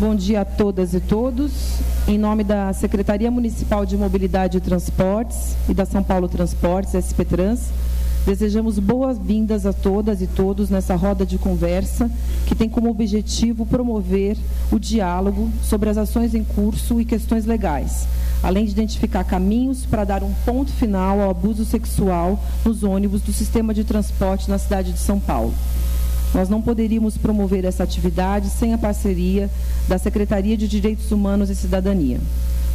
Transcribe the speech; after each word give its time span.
Bom 0.00 0.14
dia 0.14 0.40
a 0.40 0.44
todas 0.46 0.94
e 0.94 1.00
todos. 1.00 1.52
Em 2.08 2.16
nome 2.16 2.42
da 2.42 2.72
Secretaria 2.72 3.30
Municipal 3.30 3.84
de 3.84 3.98
Mobilidade 3.98 4.56
e 4.56 4.60
Transportes 4.60 5.54
e 5.68 5.74
da 5.74 5.84
São 5.84 6.02
Paulo 6.02 6.26
Transportes, 6.26 6.94
SP 7.04 7.20
Trans, 7.22 7.68
desejamos 8.24 8.78
boas-vindas 8.78 9.66
a 9.66 9.74
todas 9.74 10.22
e 10.22 10.26
todos 10.26 10.70
nessa 10.70 10.96
roda 10.96 11.26
de 11.26 11.36
conversa 11.36 12.10
que 12.46 12.54
tem 12.54 12.66
como 12.66 12.88
objetivo 12.88 13.66
promover 13.66 14.38
o 14.72 14.78
diálogo 14.78 15.50
sobre 15.62 15.90
as 15.90 15.98
ações 15.98 16.34
em 16.34 16.44
curso 16.44 16.98
e 16.98 17.04
questões 17.04 17.44
legais, 17.44 18.08
além 18.42 18.64
de 18.64 18.70
identificar 18.70 19.24
caminhos 19.24 19.84
para 19.84 20.04
dar 20.04 20.22
um 20.22 20.32
ponto 20.46 20.72
final 20.72 21.20
ao 21.20 21.28
abuso 21.28 21.66
sexual 21.66 22.42
nos 22.64 22.82
ônibus 22.82 23.20
do 23.20 23.34
sistema 23.34 23.74
de 23.74 23.84
transporte 23.84 24.48
na 24.48 24.56
cidade 24.56 24.92
de 24.94 24.98
São 24.98 25.20
Paulo. 25.20 25.52
Nós 26.34 26.48
não 26.48 26.62
poderíamos 26.62 27.16
promover 27.16 27.64
essa 27.64 27.82
atividade 27.82 28.48
sem 28.48 28.72
a 28.72 28.78
parceria 28.78 29.50
da 29.88 29.98
Secretaria 29.98 30.56
de 30.56 30.68
Direitos 30.68 31.10
Humanos 31.10 31.50
e 31.50 31.56
Cidadania. 31.56 32.20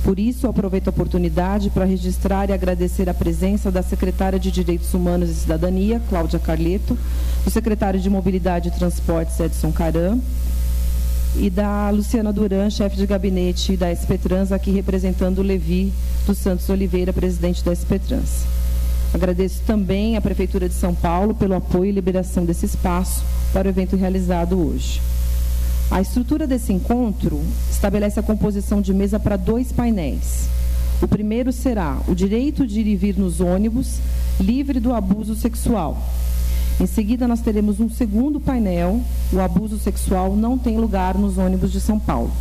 Por 0.03 0.19
isso, 0.19 0.47
aproveito 0.47 0.87
a 0.87 0.91
oportunidade 0.91 1.71
para 1.71 1.83
registrar 1.83 2.47
e 2.49 2.53
agradecer 2.53 3.09
a 3.09 3.13
presença 3.13 3.71
da 3.71 3.81
secretária 3.81 4.37
de 4.37 4.51
Direitos 4.51 4.93
Humanos 4.93 5.31
e 5.31 5.33
Cidadania, 5.33 5.99
Cláudia 6.07 6.37
Carleto, 6.37 6.95
do 7.43 7.49
secretário 7.49 7.99
de 7.99 8.07
Mobilidade 8.07 8.67
e 8.67 8.71
Transportes, 8.71 9.39
Edson 9.39 9.71
Caram, 9.71 10.21
e 11.37 11.49
da 11.49 11.89
Luciana 11.89 12.31
Duran, 12.31 12.69
chefe 12.69 12.95
de 12.95 13.07
gabinete 13.07 13.75
da 13.75 13.91
SPTrans, 13.91 14.51
aqui 14.51 14.69
representando 14.69 15.39
o 15.39 15.43
Levi 15.43 15.91
dos 16.27 16.37
Santos 16.37 16.69
Oliveira, 16.69 17.11
presidente 17.11 17.63
da 17.63 17.73
SPTrans. 17.73 18.45
Agradeço 19.15 19.61
também 19.65 20.17
à 20.17 20.21
Prefeitura 20.21 20.67
de 20.67 20.75
São 20.75 20.93
Paulo 20.93 21.33
pelo 21.33 21.55
apoio 21.55 21.85
e 21.85 21.91
liberação 21.93 22.43
desse 22.43 22.65
espaço 22.65 23.23
para 23.53 23.65
o 23.65 23.71
evento 23.71 23.95
realizado 23.95 24.59
hoje. 24.59 25.01
A 25.89 26.01
estrutura 26.01 26.45
desse 26.45 26.73
encontro 26.73 27.41
estabelece 27.71 28.19
a 28.19 28.23
composição 28.23 28.81
de 28.81 28.93
mesa 28.93 29.17
para 29.17 29.37
dois 29.37 29.71
painéis. 29.71 30.49
O 31.01 31.07
primeiro 31.07 31.53
será 31.53 31.97
o 32.09 32.13
direito 32.13 32.67
de 32.67 32.81
ir 32.81 32.87
e 32.87 32.95
vir 32.97 33.17
nos 33.17 33.39
ônibus, 33.39 33.99
livre 34.37 34.81
do 34.81 34.93
abuso 34.93 35.33
sexual. 35.33 35.97
Em 36.77 36.85
seguida, 36.85 37.25
nós 37.25 37.39
teremos 37.39 37.79
um 37.79 37.89
segundo 37.89 38.41
painel, 38.41 38.99
o 39.31 39.39
abuso 39.39 39.79
sexual 39.79 40.35
não 40.35 40.57
tem 40.57 40.77
lugar 40.77 41.17
nos 41.17 41.37
ônibus 41.37 41.71
de 41.71 41.79
São 41.79 41.97
Paulo. 41.97 42.33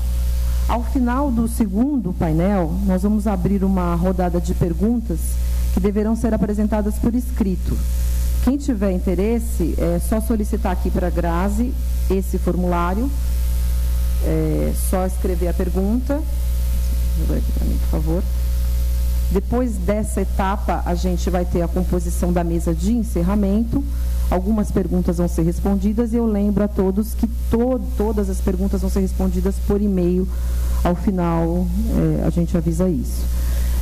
Ao 0.68 0.82
final 0.82 1.30
do 1.30 1.46
segundo 1.46 2.12
painel, 2.12 2.74
nós 2.84 3.04
vamos 3.04 3.28
abrir 3.28 3.62
uma 3.62 3.94
rodada 3.94 4.40
de 4.40 4.54
perguntas 4.54 5.20
que 5.74 5.80
deverão 5.80 6.14
ser 6.14 6.32
apresentadas 6.32 6.94
por 6.94 7.14
escrito. 7.14 7.76
Quem 8.44 8.56
tiver 8.56 8.92
interesse, 8.92 9.74
é 9.76 9.98
só 9.98 10.20
solicitar 10.20 10.70
aqui 10.70 10.88
para 10.88 11.08
a 11.08 11.10
Grazi 11.10 11.74
esse 12.08 12.38
formulário, 12.38 13.10
é 14.24 14.72
só 14.88 15.04
escrever 15.04 15.48
a 15.48 15.52
pergunta. 15.52 16.14
Aqui 16.14 17.52
para 17.52 17.66
mim, 17.66 17.78
por 17.78 17.88
favor. 17.88 18.22
Depois 19.32 19.72
dessa 19.78 20.20
etapa, 20.20 20.82
a 20.86 20.94
gente 20.94 21.28
vai 21.28 21.44
ter 21.44 21.62
a 21.62 21.68
composição 21.68 22.32
da 22.32 22.44
mesa 22.44 22.72
de 22.72 22.92
encerramento. 22.92 23.82
Algumas 24.30 24.70
perguntas 24.70 25.16
vão 25.16 25.26
ser 25.26 25.42
respondidas 25.42 26.12
e 26.12 26.16
eu 26.16 26.26
lembro 26.26 26.62
a 26.62 26.68
todos 26.68 27.14
que 27.14 27.26
to 27.50 27.80
todas 27.96 28.30
as 28.30 28.40
perguntas 28.40 28.80
vão 28.80 28.90
ser 28.90 29.00
respondidas 29.00 29.56
por 29.66 29.82
e-mail. 29.82 30.28
Ao 30.84 30.94
final, 30.94 31.66
é, 32.20 32.26
a 32.26 32.30
gente 32.30 32.56
avisa 32.56 32.88
isso. 32.88 33.24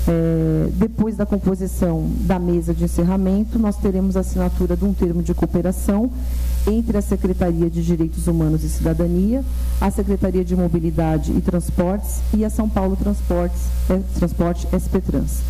É, 0.08 0.68
depois 0.72 1.16
da 1.16 1.24
composição 1.24 2.10
da 2.20 2.38
mesa 2.38 2.74
de 2.74 2.84
encerramento, 2.84 3.58
nós 3.58 3.76
teremos 3.76 4.16
a 4.16 4.20
assinatura 4.20 4.76
de 4.76 4.84
um 4.84 4.92
termo 4.92 5.22
de 5.22 5.32
cooperação 5.32 6.10
entre 6.66 6.96
a 6.96 7.02
Secretaria 7.02 7.70
de 7.70 7.82
Direitos 7.84 8.26
Humanos 8.26 8.64
e 8.64 8.68
Cidadania, 8.68 9.44
a 9.80 9.90
Secretaria 9.90 10.44
de 10.44 10.56
Mobilidade 10.56 11.32
e 11.32 11.40
Transportes 11.40 12.20
e 12.34 12.44
a 12.44 12.50
São 12.50 12.68
Paulo 12.68 12.96
Transportes, 12.96 13.60
é, 13.88 14.00
Transporte 14.18 14.66
SPTrans, 14.72 15.40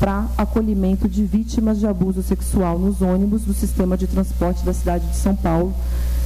para 0.00 0.26
acolhimento 0.36 1.08
de 1.08 1.24
vítimas 1.24 1.78
de 1.78 1.86
abuso 1.86 2.22
sexual 2.22 2.78
nos 2.78 3.00
ônibus 3.02 3.42
do 3.42 3.52
sistema 3.52 3.96
de 3.96 4.06
transporte 4.06 4.64
da 4.64 4.72
cidade 4.72 5.06
de 5.06 5.16
São 5.16 5.36
Paulo, 5.36 5.72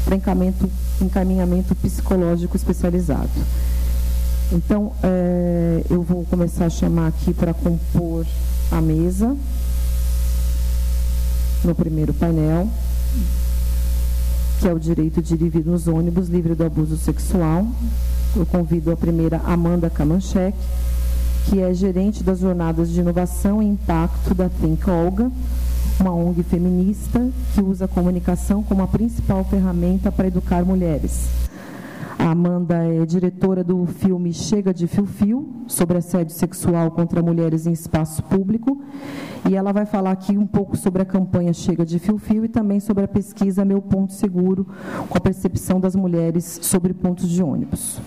para 0.05 0.17
encaminhamento, 0.17 0.71
encaminhamento 1.01 1.75
psicológico 1.75 2.57
especializado. 2.57 3.31
Então, 4.53 4.93
é, 5.03 5.83
eu 5.91 6.03
vou 6.03 6.25
começar 6.25 6.67
a 6.67 6.71
chamar 6.71 7.09
aqui 7.09 7.33
para 7.33 7.55
compor 7.55 8.27
a 8.71 8.81
mesa 8.81 9.37
no 11.65 11.75
primeiro 11.75 12.13
painel, 12.13 12.69
que 14.61 14.69
é 14.69 14.73
o 14.73 14.79
direito 14.79 15.23
de 15.23 15.35
ir 15.35 15.65
nos 15.65 15.89
ônibus 15.89 16.29
livre 16.29 16.55
do 16.55 16.65
abuso 16.65 16.97
sexual. 16.97 17.67
Eu 18.37 18.45
convido 18.47 18.93
a 18.93 18.97
primeira 18.97 19.39
Amanda 19.45 19.89
Kamanchek, 19.89 20.57
que 21.47 21.61
é 21.61 21.73
gerente 21.73 22.23
das 22.23 22.41
jornadas 22.41 22.91
de 22.91 23.01
inovação 23.01 23.63
e 23.63 23.67
impacto 23.67 24.35
da 24.35 24.49
Think 24.49 24.89
Olga, 24.89 25.31
uma 26.01 26.13
ONG 26.13 26.43
feminista 26.43 27.29
que 27.55 27.63
usa 27.63 27.85
a 27.87 27.89
comunicação 27.89 28.63
como 28.63 28.83
a 28.83 28.87
principal 28.87 29.45
ferramenta 29.45 30.13
para 30.13 30.27
educar 30.27 30.65
mulheres. 30.65 31.29
A 32.19 32.31
Amanda 32.31 32.75
é 32.77 33.05
diretora 33.05 33.65
do 33.65 33.85
filme 33.87 34.33
Chega 34.33 34.73
de 34.73 34.87
Fio 34.87 35.05
Fio, 35.05 35.49
sobre 35.67 35.99
assédio 35.99 36.35
sexual 36.35 36.91
contra 36.91 37.23
mulheres 37.23 37.67
em 37.67 37.73
espaço 37.73 38.23
público. 38.23 38.81
E 39.49 39.55
ela 39.55 39.73
vai 39.73 39.85
falar 39.85 40.13
aqui 40.13 40.39
um 40.39 40.47
pouco 40.47 40.77
sobre 40.77 41.03
a 41.03 41.05
campanha 41.05 41.53
Chega 41.53 41.85
de 41.85 41.99
Fio 41.99 42.17
Fio 42.19 42.45
e 42.45 42.49
também 42.49 42.81
sobre 42.81 43.05
a 43.05 43.09
pesquisa 43.09 43.65
Meu 43.65 43.83
Ponto 43.83 44.13
Seguro, 44.13 44.67
com 45.09 45.19
a 45.19 45.21
percepção 45.21 45.81
das 45.81 45.95
mulheres 45.95 46.61
sobre 46.63 46.95
pontos 46.95 47.29
de 47.29 47.43
ônibus. 47.43 48.01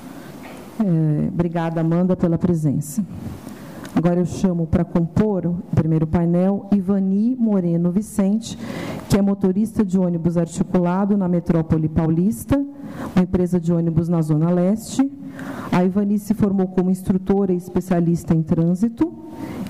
É, 0.79 1.27
obrigada, 1.27 1.81
Amanda, 1.81 2.15
pela 2.15 2.37
presença. 2.37 3.03
Agora 3.95 4.19
eu 4.19 4.25
chamo 4.25 4.67
para 4.67 4.85
compor 4.85 5.45
o 5.47 5.55
primeiro 5.75 6.05
painel 6.05 6.69
Ivani 6.71 7.35
Moreno 7.35 7.91
Vicente, 7.91 8.57
que 9.09 9.17
é 9.17 9.21
motorista 9.21 9.83
de 9.83 9.97
ônibus 9.97 10.37
articulado 10.37 11.17
na 11.17 11.27
metrópole 11.27 11.89
paulista, 11.89 12.63
uma 13.15 13.23
empresa 13.23 13.59
de 13.59 13.71
ônibus 13.71 14.07
na 14.09 14.21
Zona 14.21 14.49
Leste. 14.49 15.09
A 15.71 15.83
Ivani 15.83 16.17
se 16.17 16.33
formou 16.33 16.67
como 16.67 16.89
instrutora 16.89 17.53
e 17.53 17.57
especialista 17.57 18.33
em 18.33 18.41
trânsito, 18.41 19.13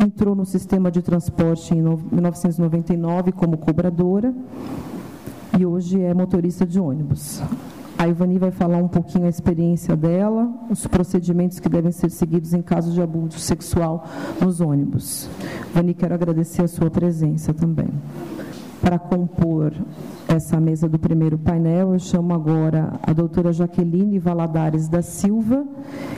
entrou 0.04 0.36
no 0.36 0.46
sistema 0.46 0.90
de 0.90 1.02
transporte 1.02 1.74
em 1.74 1.82
1999 1.82 3.32
como 3.32 3.58
cobradora 3.58 4.34
e 5.58 5.66
hoje 5.66 6.02
é 6.02 6.14
motorista 6.14 6.66
de 6.66 6.80
ônibus. 6.80 7.42
A 7.98 8.08
Ivani 8.08 8.38
vai 8.38 8.52
falar 8.52 8.78
um 8.78 8.88
pouquinho 8.88 9.26
a 9.26 9.30
experiência 9.30 9.96
dela, 9.96 10.48
os 10.70 10.86
procedimentos 10.86 11.60
que 11.60 11.68
devem 11.68 11.92
ser 11.92 12.12
seguidos 12.12 12.54
em 12.54 12.62
caso 12.62 12.92
de 12.92 13.02
abuso 13.02 13.40
sexual 13.40 14.06
nos 14.40 14.62
ônibus. 14.62 15.28
Ivani, 15.72 15.96
quero 15.96 16.14
agradecer 16.14 16.62
a 16.62 16.68
sua 16.68 16.92
presença 16.92 17.54
também. 17.56 17.90
Para 18.82 19.00
compor 19.00 19.74
essa 20.28 20.60
mesa 20.60 20.88
do 20.88 21.00
primeiro 21.00 21.38
painel, 21.38 21.94
eu 21.94 22.00
chamo 22.00 22.34
agora 22.34 22.94
a 23.02 23.12
doutora 23.12 23.52
Jaqueline 23.52 24.20
Valadares 24.20 24.88
da 24.88 25.02
Silva, 25.02 25.66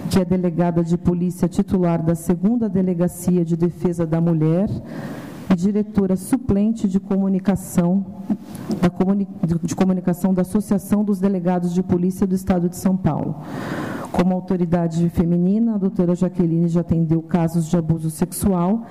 que 0.10 0.20
é 0.20 0.26
delegada 0.26 0.84
de 0.84 0.98
polícia 0.98 1.48
titular 1.48 2.04
da 2.04 2.16
segunda 2.16 2.68
Delegacia 2.68 3.46
de 3.46 3.56
Defesa 3.56 4.06
da 4.06 4.20
Mulher, 4.20 4.70
e 5.52 5.56
diretora 5.56 6.16
suplente 6.16 6.88
de 6.88 7.00
comunicação 7.00 8.06
da, 8.82 8.90
comuni 8.90 9.28
de 9.64 9.76
comunicação 9.76 10.34
da 10.34 10.44
Associação 10.44 11.04
dos 11.04 11.20
Delegados 11.20 11.74
de 11.74 11.82
Polícia 11.82 12.28
do 12.28 12.36
Estado 12.36 12.70
de 12.70 12.76
São 12.76 12.96
Paulo. 12.96 13.36
Como 14.12 14.34
autoridade 14.34 15.08
feminina, 15.10 15.76
a 15.76 15.78
doutora 15.78 16.14
Jaqueline 16.14 16.68
já 16.68 16.82
atendeu 16.82 17.22
casos 17.22 17.68
de 17.68 17.78
abuso 17.78 18.10
sexual 18.10 18.86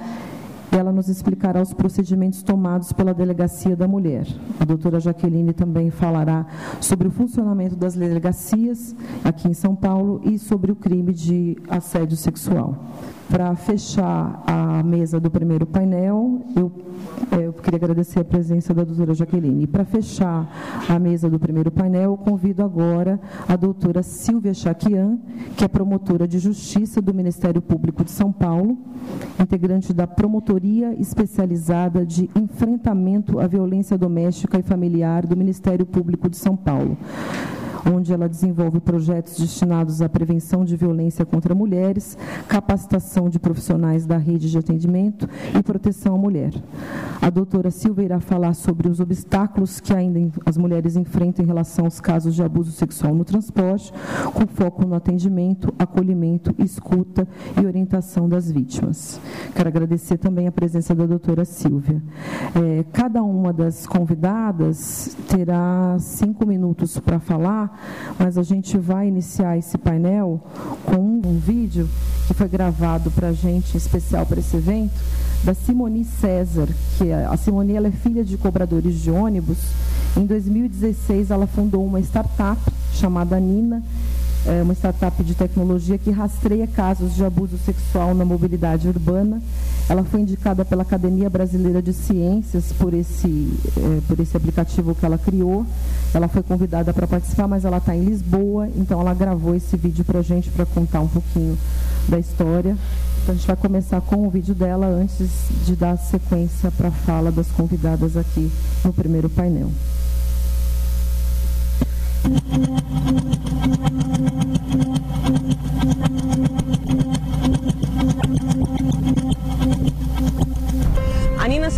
ela 0.70 0.92
nos 0.92 1.08
explicará 1.08 1.62
os 1.62 1.72
procedimentos 1.72 2.42
tomados 2.42 2.92
pela 2.92 3.14
Delegacia 3.14 3.74
da 3.74 3.88
Mulher. 3.88 4.26
A 4.60 4.64
doutora 4.64 5.00
Jaqueline 5.00 5.52
também 5.52 5.90
falará 5.90 6.46
sobre 6.80 7.08
o 7.08 7.10
funcionamento 7.10 7.76
das 7.76 7.94
delegacias 7.94 8.94
aqui 9.24 9.48
em 9.48 9.54
São 9.54 9.74
Paulo 9.74 10.20
e 10.24 10.38
sobre 10.38 10.70
o 10.72 10.76
crime 10.76 11.12
de 11.12 11.56
assédio 11.68 12.16
sexual. 12.16 12.76
Para 13.30 13.54
fechar 13.54 14.42
a 14.46 14.82
mesa 14.82 15.20
do 15.20 15.30
primeiro 15.30 15.66
painel, 15.66 16.40
eu, 16.56 16.72
é, 17.30 17.46
eu 17.46 17.52
queria 17.52 17.76
agradecer 17.76 18.20
a 18.20 18.24
presença 18.24 18.72
da 18.72 18.84
doutora 18.84 19.12
Jaqueline. 19.12 19.66
Para 19.66 19.84
fechar 19.84 20.48
a 20.88 20.98
mesa 20.98 21.28
do 21.28 21.38
primeiro 21.38 21.70
painel, 21.70 22.16
convido 22.16 22.64
agora 22.64 23.20
a 23.46 23.54
doutora 23.54 24.02
Silvia 24.02 24.54
Chaquian, 24.54 25.18
que 25.58 25.64
é 25.64 25.68
promotora 25.68 26.26
de 26.26 26.38
justiça 26.38 27.02
do 27.02 27.12
Ministério 27.12 27.60
Público 27.60 28.02
de 28.02 28.10
São 28.10 28.32
Paulo, 28.32 28.78
integrante 29.38 29.92
da 29.92 30.06
Promotoria 30.06 30.94
Especializada 30.98 32.06
de 32.06 32.30
Enfrentamento 32.34 33.38
à 33.38 33.46
Violência 33.46 33.98
Doméstica 33.98 34.58
e 34.58 34.62
Familiar 34.62 35.26
do 35.26 35.36
Ministério 35.36 35.84
Público 35.84 36.30
de 36.30 36.36
São 36.38 36.56
Paulo 36.56 36.96
onde 37.92 38.12
ela 38.12 38.28
desenvolve 38.28 38.80
projetos 38.80 39.38
destinados 39.38 40.02
à 40.02 40.08
prevenção 40.08 40.64
de 40.64 40.76
violência 40.76 41.24
contra 41.24 41.54
mulheres, 41.54 42.16
capacitação 42.46 43.28
de 43.28 43.38
profissionais 43.38 44.06
da 44.06 44.16
rede 44.16 44.50
de 44.50 44.58
atendimento 44.58 45.28
e 45.58 45.62
proteção 45.62 46.14
à 46.14 46.18
mulher. 46.18 46.52
A 47.20 47.30
doutora 47.30 47.70
Silvia 47.70 48.04
irá 48.04 48.20
falar 48.20 48.54
sobre 48.54 48.88
os 48.88 49.00
obstáculos 49.00 49.80
que 49.80 49.94
ainda 49.94 50.18
as 50.46 50.56
mulheres 50.56 50.96
enfrentam 50.96 51.44
em 51.44 51.48
relação 51.48 51.84
aos 51.84 52.00
casos 52.00 52.34
de 52.34 52.42
abuso 52.42 52.72
sexual 52.72 53.14
no 53.14 53.24
transporte, 53.24 53.92
com 54.32 54.46
foco 54.46 54.86
no 54.86 54.94
atendimento, 54.94 55.72
acolhimento, 55.78 56.54
escuta 56.58 57.26
e 57.60 57.66
orientação 57.66 58.28
das 58.28 58.50
vítimas. 58.50 59.20
Quero 59.54 59.68
agradecer 59.68 60.18
também 60.18 60.46
a 60.46 60.52
presença 60.52 60.94
da 60.94 61.06
doutora 61.06 61.44
Silvia. 61.44 62.02
É, 62.54 62.84
cada 62.92 63.22
uma 63.22 63.52
das 63.52 63.86
convidadas 63.86 65.16
terá 65.28 65.96
cinco 65.98 66.46
minutos 66.46 66.98
para 66.98 67.18
falar, 67.18 67.77
mas 68.18 68.36
a 68.36 68.42
gente 68.42 68.76
vai 68.76 69.08
iniciar 69.08 69.56
esse 69.56 69.78
painel 69.78 70.40
com 70.84 70.96
um 70.96 71.38
vídeo 71.38 71.88
que 72.26 72.34
foi 72.34 72.48
gravado 72.48 73.10
para 73.10 73.28
a 73.28 73.32
gente, 73.32 73.76
especial 73.76 74.26
para 74.26 74.40
esse 74.40 74.56
evento, 74.56 75.00
da 75.44 75.54
Simone 75.54 76.04
César, 76.04 76.68
que 76.96 77.08
é, 77.08 77.24
a 77.24 77.36
Simone 77.36 77.74
ela 77.74 77.88
é 77.88 77.92
filha 77.92 78.24
de 78.24 78.36
cobradores 78.36 79.00
de 79.00 79.10
ônibus. 79.10 79.58
Em 80.16 80.26
2016, 80.26 81.30
ela 81.30 81.46
fundou 81.46 81.84
uma 81.84 82.00
startup 82.00 82.60
chamada 82.92 83.38
Nina, 83.38 83.82
é 84.46 84.62
uma 84.62 84.74
startup 84.74 85.22
de 85.22 85.34
tecnologia 85.34 85.98
que 85.98 86.10
rastreia 86.10 86.66
casos 86.66 87.14
de 87.14 87.24
abuso 87.24 87.58
sexual 87.58 88.14
na 88.14 88.24
mobilidade 88.24 88.88
urbana. 88.88 89.42
Ela 89.88 90.04
foi 90.04 90.20
indicada 90.20 90.64
pela 90.64 90.82
Academia 90.82 91.30
Brasileira 91.30 91.80
de 91.80 91.92
Ciências 91.92 92.72
por 92.72 92.92
esse, 92.94 93.52
é, 93.76 94.00
por 94.06 94.20
esse 94.20 94.36
aplicativo 94.36 94.94
que 94.94 95.04
ela 95.04 95.18
criou. 95.18 95.66
Ela 96.12 96.28
foi 96.28 96.42
convidada 96.42 96.92
para 96.92 97.06
participar, 97.06 97.48
mas 97.48 97.64
ela 97.64 97.78
está 97.78 97.94
em 97.96 98.04
Lisboa, 98.04 98.68
então 98.76 99.00
ela 99.00 99.14
gravou 99.14 99.54
esse 99.54 99.76
vídeo 99.76 100.04
para 100.04 100.20
a 100.20 100.22
gente 100.22 100.50
para 100.50 100.66
contar 100.66 101.00
um 101.00 101.08
pouquinho 101.08 101.58
da 102.08 102.18
história. 102.18 102.76
Então 103.22 103.34
a 103.34 103.36
gente 103.36 103.46
vai 103.46 103.56
começar 103.56 104.00
com 104.00 104.26
o 104.26 104.30
vídeo 104.30 104.54
dela 104.54 104.86
antes 104.86 105.28
de 105.66 105.74
dar 105.74 105.96
sequência 105.98 106.70
para 106.70 106.88
a 106.88 106.92
fala 106.92 107.30
das 107.30 107.48
convidadas 107.48 108.16
aqui 108.16 108.50
no 108.84 108.92
primeiro 108.92 109.28
painel. 109.28 109.70
Thank 112.20 112.52
you. 116.58 116.67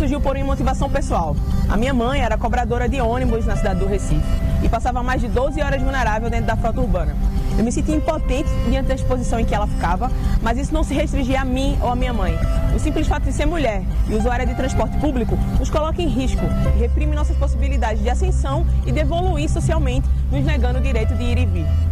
Surgiu 0.01 0.19
por 0.19 0.35
uma 0.35 0.45
motivação 0.45 0.89
pessoal. 0.89 1.35
A 1.69 1.77
minha 1.77 1.93
mãe 1.93 2.21
era 2.21 2.35
cobradora 2.35 2.89
de 2.89 2.99
ônibus 2.99 3.45
na 3.45 3.55
cidade 3.55 3.81
do 3.81 3.85
Recife 3.85 4.19
e 4.63 4.67
passava 4.67 5.03
mais 5.03 5.21
de 5.21 5.27
12 5.27 5.61
horas 5.61 5.79
vulnerável 5.79 6.27
dentro 6.27 6.47
da 6.47 6.55
frota 6.55 6.81
urbana. 6.81 7.15
Eu 7.55 7.63
me 7.63 7.71
sentia 7.71 7.95
impotente 7.95 8.49
diante 8.67 8.87
da 8.87 8.95
exposição 8.95 9.39
em 9.39 9.45
que 9.45 9.53
ela 9.53 9.67
ficava, 9.67 10.11
mas 10.41 10.57
isso 10.57 10.73
não 10.73 10.83
se 10.83 10.95
restringia 10.95 11.41
a 11.41 11.45
mim 11.45 11.77
ou 11.83 11.89
a 11.89 11.95
minha 11.95 12.11
mãe. 12.11 12.35
O 12.75 12.79
simples 12.79 13.07
fato 13.07 13.25
de 13.25 13.31
ser 13.31 13.45
mulher 13.45 13.83
e 14.09 14.15
usuária 14.15 14.43
de 14.43 14.55
transporte 14.55 14.97
público 14.97 15.37
nos 15.59 15.69
coloca 15.69 16.01
em 16.01 16.07
risco 16.07 16.41
reprime 16.79 17.15
nossas 17.15 17.37
possibilidades 17.37 18.01
de 18.01 18.09
ascensão 18.09 18.65
e 18.87 18.91
de 18.91 19.01
evoluir 19.01 19.51
socialmente, 19.51 20.09
nos 20.31 20.43
negando 20.43 20.79
o 20.79 20.81
direito 20.81 21.13
de 21.13 21.23
ir 21.23 21.37
e 21.37 21.45
vir. 21.45 21.90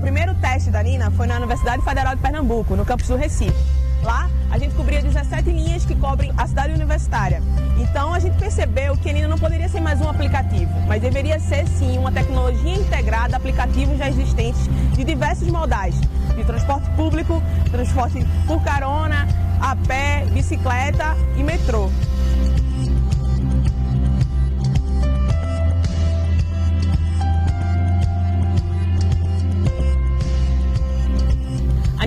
Primeiro 0.00 0.34
teste 0.34 0.70
da 0.70 0.82
Nina 0.82 1.10
foi 1.10 1.26
na 1.26 1.36
Universidade 1.36 1.82
Federal 1.84 2.16
de 2.16 2.22
Pernambuco, 2.22 2.74
no 2.74 2.84
campus 2.84 3.08
do 3.08 3.16
Recife. 3.16 3.54
Lá, 4.02 4.30
a 4.50 4.58
gente 4.58 4.74
cobria 4.74 5.02
17 5.02 5.50
linhas 5.50 5.84
que 5.84 5.94
cobrem 5.94 6.32
a 6.36 6.46
cidade 6.46 6.72
universitária. 6.72 7.42
Então, 7.78 8.14
a 8.14 8.18
gente 8.18 8.38
percebeu 8.38 8.96
que 8.96 9.10
a 9.10 9.12
Nina 9.12 9.28
não 9.28 9.38
poderia 9.38 9.68
ser 9.68 9.80
mais 9.80 10.00
um 10.00 10.08
aplicativo, 10.08 10.72
mas 10.88 11.02
deveria 11.02 11.38
ser 11.38 11.66
sim 11.68 11.98
uma 11.98 12.10
tecnologia 12.10 12.74
integrada 12.74 13.36
aplicativos 13.36 13.98
já 13.98 14.08
existentes 14.08 14.68
de 14.94 15.04
diversos 15.04 15.48
modais, 15.48 15.94
de 16.34 16.44
transporte 16.44 16.88
público, 16.90 17.42
transporte 17.70 18.26
por 18.46 18.62
carona, 18.62 19.28
a 19.60 19.76
pé, 19.76 20.24
bicicleta 20.32 21.14
e 21.36 21.42
metrô. 21.42 21.90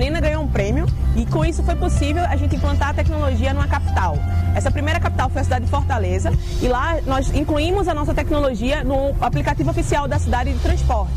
A 0.04 0.06
Nina 0.06 0.20
ganhou 0.20 0.42
um 0.42 0.48
prêmio 0.48 0.84
e 1.16 1.24
com 1.24 1.42
isso 1.42 1.62
foi 1.62 1.74
possível 1.76 2.22
a 2.26 2.36
gente 2.36 2.54
implantar 2.54 2.90
a 2.90 2.92
tecnologia 2.92 3.54
numa 3.54 3.66
capital. 3.66 4.18
Essa 4.54 4.70
primeira 4.70 5.00
capital 5.00 5.30
foi 5.30 5.40
a 5.40 5.44
cidade 5.44 5.64
de 5.64 5.70
Fortaleza 5.70 6.30
e 6.60 6.68
lá 6.68 6.98
nós 7.06 7.34
incluímos 7.34 7.88
a 7.88 7.94
nossa 7.94 8.12
tecnologia 8.12 8.84
no 8.84 9.14
aplicativo 9.18 9.70
oficial 9.70 10.06
da 10.06 10.18
cidade 10.18 10.52
de 10.52 10.58
transporte. 10.58 11.14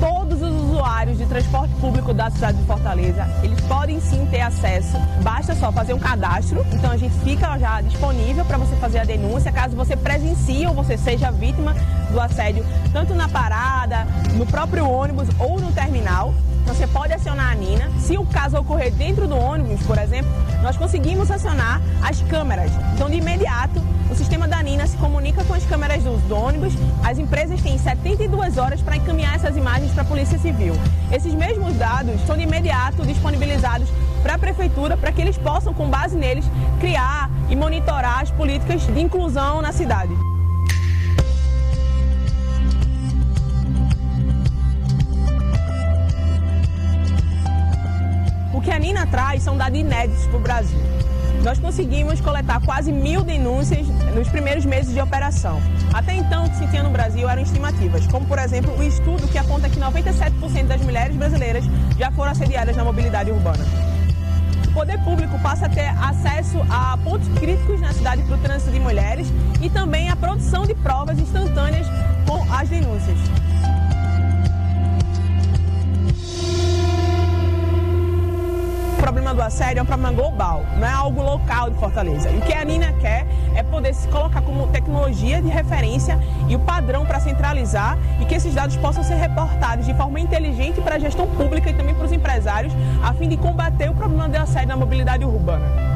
Todos 0.00 0.42
os 0.42 0.52
usuários 0.64 1.16
de 1.16 1.26
transporte 1.26 1.72
público 1.76 2.12
da 2.12 2.28
cidade 2.28 2.58
de 2.58 2.64
Fortaleza, 2.64 3.24
eles 3.40 3.60
podem 3.60 4.00
sim 4.00 4.26
ter 4.32 4.40
acesso, 4.40 4.98
basta 5.22 5.54
só 5.54 5.70
fazer 5.70 5.94
um 5.94 6.00
cadastro, 6.00 6.66
então 6.72 6.90
a 6.90 6.96
gente 6.96 7.14
fica 7.20 7.56
já 7.56 7.80
disponível 7.82 8.44
para 8.44 8.58
você 8.58 8.74
fazer 8.74 8.98
a 8.98 9.04
denúncia, 9.04 9.52
caso 9.52 9.76
você 9.76 9.96
presencie 9.96 10.66
ou 10.66 10.74
você 10.74 10.98
seja 10.98 11.30
vítima 11.30 11.72
do 12.10 12.20
assédio, 12.20 12.66
tanto 12.92 13.14
na 13.14 13.28
parada, 13.28 14.08
no 14.34 14.44
próprio 14.44 14.90
ônibus 14.90 15.28
ou 15.38 15.60
no 15.60 15.70
terminal. 15.70 16.34
Você 16.66 16.86
pode 16.86 17.12
acionar 17.12 17.52
a 17.52 17.54
Nina. 17.54 17.90
Se 17.98 18.16
o 18.16 18.24
caso 18.24 18.56
ocorrer 18.56 18.92
dentro 18.92 19.26
do 19.26 19.36
ônibus, 19.36 19.84
por 19.86 19.98
exemplo, 19.98 20.30
nós 20.62 20.76
conseguimos 20.76 21.30
acionar 21.30 21.80
as 22.02 22.20
câmeras. 22.22 22.70
Então, 22.94 23.10
de 23.10 23.16
imediato, 23.16 23.80
o 24.10 24.14
sistema 24.14 24.46
da 24.46 24.62
Nina 24.62 24.86
se 24.86 24.96
comunica 24.96 25.44
com 25.44 25.54
as 25.54 25.64
câmeras 25.64 26.02
do, 26.02 26.36
ônibus. 26.36 26.74
As 27.04 27.18
empresas 27.18 27.60
têm 27.60 27.78
72 27.78 28.58
horas 28.58 28.80
para 28.80 28.96
encaminhar 28.96 29.34
essas 29.34 29.56
imagens 29.56 29.92
para 29.92 30.02
a 30.02 30.06
Polícia 30.06 30.38
Civil. 30.38 30.74
Esses 31.10 31.34
mesmos 31.34 31.74
dados 31.76 32.20
são 32.26 32.36
de 32.36 32.42
imediato 32.42 33.04
disponibilizados 33.04 33.88
para 34.22 34.34
a 34.34 34.38
Prefeitura 34.38 34.96
para 34.96 35.10
que 35.12 35.20
eles 35.20 35.36
possam, 35.36 35.74
com 35.74 35.88
base 35.88 36.16
neles, 36.16 36.44
criar 36.80 37.30
e 37.48 37.56
monitorar 37.56 38.20
as 38.20 38.30
políticas 38.30 38.86
de 38.86 39.00
inclusão 39.00 39.60
na 39.60 39.72
cidade. 39.72 40.31
Que 48.62 48.70
a 48.70 48.78
Nina 48.78 49.06
traz 49.06 49.42
são 49.42 49.56
dados 49.56 49.78
inéditos 49.78 50.26
para 50.26 50.36
o 50.36 50.40
Brasil. 50.40 50.78
Nós 51.42 51.58
conseguimos 51.58 52.20
coletar 52.20 52.60
quase 52.64 52.92
mil 52.92 53.24
denúncias 53.24 53.86
nos 54.14 54.28
primeiros 54.28 54.64
meses 54.64 54.94
de 54.94 55.00
operação. 55.00 55.60
Até 55.92 56.14
então, 56.14 56.44
o 56.44 56.50
que 56.50 56.56
se 56.56 56.68
tinha 56.68 56.84
no 56.84 56.90
Brasil 56.90 57.28
eram 57.28 57.42
estimativas, 57.42 58.06
como, 58.06 58.24
por 58.26 58.38
exemplo, 58.38 58.72
o 58.78 58.82
estudo 58.82 59.26
que 59.26 59.36
aponta 59.36 59.68
que 59.68 59.80
97% 59.80 60.66
das 60.66 60.80
mulheres 60.80 61.16
brasileiras 61.16 61.64
já 61.98 62.12
foram 62.12 62.30
assediadas 62.30 62.76
na 62.76 62.84
mobilidade 62.84 63.32
urbana. 63.32 63.64
O 64.68 64.72
poder 64.72 64.98
público 65.02 65.36
passa 65.40 65.66
a 65.66 65.68
ter 65.68 65.88
acesso 65.88 66.58
a 66.70 66.96
pontos 66.98 67.28
críticos 67.40 67.80
na 67.80 67.92
cidade 67.92 68.22
para 68.22 68.36
o 68.36 68.38
trânsito 68.38 68.70
de 68.70 68.78
mulheres 68.78 69.26
e 69.60 69.68
também 69.68 70.08
a 70.08 70.16
produção 70.16 70.64
de 70.64 70.74
provas 70.76 71.18
instantâneas 71.18 71.86
com 72.26 72.40
as 72.54 72.68
denúncias. 72.68 73.18
Problema 79.02 79.34
do 79.34 79.42
assédio 79.42 79.80
é 79.80 79.82
um 79.82 79.86
problema 79.86 80.12
global, 80.12 80.64
não 80.78 80.86
é 80.86 80.92
algo 80.92 81.20
local 81.22 81.68
de 81.68 81.76
Fortaleza. 81.76 82.30
E 82.30 82.38
o 82.38 82.40
que 82.40 82.52
a 82.52 82.64
Nina 82.64 82.92
quer 82.92 83.26
é 83.52 83.60
poder 83.60 83.92
se 83.94 84.06
colocar 84.06 84.40
como 84.42 84.68
tecnologia 84.68 85.42
de 85.42 85.48
referência 85.48 86.16
e 86.48 86.54
o 86.54 86.60
padrão 86.60 87.04
para 87.04 87.18
centralizar 87.18 87.98
e 88.20 88.24
que 88.24 88.36
esses 88.36 88.54
dados 88.54 88.76
possam 88.76 89.02
ser 89.02 89.16
reportados 89.16 89.86
de 89.86 89.94
forma 89.94 90.20
inteligente 90.20 90.80
para 90.80 90.94
a 90.94 90.98
gestão 91.00 91.26
pública 91.26 91.68
e 91.68 91.74
também 91.74 91.96
para 91.96 92.04
os 92.04 92.12
empresários, 92.12 92.72
a 93.02 93.12
fim 93.12 93.28
de 93.28 93.36
combater 93.36 93.90
o 93.90 93.94
problema 93.94 94.28
do 94.28 94.36
assédio 94.36 94.68
na 94.68 94.76
mobilidade 94.76 95.24
urbana. 95.24 95.91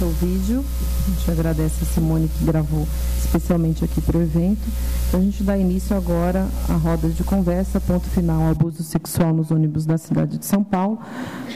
O 0.00 0.08
vídeo. 0.10 0.64
A 1.06 1.10
gente 1.10 1.30
agradece 1.30 1.84
a 1.84 1.86
Simone 1.86 2.28
que 2.28 2.44
gravou 2.44 2.86
especialmente 3.24 3.84
aqui 3.84 4.00
para 4.00 4.18
o 4.18 4.22
evento. 4.22 4.60
Então, 5.08 5.20
a 5.20 5.22
gente 5.22 5.42
dá 5.42 5.56
início 5.56 5.96
agora 5.96 6.46
à 6.68 6.74
roda 6.74 7.08
de 7.08 7.22
conversa, 7.24 7.80
ponto 7.80 8.08
final, 8.08 8.50
abuso 8.50 8.82
sexual 8.82 9.32
nos 9.32 9.50
ônibus 9.50 9.86
da 9.86 9.96
cidade 9.96 10.38
de 10.38 10.44
São 10.44 10.62
Paulo. 10.62 10.98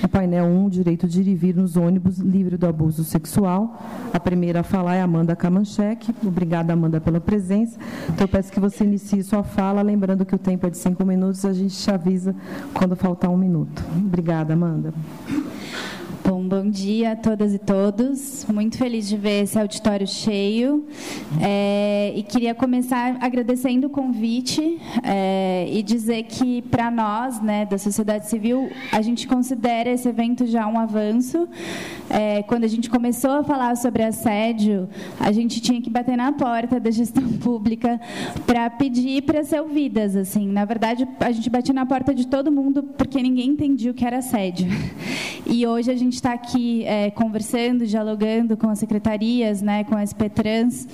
O 0.03 0.09
painel 0.09 0.45
1, 0.45 0.69
direito 0.69 1.07
de 1.07 1.21
ir 1.21 1.29
e 1.29 1.35
vir 1.35 1.57
nos 1.57 1.77
ônibus, 1.77 2.19
livre 2.19 2.57
do 2.57 2.67
abuso 2.67 3.05
sexual. 3.05 3.83
A 4.13 4.21
primeira 4.21 4.61
a 4.61 4.63
falar 4.63 4.97
é 4.97 5.03
Amanda 5.03 5.37
Kamanchek. 5.37 6.15
Obrigada, 6.25 6.73
Amanda, 6.73 7.01
pela 7.01 7.21
presença. 7.21 7.79
Então, 8.09 8.25
eu 8.25 8.29
peço 8.29 8.53
que 8.53 8.61
você 8.61 8.85
inicie 8.85 9.23
sua 9.23 9.43
fala, 9.43 9.83
lembrando 9.83 10.25
que 10.25 10.35
o 10.35 10.39
tempo 10.39 10.67
é 10.67 10.71
de 10.71 10.79
cinco 10.79 11.05
minutos, 11.05 11.45
a 11.45 11.53
gente 11.53 11.77
te 11.77 11.91
avisa 11.91 12.35
quando 12.73 12.97
faltar 12.97 13.31
um 13.31 13.37
minuto. 13.37 13.85
Obrigada, 13.97 14.53
Amanda. 14.55 14.93
Bom 16.25 16.38
bom 16.49 16.71
dia 16.71 17.13
a 17.13 17.17
todas 17.17 17.53
e 17.53 17.59
todos. 17.59 18.47
Muito 18.51 18.79
feliz 18.79 19.07
de 19.07 19.19
ver 19.19 19.43
esse 19.43 19.59
auditório 19.59 20.07
cheio. 20.07 20.87
É, 21.43 22.11
e 22.17 22.23
queria 22.23 22.55
começar 22.55 23.19
agradecendo 23.21 23.89
o 23.89 23.91
convite 23.91 24.81
é, 25.03 25.69
e 25.71 25.83
dizer 25.83 26.23
que, 26.23 26.63
para 26.63 26.91
nós, 26.91 27.43
né, 27.43 27.67
da 27.67 27.77
sociedade 27.77 28.31
civil, 28.31 28.71
a 28.91 29.03
gente 29.03 29.29
considera 29.29 29.91
esse 29.91 30.09
evento 30.09 30.47
já 30.47 30.67
um 30.67 30.79
avanço. 30.81 31.47
É, 32.09 32.43
quando 32.45 32.65
a 32.65 32.69
gente 32.69 32.89
começou 32.89 33.33
a 33.33 33.45
falar 33.45 33.77
sobre 33.77 34.03
assédio, 34.03 34.89
a 35.21 35.31
gente 35.31 35.61
tinha 35.61 35.83
que 35.83 35.91
bater 35.91 36.17
na 36.17 36.33
porta 36.33 36.81
da 36.81 36.91
gestão 36.91 37.29
pública 37.45 38.01
para 38.47 38.71
pedir 38.71 39.21
para 39.23 39.45
ser 39.45 39.61
ouvidas. 39.61 40.17
Assim, 40.17 40.49
na 40.49 40.65
verdade, 40.65 41.07
a 41.21 41.31
gente 41.31 41.51
batia 41.51 41.75
na 41.75 41.85
porta 41.85 42.15
de 42.15 42.27
todo 42.27 42.51
mundo 42.51 42.83
porque 42.97 43.23
ninguém 43.23 43.51
entendia 43.51 43.91
o 43.91 43.95
que 43.95 44.07
era 44.07 44.17
assédio. 44.17 44.67
E 45.47 45.67
hoje 45.67 45.91
a 45.91 45.97
gente 45.97 46.15
está 46.15 46.38
aqui 46.39 46.85
é, 46.85 47.11
conversando, 47.11 47.87
dialogando 47.87 48.57
com 48.57 48.69
as 48.69 48.79
secretarias, 48.79 49.61
né, 49.61 49.85
com 49.85 49.97
a 49.97 50.07
SP 50.07 50.31
Trans, 50.31 50.87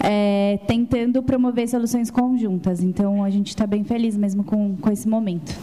é, 0.00 0.58
tentando 0.66 1.22
promover 1.22 1.68
soluções 1.68 2.10
conjuntas. 2.10 2.82
Então, 2.82 3.22
a 3.22 3.30
gente 3.30 3.48
está 3.48 3.66
bem 3.66 3.84
feliz 3.84 4.16
mesmo 4.16 4.42
com, 4.44 4.76
com 4.76 4.90
esse 4.90 5.08
momento. 5.08 5.54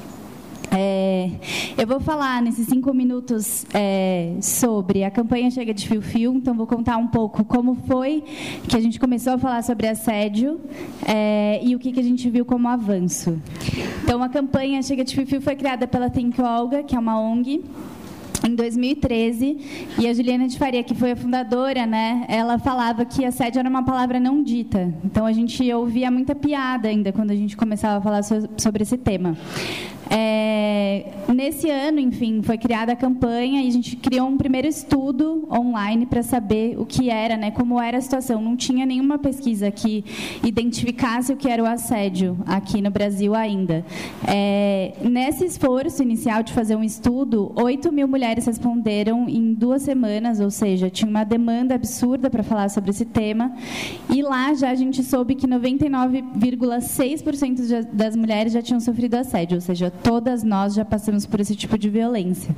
É, 0.78 1.30
eu 1.78 1.88
vou 1.88 2.00
falar 2.02 2.42
nesses 2.42 2.68
cinco 2.68 2.94
minutos 2.94 3.66
é, 3.74 4.34
sobre 4.42 5.04
a 5.04 5.12
campanha 5.12 5.50
Chega 5.50 5.74
de 5.74 5.88
Fio 5.88 6.02
Fio, 6.02 6.34
então 6.34 6.54
vou 6.54 6.68
contar 6.68 6.98
um 6.98 7.08
pouco 7.08 7.46
como 7.46 7.76
foi 7.88 8.22
que 8.68 8.76
a 8.76 8.82
gente 8.82 9.00
começou 9.00 9.34
a 9.34 9.38
falar 9.38 9.64
sobre 9.64 9.88
assédio 9.88 10.60
é, 11.08 11.62
e 11.64 11.76
o 11.76 11.80
que, 11.80 11.94
que 11.94 12.00
a 12.00 12.04
gente 12.04 12.30
viu 12.30 12.44
como 12.44 12.68
avanço. 12.68 13.42
Então, 14.04 14.22
a 14.22 14.28
campanha 14.28 14.82
Chega 14.82 15.04
de 15.04 15.16
Fio 15.16 15.26
Fio 15.26 15.42
foi 15.42 15.56
criada 15.56 15.88
pela 15.88 16.10
Think 16.10 16.42
Olga, 16.42 16.84
que 16.84 16.96
é 16.96 17.00
uma 17.00 17.20
ONG 17.20 17.64
em 18.44 18.56
2013, 18.56 19.58
e 20.00 20.08
a 20.08 20.14
Juliana 20.14 20.48
de 20.48 20.58
Faria, 20.58 20.84
que 20.84 20.96
foi 20.96 21.12
a 21.12 21.16
fundadora, 21.16 21.86
né, 21.86 22.26
ela 22.28 22.58
falava 22.58 23.06
que 23.06 23.24
assédio 23.24 23.60
era 23.60 23.70
uma 23.70 23.84
palavra 23.84 24.20
não 24.20 24.42
dita. 24.44 24.94
Então 25.04 25.26
a 25.26 25.32
gente 25.32 25.72
ouvia 25.74 26.10
muita 26.10 26.36
piada 26.36 26.88
ainda 26.88 27.12
quando 27.12 27.32
a 27.32 27.36
gente 27.36 27.56
começava 27.56 27.98
a 27.98 28.02
falar 28.02 28.24
so 28.24 28.36
sobre 28.58 28.84
esse 28.84 28.98
tema. 28.98 29.38
É, 30.10 31.06
nesse 31.34 31.70
ano, 31.70 32.00
enfim, 32.00 32.42
foi 32.44 32.58
criada 32.58 32.94
a 32.94 32.96
campanha 32.96 33.62
e 33.62 33.68
a 33.68 33.72
gente 33.72 33.96
criou 33.96 34.28
um 34.28 34.38
primeiro 34.38 34.68
estudo 34.68 35.48
online 35.52 36.06
para 36.06 36.22
saber 36.22 36.80
o 36.80 36.86
que 36.86 37.10
era, 37.10 37.36
né, 37.38 37.50
como 37.52 37.82
era 37.82 37.98
a 37.98 38.02
situação. 38.02 38.42
Não 38.42 38.56
tinha 38.56 38.86
nenhuma 38.86 39.18
pesquisa 39.18 39.72
que 39.72 40.06
identificasse 40.44 41.34
o 41.34 41.38
que 41.38 41.50
era 41.50 41.64
o 41.64 41.66
assédio 41.66 42.38
aqui 42.46 42.82
no 42.82 42.92
Brasil 42.92 43.34
ainda. 43.34 43.84
É, 44.28 44.94
nesse 45.02 45.46
esforço 45.46 46.04
inicial 46.04 46.44
de 46.44 46.54
fazer 46.54 46.76
um 46.76 46.84
estudo, 46.84 47.52
8 47.56 47.92
mil 47.92 48.08
mulheres 48.08 48.46
responderam 48.46 49.28
em 49.28 49.54
duas 49.54 49.82
semanas, 49.82 50.40
ou 50.40 50.52
seja, 50.52 50.90
tinha 50.90 51.10
uma 51.10 51.24
demanda 51.24 51.74
absurda 51.76 52.30
para 52.30 52.44
falar 52.44 52.70
sobre 52.70 52.92
esse 52.92 53.06
tema. 53.06 53.56
E 54.10 54.22
lá 54.22 54.54
já 54.54 54.70
a 54.70 54.76
gente 54.76 55.04
soube 55.04 55.36
que 55.36 55.48
99,6% 55.48 57.88
das 57.92 58.16
mulheres 58.16 58.54
já 58.54 58.62
tinham 58.62 58.80
sofrido 58.80 59.16
assédio, 59.16 59.56
ou 59.56 59.62
seja, 59.62 59.92
todas 60.04 60.44
nós 60.44 60.74
já 60.74 60.86
passamos 60.86 61.26
por 61.26 61.40
esse 61.40 61.56
tipo 61.56 61.78
de 61.78 61.90
violência. 61.90 62.56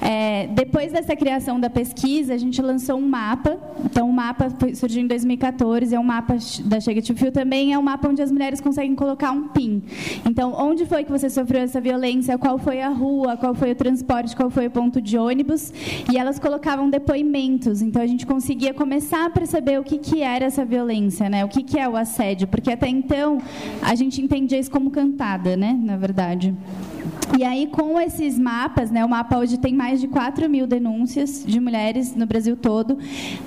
É, 0.00 0.48
depois 0.48 0.90
dessa 0.90 1.14
criação 1.14 1.60
da 1.60 1.70
pesquisa, 1.70 2.34
a 2.34 2.36
gente 2.36 2.60
lançou 2.60 2.96
um 2.96 3.08
mapa. 3.08 3.56
Então, 3.84 4.10
o 4.10 4.12
mapa 4.12 4.50
foi, 4.50 4.74
surgiu 4.74 5.02
em 5.02 5.06
2014, 5.06 5.94
é 5.94 6.00
um 6.00 6.02
mapa 6.02 6.36
da 6.64 6.80
Chega 6.80 7.00
to 7.00 7.14
Fio 7.14 7.30
também, 7.30 7.72
é 7.72 7.78
um 7.78 7.82
mapa 7.82 8.08
onde 8.08 8.20
as 8.20 8.32
mulheres 8.32 8.60
conseguem 8.60 8.96
colocar 8.96 9.30
um 9.30 9.48
PIN. 9.48 9.82
Então, 10.26 10.54
onde 10.58 10.86
foi 10.86 11.04
que 11.04 11.10
você 11.10 11.30
sofreu 11.30 11.62
essa 11.62 11.80
violência, 11.80 12.36
qual 12.36 12.58
foi 12.58 12.82
a 12.82 12.88
rua, 12.88 13.36
qual 13.36 13.54
foi 13.54 13.70
o 13.70 13.74
transporte, 13.76 14.34
qual 14.34 14.50
foi 14.50 14.66
o 14.66 14.70
ponto 14.70 15.00
de 15.00 15.16
ônibus, 15.16 15.72
e 16.12 16.18
elas 16.18 16.38
colocavam 16.38 16.90
depoimentos. 16.90 17.80
Então, 17.80 18.02
a 18.02 18.06
gente 18.06 18.26
conseguia 18.26 18.74
começar 18.74 19.26
a 19.26 19.30
perceber 19.30 19.78
o 19.78 19.84
que, 19.84 19.98
que 19.98 20.20
era 20.20 20.46
essa 20.46 20.64
violência, 20.64 21.28
né? 21.28 21.44
o 21.44 21.48
que, 21.48 21.62
que 21.62 21.78
é 21.78 21.88
o 21.88 21.96
assédio, 21.96 22.48
porque 22.48 22.72
até 22.72 22.88
então 22.88 23.38
a 23.80 23.94
gente 23.94 24.20
entendia 24.20 24.58
isso 24.58 24.70
como 24.70 24.90
cantada, 24.90 25.56
né? 25.56 25.78
na 25.80 25.96
verdade. 25.96 26.54
Amen. 26.64 26.91
E 27.38 27.44
aí, 27.44 27.66
com 27.66 27.98
esses 27.98 28.38
mapas, 28.38 28.90
né, 28.90 29.04
o 29.04 29.08
mapa 29.08 29.38
hoje 29.38 29.56
tem 29.56 29.74
mais 29.74 30.00
de 30.00 30.06
4 30.06 30.48
mil 30.50 30.66
denúncias 30.66 31.42
de 31.46 31.58
mulheres 31.58 32.14
no 32.14 32.26
Brasil 32.26 32.56
todo. 32.56 32.98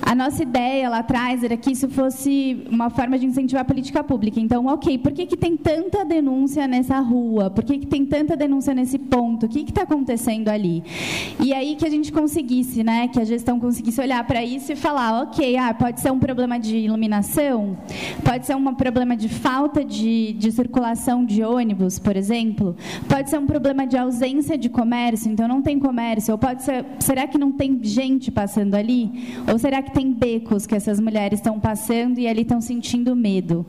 A 0.01 0.15
nossa 0.15 0.41
ideia 0.41 0.89
lá 0.89 0.99
atrás 0.99 1.43
era 1.43 1.55
que 1.55 1.71
isso 1.71 1.87
fosse 1.87 2.65
uma 2.69 2.89
forma 2.89 3.17
de 3.19 3.25
incentivar 3.25 3.61
a 3.61 3.65
política 3.65 4.03
pública. 4.03 4.39
Então, 4.39 4.65
ok, 4.65 4.97
por 4.97 5.11
que, 5.11 5.25
que 5.25 5.37
tem 5.37 5.55
tanta 5.55 6.03
denúncia 6.03 6.67
nessa 6.67 6.99
rua? 6.99 7.49
Por 7.49 7.63
que, 7.63 7.77
que 7.77 7.85
tem 7.85 8.05
tanta 8.05 8.35
denúncia 8.35 8.73
nesse 8.73 8.97
ponto? 8.97 9.45
O 9.45 9.49
que 9.49 9.59
está 9.59 9.83
acontecendo 9.83 10.49
ali? 10.49 10.83
E 11.39 11.53
aí 11.53 11.75
que 11.75 11.85
a 11.85 11.89
gente 11.89 12.11
conseguisse, 12.11 12.83
né, 12.83 13.07
que 13.07 13.19
a 13.19 13.23
gestão 13.23 13.59
conseguisse 13.59 14.01
olhar 14.01 14.25
para 14.25 14.43
isso 14.43 14.71
e 14.71 14.75
falar, 14.75 15.21
ok, 15.23 15.57
ah, 15.57 15.73
pode 15.73 16.01
ser 16.01 16.11
um 16.11 16.19
problema 16.19 16.59
de 16.59 16.75
iluminação, 16.75 17.77
pode 18.23 18.45
ser 18.45 18.55
um 18.55 18.73
problema 18.73 19.15
de 19.15 19.29
falta 19.29 19.83
de, 19.83 20.33
de 20.33 20.51
circulação 20.51 21.23
de 21.23 21.43
ônibus, 21.43 21.99
por 21.99 22.15
exemplo, 22.15 22.75
pode 23.07 23.29
ser 23.29 23.37
um 23.37 23.44
problema 23.45 23.85
de 23.85 23.97
ausência 23.97 24.57
de 24.57 24.69
comércio, 24.69 25.31
então 25.31 25.47
não 25.47 25.61
tem 25.61 25.79
comércio, 25.79 26.31
ou 26.31 26.37
pode 26.37 26.63
ser, 26.63 26.85
será 26.99 27.27
que 27.27 27.37
não 27.37 27.51
tem 27.51 27.79
gente 27.83 28.31
passando 28.31 28.75
ali? 28.75 29.11
Ou 29.51 29.57
será 29.57 29.81
que 29.81 29.91
tem 29.91 30.11
becos 30.11 30.65
que 30.65 30.75
essas 30.75 30.99
mulheres 30.99 31.39
estão 31.39 31.59
passando 31.59 32.19
e 32.19 32.27
ali 32.27 32.41
estão 32.41 32.61
sentindo 32.61 33.15
medo? 33.15 33.65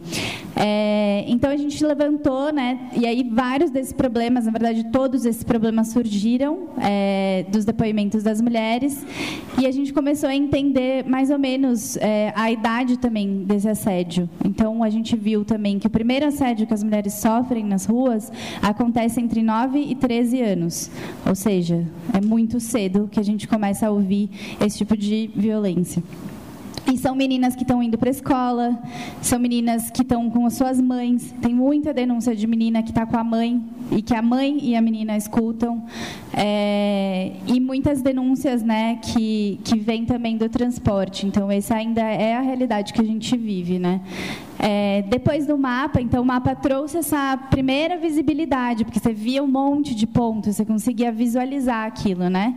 É, 0.55 1.25
então 1.29 1.51
a 1.51 1.57
gente 1.57 1.85
levantou, 1.85 2.53
né, 2.53 2.91
e 2.97 3.07
aí 3.07 3.29
vários 3.31 3.71
desses 3.71 3.93
problemas, 3.93 4.47
na 4.47 4.53
verdade 4.53 4.85
todos 4.91 5.25
esses 5.25 5.43
problemas 5.43 5.89
surgiram 5.89 6.69
é, 6.79 7.45
dos 7.51 7.65
depoimentos 7.65 8.23
das 8.23 8.41
mulheres, 8.41 9.05
e 9.59 9.67
a 9.67 9.71
gente 9.71 9.93
começou 9.93 10.29
a 10.29 10.35
entender 10.35 11.05
mais 11.07 11.31
ou 11.31 11.39
menos 11.39 11.97
é, 11.97 12.33
a 12.35 12.51
idade 12.51 12.99
também 12.99 13.45
desse 13.45 13.69
assédio. 13.69 14.29
Então 14.45 14.83
a 14.83 14.91
gente 14.91 15.17
viu 15.17 15.45
também 15.45 15.79
que 15.79 15.87
o 15.87 15.91
primeiro 15.91 16.27
assédio 16.27 16.67
que 16.67 16.75
as 16.75 16.83
mulheres 16.83 17.15
sofrem 17.15 17.65
nas 17.65 17.87
ruas 17.87 18.31
acontece 18.63 19.21
entre 19.21 19.43
9 19.43 19.66
e 19.75 19.95
13 19.95 20.41
anos. 20.43 20.91
Ou 21.27 21.35
seja, 21.35 21.87
é 22.13 22.21
muito 22.21 22.61
cedo 22.61 23.09
que 23.11 23.19
a 23.19 23.23
gente 23.23 23.49
começa 23.49 23.87
a 23.87 23.91
ouvir 23.91 24.31
esse 24.61 24.79
tipo 24.79 24.97
de 24.97 25.31
violência. 25.35 26.03
E 26.93 26.97
são 26.97 27.17
meninas 27.17 27.57
que 27.57 27.63
estão 27.63 27.83
indo 27.83 27.99
para 27.99 28.09
a 28.09 28.13
escola, 28.13 28.79
são 29.21 29.41
meninas 29.41 29.91
que 29.91 30.03
estão 30.03 30.31
com 30.31 30.47
as 30.47 30.55
suas 30.55 30.81
mães. 30.81 31.35
Tem 31.43 31.53
muita 31.53 31.93
denúncia 31.93 32.35
de 32.35 32.47
menina 32.47 32.81
que 32.81 32.91
está 32.91 33.05
com 33.05 33.17
a 33.17 33.25
mãe 33.25 33.61
e 33.91 34.01
que 34.01 34.15
a 34.15 34.23
mãe 34.23 34.59
e 34.63 34.77
a 34.77 34.81
menina 34.81 35.17
escutam. 35.17 35.85
É, 36.33 37.33
e 37.47 37.59
muitas 37.59 38.03
denúncias 38.03 38.63
né, 38.63 39.01
que, 39.03 39.59
que 39.65 39.77
vêm 39.77 40.05
também 40.05 40.37
do 40.37 40.49
transporte. 40.49 41.27
Então, 41.27 41.51
essa 41.51 41.75
ainda 41.75 42.03
é 42.03 42.37
a 42.37 42.41
realidade 42.41 42.93
que 42.93 43.01
a 43.01 43.05
gente 43.05 43.37
vive. 43.37 43.81
Né? 43.81 44.01
É, 44.59 45.03
depois 45.03 45.47
do 45.47 45.59
mapa, 45.59 46.01
então 46.01 46.23
o 46.23 46.25
mapa 46.25 46.55
trouxe 46.55 46.99
essa 46.99 47.37
primeira 47.51 47.97
visibilidade, 47.97 48.85
porque 48.85 48.99
você 48.99 49.13
via 49.13 49.43
um 49.43 49.47
monte 49.47 49.95
de 49.95 50.07
pontos, 50.07 50.57
você 50.57 50.65
conseguia 50.65 51.13
visualizar 51.13 51.87
aquilo, 51.87 52.29
né? 52.31 52.57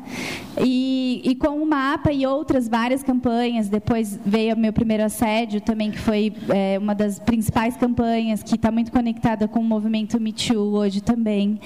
E, 0.62 1.22
e 1.26 1.36
com 1.36 1.62
o 1.62 1.66
mapa 1.66 2.12
e 2.12 2.26
outras 2.26 2.68
várias 2.68 3.04
campanhas, 3.04 3.68
depois 3.70 4.20
veio 4.26 4.56
o 4.56 4.60
meu 4.60 4.72
primeiro 4.72 5.04
assédio 5.04 5.62
também, 5.62 5.92
que 5.92 6.00
foi 6.00 6.34
é, 6.50 6.78
uma 6.80 6.96
das 6.96 7.20
principais 7.20 7.76
campanhas, 7.76 8.44
que 8.44 8.56
está 8.56 8.72
muito 8.72 8.92
conectada 8.92 9.48
com 9.48 9.60
o 9.60 9.64
movimento 9.64 10.20
Me 10.20 10.32
Too 10.32 10.74
hoje 10.74 11.02
também. 11.02 11.60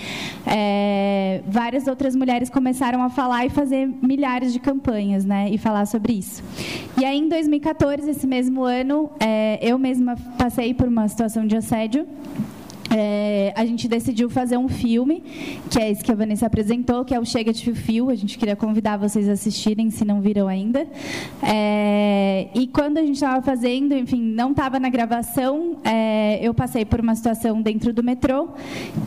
É, 0.46 1.42
várias 1.48 1.88
outras 1.88 2.16
mulheres 2.16 2.50
começaram 2.50 3.04
a 3.04 3.10
falar 3.10 3.46
e 3.46 3.50
fazer 3.50 3.88
milhares 4.02 4.52
de 4.52 4.60
campanhas, 4.60 5.26
né? 5.26 5.50
E 5.50 5.58
falar 5.58 5.86
sobre 5.86 6.14
isso. 6.14 6.44
E 7.00 7.06
aí, 7.06 7.18
em 7.18 7.28
2014, 7.28 8.10
esse 8.10 8.26
mesmo 8.26 8.64
ano, 8.64 9.10
é, 9.20 9.60
eu 9.62 9.78
mesma 9.78 10.16
passei 10.38 10.74
por 10.74 10.88
uma 10.88 11.08
situação 11.08 11.46
de 11.46 11.56
assédio 11.56 12.08
é, 12.96 13.52
a 13.56 13.66
gente 13.66 13.88
decidiu 13.88 14.30
fazer 14.30 14.56
um 14.58 14.70
filme, 14.70 15.24
que 15.70 15.80
é 15.80 15.90
esse 15.90 16.04
que 16.04 16.12
a 16.12 16.16
Vanessa 16.16 16.46
apresentou, 16.46 17.04
que 17.04 17.14
é 17.14 17.20
o 17.20 17.26
Chega 17.26 17.52
de 17.52 17.64
Fio 17.64 17.76
Fio. 17.76 18.10
A 18.12 18.16
gente 18.16 18.38
queria 18.38 18.56
convidar 18.56 18.98
vocês 18.98 19.28
a 19.28 19.32
assistirem, 19.32 19.90
se 19.90 20.06
não 20.06 20.22
viram 20.22 20.48
ainda. 20.48 20.86
É, 21.42 22.50
e 22.54 22.68
quando 22.68 23.00
a 23.00 23.02
gente 23.02 23.16
estava 23.16 23.42
fazendo, 23.42 23.94
enfim, 23.94 24.22
não 24.22 24.52
estava 24.52 24.80
na 24.80 24.90
gravação, 24.90 25.78
é, 25.84 26.40
eu 26.42 26.54
passei 26.54 26.86
por 26.86 27.00
uma 27.00 27.16
situação 27.16 27.62
dentro 27.62 27.92
do 27.92 28.04
metrô 28.04 28.50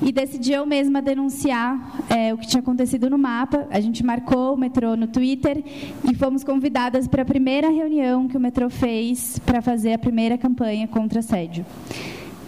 e 0.03 0.11
decidi 0.11 0.53
eu 0.53 0.67
mesma 0.67 1.01
denunciar 1.01 2.05
é, 2.11 2.35
o 2.35 2.39
que 2.39 2.49
tinha 2.49 2.61
acontecido 2.61 3.09
no 3.09 3.17
mapa. 3.17 3.69
A 3.71 3.79
gente 3.79 4.05
marcou 4.05 4.55
o 4.55 4.57
metrô 4.57 4.97
no 4.97 5.07
Twitter 5.07 5.63
e 6.03 6.15
fomos 6.17 6.43
convidadas 6.43 7.07
para 7.07 7.23
a 7.23 7.25
primeira 7.25 7.71
reunião 7.71 8.27
que 8.27 8.37
o 8.37 8.41
metrô 8.41 8.69
fez 8.69 9.39
para 9.47 9.63
fazer 9.63 9.93
a 9.93 9.99
primeira 9.99 10.37
campanha 10.37 10.89
contra 10.89 11.21
assédio. 11.21 11.65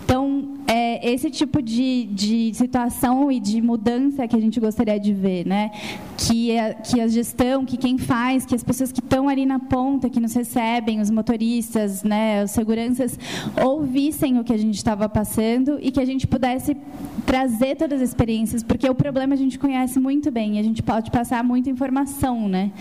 Então, 0.09 0.48
é 0.71 1.11
esse 1.11 1.31
tipo 1.31 1.63
de, 1.63 2.05
de 2.13 2.53
situação 2.53 3.33
e 3.33 3.41
de 3.41 3.63
mudança 3.63 4.29
que 4.29 4.37
a 4.37 4.41
gente 4.41 4.61
gostaria 4.61 5.01
de 5.01 5.15
ver, 5.15 5.47
né? 5.47 5.71
Que 6.19 6.59
a, 6.59 6.75
que 6.75 7.01
a 7.01 7.09
gestão, 7.09 7.65
que 7.65 7.79
quem 7.79 7.97
faz, 7.97 8.45
que 8.45 8.55
as 8.55 8.63
pessoas 8.63 8.93
que 8.93 9.01
estão 9.01 9.31
ali 9.31 9.47
na 9.47 9.59
ponta, 9.59 10.11
que 10.11 10.21
nos 10.21 10.35
recebem, 10.35 11.01
os 11.01 11.11
motoristas, 11.11 12.03
né, 12.03 12.45
os 12.45 12.51
seguranças, 12.51 13.19
ouvissem 13.65 14.39
o 14.39 14.45
que 14.45 14.53
a 14.53 14.59
gente 14.59 14.75
estava 14.75 15.09
passando 15.09 15.79
e 15.81 15.91
que 15.91 16.01
a 16.01 16.05
gente 16.05 16.27
pudesse 16.27 16.77
trazer 17.25 17.77
todas 17.77 18.03
as 18.03 18.09
experiências, 18.11 18.63
porque 18.63 18.89
o 18.91 18.95
problema 18.95 19.33
a 19.35 19.39
gente 19.39 19.59
conhece 19.59 19.99
muito 19.99 20.31
bem 20.31 20.57
e 20.57 20.59
a 20.59 20.63
gente 20.63 20.83
pode 20.83 21.11
passar 21.11 21.43
muita 21.43 21.71
informação, 21.71 22.47
né? 22.47 22.73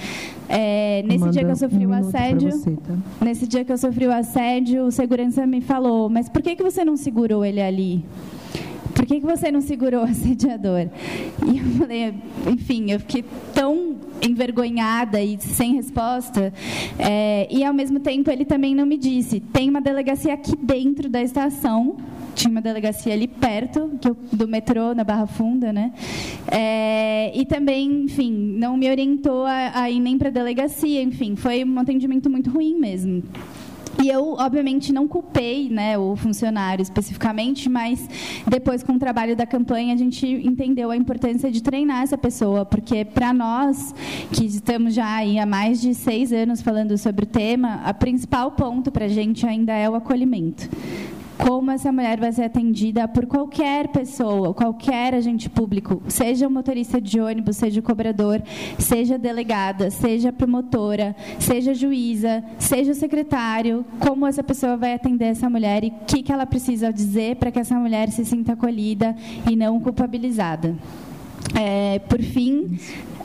É, 0.50 1.04
nesse 1.04 1.24
Amanda, 1.24 1.32
dia 1.32 1.46
que 1.46 1.52
eu 1.52 1.56
sofri 1.56 1.88
um 1.88 1.90
o 1.90 1.94
assédio, 1.94 2.52
você, 2.52 2.72
tá? 2.72 2.96
nesse 3.22 3.48
dia 3.48 3.64
que 3.64 3.72
eu 3.72 3.78
sofri 3.78 4.08
o 4.08 4.12
assédio, 4.14 4.86
o 4.86 4.92
segurança 4.92 5.46
me 5.46 5.62
falou: 5.62 6.10
"Mas 6.10 6.28
por 6.30 6.42
que 6.42 6.56
que 6.56 6.64
você 6.64 6.84
não 6.84 6.98
segurou 6.98 7.44
ele 7.44 7.62
ali?" 7.62 7.77
Por 8.94 9.06
que, 9.06 9.20
que 9.20 9.26
você 9.26 9.52
não 9.52 9.62
segurou 9.62 10.02
o 10.06 10.06
assediador? 10.06 10.88
E 11.46 11.58
eu 11.60 11.66
falei, 11.78 12.14
enfim, 12.52 12.92
eu 12.92 13.00
fiquei 13.00 13.24
tão 13.54 13.96
envergonhada 14.22 15.22
e 15.22 15.38
sem 15.40 15.76
resposta. 15.76 16.52
É, 16.98 17.48
e, 17.52 17.64
ao 17.64 17.74
mesmo 17.74 18.00
tempo, 18.00 18.32
ele 18.32 18.44
também 18.44 18.74
não 18.74 18.86
me 18.86 18.98
disse: 18.98 19.40
tem 19.40 19.70
uma 19.70 19.82
delegacia 19.82 20.34
aqui 20.34 20.56
dentro 20.56 21.08
da 21.10 21.22
estação 21.22 21.98
tinha 22.38 22.52
uma 22.52 22.62
delegacia 22.62 23.14
ali 23.14 23.28
perto 23.28 23.90
do 24.32 24.48
metrô, 24.48 24.94
na 24.94 25.04
Barra 25.04 25.26
Funda, 25.26 25.74
né? 25.74 25.92
É, 26.48 27.32
e 27.36 27.44
também, 27.48 28.04
enfim, 28.04 28.32
não 28.32 28.78
me 28.78 28.88
orientou 28.88 29.44
a, 29.44 29.82
a 29.82 29.90
ir 29.90 30.00
nem 30.00 30.20
para 30.20 30.28
a 30.28 30.32
delegacia, 30.32 31.02
enfim, 31.02 31.36
foi 31.36 31.64
um 31.64 31.80
atendimento 31.80 32.30
muito 32.30 32.52
ruim 32.52 32.80
mesmo. 32.80 33.24
E 34.04 34.10
eu, 34.10 34.34
obviamente, 34.34 34.94
não 34.94 35.08
culpei 35.08 35.70
né, 35.70 35.98
o 35.98 36.16
funcionário 36.16 36.84
especificamente, 36.84 37.68
mas 37.68 38.08
depois, 38.48 38.84
com 38.84 38.94
o 38.94 39.00
trabalho 39.00 39.36
da 39.36 39.46
campanha, 39.46 39.94
a 39.94 39.98
gente 39.98 40.26
entendeu 40.26 40.92
a 40.92 40.96
importância 40.96 41.52
de 41.52 41.62
treinar 41.64 42.04
essa 42.04 42.18
pessoa, 42.18 42.64
porque 42.64 43.04
para 43.04 43.34
nós, 43.34 43.94
que 44.32 44.46
estamos 44.46 44.94
já 44.94 45.20
há 45.20 45.46
mais 45.46 45.82
de 45.82 45.94
seis 45.96 46.32
anos 46.32 46.62
falando 46.62 46.98
sobre 46.98 47.26
o 47.26 47.28
tema, 47.28 47.82
o 47.90 47.94
principal 47.96 48.52
ponto 48.52 48.92
para 48.92 49.06
a 49.06 49.10
gente 49.10 49.46
ainda 49.46 49.74
é 49.74 49.90
o 49.90 49.96
acolhimento 49.96 50.70
como 51.38 51.72
essa 51.72 51.92
mulher 51.92 52.20
vai 52.20 52.32
ser 52.32 52.44
atendida 52.44 53.08
por 53.08 53.26
qualquer 53.26 53.88
pessoa, 53.90 54.54
qualquer 54.54 55.14
agente 55.14 55.50
público, 55.50 56.02
seja 56.08 56.48
o 56.48 56.52
motorista 56.52 57.00
de 57.00 57.20
ônibus, 57.20 57.58
seja 57.58 57.80
o 57.80 57.84
cobrador, 57.84 58.42
seja 58.80 59.18
delegada, 59.18 59.90
seja 59.90 60.34
promotora, 60.34 61.16
seja 61.40 61.74
juíza, 61.74 62.44
seja 62.58 62.92
o 62.92 62.96
secretário, 62.96 63.86
como 64.00 64.26
essa 64.26 64.44
pessoa 64.44 64.76
vai 64.76 64.94
atender 64.94 65.26
essa 65.26 65.50
mulher 65.50 65.84
e 65.84 65.88
o 65.88 66.06
que, 66.06 66.24
que 66.24 66.32
ela 66.32 66.46
precisa 66.46 66.92
dizer 66.92 67.36
para 67.36 67.52
que 67.52 67.60
essa 67.60 67.76
mulher 67.76 68.10
se 68.10 68.26
sinta 68.26 68.54
acolhida 68.54 69.16
e 69.50 69.56
não 69.56 69.80
culpabilizada. 69.80 70.76
É, 71.56 72.00
por 72.00 72.22
fim, 72.22 72.78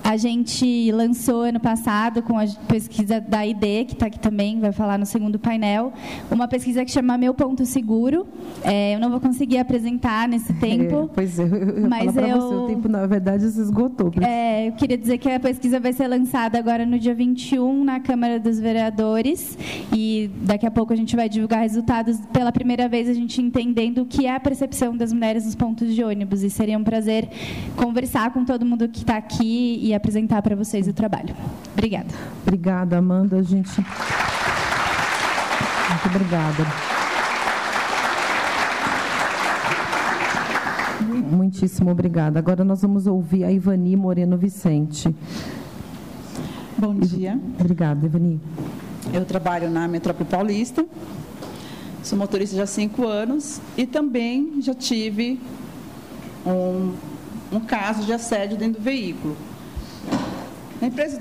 a 0.04 0.16
gente 0.16 0.90
lançou 0.90 1.42
ano 1.42 1.60
passado, 1.60 2.22
com 2.22 2.38
a 2.38 2.44
pesquisa 2.66 3.20
da 3.20 3.46
ID, 3.46 3.86
que 3.86 3.92
está 3.92 4.06
aqui 4.06 4.18
também, 4.18 4.58
vai 4.58 4.72
falar 4.72 4.98
no 4.98 5.06
segundo 5.06 5.38
painel, 5.38 5.92
uma 6.30 6.48
pesquisa 6.48 6.84
que 6.84 6.90
chama 6.90 7.16
Meu 7.16 7.32
Ponto 7.32 7.64
Seguro. 7.64 8.26
É, 8.64 8.94
eu 8.94 9.00
não 9.00 9.10
vou 9.10 9.20
conseguir 9.20 9.58
apresentar 9.58 10.28
nesse 10.28 10.52
tempo. 10.58 11.04
É, 11.04 11.14
pois 11.14 11.38
é, 11.38 11.44
eu 11.44 11.88
mas 11.88 12.16
eu, 12.16 12.40
você, 12.40 12.54
o 12.54 12.66
tempo, 12.66 12.88
na 12.88 13.06
verdade, 13.06 13.48
se 13.48 13.60
esgotou. 13.60 14.12
É, 14.20 14.68
eu 14.68 14.72
queria 14.72 14.98
dizer 14.98 15.18
que 15.18 15.30
a 15.30 15.38
pesquisa 15.38 15.78
vai 15.78 15.92
ser 15.92 16.08
lançada 16.08 16.58
agora 16.58 16.84
no 16.84 16.98
dia 16.98 17.14
21 17.14 17.84
na 17.84 18.00
Câmara 18.00 18.40
dos 18.40 18.58
Vereadores 18.58 19.56
e 19.92 20.30
daqui 20.42 20.66
a 20.66 20.70
pouco 20.70 20.92
a 20.92 20.96
gente 20.96 21.14
vai 21.14 21.28
divulgar 21.28 21.60
resultados 21.60 22.18
pela 22.32 22.50
primeira 22.50 22.88
vez, 22.88 23.08
a 23.08 23.14
gente 23.14 23.40
entendendo 23.40 24.02
o 24.02 24.06
que 24.06 24.26
é 24.26 24.34
a 24.34 24.40
percepção 24.40 24.96
das 24.96 25.12
mulheres 25.12 25.44
nos 25.44 25.54
pontos 25.54 25.94
de 25.94 26.02
ônibus. 26.02 26.42
E 26.42 26.50
seria 26.50 26.76
um 26.76 26.84
prazer 26.84 27.28
conversar 27.76 28.32
com 28.32 28.44
todo 28.44 28.64
mundo 28.66 28.88
que 28.88 28.98
está 28.98 29.16
aqui 29.16 29.78
e 29.82 29.91
apresentar 29.94 30.42
para 30.42 30.56
vocês 30.56 30.88
o 30.88 30.92
trabalho. 30.92 31.34
Obrigada. 31.72 32.08
Obrigada, 32.42 32.98
Amanda. 32.98 33.36
A 33.36 33.42
gente. 33.42 33.80
Muito 35.88 36.06
obrigada. 36.06 36.66
Muitíssimo 41.30 41.90
obrigada. 41.90 42.38
Agora 42.38 42.64
nós 42.64 42.82
vamos 42.82 43.06
ouvir 43.06 43.44
a 43.44 43.52
Ivani 43.52 43.96
Moreno 43.96 44.36
Vicente. 44.36 45.14
Bom 46.78 46.94
dia. 46.94 47.38
Obrigada, 47.58 48.06
Ivani. 48.06 48.40
Eu 49.12 49.24
trabalho 49.24 49.70
na 49.70 49.86
Metrópole 49.86 50.28
Paulista, 50.28 50.86
sou 52.02 52.18
motorista 52.18 52.56
já 52.56 52.62
há 52.62 52.66
cinco 52.66 53.06
anos 53.06 53.60
e 53.76 53.86
também 53.86 54.60
já 54.62 54.74
tive 54.74 55.38
um, 56.46 56.92
um 57.52 57.60
caso 57.60 58.04
de 58.04 58.12
assédio 58.12 58.56
dentro 58.56 58.80
do 58.80 58.84
veículo. 58.84 59.36
A 60.82 60.86
empresa, 60.86 61.20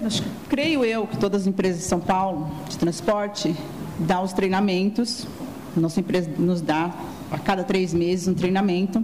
creio 0.50 0.84
eu 0.84 1.06
que 1.06 1.16
todas 1.18 1.44
as 1.44 1.48
empresas 1.48 1.82
de 1.82 1.88
São 1.88 2.00
Paulo 2.00 2.50
de 2.68 2.80
transporte 2.80 3.56
dão 4.00 4.24
os 4.24 4.34
treinamentos. 4.34 5.28
Nossa 5.78 6.00
empresa 6.00 6.32
nos 6.40 6.62
dá 6.62 6.92
a 7.30 7.38
cada 7.38 7.64
três 7.64 7.94
meses 7.94 8.28
um 8.28 8.34
treinamento, 8.34 9.04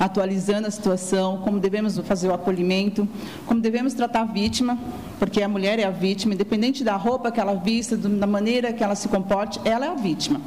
atualizando 0.00 0.66
a 0.66 0.70
situação, 0.72 1.38
como 1.44 1.60
devemos 1.60 1.96
fazer 1.98 2.26
o 2.26 2.34
acolhimento, 2.34 3.08
como 3.46 3.60
devemos 3.60 3.94
tratar 3.94 4.22
a 4.22 4.24
vítima, 4.24 4.76
porque 5.16 5.40
a 5.40 5.46
mulher 5.46 5.78
é 5.78 5.84
a 5.84 5.90
vítima, 5.90 6.34
independente 6.34 6.82
da 6.82 6.96
roupa 6.96 7.30
que 7.30 7.38
ela 7.38 7.54
vista, 7.54 7.96
da 7.96 8.26
maneira 8.26 8.72
que 8.72 8.82
ela 8.82 8.96
se 8.96 9.06
comporte, 9.06 9.60
ela 9.64 9.86
é 9.86 9.90
a 9.90 9.94
vítima. 9.94 10.40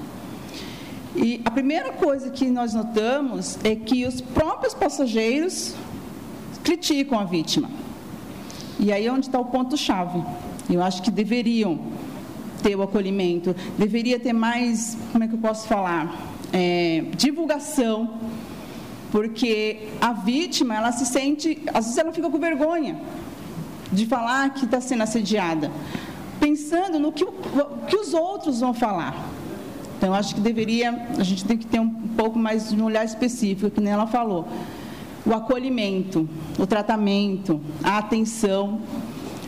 E 1.16 1.40
a 1.46 1.52
primeira 1.52 1.94
coisa 1.94 2.30
que 2.32 2.48
nós 2.48 2.74
notamos 2.74 3.58
é 3.64 3.78
que 3.78 4.06
os 4.06 4.20
próprios 4.20 4.74
passageiros 4.74 5.74
criticam 6.66 7.18
a 7.18 7.24
vítima. 7.24 7.87
E 8.80 8.92
aí 8.92 9.08
é 9.08 9.12
onde 9.12 9.28
está 9.28 9.40
o 9.40 9.46
ponto-chave. 9.46 10.22
Eu 10.70 10.84
acho 10.84 11.02
que 11.02 11.10
deveriam 11.10 11.80
ter 12.62 12.76
o 12.76 12.82
acolhimento, 12.82 13.56
deveria 13.78 14.20
ter 14.20 14.34
mais, 14.34 14.98
como 15.12 15.24
é 15.24 15.28
que 15.28 15.34
eu 15.34 15.40
posso 15.40 15.68
falar? 15.68 16.16
É, 16.52 17.06
divulgação, 17.16 18.16
porque 19.12 19.88
a 20.02 20.12
vítima, 20.12 20.76
ela 20.76 20.92
se 20.92 21.06
sente, 21.06 21.62
às 21.74 21.86
vezes 21.86 21.98
ela 21.98 22.12
fica 22.12 22.30
com 22.30 22.38
vergonha 22.38 22.98
de 23.92 24.06
falar 24.06 24.50
que 24.54 24.66
está 24.66 24.82
sendo 24.82 25.04
assediada, 25.04 25.72
pensando 26.40 27.00
no 27.00 27.12
que, 27.12 27.26
que 27.88 27.96
os 27.96 28.14
outros 28.14 28.60
vão 28.60 28.74
falar. 28.74 29.16
Então, 29.98 30.10
eu 30.10 30.16
acho 30.16 30.36
que 30.36 30.42
deveria, 30.42 31.08
a 31.18 31.24
gente 31.24 31.46
tem 31.46 31.58
que 31.58 31.66
ter 31.66 31.80
um 31.80 31.90
pouco 31.90 32.38
mais 32.38 32.70
de 32.70 32.80
um 32.80 32.86
olhar 32.86 33.04
específico, 33.04 33.72
que 33.72 33.82
nem 33.82 33.94
ela 33.94 34.06
falou 34.06 34.48
o 35.28 35.34
acolhimento, 35.34 36.28
o 36.58 36.66
tratamento, 36.66 37.62
a 37.84 37.98
atenção. 37.98 38.80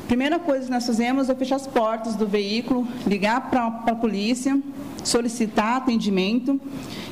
Primeira 0.08 0.38
coisa 0.38 0.66
que 0.66 0.72
nós 0.72 0.86
fazemos 0.86 1.30
é 1.30 1.36
fechar 1.36 1.56
as 1.56 1.66
portas 1.66 2.16
do 2.16 2.28
veículo, 2.28 2.86
ligar 3.08 3.50
para 3.50 3.68
a 3.68 3.96
polícia, 3.96 4.60
solicitar 5.04 5.78
atendimento 5.78 6.60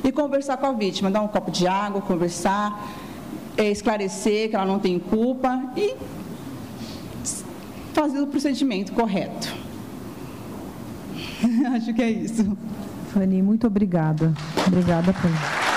e 0.04 0.12
conversar 0.12 0.58
com 0.58 0.66
a 0.66 0.72
vítima, 0.72 1.10
dar 1.10 1.22
um 1.22 1.28
copo 1.28 1.50
de 1.50 1.66
água, 1.66 2.02
conversar, 2.02 2.86
é, 3.56 3.70
esclarecer 3.70 4.50
que 4.50 4.56
ela 4.56 4.66
não 4.66 4.78
tem 4.78 4.98
culpa 4.98 5.72
e 5.74 5.94
fazer 7.94 8.20
o 8.20 8.26
procedimento 8.26 8.92
correto. 8.92 9.54
Acho 11.74 11.94
que 11.94 12.02
é 12.02 12.10
isso. 12.10 12.56
Fanny, 13.14 13.40
muito 13.40 13.66
obrigada. 13.66 14.34
Obrigada, 14.66 15.12
Fanny. 15.14 15.67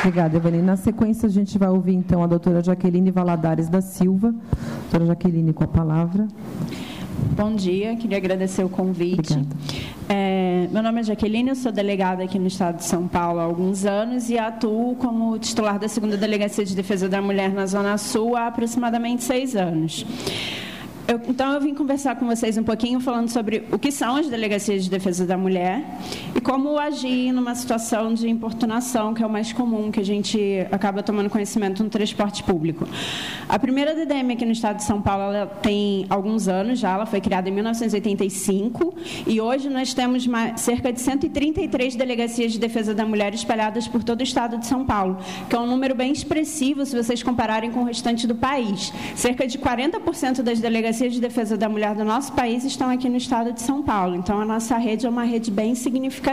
Obrigada, 0.00 0.38
Evani. 0.38 0.62
Na 0.62 0.76
sequência, 0.76 1.26
a 1.26 1.30
gente 1.30 1.58
vai 1.58 1.68
ouvir, 1.68 1.94
então, 1.94 2.22
a 2.22 2.26
doutora 2.26 2.62
Jaqueline 2.62 3.10
Valadares 3.10 3.68
da 3.68 3.82
Silva. 3.82 4.34
Doutora 4.82 5.06
Jaqueline, 5.06 5.52
com 5.52 5.62
a 5.62 5.68
palavra. 5.68 6.26
Bom 7.36 7.54
dia, 7.54 7.94
queria 7.96 8.16
agradecer 8.16 8.64
o 8.64 8.68
convite. 8.68 9.38
É, 10.08 10.68
meu 10.72 10.82
nome 10.82 11.00
é 11.00 11.02
Jaqueline, 11.02 11.50
eu 11.50 11.54
sou 11.54 11.70
delegada 11.70 12.24
aqui 12.24 12.38
no 12.38 12.46
estado 12.46 12.76
de 12.76 12.84
São 12.84 13.06
Paulo 13.06 13.40
há 13.40 13.42
alguns 13.42 13.84
anos 13.84 14.30
e 14.30 14.38
atuo 14.38 14.96
como 14.96 15.38
titular 15.38 15.78
da 15.78 15.86
segunda 15.86 16.16
Delegacia 16.16 16.64
de 16.64 16.74
Defesa 16.74 17.06
da 17.06 17.20
Mulher 17.20 17.52
na 17.52 17.66
Zona 17.66 17.98
Sul 17.98 18.36
há 18.36 18.46
aproximadamente 18.46 19.22
seis 19.22 19.54
anos. 19.54 20.06
Eu, 21.10 21.20
então, 21.28 21.52
eu 21.52 21.60
vim 21.60 21.74
conversar 21.74 22.14
com 22.14 22.24
vocês 22.24 22.56
um 22.56 22.62
pouquinho 22.62 23.00
falando 23.00 23.28
sobre 23.28 23.64
o 23.72 23.78
que 23.78 23.90
são 23.90 24.14
as 24.14 24.28
delegacias 24.28 24.84
de 24.84 24.90
defesa 24.90 25.26
da 25.26 25.36
mulher 25.36 25.84
como 26.40 26.78
agir 26.78 27.32
numa 27.32 27.54
situação 27.54 28.14
de 28.14 28.28
importunação, 28.28 29.12
que 29.12 29.22
é 29.22 29.26
o 29.26 29.30
mais 29.30 29.52
comum 29.52 29.90
que 29.90 30.00
a 30.00 30.04
gente 30.04 30.66
acaba 30.70 31.02
tomando 31.02 31.28
conhecimento 31.28 31.82
no 31.84 31.90
transporte 31.90 32.42
público. 32.42 32.86
A 33.48 33.58
primeira 33.58 33.94
DDM 33.94 34.32
aqui 34.32 34.46
no 34.46 34.52
estado 34.52 34.76
de 34.76 34.84
São 34.84 35.02
Paulo 35.02 35.34
tem 35.62 36.06
alguns 36.08 36.48
anos 36.48 36.78
já, 36.78 36.92
ela 36.92 37.06
foi 37.06 37.20
criada 37.20 37.48
em 37.48 37.52
1985 37.52 38.94
e 39.26 39.40
hoje 39.40 39.68
nós 39.68 39.92
temos 39.92 40.26
cerca 40.56 40.92
de 40.92 41.00
133 41.00 41.96
delegacias 41.96 42.52
de 42.52 42.58
defesa 42.58 42.94
da 42.94 43.04
mulher 43.04 43.34
espalhadas 43.34 43.86
por 43.86 44.02
todo 44.02 44.20
o 44.20 44.22
estado 44.22 44.58
de 44.58 44.66
São 44.66 44.84
Paulo, 44.84 45.18
que 45.48 45.54
é 45.54 45.58
um 45.58 45.66
número 45.66 45.94
bem 45.94 46.12
expressivo 46.12 46.86
se 46.86 46.96
vocês 46.96 47.22
compararem 47.22 47.70
com 47.70 47.80
o 47.80 47.84
restante 47.84 48.26
do 48.26 48.34
país. 48.34 48.92
Cerca 49.14 49.46
de 49.46 49.58
40% 49.58 50.42
das 50.42 50.60
delegacias 50.60 51.12
de 51.12 51.20
defesa 51.20 51.56
da 51.56 51.68
mulher 51.68 51.94
do 51.94 52.04
nosso 52.04 52.32
país 52.32 52.64
estão 52.64 52.88
aqui 52.88 53.08
no 53.08 53.16
estado 53.16 53.52
de 53.52 53.60
São 53.60 53.82
Paulo. 53.82 54.16
Então, 54.16 54.40
a 54.40 54.44
nossa 54.44 54.76
rede 54.78 55.06
é 55.06 55.08
uma 55.08 55.24
rede 55.24 55.50
bem 55.50 55.74
significativa 55.74 56.29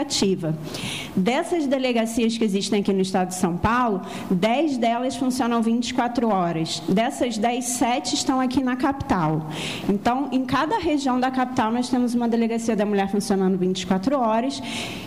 Dessas 1.14 1.66
delegacias 1.66 2.36
que 2.36 2.44
existem 2.44 2.80
aqui 2.80 2.92
no 2.92 3.00
estado 3.00 3.28
de 3.28 3.34
São 3.34 3.56
Paulo, 3.56 4.02
10 4.30 4.78
delas 4.78 5.16
funcionam 5.16 5.62
24 5.62 6.28
horas. 6.28 6.82
Dessas 6.88 7.38
10, 7.38 7.64
7 7.64 8.14
estão 8.14 8.40
aqui 8.40 8.62
na 8.62 8.76
capital. 8.76 9.48
Então, 9.88 10.28
em 10.32 10.44
cada 10.44 10.78
região 10.78 11.18
da 11.18 11.30
capital, 11.30 11.72
nós 11.72 11.88
temos 11.88 12.14
uma 12.14 12.28
delegacia 12.28 12.76
da 12.76 12.84
mulher 12.84 13.10
funcionando 13.10 13.58
24 13.58 14.18
horas. 14.18 14.62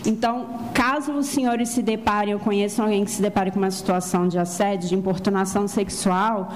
Então, 0.06 0.46
caso 0.74 1.12
os 1.12 1.26
senhores 1.26 1.70
se 1.70 1.82
deparem 1.82 2.34
ou 2.34 2.40
conheçam 2.40 2.84
alguém 2.84 3.04
que 3.04 3.10
se 3.10 3.22
depare 3.22 3.50
com 3.50 3.58
uma 3.58 3.70
situação 3.70 4.28
de 4.28 4.38
assédio, 4.38 4.88
de 4.88 4.94
importunação 4.94 5.66
sexual, 5.68 6.52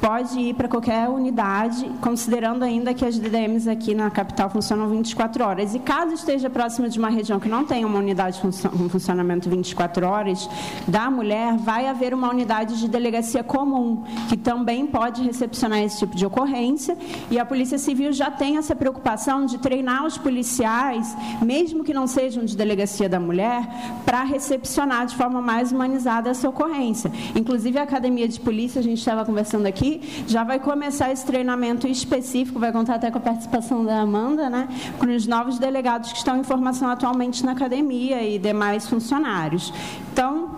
pode 0.00 0.38
ir 0.38 0.54
para 0.54 0.68
qualquer 0.68 1.08
unidade, 1.08 1.90
considerando 2.00 2.62
ainda 2.62 2.94
que 2.94 3.04
as 3.04 3.18
DDMs 3.18 3.68
aqui 3.68 3.94
na 3.94 4.10
capital 4.10 4.50
funcionam 4.50 4.88
24 4.88 5.44
horas. 5.44 5.74
E 5.74 5.78
caso 5.78 6.14
esteja 6.14 6.48
próximo 6.48 6.88
de 6.88 6.98
uma 6.98 7.08
região 7.08 7.38
que 7.40 7.48
não 7.48 7.64
tenha 7.64 7.86
uma 7.86 7.98
unidade 7.98 8.40
com 8.40 8.88
funcionamento 8.88 9.48
24 9.48 10.06
horas 10.06 10.48
da 10.86 11.10
mulher, 11.10 11.56
vai 11.58 11.86
haver 11.86 12.14
uma 12.14 12.30
unidade 12.30 12.78
de 12.78 12.88
delegacia 12.88 13.42
comum, 13.42 14.04
que 14.28 14.36
também 14.36 14.86
pode 14.86 15.22
recepcionar 15.22 15.80
esse 15.80 15.98
tipo 15.98 16.16
de 16.16 16.24
ocorrência. 16.24 16.96
E 17.30 17.38
a 17.38 17.44
Polícia 17.44 17.78
Civil 17.78 18.12
já 18.12 18.30
tem 18.30 18.56
essa 18.56 18.74
preocupação 18.74 19.46
de 19.46 19.58
treinar 19.58 20.04
os 20.04 20.16
policiais, 20.16 21.16
mesmo 21.42 21.84
que 21.84 21.92
não 21.92 22.06
sejam 22.06 22.44
de 22.44 22.56
delegacia 22.56 23.08
da 23.08 23.20
mulher, 23.20 23.68
para 24.04 24.22
recepcionar 24.22 25.06
de 25.06 25.16
forma 25.16 25.40
mais 25.40 25.72
humanizada 25.72 26.30
essa 26.30 26.48
ocorrência. 26.48 27.10
Inclusive, 27.34 27.78
a 27.78 27.82
Academia 27.82 28.28
de 28.28 28.38
Polícia, 28.40 28.80
a 28.80 28.82
gente 28.82 28.98
estava 28.98 29.24
conversando 29.24 29.66
aqui, 29.66 29.87
já 30.26 30.44
vai 30.44 30.58
começar 30.58 31.10
esse 31.10 31.24
treinamento 31.24 31.86
específico, 31.86 32.58
vai 32.58 32.72
contar 32.72 32.94
até 32.96 33.10
com 33.10 33.18
a 33.18 33.20
participação 33.20 33.84
da 33.84 34.00
Amanda, 34.00 34.48
né, 34.48 34.68
com 34.98 35.06
os 35.06 35.26
novos 35.26 35.58
delegados 35.58 36.12
que 36.12 36.18
estão 36.18 36.36
em 36.36 36.44
formação 36.44 36.88
atualmente 36.88 37.44
na 37.44 37.52
academia 37.52 38.22
e 38.22 38.38
demais 38.38 38.88
funcionários. 38.88 39.72
Então, 40.12 40.50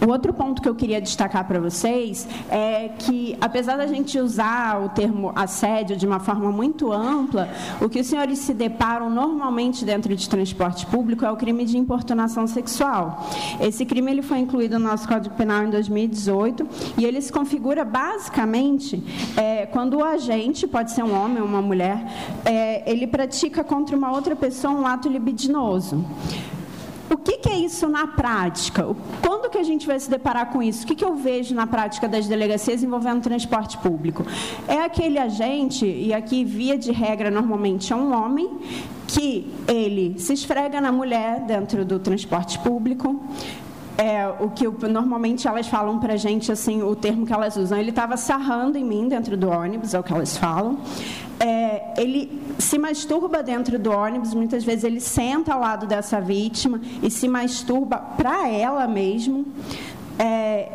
o 0.00 0.10
outro 0.10 0.32
ponto 0.32 0.62
que 0.62 0.68
eu 0.68 0.74
queria 0.74 1.00
destacar 1.00 1.46
para 1.46 1.58
vocês 1.58 2.26
é 2.48 2.88
que, 2.98 3.36
apesar 3.40 3.76
da 3.76 3.86
gente 3.86 4.18
usar 4.18 4.80
o 4.80 4.88
termo 4.88 5.32
assédio 5.34 5.96
de 5.96 6.06
uma 6.06 6.20
forma 6.20 6.52
muito 6.52 6.92
ampla, 6.92 7.48
o 7.80 7.88
que 7.88 8.00
os 8.00 8.06
senhores 8.06 8.38
se 8.38 8.54
deparam 8.54 9.10
normalmente 9.10 9.84
dentro 9.84 10.14
de 10.14 10.28
transporte 10.28 10.86
público 10.86 11.24
é 11.24 11.30
o 11.30 11.36
crime 11.36 11.64
de 11.64 11.76
importunação 11.76 12.46
sexual. 12.46 13.28
Esse 13.60 13.84
crime 13.84 14.10
ele 14.10 14.22
foi 14.22 14.38
incluído 14.38 14.78
no 14.78 14.88
nosso 14.88 15.08
Código 15.08 15.34
Penal 15.34 15.64
em 15.64 15.70
2018 15.70 16.66
e 16.96 17.04
ele 17.04 17.20
se 17.20 17.32
configura 17.32 17.84
basicamente 17.84 19.02
é, 19.36 19.66
quando 19.66 19.98
o 19.98 20.04
agente, 20.04 20.66
pode 20.66 20.92
ser 20.92 21.02
um 21.02 21.14
homem 21.14 21.42
ou 21.42 21.48
uma 21.48 21.62
mulher, 21.62 22.06
é, 22.44 22.88
ele 22.90 23.06
pratica 23.06 23.64
contra 23.64 23.96
uma 23.96 24.12
outra 24.12 24.36
pessoa 24.36 24.72
um 24.72 24.86
ato 24.86 25.08
libidinoso. 25.08 26.04
O 27.10 27.16
que, 27.16 27.38
que, 27.38 27.48
é 27.48 27.58
isso 27.58 27.88
na 27.88 28.06
prática? 28.06 28.84
Quando 29.22 29.50
que 29.50 29.58
a 29.58 29.62
gente 29.62 29.86
vai 29.86 29.98
se 29.98 30.10
deparar 30.10 30.52
com 30.52 30.62
isso? 30.62 30.84
O 30.84 30.86
que, 30.86 30.94
que 30.94 31.04
eu 31.04 31.14
vejo 31.14 31.54
na 31.54 31.66
prática 31.66 32.06
das 32.06 32.26
delegacias 32.26 32.82
envolvendo 32.82 33.22
transporte 33.22 33.78
público? 33.78 34.26
É 34.66 34.82
aquele 34.82 35.18
agente, 35.18 35.86
e 35.86 36.12
aqui 36.12 36.44
via 36.44 36.76
de 36.76 36.92
regra 36.92 37.30
normalmente 37.30 37.92
é 37.92 37.96
um 37.96 38.12
homem, 38.12 38.58
que 39.06 39.50
ele 39.66 40.18
se 40.18 40.34
esfrega 40.34 40.80
na 40.80 40.92
mulher 40.92 41.40
dentro 41.40 41.84
do 41.84 41.98
transporte 41.98 42.58
público, 42.58 43.20
é, 43.98 44.26
o 44.40 44.48
que 44.48 44.66
normalmente 44.86 45.46
elas 45.46 45.66
falam 45.66 45.98
para 45.98 46.16
gente, 46.16 46.50
assim, 46.50 46.82
o 46.82 46.94
termo 46.96 47.26
que 47.26 47.32
elas 47.32 47.56
usam. 47.56 47.76
Ele 47.76 47.90
estava 47.90 48.16
sarrando 48.16 48.78
em 48.78 48.84
mim 48.84 49.08
dentro 49.08 49.36
do 49.36 49.50
ônibus, 49.50 49.92
é 49.92 49.98
o 49.98 50.02
que 50.02 50.12
elas 50.12 50.36
falam 50.36 50.78
é, 51.40 51.94
ele 51.96 52.42
se 52.58 52.78
masturba 52.78 53.42
dentro 53.42 53.78
do 53.78 53.90
ônibus, 53.90 54.34
muitas 54.34 54.64
vezes 54.64 54.84
ele 54.84 55.00
senta 55.00 55.54
ao 55.54 55.60
lado 55.60 55.86
dessa 55.86 56.20
vítima 56.20 56.80
e 57.02 57.10
se 57.10 57.28
masturba 57.28 57.98
para 57.98 58.48
ela 58.48 58.86
mesmo. 58.86 59.46
É, 60.18 60.68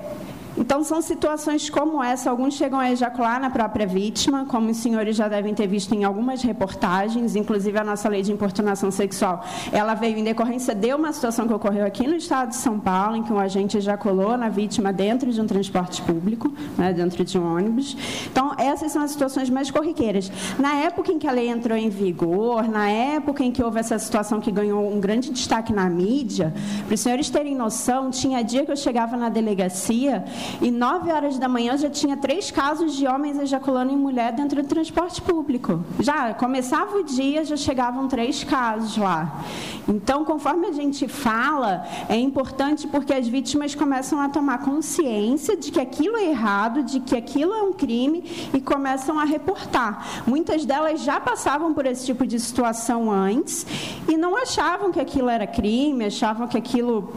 então, 0.63 0.81
são 0.81 1.01
situações 1.01 1.69
como 1.69 2.01
essa. 2.01 2.29
Alguns 2.29 2.53
chegam 2.53 2.79
a 2.79 2.89
ejacular 2.89 3.37
na 3.37 3.49
própria 3.49 3.85
vítima, 3.85 4.45
como 4.45 4.71
os 4.71 4.77
senhores 4.77 5.13
já 5.13 5.27
devem 5.27 5.53
ter 5.53 5.67
visto 5.67 5.93
em 5.93 6.05
algumas 6.05 6.41
reportagens, 6.41 7.35
inclusive 7.35 7.77
a 7.77 7.83
nossa 7.83 8.07
lei 8.07 8.21
de 8.21 8.31
importunação 8.31 8.89
sexual. 8.89 9.43
Ela 9.73 9.93
veio 9.93 10.17
em 10.17 10.23
decorrência 10.23 10.73
de 10.73 10.93
uma 10.93 11.11
situação 11.11 11.49
que 11.49 11.53
ocorreu 11.53 11.85
aqui 11.85 12.07
no 12.07 12.15
estado 12.15 12.51
de 12.51 12.55
São 12.55 12.79
Paulo, 12.79 13.17
em 13.17 13.23
que 13.23 13.33
um 13.33 13.39
agente 13.39 13.75
ejaculou 13.75 14.37
na 14.37 14.47
vítima 14.47 14.93
dentro 14.93 15.29
de 15.33 15.41
um 15.41 15.45
transporte 15.45 16.01
público, 16.01 16.53
né, 16.77 16.93
dentro 16.93 17.25
de 17.25 17.37
um 17.37 17.57
ônibus. 17.57 17.97
Então, 18.31 18.55
essas 18.57 18.89
são 18.93 19.03
as 19.03 19.11
situações 19.11 19.49
mais 19.49 19.69
corriqueiras. 19.69 20.31
Na 20.57 20.75
época 20.75 21.11
em 21.11 21.19
que 21.19 21.27
a 21.27 21.31
lei 21.33 21.49
entrou 21.49 21.77
em 21.77 21.89
vigor, 21.89 22.69
na 22.69 22.89
época 22.89 23.43
em 23.43 23.51
que 23.51 23.61
houve 23.61 23.81
essa 23.81 23.99
situação 23.99 24.39
que 24.39 24.49
ganhou 24.49 24.89
um 24.89 25.01
grande 25.01 25.29
destaque 25.29 25.73
na 25.73 25.89
mídia, 25.89 26.53
para 26.87 26.95
os 26.95 27.01
senhores 27.01 27.29
terem 27.29 27.53
noção, 27.53 28.09
tinha 28.09 28.41
dia 28.41 28.63
que 28.63 28.71
eu 28.71 28.77
chegava 28.77 29.17
na 29.17 29.27
delegacia 29.27 30.23
e 30.61 30.71
nove 30.71 31.11
horas 31.11 31.37
da 31.37 31.47
manhã 31.47 31.77
já 31.77 31.89
tinha 31.89 32.17
três 32.17 32.51
casos 32.51 32.95
de 32.95 33.07
homens 33.07 33.39
ejaculando 33.39 33.91
em 33.91 33.97
mulher 33.97 34.33
dentro 34.33 34.61
do 34.61 34.67
transporte 34.67 35.21
público. 35.21 35.83
Já 35.99 36.33
começava 36.33 36.97
o 36.97 37.03
dia, 37.03 37.43
já 37.43 37.57
chegavam 37.57 38.07
três 38.07 38.43
casos 38.43 38.97
lá. 38.97 39.41
Então, 39.87 40.23
conforme 40.23 40.67
a 40.67 40.71
gente 40.71 41.07
fala, 41.07 41.85
é 42.07 42.17
importante 42.17 42.87
porque 42.87 43.13
as 43.13 43.27
vítimas 43.27 43.75
começam 43.75 44.19
a 44.19 44.29
tomar 44.29 44.59
consciência 44.59 45.57
de 45.57 45.71
que 45.71 45.79
aquilo 45.79 46.15
é 46.17 46.25
errado, 46.29 46.83
de 46.83 46.99
que 46.99 47.15
aquilo 47.15 47.53
é 47.53 47.61
um 47.61 47.73
crime 47.73 48.23
e 48.53 48.61
começam 48.61 49.19
a 49.19 49.25
reportar. 49.25 50.23
Muitas 50.25 50.65
delas 50.65 51.01
já 51.01 51.19
passavam 51.19 51.73
por 51.73 51.85
esse 51.85 52.05
tipo 52.05 52.25
de 52.25 52.39
situação 52.39 53.11
antes 53.11 53.65
e 54.07 54.15
não 54.15 54.35
achavam 54.35 54.91
que 54.91 54.99
aquilo 54.99 55.29
era 55.29 55.45
crime, 55.45 56.05
achavam 56.05 56.47
que 56.47 56.57
aquilo 56.57 57.13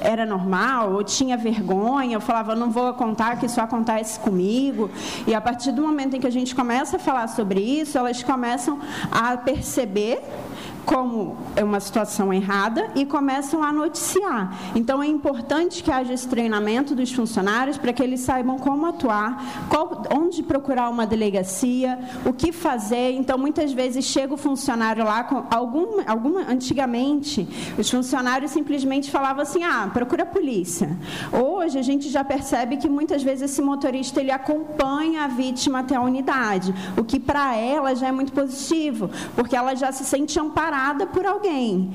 era 0.00 0.24
normal, 0.24 0.94
ou 0.94 1.04
tinha 1.04 1.36
vergonha, 1.36 2.16
eu 2.16 2.20
falava, 2.20 2.54
não 2.56 2.70
vou 2.84 2.94
contar 2.94 3.38
que 3.38 3.46
isso 3.46 3.60
acontece 3.60 4.18
comigo. 4.20 4.90
E 5.26 5.34
a 5.34 5.40
partir 5.40 5.72
do 5.72 5.82
momento 5.82 6.16
em 6.16 6.20
que 6.20 6.26
a 6.26 6.32
gente 6.32 6.54
começa 6.54 6.96
a 6.96 6.98
falar 6.98 7.28
sobre 7.28 7.60
isso, 7.60 7.98
elas 7.98 8.22
começam 8.22 8.78
a 9.10 9.36
perceber 9.36 10.20
como 10.90 11.36
é 11.54 11.62
uma 11.62 11.78
situação 11.78 12.34
errada 12.34 12.90
e 12.96 13.06
começam 13.06 13.62
a 13.62 13.72
noticiar. 13.72 14.58
Então 14.74 15.00
é 15.00 15.06
importante 15.06 15.84
que 15.84 15.90
haja 15.92 16.12
esse 16.12 16.26
treinamento 16.26 16.96
dos 16.96 17.12
funcionários 17.12 17.78
para 17.78 17.92
que 17.92 18.02
eles 18.02 18.18
saibam 18.18 18.58
como 18.58 18.84
atuar, 18.86 19.68
qual, 19.68 20.02
onde 20.12 20.42
procurar 20.42 20.88
uma 20.90 21.06
delegacia, 21.06 21.96
o 22.26 22.32
que 22.32 22.50
fazer. 22.50 23.12
Então 23.12 23.38
muitas 23.38 23.72
vezes 23.72 24.04
chega 24.04 24.34
o 24.34 24.36
funcionário 24.36 25.04
lá 25.04 25.22
com 25.22 25.44
algum, 25.48 26.00
alguma 26.08 26.40
antigamente 26.50 27.46
os 27.78 27.88
funcionários 27.88 28.50
simplesmente 28.50 29.12
falavam 29.12 29.42
assim: 29.42 29.62
"Ah, 29.62 29.88
procura 29.92 30.24
a 30.24 30.26
polícia". 30.26 30.98
Hoje 31.32 31.78
a 31.78 31.82
gente 31.82 32.08
já 32.08 32.24
percebe 32.24 32.78
que 32.78 32.88
muitas 32.88 33.22
vezes 33.22 33.42
esse 33.48 33.62
motorista 33.62 34.18
ele 34.20 34.32
acompanha 34.32 35.22
a 35.22 35.28
vítima 35.28 35.78
até 35.78 35.94
a 35.94 36.00
unidade, 36.00 36.74
o 36.96 37.04
que 37.04 37.20
para 37.20 37.54
ela 37.54 37.94
já 37.94 38.08
é 38.08 38.12
muito 38.12 38.32
positivo, 38.32 39.08
porque 39.36 39.54
ela 39.54 39.76
já 39.76 39.92
se 39.92 40.04
sente 40.04 40.36
amparada 40.40 40.79
por 41.12 41.26
alguém. 41.26 41.90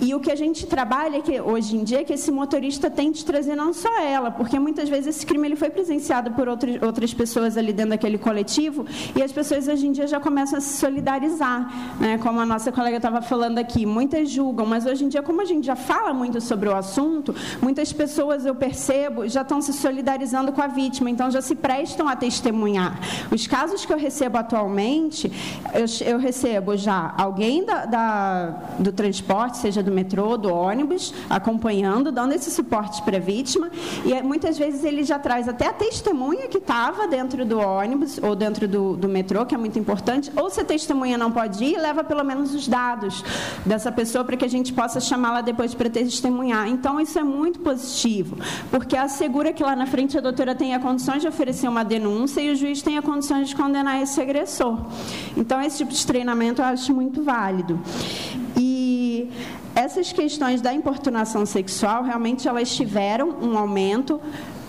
E 0.00 0.14
o 0.14 0.20
que 0.20 0.30
a 0.30 0.36
gente 0.36 0.64
trabalha 0.66 1.16
é 1.16 1.20
que, 1.20 1.40
hoje 1.40 1.76
em 1.76 1.82
dia 1.82 2.00
é 2.02 2.04
que 2.04 2.12
esse 2.12 2.30
motorista 2.30 2.88
tente 2.88 3.24
trazer 3.24 3.56
não 3.56 3.72
só 3.72 4.00
ela, 4.00 4.30
porque 4.30 4.56
muitas 4.58 4.88
vezes 4.88 5.16
esse 5.16 5.26
crime 5.26 5.48
ele 5.48 5.56
foi 5.56 5.70
presenciado 5.70 6.30
por 6.32 6.48
outras, 6.48 6.80
outras 6.82 7.12
pessoas 7.12 7.56
ali 7.56 7.72
dentro 7.72 7.90
daquele 7.90 8.16
coletivo 8.16 8.86
e 9.16 9.22
as 9.22 9.32
pessoas 9.32 9.66
hoje 9.66 9.88
em 9.88 9.92
dia 9.92 10.06
já 10.06 10.20
começam 10.20 10.58
a 10.58 10.60
se 10.60 10.78
solidarizar, 10.78 11.98
né? 11.98 12.16
como 12.18 12.38
a 12.38 12.46
nossa 12.46 12.70
colega 12.70 12.98
estava 12.98 13.20
falando 13.20 13.58
aqui. 13.58 13.84
Muitas 13.84 14.30
julgam, 14.30 14.64
mas 14.64 14.86
hoje 14.86 15.04
em 15.04 15.08
dia, 15.08 15.22
como 15.22 15.42
a 15.42 15.44
gente 15.44 15.66
já 15.66 15.74
fala 15.74 16.14
muito 16.14 16.40
sobre 16.40 16.68
o 16.68 16.76
assunto, 16.76 17.34
muitas 17.60 17.92
pessoas, 17.92 18.46
eu 18.46 18.54
percebo, 18.54 19.26
já 19.26 19.42
estão 19.42 19.60
se 19.60 19.72
solidarizando 19.72 20.52
com 20.52 20.62
a 20.62 20.68
vítima, 20.68 21.10
então 21.10 21.28
já 21.28 21.42
se 21.42 21.56
prestam 21.56 22.06
a 22.08 22.14
testemunhar. 22.14 23.00
Os 23.32 23.48
casos 23.48 23.84
que 23.84 23.92
eu 23.92 23.98
recebo 23.98 24.38
atualmente, 24.38 25.32
eu, 25.74 26.06
eu 26.06 26.18
recebo 26.18 26.76
já 26.76 27.12
alguém 27.16 27.64
da, 27.64 27.84
da 27.84 28.17
do 28.78 28.92
transporte, 28.92 29.58
seja 29.58 29.82
do 29.82 29.90
metrô, 29.90 30.36
do 30.36 30.52
ônibus, 30.52 31.12
acompanhando, 31.28 32.12
dando 32.12 32.32
esse 32.32 32.50
suporte 32.50 33.02
para 33.02 33.16
a 33.16 33.20
vítima. 33.20 33.70
E 34.04 34.12
é, 34.12 34.22
muitas 34.22 34.58
vezes 34.58 34.84
ele 34.84 35.04
já 35.04 35.18
traz 35.18 35.48
até 35.48 35.66
a 35.66 35.72
testemunha 35.72 36.48
que 36.48 36.58
estava 36.58 37.06
dentro 37.06 37.44
do 37.44 37.58
ônibus 37.58 38.18
ou 38.22 38.34
dentro 38.34 38.68
do, 38.68 38.96
do 38.96 39.08
metrô, 39.08 39.44
que 39.46 39.54
é 39.54 39.58
muito 39.58 39.78
importante. 39.78 40.30
Ou 40.36 40.50
se 40.50 40.60
a 40.60 40.64
testemunha 40.64 41.18
não 41.18 41.30
pode 41.30 41.62
ir, 41.64 41.76
leva 41.78 42.04
pelo 42.04 42.24
menos 42.24 42.54
os 42.54 42.68
dados 42.68 43.24
dessa 43.64 43.90
pessoa 43.90 44.24
para 44.24 44.36
que 44.36 44.44
a 44.44 44.48
gente 44.48 44.72
possa 44.72 45.00
chamá-la 45.00 45.40
depois 45.40 45.74
para 45.74 45.90
testemunhar. 45.90 46.68
Então, 46.68 47.00
isso 47.00 47.18
é 47.18 47.24
muito 47.24 47.60
positivo, 47.60 48.36
porque 48.70 48.96
assegura 48.96 49.52
que 49.52 49.62
lá 49.62 49.74
na 49.74 49.86
frente 49.86 50.16
a 50.16 50.20
doutora 50.20 50.54
tenha 50.54 50.78
condições 50.78 51.22
de 51.22 51.28
oferecer 51.28 51.68
uma 51.68 51.84
denúncia 51.84 52.40
e 52.40 52.50
o 52.50 52.56
juiz 52.56 52.82
tenha 52.82 53.02
condições 53.02 53.48
de 53.48 53.56
condenar 53.56 54.02
esse 54.02 54.20
agressor. 54.20 54.78
Então, 55.36 55.60
esse 55.60 55.78
tipo 55.78 55.92
de 55.92 56.06
treinamento 56.06 56.62
eu 56.62 56.66
acho 56.66 56.92
muito 56.94 57.22
válido. 57.22 57.78
E 58.56 59.30
essas 59.74 60.12
questões 60.12 60.60
da 60.60 60.72
importunação 60.72 61.46
sexual 61.46 62.02
realmente 62.02 62.48
elas 62.48 62.74
tiveram 62.74 63.36
um 63.40 63.56
aumento 63.56 64.20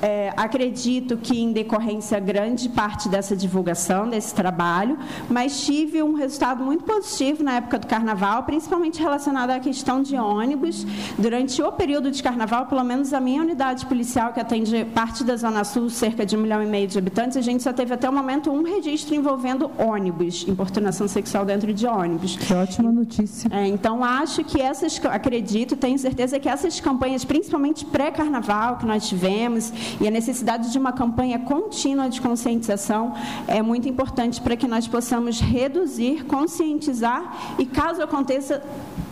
é, 0.01 0.33
acredito 0.35 1.17
que 1.17 1.39
em 1.39 1.51
decorrência 1.51 2.19
grande 2.19 2.69
parte 2.69 3.09
dessa 3.09 3.35
divulgação, 3.35 4.09
desse 4.09 4.33
trabalho, 4.33 4.97
mas 5.29 5.65
tive 5.65 6.01
um 6.01 6.13
resultado 6.13 6.63
muito 6.63 6.83
positivo 6.83 7.43
na 7.43 7.57
época 7.57 7.79
do 7.79 7.87
carnaval, 7.87 8.43
principalmente 8.43 8.99
relacionado 8.99 9.51
à 9.51 9.59
questão 9.59 10.01
de 10.01 10.15
ônibus. 10.15 10.85
Durante 11.17 11.61
o 11.61 11.71
período 11.71 12.11
de 12.11 12.21
carnaval, 12.21 12.65
pelo 12.65 12.83
menos 12.83 13.13
a 13.13 13.19
minha 13.19 13.41
unidade 13.41 13.85
policial, 13.85 14.33
que 14.33 14.39
atende 14.39 14.85
parte 14.93 15.23
da 15.23 15.35
Zona 15.35 15.63
Sul, 15.63 15.89
cerca 15.89 16.25
de 16.25 16.35
um 16.35 16.41
milhão 16.41 16.61
e 16.63 16.65
meio 16.65 16.87
de 16.87 16.97
habitantes, 16.97 17.37
a 17.37 17.41
gente 17.41 17.63
só 17.63 17.73
teve 17.73 17.93
até 17.93 18.09
o 18.09 18.13
momento 18.13 18.51
um 18.51 18.63
registro 18.63 19.15
envolvendo 19.15 19.69
ônibus, 19.77 20.45
importunação 20.47 21.07
sexual 21.07 21.45
dentro 21.45 21.73
de 21.73 21.85
ônibus. 21.85 22.35
Que 22.35 22.53
ótima 22.53 22.91
notícia. 22.91 23.49
É, 23.51 23.67
então, 23.67 24.03
acho 24.03 24.43
que 24.43 24.61
essas, 24.61 24.99
acredito, 25.05 25.75
tenho 25.75 25.97
certeza 25.97 26.39
que 26.39 26.47
essas 26.47 26.79
campanhas, 26.79 27.25
principalmente 27.25 27.85
pré-carnaval 27.85 28.77
que 28.77 28.85
nós 28.85 29.07
tivemos, 29.07 29.71
e 29.99 30.07
a 30.07 30.11
necessidade 30.11 30.71
de 30.71 30.77
uma 30.77 30.91
campanha 30.91 31.39
contínua 31.39 32.09
de 32.09 32.21
conscientização 32.21 33.13
é 33.47 33.61
muito 33.61 33.87
importante 33.87 34.41
para 34.41 34.55
que 34.55 34.67
nós 34.67 34.87
possamos 34.87 35.39
reduzir, 35.39 36.25
conscientizar 36.25 37.55
e, 37.57 37.65
caso 37.65 38.01
aconteça, 38.01 38.61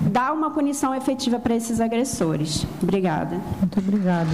dar 0.02 0.34
uma 0.34 0.52
punição 0.52 0.94
efetiva 0.96 1.40
para 1.40 1.56
esses 1.56 1.80
agressores. 1.80 2.66
Obrigada. 2.82 3.40
Muito 3.60 3.80
obrigada. 3.80 4.30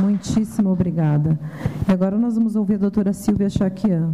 Muitíssimo 0.00 0.70
obrigada. 0.70 1.38
E 1.88 1.92
agora 1.92 2.16
nós 2.16 2.34
vamos 2.34 2.56
ouvir 2.56 2.74
a 2.74 2.78
doutora 2.78 3.12
Silvia 3.12 3.48
Chaquian. 3.48 4.12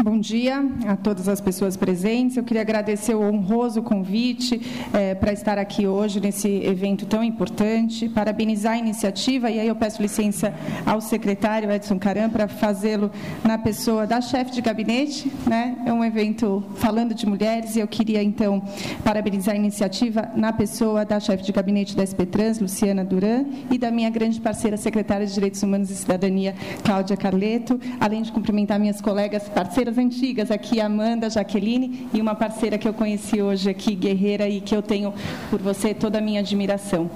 Bom 0.00 0.16
dia 0.16 0.64
a 0.86 0.94
todas 0.94 1.28
as 1.28 1.40
pessoas 1.40 1.76
presentes. 1.76 2.36
Eu 2.36 2.44
queria 2.44 2.62
agradecer 2.62 3.16
o 3.16 3.20
honroso 3.20 3.82
convite 3.82 4.60
é, 4.94 5.12
para 5.12 5.32
estar 5.32 5.58
aqui 5.58 5.88
hoje 5.88 6.20
nesse 6.20 6.48
evento 6.64 7.04
tão 7.04 7.24
importante, 7.24 8.08
parabenizar 8.08 8.74
a 8.74 8.78
iniciativa 8.78 9.50
e 9.50 9.58
aí 9.58 9.66
eu 9.66 9.74
peço 9.74 10.00
licença 10.00 10.54
ao 10.86 11.00
secretário 11.00 11.68
Edson 11.72 11.98
Caram 11.98 12.30
para 12.30 12.46
fazê-lo 12.46 13.10
na 13.42 13.58
pessoa 13.58 14.06
da 14.06 14.20
chefe 14.20 14.52
de 14.52 14.62
gabinete. 14.62 15.32
Né? 15.44 15.76
É 15.84 15.92
um 15.92 16.04
evento 16.04 16.62
falando 16.76 17.12
de 17.12 17.26
mulheres 17.26 17.74
e 17.74 17.80
eu 17.80 17.88
queria 17.88 18.22
então 18.22 18.62
parabenizar 19.02 19.56
a 19.56 19.58
iniciativa 19.58 20.30
na 20.36 20.52
pessoa 20.52 21.04
da 21.04 21.18
chefe 21.18 21.42
de 21.42 21.50
gabinete 21.50 21.96
da 21.96 22.06
SP 22.06 22.22
Trans, 22.24 22.60
Luciana 22.60 23.04
Duran, 23.04 23.46
e 23.68 23.76
da 23.76 23.90
minha 23.90 24.10
grande 24.10 24.40
parceira 24.40 24.76
secretária 24.76 25.26
de 25.26 25.34
Direitos 25.34 25.60
Humanos 25.60 25.90
e 25.90 25.96
Cidadania, 25.96 26.54
Cláudia 26.84 27.16
Carleto, 27.16 27.80
além 27.98 28.22
de 28.22 28.30
cumprimentar 28.30 28.78
minhas 28.78 29.00
colegas 29.00 29.48
parceiras 29.48 29.87
antigas 29.96 30.50
aqui, 30.50 30.80
Amanda, 30.80 31.30
Jaqueline, 31.30 32.08
e 32.12 32.20
uma 32.20 32.34
parceira 32.34 32.76
que 32.76 32.86
eu 32.86 32.92
conheci 32.92 33.40
hoje 33.40 33.70
aqui, 33.70 33.94
Guerreira, 33.94 34.48
e 34.48 34.60
que 34.60 34.74
eu 34.74 34.82
tenho 34.82 35.14
por 35.48 35.60
você 35.60 35.94
toda 35.94 36.18
a 36.18 36.20
minha 36.20 36.40
admiração. 36.40 37.10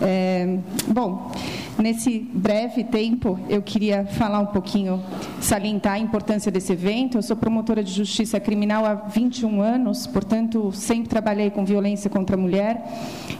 É, 0.00 0.58
bom, 0.88 1.30
Nesse 1.78 2.20
breve 2.32 2.84
tempo, 2.84 3.38
eu 3.50 3.60
queria 3.60 4.06
falar 4.06 4.40
um 4.40 4.46
pouquinho, 4.46 5.02
salientar 5.42 5.94
a 5.94 5.98
importância 5.98 6.50
desse 6.50 6.72
evento. 6.72 7.18
Eu 7.18 7.22
sou 7.22 7.36
promotora 7.36 7.84
de 7.84 7.92
justiça 7.92 8.40
criminal 8.40 8.86
há 8.86 8.94
21 8.94 9.60
anos, 9.60 10.06
portanto, 10.06 10.72
sempre 10.72 11.08
trabalhei 11.08 11.50
com 11.50 11.66
violência 11.66 12.08
contra 12.08 12.34
a 12.34 12.38
mulher 12.38 12.82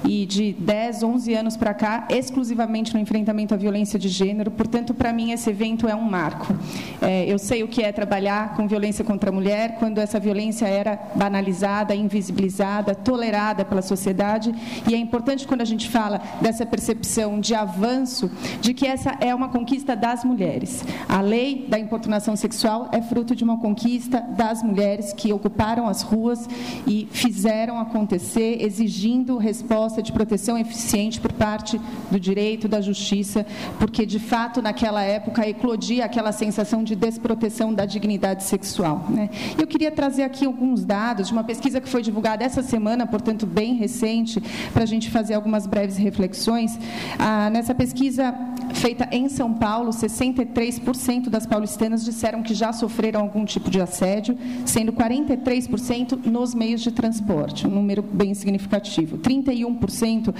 e 0.04 0.26
de 0.26 0.52
10, 0.52 1.02
11 1.02 1.34
anos 1.34 1.56
para 1.56 1.72
cá, 1.72 2.06
exclusivamente 2.10 2.92
no 2.92 3.00
enfrentamento 3.00 3.54
à 3.54 3.56
violência 3.56 3.98
de 3.98 4.08
gênero. 4.08 4.50
Portanto, 4.50 4.92
para 4.92 5.14
mim, 5.14 5.32
esse 5.32 5.48
evento 5.48 5.88
é 5.88 5.94
um 5.94 6.02
marco. 6.02 6.54
É, 7.00 7.24
eu 7.24 7.38
sei 7.38 7.62
o 7.62 7.68
que 7.68 7.82
é 7.82 7.90
trabalhar 7.90 8.54
com 8.54 8.68
violência 8.68 9.02
contra 9.02 9.30
a 9.30 9.32
mulher, 9.32 9.76
quando 9.78 9.96
essa 9.96 10.20
violência 10.20 10.66
era 10.66 10.98
banalizada, 11.14 11.94
invisibilizada, 11.94 12.94
tolerada 12.94 13.64
pela 13.64 13.80
sociedade. 13.80 14.54
E 14.86 14.94
é 14.94 14.98
importante, 14.98 15.46
quando 15.46 15.62
a 15.62 15.66
gente 15.66 15.88
fala 15.88 16.20
dessa 16.42 16.66
percepção 16.66 17.40
de 17.40 17.54
avanço, 17.54 18.25
de 18.60 18.74
que 18.74 18.86
essa 18.86 19.16
é 19.20 19.34
uma 19.34 19.48
conquista 19.48 19.96
das 19.96 20.24
mulheres. 20.24 20.84
A 21.08 21.20
lei 21.20 21.66
da 21.68 21.78
importunação 21.78 22.36
sexual 22.36 22.88
é 22.92 23.00
fruto 23.00 23.34
de 23.34 23.44
uma 23.44 23.58
conquista 23.58 24.20
das 24.20 24.62
mulheres 24.62 25.12
que 25.12 25.32
ocuparam 25.32 25.86
as 25.86 26.02
ruas 26.02 26.48
e 26.86 27.08
fizeram 27.10 27.78
acontecer, 27.78 28.62
exigindo 28.62 29.36
resposta 29.36 30.02
de 30.02 30.12
proteção 30.12 30.58
eficiente 30.58 31.20
por 31.20 31.32
parte 31.32 31.80
do 32.10 32.18
direito, 32.18 32.68
da 32.68 32.80
justiça, 32.80 33.46
porque 33.78 34.06
de 34.06 34.18
fato 34.18 34.62
naquela 34.62 35.02
época 35.02 35.48
eclodia 35.48 36.04
aquela 36.04 36.32
sensação 36.32 36.82
de 36.82 36.94
desproteção 36.94 37.72
da 37.72 37.84
dignidade 37.84 38.44
sexual. 38.44 39.06
Né? 39.08 39.30
Eu 39.58 39.66
queria 39.66 39.90
trazer 39.90 40.22
aqui 40.22 40.44
alguns 40.46 40.84
dados 40.84 41.28
de 41.28 41.32
uma 41.32 41.44
pesquisa 41.44 41.80
que 41.80 41.88
foi 41.88 42.02
divulgada 42.02 42.44
essa 42.44 42.62
semana, 42.62 43.06
portanto 43.06 43.46
bem 43.46 43.74
recente, 43.74 44.40
para 44.72 44.82
a 44.82 44.86
gente 44.86 45.10
fazer 45.10 45.34
algumas 45.34 45.66
breves 45.66 45.96
reflexões. 45.96 46.78
Ah, 47.18 47.50
nessa 47.50 47.74
pesquisa 47.74 48.15
pesquisa 48.16 48.34
feita 48.74 49.08
em 49.10 49.28
São 49.28 49.52
Paulo, 49.52 49.90
63% 49.90 51.28
das 51.28 51.46
paulistanas 51.46 52.04
disseram 52.04 52.42
que 52.42 52.54
já 52.54 52.72
sofreram 52.72 53.20
algum 53.20 53.44
tipo 53.44 53.70
de 53.70 53.80
assédio, 53.80 54.36
sendo 54.64 54.92
43% 54.92 56.26
nos 56.26 56.54
meios 56.54 56.82
de 56.82 56.90
transporte, 56.90 57.66
um 57.66 57.70
número 57.70 58.02
bem 58.02 58.34
significativo. 58.34 59.18
31% 59.18 60.34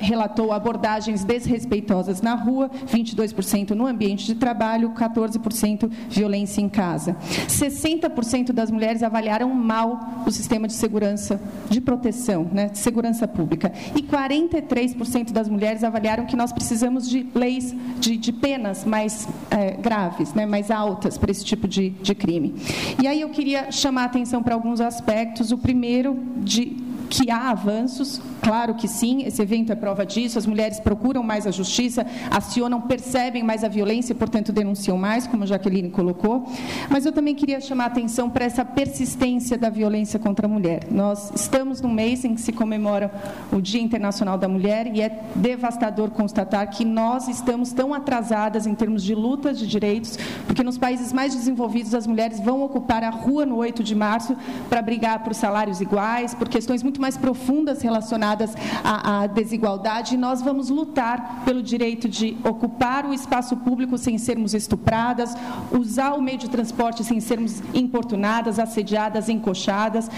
relatou 0.00 0.52
abordagens 0.52 1.24
desrespeitosas 1.24 2.20
na 2.20 2.34
rua, 2.34 2.70
22% 2.86 3.70
no 3.70 3.86
ambiente 3.86 4.26
de 4.26 4.34
trabalho, 4.34 4.90
14% 4.90 5.90
violência 6.08 6.60
em 6.60 6.68
casa. 6.68 7.16
60% 7.48 8.52
das 8.52 8.70
mulheres 8.70 9.02
avaliaram 9.02 9.52
mal 9.54 10.24
o 10.26 10.30
sistema 10.30 10.66
de 10.66 10.74
segurança, 10.74 11.40
de 11.70 11.80
proteção, 11.80 12.48
né, 12.52 12.68
de 12.68 12.78
segurança 12.78 13.26
pública. 13.26 13.72
E 13.94 14.02
43% 14.02 15.32
das 15.32 15.48
mulheres 15.48 15.84
avaliaram 15.84 16.26
que 16.26 16.36
nós 16.36 16.52
precisamos 16.52 17.07
de 17.08 17.26
leis 17.34 17.74
de, 17.98 18.16
de 18.16 18.32
penas 18.32 18.84
mais 18.84 19.28
é, 19.50 19.72
graves, 19.72 20.34
né, 20.34 20.46
mais 20.46 20.70
altas 20.70 21.18
para 21.18 21.30
esse 21.30 21.44
tipo 21.44 21.66
de, 21.66 21.90
de 21.90 22.14
crime. 22.14 22.54
E 23.02 23.06
aí 23.06 23.20
eu 23.20 23.28
queria 23.30 23.70
chamar 23.70 24.02
a 24.02 24.06
atenção 24.06 24.42
para 24.42 24.54
alguns 24.54 24.80
aspectos. 24.80 25.52
O 25.52 25.58
primeiro, 25.58 26.18
de 26.38 26.76
que 27.08 27.30
há 27.30 27.50
avanços, 27.50 28.20
claro 28.42 28.74
que 28.74 28.86
sim, 28.86 29.22
esse 29.24 29.40
evento 29.40 29.72
é 29.72 29.74
prova 29.74 30.04
disso, 30.04 30.38
as 30.38 30.46
mulheres 30.46 30.78
procuram 30.78 31.22
mais 31.22 31.46
a 31.46 31.50
justiça, 31.50 32.06
acionam, 32.30 32.80
percebem 32.80 33.42
mais 33.42 33.64
a 33.64 33.68
violência 33.68 34.12
e, 34.12 34.16
portanto, 34.16 34.52
denunciam 34.52 34.96
mais, 34.98 35.26
como 35.26 35.44
a 35.44 35.46
Jaqueline 35.46 35.90
colocou. 35.90 36.46
Mas 36.90 37.06
eu 37.06 37.12
também 37.12 37.34
queria 37.34 37.60
chamar 37.60 37.84
a 37.84 37.86
atenção 37.88 38.28
para 38.28 38.44
essa 38.44 38.64
persistência 38.64 39.56
da 39.56 39.70
violência 39.70 40.18
contra 40.18 40.46
a 40.46 40.48
mulher. 40.48 40.86
Nós 40.90 41.30
estamos 41.34 41.80
num 41.80 41.92
mês 41.92 42.24
em 42.24 42.34
que 42.34 42.40
se 42.40 42.52
comemora 42.52 43.10
o 43.50 43.60
Dia 43.60 43.80
Internacional 43.80 44.36
da 44.36 44.48
Mulher 44.48 44.94
e 44.94 45.00
é 45.00 45.22
devastador 45.34 46.10
constatar 46.10 46.68
que 46.70 46.84
nós 46.84 47.28
estamos 47.28 47.72
tão 47.72 47.94
atrasadas 47.94 48.66
em 48.66 48.74
termos 48.74 49.02
de 49.02 49.14
lutas 49.14 49.58
de 49.58 49.66
direitos, 49.66 50.18
porque 50.46 50.62
nos 50.62 50.76
países 50.76 51.12
mais 51.12 51.34
desenvolvidos 51.34 51.94
as 51.94 52.06
mulheres 52.06 52.40
vão 52.40 52.62
ocupar 52.62 53.02
a 53.02 53.10
rua 53.10 53.46
no 53.46 53.56
8 53.56 53.82
de 53.82 53.94
março 53.94 54.36
para 54.68 54.82
brigar 54.82 55.22
por 55.22 55.34
salários 55.34 55.80
iguais, 55.80 56.34
por 56.34 56.48
questões 56.48 56.82
muito 56.82 56.97
muito 56.98 57.00
mais 57.00 57.16
profundas 57.16 57.80
relacionadas 57.80 58.54
à, 58.82 59.22
à 59.22 59.26
desigualdade, 59.26 60.14
e 60.14 60.18
nós 60.18 60.42
vamos 60.42 60.68
lutar 60.68 61.42
pelo 61.44 61.62
direito 61.62 62.08
de 62.08 62.36
ocupar 62.44 63.06
o 63.06 63.14
espaço 63.14 63.56
público 63.56 63.96
sem 63.96 64.18
sermos 64.18 64.52
estupradas, 64.52 65.34
usar 65.70 66.14
o 66.14 66.20
meio 66.20 66.38
de 66.38 66.50
transporte 66.50 67.04
sem 67.04 67.20
sermos 67.20 67.62
importunadas, 67.72 68.58
assediadas, 68.58 69.28
encoxadas, 69.28 70.08
uh, 70.08 70.10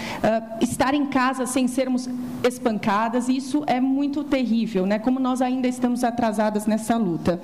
estar 0.59 0.93
em 0.95 1.05
casa 1.05 1.45
sem 1.45 1.67
sermos 1.67 2.09
espancadas, 2.43 3.29
e 3.29 3.37
isso 3.37 3.63
é 3.67 3.79
muito 3.79 4.23
terrível, 4.23 4.87
né? 4.87 4.97
como 4.97 5.19
nós 5.19 5.41
ainda 5.41 5.67
estamos 5.67 6.03
atrasadas 6.03 6.65
nessa 6.65 6.97
luta. 6.97 7.39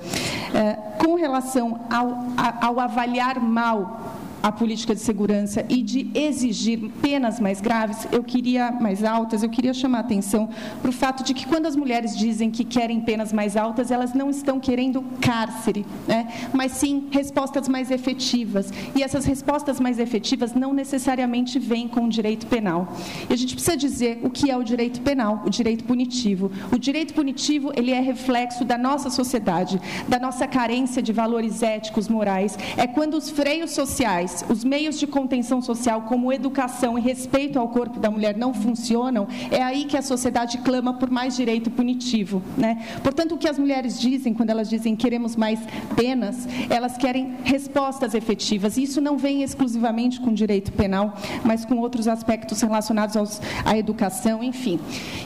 Uh, 0.48 0.98
com 0.98 1.14
relação 1.14 1.80
ao, 1.88 2.26
ao 2.60 2.80
avaliar 2.80 3.40
mal 3.40 4.17
a 4.42 4.52
política 4.52 4.94
de 4.94 5.00
segurança 5.00 5.64
e 5.68 5.82
de 5.82 6.10
exigir 6.14 6.90
penas 7.02 7.40
mais 7.40 7.60
graves, 7.60 8.06
eu 8.12 8.22
queria 8.22 8.70
mais 8.72 9.02
altas, 9.02 9.42
eu 9.42 9.48
queria 9.48 9.74
chamar 9.74 9.98
a 9.98 10.00
atenção 10.02 10.48
para 10.80 10.90
o 10.90 10.92
fato 10.92 11.24
de 11.24 11.34
que 11.34 11.46
quando 11.46 11.66
as 11.66 11.74
mulheres 11.74 12.16
dizem 12.16 12.50
que 12.50 12.64
querem 12.64 13.00
penas 13.00 13.32
mais 13.32 13.56
altas, 13.56 13.90
elas 13.90 14.14
não 14.14 14.30
estão 14.30 14.60
querendo 14.60 15.02
cárcere, 15.20 15.84
né? 16.06 16.28
mas 16.52 16.72
sim 16.72 17.08
respostas 17.10 17.68
mais 17.68 17.90
efetivas. 17.90 18.72
E 18.94 19.02
essas 19.02 19.24
respostas 19.24 19.80
mais 19.80 19.98
efetivas 19.98 20.54
não 20.54 20.72
necessariamente 20.72 21.58
vêm 21.58 21.88
com 21.88 22.04
o 22.04 22.08
direito 22.08 22.46
penal. 22.46 22.92
E 23.28 23.32
a 23.32 23.36
gente 23.36 23.54
precisa 23.54 23.76
dizer 23.76 24.20
o 24.22 24.30
que 24.30 24.50
é 24.50 24.56
o 24.56 24.62
direito 24.62 25.00
penal, 25.00 25.42
o 25.44 25.50
direito 25.50 25.84
punitivo. 25.84 26.50
O 26.72 26.78
direito 26.78 27.14
punitivo 27.14 27.72
ele 27.74 27.90
é 27.90 28.00
reflexo 28.00 28.64
da 28.64 28.78
nossa 28.78 29.10
sociedade, 29.10 29.80
da 30.08 30.18
nossa 30.18 30.46
carência 30.46 31.02
de 31.02 31.12
valores 31.12 31.62
éticos, 31.62 32.08
morais. 32.08 32.56
É 32.76 32.86
quando 32.86 33.14
os 33.14 33.30
freios 33.30 33.72
sociais 33.72 34.27
sociais, 34.28 34.44
os 34.48 34.64
meios 34.64 34.98
de 34.98 35.06
contenção 35.06 35.60
social, 35.60 36.02
como 36.02 36.32
educação 36.32 36.98
e 36.98 37.00
respeito 37.00 37.58
ao 37.58 37.68
corpo 37.68 37.98
da 37.98 38.10
mulher, 38.10 38.36
não 38.36 38.52
funcionam, 38.52 39.26
é 39.50 39.62
aí 39.62 39.84
que 39.84 39.96
a 39.96 40.02
sociedade 40.02 40.58
clama 40.58 40.94
por 40.94 41.10
mais 41.10 41.36
direito 41.36 41.70
punitivo. 41.70 42.42
Né? 42.56 42.84
Portanto, 43.02 43.34
o 43.34 43.38
que 43.38 43.48
as 43.48 43.58
mulheres 43.58 44.00
dizem 44.00 44.34
quando 44.34 44.50
elas 44.50 44.68
dizem 44.68 44.94
queremos 44.94 45.36
mais 45.36 45.60
penas, 45.96 46.46
elas 46.68 46.96
querem 46.96 47.36
respostas 47.44 48.14
efetivas. 48.14 48.76
E 48.76 48.82
isso 48.82 49.00
não 49.00 49.16
vem 49.16 49.42
exclusivamente 49.42 50.20
com 50.20 50.32
direito 50.32 50.72
penal, 50.72 51.14
mas 51.44 51.64
com 51.64 51.76
outros 51.78 52.08
aspectos 52.08 52.60
relacionados 52.60 53.16
aos, 53.16 53.40
à 53.64 53.76
educação, 53.76 54.42
enfim. 54.42 54.78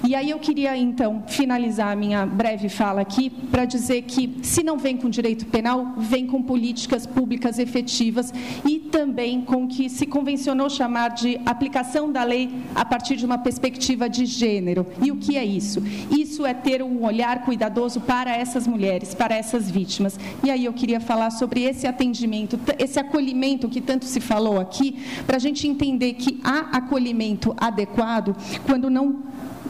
E 0.06 0.14
aí 0.14 0.30
eu 0.30 0.38
queria, 0.38 0.76
então, 0.76 1.22
finalizar 1.26 1.92
a 1.92 1.96
minha 1.96 2.26
breve 2.26 2.68
fala 2.68 3.00
aqui 3.00 3.30
para 3.30 3.64
dizer 3.64 4.02
que, 4.02 4.38
se 4.42 4.62
não 4.62 4.78
vem 4.78 4.96
com 4.96 5.08
direito 5.08 5.46
penal, 5.46 5.94
vem 5.96 6.26
com 6.26 6.42
políticas 6.42 7.06
públicas 7.06 7.58
efetivas 7.58 8.32
e 8.64 8.78
também 8.92 9.40
com 9.40 9.64
o 9.64 9.68
que 9.68 9.88
se 9.88 10.06
convencionou 10.06 10.68
chamar 10.68 11.08
de 11.08 11.40
aplicação 11.46 12.12
da 12.12 12.22
lei 12.22 12.50
a 12.74 12.84
partir 12.84 13.16
de 13.16 13.24
uma 13.24 13.38
perspectiva 13.38 14.08
de 14.08 14.26
gênero. 14.26 14.86
E 15.02 15.10
o 15.10 15.16
que 15.16 15.36
é 15.36 15.44
isso? 15.44 15.82
Isso 16.10 16.44
é 16.44 16.52
ter 16.52 16.82
um 16.82 17.02
olhar 17.02 17.42
cuidadoso 17.42 18.02
para 18.02 18.36
essas 18.36 18.66
mulheres, 18.66 19.14
para 19.14 19.34
essas 19.34 19.70
vítimas. 19.70 20.20
E 20.44 20.50
aí 20.50 20.66
eu 20.66 20.74
queria 20.74 21.00
falar 21.00 21.30
sobre 21.30 21.62
esse 21.62 21.86
atendimento, 21.86 22.60
esse 22.78 23.00
acolhimento 23.00 23.68
que 23.68 23.80
tanto 23.80 24.04
se 24.04 24.20
falou 24.20 24.60
aqui, 24.60 25.02
para 25.26 25.36
a 25.36 25.40
gente 25.40 25.66
entender 25.66 26.12
que 26.12 26.38
há 26.44 26.76
acolhimento 26.76 27.54
adequado 27.58 28.36
quando 28.66 28.90
não 28.90 29.22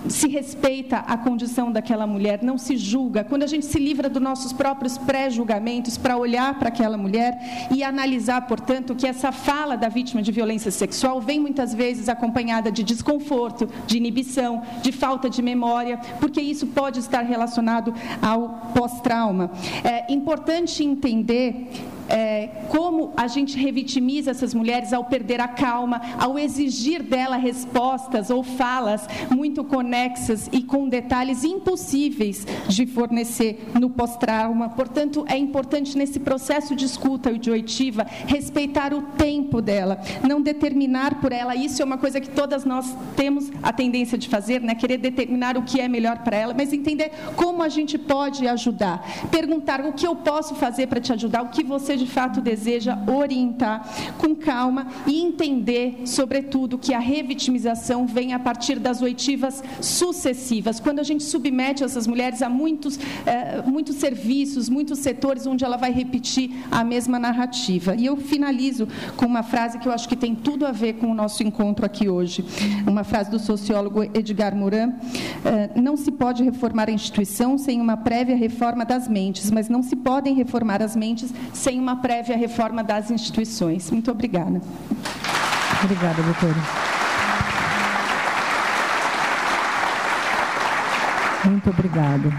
se 0.09 0.29
respeita 0.29 0.99
a 0.99 1.17
condição 1.17 1.71
daquela 1.71 2.07
mulher, 2.07 2.43
não 2.43 2.59
se 2.59 2.77
julga, 2.77 3.25
quando 3.25 3.43
a 3.43 3.47
gente 3.47 3.67
se 3.67 3.79
livra 3.79 4.09
dos 4.09 4.23
nossos 4.23 4.53
próprios 4.53 4.99
pré-julgamentos 4.99 5.97
para 5.97 6.17
olhar 6.17 6.59
para 6.59 6.69
aquela 6.69 6.97
mulher 6.97 7.69
e 7.71 7.83
analisar, 7.83 8.47
portanto, 8.47 8.95
que 8.95 9.07
essa 9.07 9.33
fala 9.33 9.77
da 9.77 9.89
vítima 9.89 10.23
de 10.23 10.33
violência 10.33 10.71
sexual 10.71 11.21
vem 11.21 11.41
muitas 11.41 11.75
vezes 11.75 12.09
acompanhada 12.09 12.71
de 12.71 12.83
desconforto, 12.83 13.69
de 13.87 13.97
inibição, 13.97 14.63
de 14.83 14.93
falta 14.93 15.29
de 15.31 15.43
memória, 15.43 15.99
porque 16.21 16.41
isso 16.41 16.67
pode 16.69 16.99
estar 16.99 17.23
relacionado 17.23 17.95
ao 18.21 18.73
pós-trauma. 18.75 19.51
É 19.85 20.13
importante 20.13 20.85
entender 20.85 21.71
é, 22.13 22.49
como 22.69 23.15
a 23.17 23.27
gente 23.27 23.57
revitimiza 23.57 24.31
essas 24.31 24.53
mulheres 24.53 24.93
ao 24.93 25.05
perder 25.05 25.41
a 25.41 25.49
calma, 25.49 26.01
ao 26.19 26.39
exigir 26.39 27.03
dela 27.03 27.37
respostas 27.37 28.29
ou 28.29 28.43
falas 28.43 29.09
muito 29.31 29.65
conexas 29.65 30.49
e 30.53 30.63
com 30.63 30.89
detalhes 30.89 31.43
impossíveis 31.43 32.47
de 32.69 32.87
fornecer 32.87 33.67
no 33.81 33.89
pós-trauma. 33.89 34.69
Portanto, 34.69 35.25
é 35.27 35.39
importante 35.39 35.97
nesse 35.97 36.21
processo 36.21 36.77
de 36.77 36.85
escuta 36.85 37.31
e 37.31 37.39
de 37.39 37.51
oitiva 37.51 38.07
respeitar 38.27 38.93
o 38.93 39.03
tempo 39.03 39.63
dela, 39.63 39.99
não 40.29 40.43
determinar 40.43 41.19
por 41.21 41.33
ela. 41.33 41.57
Isso 41.57 41.81
é 41.81 41.85
uma 41.85 41.97
coisa 41.97 42.21
que 42.21 42.29
todas 42.29 42.67
nós 42.67 42.95
temos 43.17 43.51
a 43.63 43.73
tendência 43.73 44.19
de 44.19 44.29
fazer, 44.29 44.61
né? 44.61 44.75
querer 44.75 44.99
determinar 44.99 45.57
o 45.57 45.63
que 45.63 45.81
é 45.81 45.89
melhor 45.89 46.19
para 46.19 46.37
ela, 46.37 46.55
mas 46.55 46.73
entender 46.73 47.11
como 47.37 47.63
a 47.63 47.69
gente 47.71 47.97
pode 47.97 48.47
ajudar. 48.47 49.03
Perguntar 49.31 49.81
o 49.81 49.95
que 49.95 50.07
eu 50.07 50.15
posso 50.15 50.55
fazer 50.57 50.89
para 50.89 51.01
te 51.01 51.13
ajudar, 51.13 51.43
o 51.43 51.49
que 51.49 51.63
você 51.63 51.97
de 52.03 52.11
fato 52.11 52.41
deseja 52.41 52.99
orientar 53.07 53.89
com 54.19 54.35
calma 54.35 54.89
e 55.07 55.21
entender, 55.21 56.01
sobretudo, 56.05 56.77
que 56.77 56.93
a 56.93 56.99
revitimização 56.99 58.07
vem 58.07 58.33
a 58.33 58.39
partir 58.39 58.79
das 58.79 59.01
oitivas 59.03 59.63
sucessivas. 59.81 60.81
Quando 60.81 60.99
a 60.99 61.03
gente 61.03 61.23
submete 61.23 61.85
essas 61.85 62.07
mulheres 62.07 62.43
a 62.43 62.49
muitos, 62.49 62.99
eh, 63.25 63.63
muitos 63.67 63.97
serviços, 63.97 64.69
muitos 64.69 64.99
setores 64.99 65.47
onde 65.47 65.65
ela 65.65 65.77
vai 65.77 65.93
repetir 65.93 66.51
a 66.71 66.83
mesma 66.83 67.19
narrativa. 67.19 67.95
E 67.95 68.07
eu 68.07 68.17
finalizo 68.17 68.89
com 69.17 69.27
uma 69.27 69.43
frase 69.43 69.79
que 69.79 69.87
eu 69.89 69.93
acho 69.93 70.09
que 70.09 70.17
tem 70.17 70.35
tudo 70.35 70.67
a 70.67 70.73
ver 70.73 70.95
com 70.95 71.07
o 71.07 71.15
nosso 71.15 71.43
encontro 71.43 71.87
aqui 71.87 72.09
hoje. 72.09 72.45
Uma 72.87 73.05
frase 73.05 73.31
do 73.31 73.39
sociólogo 73.39 74.03
Edgar 74.03 74.57
Morin: 74.57 74.93
eh, 75.45 75.71
Não 75.81 75.97
se 75.97 76.11
pode 76.11 76.43
reformar 76.43 76.89
a 76.89 76.93
instituição 76.93 77.57
sem 77.57 77.81
uma 77.81 77.97
prévia 77.97 78.37
reforma 78.37 78.85
das 78.85 79.07
mentes, 79.07 79.51
mas 79.51 79.69
não 79.69 79.83
se 79.83 79.95
podem 79.95 80.35
reformar 80.35 80.83
as 80.83 80.97
mentes 80.97 81.33
sem 81.53 81.79
uma 81.83 81.97
prévia 81.97 82.37
reforma 82.37 82.85
das 82.85 83.11
instituições. 83.11 83.91
Muito 83.91 84.11
obrigada. 84.11 84.61
Obrigada, 85.83 86.23
doutora. 86.23 86.55
Muito 91.45 91.71
obrigada. 91.71 92.33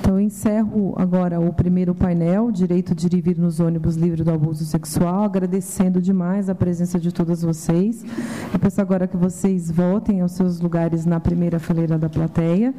Então, 0.00 0.18
eu 0.18 0.20
encerro 0.20 0.92
agora 0.98 1.40
o 1.40 1.52
primeiro 1.52 1.94
painel, 1.94 2.50
Direito 2.50 2.94
de 2.94 3.06
ir 3.06 3.14
e 3.14 3.20
vir 3.20 3.38
nos 3.38 3.60
ônibus 3.60 3.94
livre 3.94 4.24
do 4.24 4.32
abuso 4.32 4.64
sexual, 4.64 5.22
agradecendo 5.22 6.02
demais 6.02 6.50
a 6.50 6.54
presença 6.54 6.98
de 6.98 7.12
todas 7.12 7.42
vocês. 7.42 8.04
Eu 8.52 8.58
peço 8.58 8.80
agora 8.80 9.06
que 9.06 9.16
vocês 9.16 9.70
voltem 9.70 10.20
aos 10.20 10.32
seus 10.32 10.60
lugares 10.60 11.06
na 11.06 11.20
primeira 11.20 11.58
fileira 11.58 11.96
da 11.96 12.08
plateia, 12.08 12.74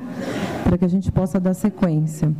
para 0.64 0.78
que 0.78 0.86
a 0.86 0.90
gente 0.90 1.12
possa 1.12 1.40
dar 1.40 1.54
sequência. 1.54 2.32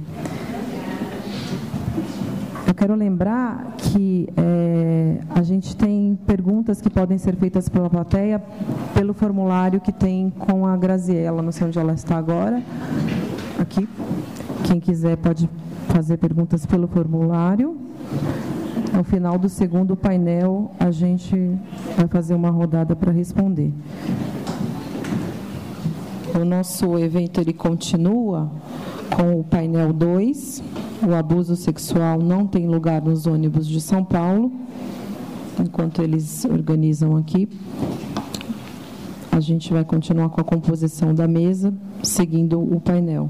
Quero 2.76 2.94
lembrar 2.94 3.76
que 3.78 4.28
é, 4.36 5.20
a 5.30 5.42
gente 5.44 5.76
tem 5.78 6.20
perguntas 6.28 6.82
que 6.82 6.90
podem 6.90 7.18
ser 7.18 7.36
feitas 7.38 7.70
pela 7.70 7.90
plateia 7.90 8.44
pelo 8.94 9.14
formulário 9.14 9.80
que 9.80 9.94
tem 9.94 10.30
com 10.30 10.66
a 10.68 10.76
Graziella, 10.76 11.42
não 11.42 11.54
sei 11.54 11.68
onde 11.68 11.80
ela 11.80 11.94
está 11.94 12.18
agora. 12.18 12.62
Aqui. 13.58 13.88
Quem 14.66 14.80
quiser 14.80 15.16
pode 15.16 15.50
fazer 15.88 16.18
perguntas 16.18 16.66
pelo 16.66 16.88
formulário. 16.88 17.78
Ao 18.94 19.04
final 19.04 19.38
do 19.38 19.48
segundo 19.48 19.96
painel, 19.96 20.72
a 20.78 20.92
gente 20.92 21.36
vai 21.96 22.08
fazer 22.08 22.34
uma 22.34 22.50
rodada 22.50 22.96
para 22.96 23.12
responder. 23.12 23.72
O 26.34 26.44
nosso 26.44 27.00
evento 27.00 27.40
ele 27.40 27.54
continua 27.54 28.52
com 29.10 29.40
o 29.40 29.44
painel 29.44 29.92
2 29.94 30.64
o 31.08 31.14
abuso 31.14 31.56
sexual 31.56 32.20
não 32.20 32.48
tem 32.48 32.68
lugar 32.68 33.02
nos 33.02 33.28
ônibus 33.28 33.68
de 33.68 33.80
São 33.80 34.04
Paulo, 34.04 34.52
enquanto 35.60 36.02
eles 36.02 36.46
organizam 36.46 37.16
aqui. 37.18 37.48
A 39.32 39.40
gente 39.40 39.72
vai 39.72 39.84
continuar 39.84 40.30
com 40.30 40.42
a 40.42 40.44
composição 40.44 41.14
da 41.14 41.28
mesa, 41.28 41.74
seguindo 42.02 42.60
o 42.60 42.80
painel. 42.80 43.30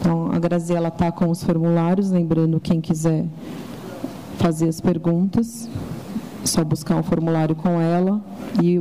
Então, 0.00 0.30
a 0.32 0.38
Graziela 0.38 0.88
está 0.88 1.10
com 1.10 1.28
os 1.28 1.42
formulários, 1.42 2.10
lembrando 2.10 2.60
quem 2.60 2.80
quiser 2.80 3.26
fazer 4.38 4.68
as 4.68 4.80
perguntas, 4.80 5.68
só 6.44 6.62
buscar 6.62 6.96
um 6.96 7.02
formulário 7.02 7.56
com 7.56 7.80
ela 7.80 8.22
e 8.62 8.80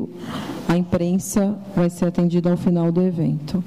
a 0.69 0.78
imprensa 0.78 1.58
vai 1.75 1.89
ser 1.89 2.06
atendida 2.06 2.51
ao 2.51 2.58
final 2.58 2.91
do 2.91 3.01
evento. 3.01 3.63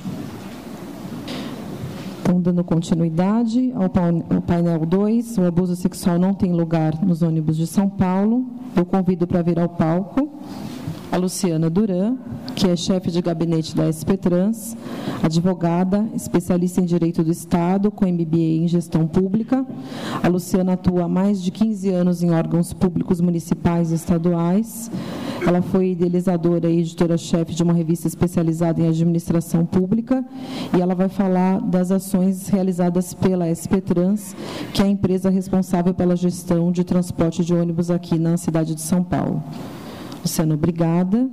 Então, 2.29 2.43
dando 2.43 2.63
continuidade 2.63 3.73
ao 3.75 3.89
painel 4.43 4.85
2, 4.85 5.39
o 5.39 5.45
abuso 5.47 5.75
sexual 5.75 6.19
não 6.19 6.35
tem 6.35 6.53
lugar 6.53 7.03
nos 7.03 7.23
ônibus 7.23 7.57
de 7.57 7.67
São 7.67 7.89
Paulo. 7.89 8.45
Eu 8.77 8.85
convido 8.85 9.27
para 9.27 9.41
vir 9.41 9.59
ao 9.59 9.71
palco 9.71 10.29
a 11.11 11.17
Luciana 11.17 11.71
Duran, 11.71 12.17
que 12.55 12.69
é 12.69 12.77
chefe 12.77 13.11
de 13.11 13.23
gabinete 13.23 13.75
da 13.75 13.91
SP 13.91 14.13
Trans, 14.21 14.77
advogada, 15.23 16.07
especialista 16.15 16.83
em 16.83 16.85
Direito 16.85 17.25
do 17.25 17.31
Estado, 17.31 17.91
com 17.91 18.05
MBA 18.05 18.37
em 18.37 18.69
Gestão 18.69 19.07
Pública. 19.07 19.65
A 20.23 20.29
Luciana 20.29 20.75
atua 20.75 21.05
há 21.05 21.09
mais 21.09 21.43
de 21.43 21.51
15 21.51 21.89
anos 21.89 22.23
em 22.23 22.31
órgãos 22.31 22.75
públicos 22.75 23.23
municipais 23.23 23.91
e 23.91 23.95
estaduais. 23.95 24.91
Ela 25.47 25.63
foi 25.63 25.93
idealizadora 25.93 26.69
e 26.69 26.81
editora-chefe 26.81 27.55
de 27.55 27.63
uma 27.63 27.73
revista 27.73 28.07
especializada 28.07 28.81
em 28.81 28.89
administração 28.89 29.65
pública 29.65 30.25
e 30.77 30.81
ela 30.81 30.95
vai 30.95 31.09
falar 31.09 31.61
das 31.61 31.91
ações 31.91 32.49
realizadas 32.49 33.15
pela 33.15 33.47
SP 33.53 33.81
Trans, 33.81 34.35
que 34.73 34.83
é 34.83 34.85
a 34.85 34.89
empresa 34.89 35.31
responsável 35.31 35.95
pela 35.95 36.17
gestão 36.17 36.71
de 36.73 36.85
transporte 36.85 37.45
de 37.45 37.55
ônibus 37.55 37.91
aqui 37.91 38.19
na 38.19 38.37
cidade 38.37 38.75
de 38.75 38.81
São 38.81 39.03
Paulo. 39.03 39.43
Luciana, 40.23 40.55
obrigada. 40.55 41.29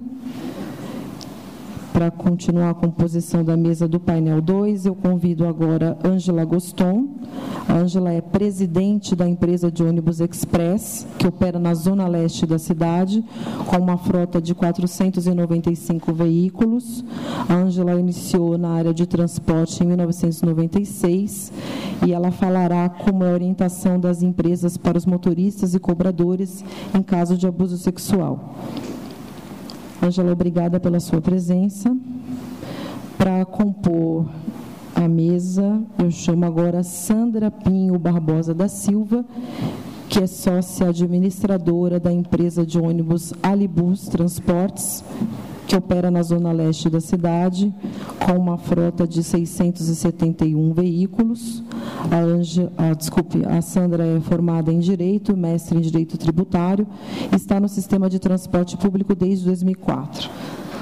Para 1.96 2.12
continuar 2.12 2.72
a 2.72 2.74
composição 2.74 3.42
da 3.42 3.56
mesa 3.56 3.88
do 3.88 4.02
painel 4.02 4.42
2, 4.42 4.86
eu 4.86 4.94
convido 4.94 5.48
agora 5.48 5.98
Ângela 6.04 6.44
Goston. 6.44 7.08
Ângela 7.70 8.12
é 8.12 8.20
presidente 8.20 9.16
da 9.16 9.26
empresa 9.26 9.72
de 9.72 9.82
ônibus 9.82 10.20
Express, 10.20 11.08
que 11.18 11.26
opera 11.26 11.58
na 11.58 11.74
zona 11.74 12.06
leste 12.06 12.46
da 12.46 12.60
cidade, 12.60 13.24
com 13.66 13.78
uma 13.78 13.98
frota 13.98 14.42
de 14.42 14.54
495 14.54 16.12
veículos. 16.12 17.02
Ângela 17.50 17.98
iniciou 17.98 18.58
na 18.58 18.72
área 18.72 18.94
de 18.94 19.06
transporte 19.06 19.82
em 19.82 19.88
1996 19.88 21.54
e 22.06 22.12
ela 22.12 22.30
falará 22.30 22.90
como 22.90 23.24
é 23.24 23.32
a 23.32 23.34
orientação 23.34 23.98
das 23.98 24.22
empresas 24.22 24.76
para 24.76 24.98
os 24.98 25.06
motoristas 25.06 25.74
e 25.74 25.80
cobradores 25.80 26.62
em 26.94 27.02
caso 27.02 27.38
de 27.38 27.48
abuso 27.48 27.78
sexual. 27.78 28.54
Ângela, 30.06 30.34
obrigada 30.34 30.80
pela 30.80 31.00
sua 31.00 31.20
presença. 31.20 31.96
Para 33.18 33.44
compor 33.44 34.28
a 34.94 35.08
mesa, 35.08 35.82
eu 35.98 36.12
chamo 36.12 36.46
agora 36.46 36.84
Sandra 36.84 37.50
Pinho 37.50 37.98
Barbosa 37.98 38.54
da 38.54 38.68
Silva, 38.68 39.26
que 40.08 40.20
é 40.20 40.28
sócia 40.28 40.90
administradora 40.90 42.00
da 42.00 42.14
empresa 42.14 42.64
de 42.64 42.78
ônibus 42.80 43.34
Alibus 43.42 44.08
Transportes, 44.08 45.04
que 45.68 45.76
opera 45.76 46.12
na 46.12 46.22
zona 46.22 46.52
leste 46.52 46.90
da 46.90 47.00
cidade, 47.00 47.74
com 48.26 48.34
uma 48.34 48.58
frota 48.58 49.08
de 49.08 49.24
671 49.24 50.74
veículos. 50.74 51.64
A, 52.12 52.18
Anja, 52.18 52.72
a, 52.78 52.94
desculpe, 52.94 53.46
a 53.46 53.62
Sandra 53.62 54.06
é 54.06 54.20
formada 54.20 54.72
em 54.72 54.80
Direito, 54.80 55.36
mestre 55.36 55.78
em 55.78 55.82
Direito 55.82 56.18
Tributário, 56.18 56.88
está 57.36 57.60
no 57.60 57.68
sistema 57.68 58.10
de 58.10 58.20
transporte 58.20 58.78
público 58.78 59.16
desde 59.16 59.46
2004. 59.46 60.30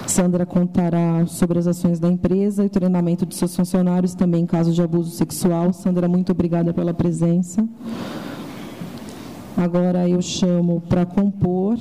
Sandra 0.06 0.46
contará 0.46 1.26
sobre 1.28 1.58
as 1.58 1.65
ações 1.65 2.00
da 2.00 2.10
empresa 2.10 2.65
e 2.65 2.69
treinamento 2.69 3.26
de 3.26 3.36
seus 3.36 3.56
funcionários, 3.56 4.13
também 4.13 4.43
em 4.43 4.46
caso 4.46 4.72
de 4.74 4.82
abuso 4.82 5.12
sexual. 5.12 5.72
Sandra, 5.72 6.08
muito 6.08 6.32
obrigada 6.32 6.74
pela 6.74 6.93
presença. 6.93 7.67
Agora 9.56 10.08
eu 10.10 10.22
chamo 10.22 10.82
para 10.82 11.06
compor 11.06 11.78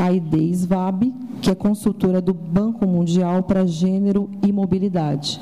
a 0.00 0.10
ID 0.10 0.54
SVAB, 0.54 1.12
que 1.42 1.50
é 1.50 1.54
consultora 1.54 2.22
do 2.22 2.32
Banco 2.32 2.86
Mundial 2.86 3.42
para 3.42 3.66
Gênero 3.66 4.30
e 4.42 4.50
Mobilidade. 4.50 5.38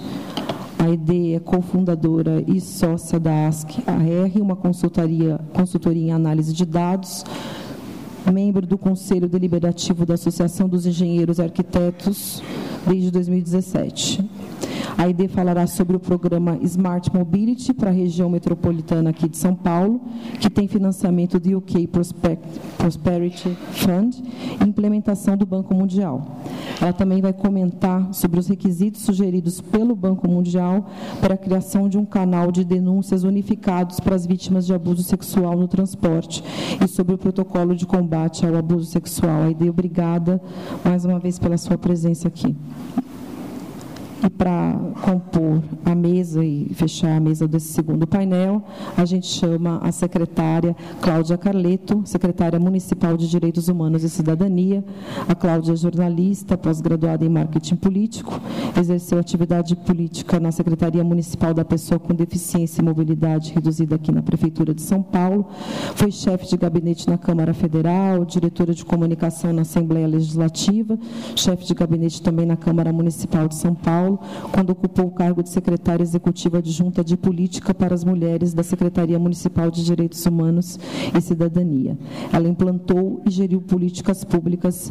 A 0.80 0.88
ID 0.90 1.36
é 1.36 1.38
cofundadora 1.38 2.42
e 2.44 2.60
sócia 2.60 3.20
da 3.20 3.46
ASC-AR, 3.46 4.42
uma 4.42 4.56
consultoria, 4.56 5.38
consultoria 5.52 6.08
em 6.08 6.12
análise 6.12 6.52
de 6.52 6.66
dados, 6.66 7.24
membro 8.32 8.66
do 8.66 8.76
Conselho 8.76 9.28
Deliberativo 9.28 10.04
da 10.04 10.14
Associação 10.14 10.68
dos 10.68 10.86
Engenheiros 10.86 11.38
e 11.38 11.42
Arquitetos 11.42 12.42
desde 12.84 13.12
2017. 13.12 14.28
A 14.96 15.08
ID 15.08 15.28
falará 15.28 15.66
sobre 15.66 15.96
o 15.96 16.00
programa 16.00 16.58
Smart 16.62 17.14
Mobility 17.14 17.72
para 17.72 17.90
a 17.90 17.92
região 17.92 18.30
metropolitana 18.30 19.10
aqui 19.10 19.28
de 19.28 19.36
São 19.36 19.54
Paulo, 19.54 20.00
que 20.40 20.48
tem 20.48 20.66
financiamento 20.66 21.38
do 21.38 21.58
UK 21.58 21.88
Prosperity 22.78 23.56
Fund 23.72 24.16
e 24.60 24.64
implementação 24.64 25.36
do 25.36 25.46
Banco 25.46 25.74
Mundial. 25.74 26.38
Ela 26.80 26.92
também 26.92 27.20
vai 27.20 27.32
comentar 27.32 28.12
sobre 28.14 28.38
os 28.38 28.46
requisitos 28.48 29.02
sugeridos 29.02 29.60
pelo 29.60 29.96
Banco 29.96 30.28
Mundial 30.28 30.88
para 31.20 31.34
a 31.34 31.38
criação 31.38 31.88
de 31.88 31.98
um 31.98 32.04
canal 32.04 32.52
de 32.52 32.64
denúncias 32.64 33.24
unificados 33.24 34.00
para 34.00 34.14
as 34.14 34.26
vítimas 34.26 34.66
de 34.66 34.74
abuso 34.74 35.02
sexual 35.02 35.56
no 35.56 35.66
transporte 35.68 36.42
e 36.84 36.88
sobre 36.88 37.14
o 37.14 37.18
protocolo 37.18 37.74
de 37.74 37.86
combate 37.86 38.46
ao 38.46 38.56
abuso 38.56 38.90
sexual. 38.90 39.42
A 39.42 39.50
ID, 39.50 39.68
obrigada 39.68 40.40
mais 40.84 41.04
uma 41.04 41.18
vez 41.18 41.38
pela 41.38 41.56
sua 41.56 41.76
presença 41.76 42.28
aqui. 42.28 42.56
E 44.24 44.28
para 44.28 44.74
compor 45.00 45.62
a 45.84 45.94
mesa 45.94 46.44
e 46.44 46.70
fechar 46.74 47.16
a 47.16 47.20
mesa 47.20 47.46
desse 47.46 47.72
segundo 47.72 48.04
painel, 48.04 48.62
a 48.96 49.04
gente 49.04 49.28
chama 49.28 49.78
a 49.80 49.92
secretária 49.92 50.74
Cláudia 51.00 51.38
Carleto, 51.38 52.02
secretária 52.04 52.58
municipal 52.58 53.16
de 53.16 53.28
Direitos 53.28 53.68
Humanos 53.68 54.02
e 54.02 54.08
Cidadania. 54.08 54.84
A 55.28 55.34
Cláudia 55.36 55.72
é 55.72 55.76
jornalista, 55.76 56.58
pós-graduada 56.58 57.24
em 57.24 57.28
marketing 57.28 57.76
político, 57.76 58.40
exerceu 58.76 59.18
atividade 59.20 59.76
política 59.76 60.40
na 60.40 60.50
Secretaria 60.50 61.04
Municipal 61.04 61.54
da 61.54 61.64
Pessoa 61.64 62.00
com 62.00 62.12
Deficiência 62.12 62.80
e 62.80 62.84
Mobilidade 62.84 63.52
Reduzida 63.52 63.94
aqui 63.94 64.10
na 64.10 64.22
Prefeitura 64.22 64.74
de 64.74 64.82
São 64.82 65.00
Paulo. 65.00 65.46
Foi 65.94 66.10
chefe 66.10 66.48
de 66.48 66.56
gabinete 66.56 67.08
na 67.08 67.18
Câmara 67.18 67.54
Federal, 67.54 68.24
diretora 68.24 68.74
de 68.74 68.84
comunicação 68.84 69.52
na 69.52 69.62
Assembleia 69.62 70.08
Legislativa, 70.08 70.98
chefe 71.36 71.66
de 71.66 71.74
gabinete 71.74 72.20
também 72.20 72.46
na 72.46 72.56
Câmara 72.56 72.92
Municipal 72.92 73.46
de 73.46 73.54
São 73.54 73.74
Paulo 73.74 74.07
Paulo, 74.08 74.20
quando 74.52 74.70
ocupou 74.70 75.06
o 75.06 75.10
cargo 75.10 75.42
de 75.42 75.50
secretária 75.50 76.02
executiva 76.02 76.58
adjunta 76.58 77.04
de 77.04 77.16
Política 77.16 77.74
para 77.74 77.94
as 77.94 78.04
Mulheres 78.04 78.54
da 78.54 78.62
Secretaria 78.62 79.18
Municipal 79.18 79.70
de 79.70 79.84
Direitos 79.84 80.24
Humanos 80.24 80.78
e 81.14 81.20
Cidadania. 81.20 81.98
Ela 82.32 82.48
implantou 82.48 83.20
e 83.26 83.30
geriu 83.30 83.60
políticas 83.60 84.24
públicas 84.24 84.90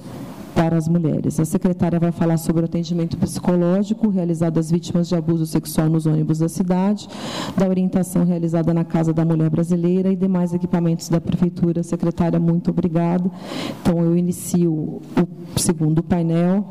para 0.58 0.76
as 0.76 0.88
mulheres. 0.88 1.40
A 1.40 1.46
secretária 1.46 2.00
vai 2.00 2.12
falar 2.12 2.38
sobre 2.38 2.64
o 2.64 2.66
atendimento 2.66 3.16
psicológico 3.16 4.10
realizado 4.10 4.58
às 4.60 4.72
vítimas 4.72 5.08
de 5.08 5.16
abuso 5.16 5.46
sexual 5.46 5.88
nos 5.88 6.08
ônibus 6.08 6.40
da 6.40 6.50
cidade, 6.50 7.08
da 7.56 7.68
orientação 7.68 8.26
realizada 8.26 8.74
na 8.74 8.84
Casa 8.84 9.14
da 9.14 9.24
Mulher 9.24 9.52
Brasileira 9.52 10.12
e 10.12 10.16
demais 10.16 10.56
equipamentos 10.56 11.10
da 11.10 11.22
Prefeitura. 11.22 11.84
Secretária, 11.84 12.40
muito 12.40 12.72
obrigada. 12.72 13.30
Então, 13.82 14.04
eu 14.04 14.18
inicio 14.18 14.74
o 14.74 15.60
segundo 15.60 16.02
painel 16.02 16.66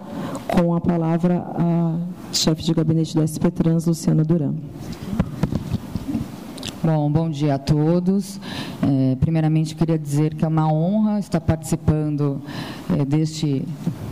com 0.49 0.75
a 0.75 0.81
palavra 0.81 1.47
a 1.55 1.97
chefe 2.33 2.63
de 2.63 2.73
gabinete 2.73 3.15
da 3.15 3.27
SP 3.27 3.51
Trans, 3.51 3.87
Luciana 3.87 4.23
Duran. 4.23 4.55
Bom, 6.87 7.11
bom 7.11 7.29
dia 7.29 7.57
a 7.57 7.59
todos. 7.59 8.39
É, 8.81 9.17
primeiramente, 9.17 9.75
queria 9.75 9.99
dizer 9.99 10.35
que 10.35 10.45
é 10.45 10.49
uma 10.49 10.73
honra 10.73 11.19
estar 11.19 11.41
participando 11.41 12.41
é, 12.97 13.05
deste 13.05 13.65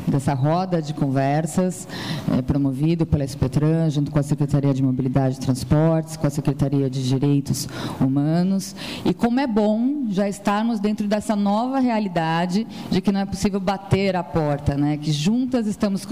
dessa 0.07 0.35
roda 0.35 0.83
de 0.83 0.93
conversas 0.93 1.89
é, 2.37 2.43
promovido 2.43 3.07
pela 3.07 3.25
SPTran, 3.25 3.89
junto 3.91 4.11
com 4.11 4.19
a 4.19 4.23
Secretaria 4.23 4.75
de 4.75 4.83
Mobilidade 4.83 5.37
e 5.37 5.41
Transportes, 5.41 6.17
com 6.17 6.27
a 6.27 6.31
Secretaria 6.31 6.91
de 6.91 7.07
Direitos 7.09 7.69
Humanos. 8.01 8.77
E 9.05 9.15
como 9.15 9.41
é 9.41 9.47
bom 9.47 10.07
já 10.11 10.29
estarmos 10.29 10.79
dentro 10.79 11.07
dessa 11.09 11.35
nova 11.35 11.79
realidade 11.79 12.67
de 12.91 13.01
que 13.01 13.11
não 13.11 13.21
é 13.21 13.25
possível 13.25 13.61
bater 13.61 14.15
a 14.17 14.23
porta, 14.23 14.77
né? 14.77 14.97
que 14.97 15.13
juntas 15.13 15.67
estamos 15.67 16.07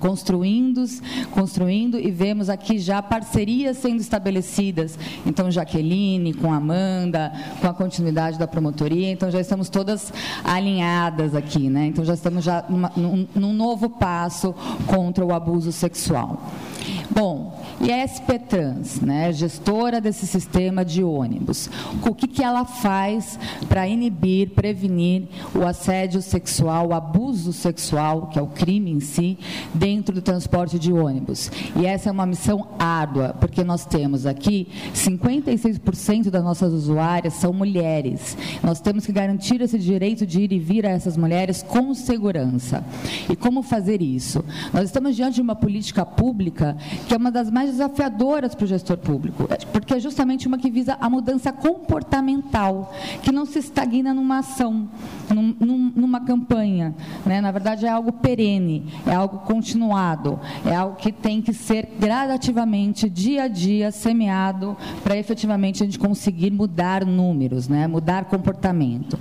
construindo, 0.00 0.84
construindo 1.30 1.98
e 1.98 2.10
vemos 2.10 2.48
aqui 2.48 2.78
já 2.78 3.00
parcerias 3.00 3.76
sendo 3.76 4.00
estabelecidas. 4.00 4.98
Então, 5.24 5.50
Jaqueline, 5.50 6.05
com 6.40 6.52
Amanda, 6.52 7.32
com 7.60 7.68
a 7.68 7.74
continuidade 7.74 8.38
da 8.38 8.46
promotoria, 8.46 9.10
então 9.10 9.30
já 9.30 9.40
estamos 9.40 9.68
todas 9.68 10.12
alinhadas 10.44 11.34
aqui. 11.34 11.68
Né? 11.68 11.86
Então, 11.86 12.04
já 12.04 12.14
estamos 12.14 12.44
já 12.44 12.64
numa, 12.68 12.92
num, 12.96 13.26
num 13.34 13.52
novo 13.52 13.90
passo 13.90 14.54
contra 14.86 15.24
o 15.24 15.32
abuso 15.32 15.72
sexual. 15.72 16.40
Bom, 17.10 17.64
e 17.80 17.92
a 17.92 18.06
SP 18.06 18.38
Trans, 18.38 19.00
né, 19.00 19.32
gestora 19.32 20.00
desse 20.00 20.26
sistema 20.26 20.84
de 20.84 21.02
ônibus, 21.02 21.70
o 22.02 22.14
que, 22.14 22.26
que 22.26 22.42
ela 22.42 22.64
faz 22.64 23.38
para 23.68 23.86
inibir, 23.86 24.50
prevenir 24.50 25.24
o 25.54 25.64
assédio 25.64 26.20
sexual, 26.22 26.88
o 26.88 26.94
abuso 26.94 27.52
sexual, 27.52 28.26
que 28.26 28.38
é 28.38 28.42
o 28.42 28.46
crime 28.46 28.90
em 28.90 29.00
si, 29.00 29.38
dentro 29.72 30.14
do 30.14 30.22
transporte 30.22 30.78
de 30.78 30.92
ônibus? 30.92 31.50
E 31.76 31.86
essa 31.86 32.08
é 32.08 32.12
uma 32.12 32.26
missão 32.26 32.68
árdua, 32.78 33.34
porque 33.40 33.62
nós 33.64 33.84
temos 33.84 34.26
aqui 34.26 34.68
56% 34.94 35.80
das 36.30 36.44
nossas 36.44 36.72
usuárias 36.72 37.34
são 37.34 37.52
mulheres. 37.52 38.36
Nós 38.62 38.80
temos 38.80 39.04
que 39.04 39.12
garantir 39.12 39.60
esse 39.60 39.78
direito 39.78 40.26
de 40.26 40.40
ir 40.42 40.52
e 40.52 40.58
vir 40.58 40.86
a 40.86 40.90
essas 40.90 41.16
mulheres 41.16 41.62
com 41.62 41.92
segurança. 41.94 42.84
E 43.28 43.34
como 43.34 43.62
fazer 43.62 44.00
isso? 44.00 44.44
Nós 44.72 44.84
estamos 44.84 45.16
diante 45.16 45.36
de 45.36 45.42
uma 45.42 45.56
política 45.56 46.04
pública 46.04 46.76
que 47.08 47.14
é 47.14 47.16
uma 47.16 47.30
das 47.30 47.50
mais 47.50 47.70
desafiadoras 47.70 48.54
para 48.54 48.64
o 48.64 48.66
gestor 48.66 48.98
público, 48.98 49.48
porque 49.72 49.94
é 49.94 50.00
justamente 50.00 50.46
uma 50.46 50.58
que 50.58 50.70
visa 50.70 50.96
a 51.00 51.10
mudança 51.10 51.52
comportamental, 51.52 52.92
que 53.22 53.32
não 53.32 53.44
se 53.44 53.58
estagna 53.58 54.14
numa 54.14 54.38
ação, 54.38 54.88
num, 55.34 55.92
numa 55.94 56.20
campanha. 56.20 56.94
Né? 57.24 57.40
Na 57.40 57.50
verdade, 57.50 57.86
é 57.86 57.88
algo 57.88 58.12
perene, 58.12 58.92
é 59.06 59.14
algo 59.14 59.38
continuado, 59.38 60.38
é 60.64 60.74
algo 60.74 60.96
que 60.96 61.12
tem 61.12 61.42
que 61.42 61.52
ser 61.52 61.88
gradativamente, 61.98 63.08
dia 63.08 63.44
a 63.44 63.48
dia, 63.48 63.90
semeado, 63.90 64.76
para 65.02 65.16
efetivamente 65.16 65.85
gente 65.86 65.98
conseguir 65.98 66.50
mudar 66.50 67.04
números, 67.04 67.68
né? 67.68 67.86
mudar 67.86 68.26
comportamento. 68.26 69.18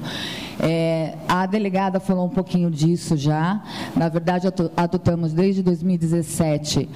É, 0.59 1.15
a 1.27 1.45
delegada 1.45 1.99
falou 1.99 2.25
um 2.25 2.29
pouquinho 2.29 2.71
disso 2.71 3.17
já. 3.17 3.61
Na 3.95 4.09
verdade, 4.09 4.47
adotamos 4.75 5.33
desde 5.33 5.61
2017 5.61 6.89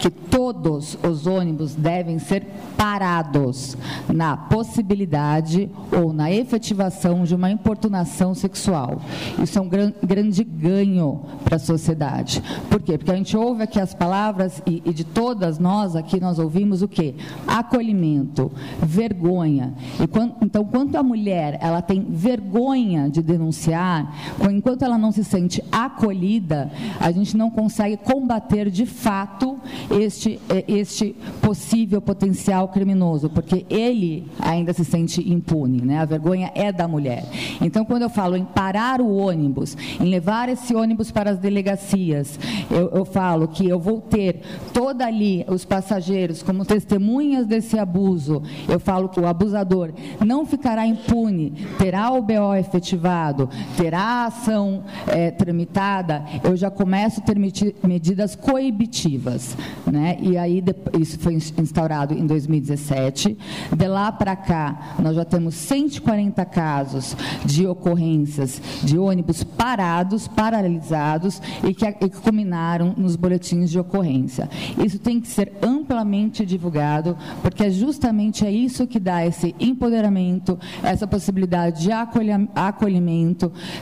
que 0.00 0.10
todos 0.10 0.96
os 1.02 1.26
ônibus 1.26 1.74
devem 1.74 2.18
ser 2.18 2.46
parados 2.76 3.76
na 4.08 4.36
possibilidade 4.36 5.68
ou 5.92 6.12
na 6.12 6.32
efetivação 6.32 7.24
de 7.24 7.34
uma 7.34 7.50
importunação 7.50 8.34
sexual. 8.34 9.02
Isso 9.42 9.58
é 9.58 9.62
um 9.62 9.68
gran 9.68 9.92
grande 10.02 10.42
ganho 10.44 11.20
para 11.44 11.56
a 11.56 11.58
sociedade. 11.58 12.42
Por 12.70 12.80
quê? 12.80 12.96
Porque 12.96 13.10
a 13.10 13.16
gente 13.16 13.36
ouve 13.36 13.62
aqui 13.62 13.78
as 13.78 13.92
palavras 13.92 14.62
e, 14.66 14.82
e 14.84 14.94
de 14.94 15.04
todas 15.04 15.58
nós 15.58 15.94
aqui 15.94 16.20
nós 16.20 16.38
ouvimos 16.38 16.80
o 16.80 16.88
quê? 16.88 17.14
Acolhimento, 17.46 18.50
vergonha. 18.82 19.74
E 20.00 20.06
quando, 20.06 20.34
então, 20.40 20.64
quando 20.64 20.96
a 20.96 21.02
mulher 21.02 21.58
ela 21.60 21.82
tem 21.82 22.06
vergonha 22.08 22.99
vergonha 23.00 23.08
de 23.08 23.22
denunciar, 23.22 24.14
enquanto 24.50 24.82
ela 24.82 24.98
não 24.98 25.12
se 25.12 25.24
sente 25.24 25.62
acolhida, 25.72 26.70
a 26.98 27.10
gente 27.10 27.36
não 27.36 27.50
consegue 27.50 27.96
combater 27.96 28.70
de 28.70 28.84
fato 28.84 29.58
este, 29.90 30.40
é, 30.48 30.64
este 30.68 31.16
possível 31.40 32.02
potencial 32.02 32.68
criminoso, 32.68 33.30
porque 33.30 33.64
ele 33.70 34.26
ainda 34.40 34.72
se 34.72 34.84
sente 34.84 35.20
impune. 35.32 35.80
Né? 35.82 35.98
A 35.98 36.04
vergonha 36.04 36.50
é 36.54 36.72
da 36.72 36.86
mulher. 36.88 37.24
Então, 37.60 37.84
quando 37.84 38.02
eu 38.02 38.10
falo 38.10 38.36
em 38.36 38.44
parar 38.44 39.00
o 39.00 39.14
ônibus, 39.14 39.76
em 40.00 40.04
levar 40.04 40.48
esse 40.48 40.74
ônibus 40.74 41.10
para 41.10 41.30
as 41.30 41.38
delegacias, 41.38 42.38
eu, 42.70 42.90
eu 42.90 43.04
falo 43.04 43.48
que 43.48 43.68
eu 43.68 43.78
vou 43.78 44.00
ter 44.00 44.40
toda 44.72 45.06
ali 45.06 45.44
os 45.48 45.64
passageiros 45.64 46.42
como 46.42 46.64
testemunhas 46.64 47.46
desse 47.46 47.78
abuso. 47.78 48.42
Eu 48.68 48.80
falo 48.80 49.08
que 49.08 49.20
o 49.20 49.26
abusador 49.26 49.92
não 50.24 50.44
ficará 50.44 50.86
impune, 50.86 51.52
terá 51.78 52.10
o 52.10 52.22
BO 52.22 52.54
efetivado, 52.90 53.48
terá 53.76 54.26
ação 54.26 54.82
é, 55.06 55.30
tramitada, 55.30 56.24
eu 56.42 56.56
já 56.56 56.70
começo 56.70 57.20
a 57.20 57.22
ter 57.22 57.38
medidas 57.38 58.34
coibitivas. 58.34 59.56
Né? 59.86 60.18
E 60.20 60.36
aí, 60.36 60.62
isso 60.98 61.18
foi 61.18 61.34
instaurado 61.34 62.14
em 62.14 62.26
2017. 62.26 63.36
De 63.76 63.88
lá 63.88 64.10
para 64.10 64.34
cá, 64.34 64.96
nós 64.98 65.14
já 65.16 65.24
temos 65.24 65.54
140 65.54 66.44
casos 66.46 67.16
de 67.44 67.66
ocorrências 67.66 68.60
de 68.82 68.98
ônibus 68.98 69.44
parados, 69.44 70.26
paralisados 70.26 71.40
e 71.62 71.74
que, 71.74 71.86
e 71.86 72.08
que 72.08 72.20
culminaram 72.20 72.94
nos 72.96 73.16
boletins 73.16 73.70
de 73.70 73.78
ocorrência. 73.78 74.48
Isso 74.84 74.98
tem 74.98 75.20
que 75.20 75.28
ser 75.28 75.52
amplamente 75.62 76.44
divulgado, 76.44 77.16
porque 77.42 77.64
é 77.64 77.70
justamente 77.70 78.44
é 78.44 78.50
isso 78.50 78.86
que 78.86 78.98
dá 78.98 79.24
esse 79.24 79.54
empoderamento, 79.60 80.58
essa 80.82 81.06
possibilidade 81.06 81.82
de 81.82 81.92
acolhimento 81.92 82.50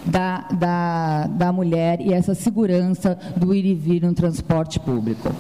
da, 0.05 0.49
da, 0.53 1.27
da 1.27 1.53
mulher 1.53 2.01
e 2.01 2.13
essa 2.13 2.35
segurança 2.35 3.19
do 3.37 3.55
ir 3.55 3.65
e 3.65 3.75
vir 3.75 4.03
no 4.03 4.15
transporte 4.15 4.81
público. 4.81 5.31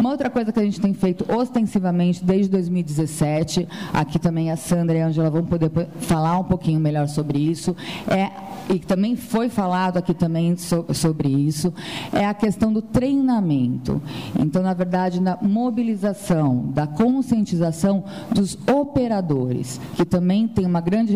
Uma 0.00 0.12
outra 0.12 0.30
coisa 0.30 0.50
que 0.50 0.58
a 0.58 0.62
gente 0.62 0.80
tem 0.80 0.94
feito 0.94 1.26
ostensivamente 1.30 2.24
desde 2.24 2.50
2017, 2.50 3.68
aqui 3.92 4.18
também 4.18 4.50
a 4.50 4.56
Sandra 4.56 4.96
e 4.96 5.02
a 5.02 5.08
Angela 5.08 5.28
vão 5.28 5.44
poder 5.44 5.70
falar 6.00 6.38
um 6.38 6.44
pouquinho 6.44 6.80
melhor 6.80 7.06
sobre 7.06 7.38
isso, 7.38 7.76
é 8.08 8.30
e 8.72 8.78
também 8.78 9.16
foi 9.16 9.48
falado 9.48 9.96
aqui 9.96 10.14
também 10.14 10.56
so, 10.56 10.86
sobre 10.94 11.28
isso, 11.28 11.74
é 12.12 12.24
a 12.24 12.32
questão 12.32 12.72
do 12.72 12.80
treinamento. 12.80 14.00
Então, 14.38 14.62
na 14.62 14.72
verdade, 14.72 15.20
na 15.20 15.36
mobilização, 15.42 16.70
da 16.72 16.86
conscientização 16.86 18.04
dos 18.32 18.56
operadores, 18.68 19.80
que 19.96 20.04
também 20.04 20.46
tem 20.46 20.64
uma 20.64 20.80
grande 20.80 21.12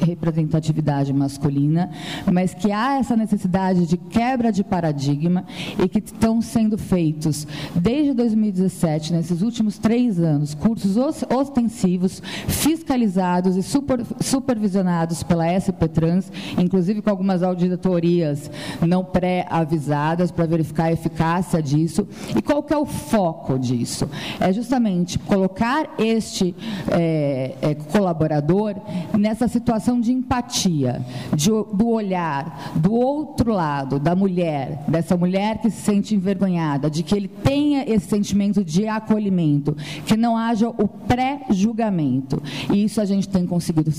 representatividade 0.00 1.12
masculina, 1.12 1.90
mas 2.32 2.54
que 2.54 2.72
há 2.72 2.98
essa 2.98 3.14
necessidade 3.14 3.86
de 3.86 3.98
quebra 3.98 4.50
de 4.50 4.64
paradigma 4.64 5.44
e 5.78 5.88
que 5.88 5.98
estão 5.98 6.40
sendo 6.40 6.78
feitos 6.78 7.27
desde 7.74 8.12
2017, 8.14 9.12
nesses 9.12 9.42
últimos 9.42 9.78
três 9.78 10.18
anos, 10.18 10.54
cursos 10.54 10.96
ostensivos, 11.30 12.22
fiscalizados 12.46 13.56
e 13.56 13.62
super, 13.62 14.00
supervisionados 14.20 15.22
pela 15.22 15.46
SPT 15.58 15.88
trans, 15.88 16.32
inclusive 16.58 17.02
com 17.02 17.10
algumas 17.10 17.42
auditorias 17.42 18.50
não 18.86 19.04
pré-avisadas 19.04 20.30
para 20.30 20.46
verificar 20.46 20.84
a 20.84 20.92
eficácia 20.92 21.62
disso. 21.62 22.06
E 22.36 22.42
qual 22.42 22.62
que 22.62 22.72
é 22.72 22.78
o 22.78 22.86
foco 22.86 23.58
disso? 23.58 24.08
É 24.40 24.52
justamente 24.52 25.18
colocar 25.18 25.94
este 25.98 26.54
é, 26.90 27.54
é, 27.60 27.74
colaborador 27.74 28.74
nessa 29.16 29.48
situação 29.48 30.00
de 30.00 30.12
empatia, 30.12 31.04
de, 31.34 31.50
do 31.50 31.88
olhar 31.88 32.72
do 32.76 32.92
outro 32.92 33.52
lado, 33.52 33.98
da 33.98 34.14
mulher, 34.14 34.84
dessa 34.88 35.16
mulher 35.16 35.58
que 35.58 35.70
se 35.70 35.82
sente 35.82 36.14
envergonhada, 36.14 36.90
de 36.90 37.02
que 37.08 37.16
ele 37.16 37.26
tenha 37.26 37.84
esse 37.90 38.06
sentimento 38.06 38.62
de 38.62 38.86
acolhimento, 38.86 39.74
que 40.04 40.14
não 40.14 40.36
haja 40.36 40.68
o 40.68 40.86
pré-julgamento. 40.86 42.42
E 42.70 42.84
isso 42.84 43.00
a 43.00 43.06
gente 43.06 43.26
tem 43.26 43.46
conseguido 43.46 43.90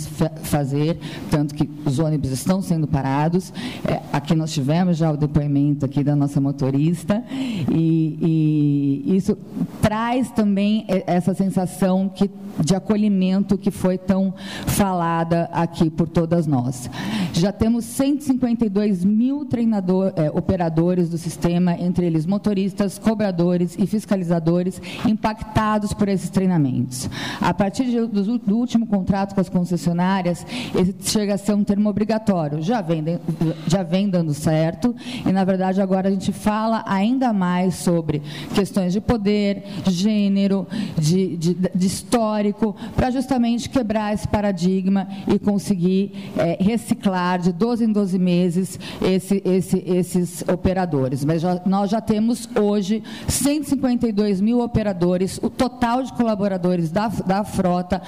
fazer, 0.44 1.00
tanto 1.32 1.56
que 1.56 1.68
os 1.84 1.98
ônibus 1.98 2.30
estão 2.30 2.62
sendo 2.62 2.88
parados. 2.88 3.52
É, 3.84 4.00
aqui 4.14 4.36
nós 4.36 4.54
tivemos 4.54 4.96
já 4.96 5.12
o 5.12 5.18
depoimento 5.18 5.86
aqui 5.86 6.04
da 6.04 6.16
nossa 6.16 6.40
motorista 6.40 7.24
e, 7.72 9.04
e 9.08 9.16
isso 9.16 9.36
traz 9.82 10.30
também 10.30 10.86
essa 11.08 11.34
sensação 11.34 12.08
que, 12.14 12.30
de 12.64 12.76
acolhimento 12.76 13.58
que 13.58 13.72
foi 13.72 13.98
tão 13.98 14.36
falada 14.68 15.50
aqui 15.52 15.90
por 15.90 16.08
todas 16.08 16.46
nós. 16.46 16.88
Já 17.34 17.52
temos 17.52 17.86
152 17.86 19.04
mil 19.04 19.46
treinador, 19.46 20.14
é, 20.16 20.30
operadores 20.30 21.10
do 21.10 21.18
sistema, 21.18 21.74
entre 21.74 22.06
eles 22.06 22.28
motoristas, 22.28 22.99
cobradores 23.00 23.76
e 23.78 23.88
fiscalizadores, 23.88 24.82
impactados 25.06 25.94
por 25.94 26.08
esses 26.08 26.30
treinamentos. 26.30 27.10
A 27.42 27.54
partir 27.54 27.86
do, 27.86 28.38
do 28.38 28.58
último 28.58 28.86
contrato 28.86 29.34
com 29.34 29.42
as 29.42 29.50
concessionárias, 29.50 30.46
esse 30.76 30.94
chega 31.10 31.34
a 31.34 31.38
ser 31.38 31.54
um 31.54 31.64
termo 31.64 31.90
obrigatório. 31.90 32.62
Já 32.62 32.82
vem, 32.82 33.04
já 33.68 33.84
vem 33.84 34.10
dando 34.10 34.34
certo 34.34 34.96
e, 35.26 35.32
na 35.32 35.44
verdade, 35.44 35.82
agora 35.82 36.10
a 36.10 36.12
gente 36.12 36.32
fala 36.32 36.84
ainda 36.86 37.34
mais 37.34 37.76
sobre 37.76 38.22
questões 38.54 38.94
de 38.94 39.02
poder, 39.02 39.64
gênero, 39.88 40.68
de, 40.98 41.38
de, 41.38 41.54
de 41.54 41.88
histórico, 41.88 42.76
para 42.96 43.10
justamente 43.12 43.70
quebrar 43.70 44.14
esse 44.14 44.28
paradigma 44.28 45.08
e 45.28 45.40
conseguir 45.40 46.32
é, 46.38 46.58
reciclar 46.62 47.40
de 47.40 47.52
12 47.52 47.86
em 47.86 47.92
12 47.92 48.20
meses 48.20 48.80
esse, 49.02 49.42
esse, 49.46 49.84
esses 49.86 50.44
operadores. 50.48 51.24
Mas 51.24 51.42
já, 51.42 51.62
nós 51.66 51.90
já 51.90 52.02
temos 52.02 52.50
hoje 52.60 52.89
152 53.28 54.42
mil 54.42 54.62
operadores, 54.62 55.40
o 55.42 55.50
total 55.50 56.04
de 56.04 56.14
colaboradores 56.14 56.92
da, 56.92 57.08
da 57.08 57.44
frota 57.44 58.02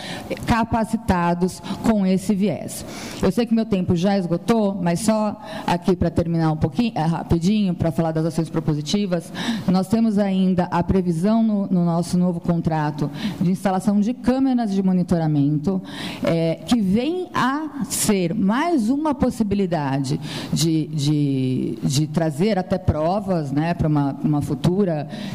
capacitados 0.46 1.62
com 1.84 2.06
esse 2.06 2.34
viés. 2.34 2.86
Eu 3.22 3.32
sei 3.32 3.46
que 3.46 3.54
meu 3.54 3.66
tempo 3.66 3.96
já 3.96 4.18
esgotou, 4.18 4.76
mas 4.82 5.02
só 5.02 5.40
aqui 5.66 5.96
para 5.96 6.10
terminar 6.10 6.52
um 6.52 6.58
pouquinho, 6.58 6.92
é, 6.96 7.02
rapidinho, 7.02 7.74
para 7.74 7.92
falar 7.92 8.12
das 8.12 8.26
ações 8.26 8.50
propositivas, 8.50 9.32
nós 9.68 9.88
temos 9.88 10.18
ainda 10.18 10.66
a 10.66 10.84
previsão 10.84 11.44
no, 11.44 11.68
no 11.68 11.86
nosso 11.86 12.18
novo 12.18 12.40
contrato 12.40 13.10
de 13.40 13.52
instalação 13.52 14.00
de 14.00 14.14
câmeras 14.14 14.72
de 14.74 14.82
monitoramento, 14.82 15.82
é, 16.24 16.56
que 16.66 16.82
vem 16.82 17.30
a 17.34 17.84
ser 17.86 18.34
mais 18.34 18.90
uma 18.90 19.14
possibilidade 19.14 20.20
de, 20.52 20.88
de, 20.88 21.80
de 21.84 22.08
trazer 22.08 22.58
até 22.58 22.78
provas 22.78 23.52
né, 23.52 23.74
para 23.74 23.88
uma, 23.88 24.14
uma 24.24 24.42
futura 24.42 24.71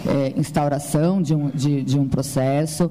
é, 0.06 0.32
instauração 0.36 1.20
de 1.20 1.34
um, 1.34 1.48
de, 1.50 1.82
de 1.82 1.98
um 1.98 2.08
processo, 2.08 2.90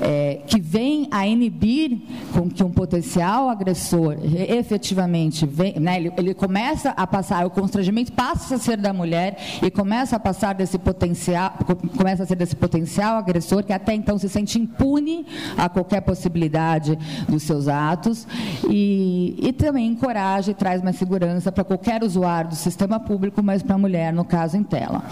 é, 0.00 0.40
que 0.46 0.60
vem 0.60 1.08
a 1.10 1.26
inibir 1.26 1.98
com 2.32 2.48
que 2.48 2.62
um 2.62 2.70
potencial 2.70 3.48
agressor 3.48 4.16
efetivamente 4.48 5.46
vem, 5.46 5.78
né, 5.78 5.96
ele, 5.96 6.12
ele 6.16 6.34
começa 6.34 6.90
a 6.90 7.06
passar, 7.06 7.46
o 7.46 7.50
constrangimento 7.50 8.12
passa 8.12 8.56
a 8.56 8.58
ser 8.58 8.76
da 8.76 8.92
mulher 8.92 9.36
e 9.62 9.70
começa 9.70 10.16
a 10.16 10.18
passar 10.18 10.54
desse 10.54 10.78
potencial, 10.78 11.52
começa 11.96 12.22
a 12.22 12.26
ser 12.26 12.36
desse 12.36 12.56
potencial 12.56 13.16
agressor 13.16 13.62
que 13.62 13.72
até 13.72 13.94
então 13.94 14.18
se 14.18 14.28
sente 14.28 14.58
impune 14.58 15.26
a 15.56 15.68
qualquer 15.68 16.00
possibilidade 16.00 16.98
dos 17.28 17.42
seus 17.42 17.68
atos 17.68 18.26
e, 18.68 19.36
e 19.40 19.52
também 19.52 19.86
encoraja 19.86 20.50
e 20.50 20.54
traz 20.54 20.82
mais 20.82 20.96
segurança 20.96 21.52
para 21.52 21.64
qualquer 21.64 22.02
usuário 22.02 22.50
do 22.50 22.56
sistema 22.56 22.98
público, 22.98 23.42
mas 23.42 23.62
para 23.62 23.74
a 23.74 23.78
mulher, 23.78 24.12
no 24.12 24.24
caso, 24.24 24.56
em 24.56 24.62
tela. 24.62 25.04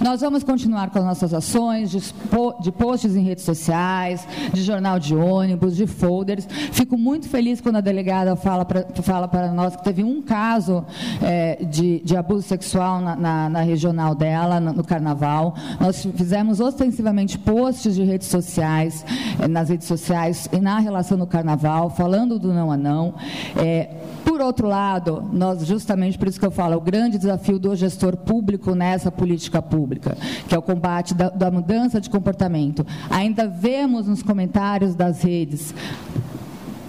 Nós 0.00 0.22
vamos 0.26 0.42
continuar 0.42 0.90
com 0.90 0.98
as 0.98 1.04
nossas 1.04 1.32
ações 1.32 1.88
de, 1.88 2.72
posts 2.72 3.14
em 3.14 3.22
redes 3.22 3.44
sociais, 3.44 4.26
de 4.52 4.60
jornal 4.60 4.98
de 4.98 5.14
ônibus, 5.14 5.76
de 5.76 5.86
folders. 5.86 6.48
Fico 6.72 6.98
muito 6.98 7.28
feliz 7.28 7.60
quando 7.60 7.76
a 7.76 7.80
delegada 7.80 8.34
fala 8.34 8.64
para 8.64 8.84
fala 9.02 9.28
para 9.28 9.52
nós 9.52 9.76
que 9.76 9.84
teve 9.84 10.02
um 10.02 10.20
caso 10.20 10.84
é, 11.22 11.64
de, 11.64 12.00
de, 12.00 12.16
abuso 12.16 12.42
sexual 12.42 13.00
na, 13.00 13.14
na, 13.14 13.48
na 13.48 13.60
regional 13.60 14.16
dela, 14.16 14.58
no, 14.58 14.72
no, 14.72 14.82
carnaval. 14.82 15.54
Nós 15.78 16.04
fizemos 16.16 16.58
ostensivamente 16.58 17.38
posts 17.38 17.94
de 17.94 18.02
redes 18.02 18.26
sociais, 18.26 19.04
é, 19.38 19.46
nas 19.46 19.68
redes 19.68 19.86
sociais 19.86 20.48
e 20.52 20.58
na 20.58 20.80
relação 20.80 21.16
do 21.16 21.26
carnaval, 21.26 21.90
falando 21.90 22.36
do 22.36 22.52
não 22.52 22.72
a 22.72 22.76
não. 22.76 23.14
É, 23.56 23.90
por 24.24 24.40
outro 24.40 24.66
lado, 24.66 25.24
nós 25.32 25.64
justamente 25.64 26.18
por 26.18 26.26
isso 26.26 26.40
que 26.40 26.44
eu 26.44 26.50
falo, 26.50 26.76
o 26.76 26.80
grande 26.80 27.16
desafio 27.16 27.60
do 27.60 27.76
gestor 27.76 28.16
público 28.16 28.74
nessa 28.74 29.10
política 29.10 29.62
pública, 29.62 30.15
que 30.48 30.54
é 30.54 30.58
o 30.58 30.62
combate 30.62 31.14
da, 31.14 31.28
da 31.28 31.50
mudança 31.50 32.00
de 32.00 32.10
comportamento. 32.10 32.86
Ainda 33.10 33.46
vemos 33.46 34.06
nos 34.06 34.22
comentários 34.22 34.94
das 34.94 35.22
redes 35.22 35.74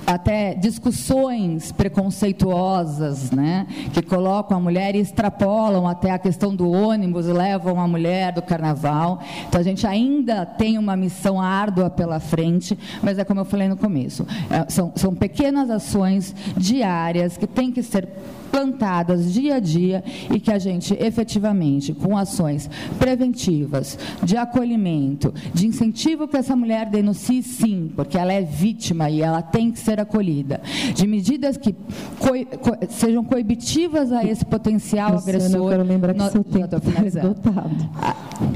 até 0.07 0.53
discussões 0.53 1.73
preconceituosas, 1.73 3.29
né, 3.29 3.67
que 3.91 4.01
colocam 4.01 4.55
a 4.55 4.59
mulher 4.59 4.95
e 4.95 4.99
extrapolam 4.99 5.85
até 5.85 6.11
a 6.11 6.17
questão 6.17 6.55
do 6.55 6.71
ônibus, 6.71 7.25
levam 7.25 7.77
a 7.77 7.85
mulher 7.85 8.31
do 8.31 8.41
carnaval. 8.41 9.19
Então 9.49 9.59
a 9.59 9.63
gente 9.63 9.85
ainda 9.85 10.45
tem 10.45 10.77
uma 10.77 10.95
missão 10.95 11.41
árdua 11.41 11.89
pela 11.89 12.21
frente, 12.21 12.79
mas 13.03 13.19
é 13.19 13.25
como 13.25 13.41
eu 13.41 13.45
falei 13.45 13.67
no 13.67 13.75
começo, 13.75 14.25
é, 14.49 14.69
são, 14.71 14.93
são 14.95 15.13
pequenas 15.13 15.69
ações 15.69 16.33
diárias 16.55 17.35
que 17.35 17.45
têm 17.45 17.69
que 17.69 17.83
ser 17.83 18.07
plantadas 18.51 19.33
dia 19.33 19.55
a 19.55 19.59
dia 19.59 20.03
e 20.33 20.39
que 20.39 20.51
a 20.51 20.59
gente 20.59 20.93
efetivamente, 20.99 21.93
com 21.93 22.17
ações 22.17 22.69
preventivas, 22.99 23.97
de 24.23 24.37
acolhimento, 24.37 25.33
de 25.53 25.67
incentivo 25.67 26.27
que 26.27 26.37
essa 26.37 26.55
mulher 26.55 26.89
denuncie 26.89 27.43
sim, 27.43 27.91
porque 27.95 28.17
ela 28.17 28.33
é 28.33 28.41
vítima 28.41 29.09
e 29.09 29.21
ela 29.21 29.41
tem 29.41 29.71
que 29.71 29.79
ser 29.79 29.99
acolhida, 29.99 30.61
de 30.93 31.07
medidas 31.07 31.57
que 31.57 31.73
co 31.73 32.29
co 32.59 32.77
sejam 32.89 33.23
coibitivas 33.23 34.11
a 34.11 34.23
esse 34.23 34.45
potencial 34.45 35.13
Luciana, 35.13 35.37
agressor. 35.37 35.61
Eu 35.61 35.69
quero 35.69 35.83
lembrar 35.83 36.13
que 36.13 36.19
no, 36.19 36.31
seu 36.31 36.43
tempo. 36.43 36.67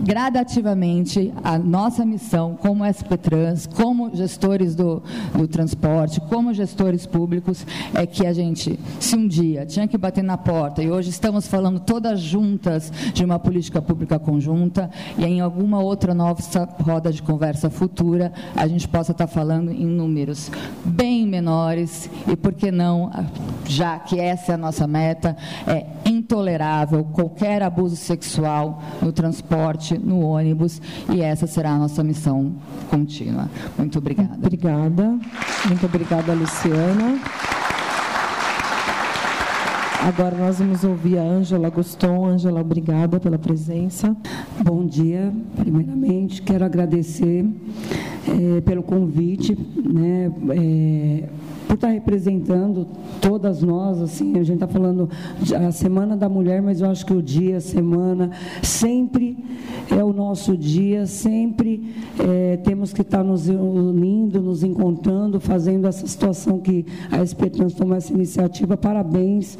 Gradativamente, 0.04 1.34
a 1.44 1.58
nossa 1.58 2.06
missão 2.06 2.56
como 2.56 2.86
SP 2.86 3.18
Trans, 3.18 3.68
como 3.68 4.16
gestores 4.16 4.76
do, 4.76 5.02
do 5.36 5.48
transporte, 5.48 6.20
como 6.22 6.54
gestores 6.54 7.06
públicos, 7.06 7.66
é 7.94 8.06
que 8.06 8.26
a 8.26 8.34
gente, 8.34 8.80
se 9.00 9.16
um 9.16 9.28
dia 9.28 9.66
tinha 9.66 9.88
que 9.92 9.98
bater 9.98 10.24
na 10.24 10.38
porta, 10.38 10.82
e 10.82 10.90
hoje 10.90 11.10
estamos 11.10 11.46
falando 11.48 11.80
todas 11.80 12.22
juntas 12.22 12.92
de 13.14 13.26
uma 13.26 13.38
política 13.38 13.82
pública 13.82 14.18
conjunta, 14.18 14.90
e 15.18 15.26
em 15.26 15.42
alguma 15.42 15.80
outra 15.80 16.14
nova 16.14 16.42
roda 16.82 17.12
de 17.12 17.22
conversa 17.22 17.70
futura, 17.70 18.32
a 18.56 18.66
gente 18.68 18.88
possa 18.88 19.12
estar 19.12 19.28
falando 19.28 19.70
em 19.70 19.86
números 19.86 20.50
bem 20.86 21.28
menores, 21.28 22.10
e 22.26 22.38
por 22.38 22.54
que 22.54 22.72
não, 22.72 23.12
já 23.66 24.00
que 24.00 24.18
essa 24.18 24.54
é 24.54 24.56
a 24.56 24.58
nossa 24.58 24.88
meta, 24.88 25.36
é 25.68 25.86
intolerável 26.06 27.04
qualquer 27.04 27.62
abuso 27.62 27.98
sexual 27.98 28.82
no 29.02 29.12
transporte, 29.12 29.98
no 29.98 30.22
ônibus, 30.22 30.82
e 31.14 31.22
essa 31.22 31.46
será 31.46 31.72
a 31.72 31.78
nossa 31.78 32.02
missão 32.02 32.54
contínua. 32.90 33.50
Muito 33.78 33.98
obrigada. 33.98 34.38
Obrigada. 34.38 35.20
Muito 35.68 35.86
obrigada, 35.86 36.34
Luciana. 36.34 37.20
Agora 40.04 40.36
nós 40.36 40.58
vamos 40.58 40.84
ouvir 40.84 41.20
a 41.20 41.22
Ângela 41.22 41.70
Guston. 41.70 42.26
Ângela, 42.26 42.62
obrigada 42.62 43.20
pela 43.20 43.38
presença. 43.38 44.18
Bom 44.64 44.84
dia. 44.84 45.32
Primeiramente, 45.56 46.42
quero 46.42 46.66
agradecer 46.66 47.46
é, 48.28 48.62
pelo 48.62 48.82
convite, 48.82 49.56
né, 49.86 50.32
é, 50.58 51.30
por 51.72 51.76
estar 51.76 51.88
representando 51.88 52.86
todas 53.22 53.64
nós, 53.64 54.02
assim, 54.02 54.38
a 54.38 54.44
gente 54.44 54.56
está 54.56 54.68
falando 54.68 55.10
a 55.66 55.72
Semana 55.72 56.18
da 56.18 56.28
Mulher, 56.28 56.62
mas 56.62 56.82
eu 56.82 56.90
acho 56.90 57.06
que 57.06 57.14
o 57.14 57.22
dia, 57.22 57.56
a 57.56 57.62
semana, 57.62 58.30
sempre 58.62 59.38
é 59.90 60.04
o 60.04 60.12
nosso 60.12 60.58
dia, 60.58 61.06
sempre 61.06 61.94
é, 62.20 62.58
temos 62.58 62.92
que 62.92 63.02
estar 63.02 63.24
nos 63.24 63.48
unindo, 63.48 64.42
nos 64.42 64.66
encontrando, 64.66 65.40
fazendo 65.40 65.88
essa 65.88 66.06
situação 66.06 66.60
que 66.60 66.86
a 67.10 67.24
SP 67.24 67.48
Trans 67.50 67.74
tomou 67.74 67.96
essa 67.96 68.12
iniciativa. 68.12 68.76
Parabéns. 68.76 69.58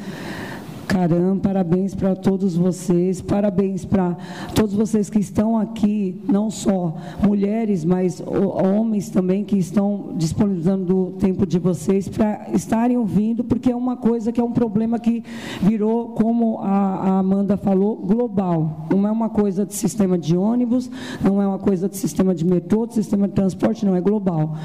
Caramba, 0.88 1.42
parabéns 1.42 1.96
para 1.96 2.16
todos 2.16 2.56
vocês, 2.56 3.22
parabéns 3.22 3.86
para 3.86 4.18
todos 4.54 4.74
vocês 4.74 5.10
que 5.10 5.20
estão 5.20 5.58
aqui, 5.58 6.22
não 6.28 6.50
só 6.50 6.96
mulheres, 7.26 7.86
mas 7.86 8.22
homens 8.26 9.10
também 9.10 9.44
que 9.44 9.58
estão 9.58 10.14
disponibilizando 10.16 10.98
o 10.98 11.12
tempo 11.14 11.46
de 11.46 11.60
vocês 11.60 12.10
para 12.10 12.50
estarem 12.54 12.98
ouvindo, 12.98 13.44
porque 13.44 13.72
é 13.72 13.76
uma 13.76 13.96
coisa 13.96 14.32
que 14.32 14.42
é 14.42 14.44
um 14.44 14.52
problema 14.52 15.00
que 15.00 15.24
virou, 15.62 16.10
como 16.10 16.60
a, 16.60 17.20
Amanda 17.20 17.56
falou, 17.58 17.96
global. 17.96 18.88
Não 18.90 19.08
é 19.08 19.12
uma 19.12 19.30
coisa 19.30 19.66
de 19.66 19.74
sistema 19.74 20.18
de 20.18 20.36
ônibus, 20.36 20.90
não 21.24 21.42
é 21.42 21.48
uma 21.48 21.60
coisa 21.60 21.88
de 21.88 21.98
sistema 21.98 22.36
de 22.36 22.46
metrô, 22.46 22.86
de 22.86 22.96
sistema 22.96 23.28
de 23.28 23.34
transporte, 23.34 23.86
não, 23.86 23.96
é 23.96 24.02
global. 24.02 24.56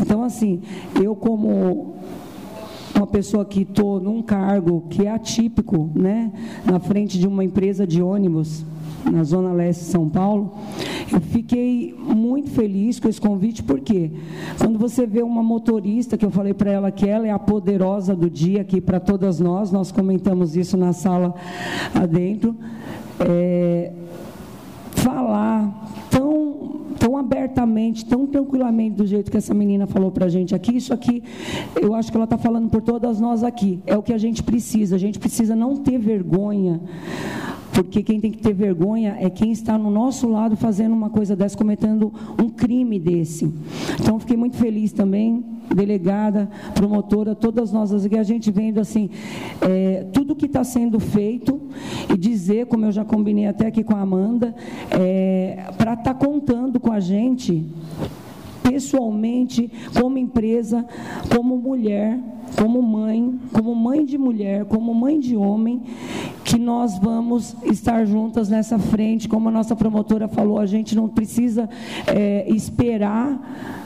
Então, 0.00 0.22
assim, 0.24 0.62
eu 1.00 1.14
como 1.14 1.96
uma 2.96 3.06
pessoa 3.06 3.44
que 3.44 3.62
estou 3.62 4.00
num 4.00 4.22
cargo 4.22 4.84
que 4.88 5.06
é 5.06 5.10
atípico, 5.10 5.90
né, 5.94 6.32
na 6.64 6.78
frente 6.78 7.18
de 7.18 7.26
uma 7.26 7.44
empresa 7.44 7.86
de 7.86 8.02
ônibus 8.02 8.64
na 9.04 9.22
Zona 9.22 9.52
Leste 9.52 9.84
de 9.84 9.90
São 9.90 10.08
Paulo, 10.08 10.52
eu 11.12 11.20
fiquei 11.20 11.94
muito 11.96 12.50
feliz 12.50 12.98
com 12.98 13.08
esse 13.08 13.20
convite, 13.20 13.62
porque 13.62 14.10
quando 14.58 14.78
você 14.78 15.06
vê 15.06 15.22
uma 15.22 15.42
motorista, 15.42 16.16
que 16.16 16.26
eu 16.26 16.30
falei 16.30 16.52
para 16.52 16.72
ela 16.72 16.90
que 16.90 17.08
ela 17.08 17.26
é 17.26 17.30
a 17.30 17.38
poderosa 17.38 18.16
do 18.16 18.28
dia 18.28 18.62
aqui 18.62 18.80
para 18.80 18.98
todas 18.98 19.38
nós, 19.38 19.70
nós 19.70 19.92
comentamos 19.92 20.56
isso 20.56 20.76
na 20.76 20.92
sala 20.92 21.34
adentro, 21.94 22.56
é, 23.20 23.92
falar 24.92 25.88
tão 26.10 26.56
tão 26.98 27.15
abertamente, 27.26 28.04
tão 28.04 28.26
tranquilamente, 28.26 28.96
do 28.96 29.06
jeito 29.06 29.30
que 29.30 29.36
essa 29.36 29.52
menina 29.52 29.86
falou 29.86 30.10
para 30.10 30.26
a 30.26 30.28
gente 30.28 30.54
aqui. 30.54 30.76
Isso 30.76 30.94
aqui, 30.94 31.22
eu 31.80 31.94
acho 31.94 32.10
que 32.10 32.16
ela 32.16 32.24
está 32.24 32.38
falando 32.38 32.70
por 32.70 32.80
todas 32.80 33.20
nós 33.20 33.42
aqui. 33.42 33.80
É 33.84 33.96
o 33.96 34.02
que 34.02 34.12
a 34.12 34.18
gente 34.18 34.42
precisa. 34.42 34.94
A 34.94 34.98
gente 34.98 35.18
precisa 35.18 35.54
não 35.56 35.76
ter 35.76 35.98
vergonha 35.98 36.80
porque 37.76 38.02
quem 38.02 38.18
tem 38.18 38.30
que 38.30 38.38
ter 38.38 38.54
vergonha 38.54 39.18
é 39.20 39.28
quem 39.28 39.52
está 39.52 39.76
no 39.76 39.90
nosso 39.90 40.26
lado 40.26 40.56
fazendo 40.56 40.94
uma 40.94 41.10
coisa 41.10 41.36
dessa, 41.36 41.58
cometendo 41.58 42.10
um 42.42 42.48
crime 42.48 42.98
desse. 42.98 43.52
Então, 44.00 44.18
fiquei 44.18 44.34
muito 44.34 44.56
feliz 44.56 44.92
também, 44.92 45.44
delegada, 45.74 46.48
promotora, 46.74 47.34
todas 47.34 47.72
nós 47.72 47.92
aqui, 47.92 48.18
a 48.18 48.22
gente 48.22 48.50
vendo 48.50 48.78
assim, 48.78 49.10
é, 49.60 50.06
tudo 50.12 50.36
que 50.36 50.46
está 50.46 50.64
sendo 50.64 50.98
feito 51.00 51.60
e 52.12 52.16
dizer, 52.16 52.66
como 52.66 52.84
eu 52.84 52.92
já 52.92 53.04
combinei 53.04 53.46
até 53.46 53.66
aqui 53.66 53.82
com 53.82 53.94
a 53.94 54.00
Amanda, 54.00 54.54
é, 54.90 55.70
para 55.76 55.94
estar 55.94 56.14
tá 56.14 56.14
contando 56.14 56.78
com 56.78 56.92
a 56.92 57.00
gente 57.00 57.64
pessoalmente, 58.62 59.70
como 59.98 60.18
empresa, 60.18 60.84
como 61.34 61.56
mulher, 61.56 62.18
como 62.58 62.82
mãe, 62.82 63.38
como 63.52 63.74
mãe 63.74 64.04
de 64.04 64.18
mulher, 64.18 64.64
como 64.64 64.94
mãe 64.94 65.18
de 65.18 65.36
homem, 65.36 65.82
que 66.44 66.58
nós 66.58 66.98
vamos 66.98 67.56
estar 67.64 68.04
juntas 68.06 68.48
nessa 68.48 68.78
frente, 68.78 69.28
como 69.28 69.48
a 69.48 69.52
nossa 69.52 69.74
promotora 69.74 70.28
falou, 70.28 70.58
a 70.58 70.66
gente 70.66 70.94
não 70.94 71.08
precisa 71.08 71.68
é, 72.06 72.46
esperar 72.48 73.85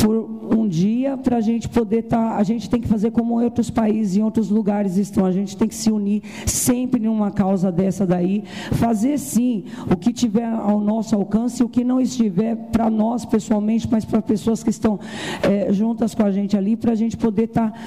por 0.00 0.16
um 0.56 0.66
dia 0.66 1.16
para 1.16 1.36
a 1.36 1.40
gente 1.40 1.68
poder 1.68 2.00
estar. 2.00 2.30
Tá, 2.30 2.36
a 2.36 2.42
gente 2.42 2.68
tem 2.68 2.80
que 2.80 2.88
fazer 2.88 3.10
como 3.10 3.40
outros 3.40 3.70
países, 3.70 4.16
em 4.16 4.22
outros 4.22 4.48
lugares 4.48 4.96
estão. 4.96 5.24
A 5.24 5.32
gente 5.32 5.56
tem 5.56 5.68
que 5.68 5.74
se 5.74 5.90
unir 5.90 6.22
sempre 6.46 7.00
numa 7.00 7.30
causa 7.30 7.70
dessa 7.70 8.06
daí. 8.06 8.44
Fazer 8.72 9.18
sim 9.18 9.64
o 9.90 9.96
que 9.96 10.12
tiver 10.12 10.46
ao 10.46 10.80
nosso 10.80 11.14
alcance 11.14 11.62
e 11.62 11.64
o 11.64 11.68
que 11.68 11.84
não 11.84 12.00
estiver 12.00 12.56
para 12.56 12.88
nós 12.90 13.24
pessoalmente, 13.24 13.88
mas 13.90 14.04
para 14.04 14.22
pessoas 14.22 14.62
que 14.62 14.70
estão 14.70 14.98
é, 15.42 15.72
juntas 15.72 16.14
com 16.14 16.24
a 16.24 16.30
gente 16.30 16.56
ali, 16.56 16.76
para 16.76 16.92
a 16.92 16.96
gente 16.96 17.16
poder 17.16 17.44
estar. 17.44 17.70
Tá 17.70 17.78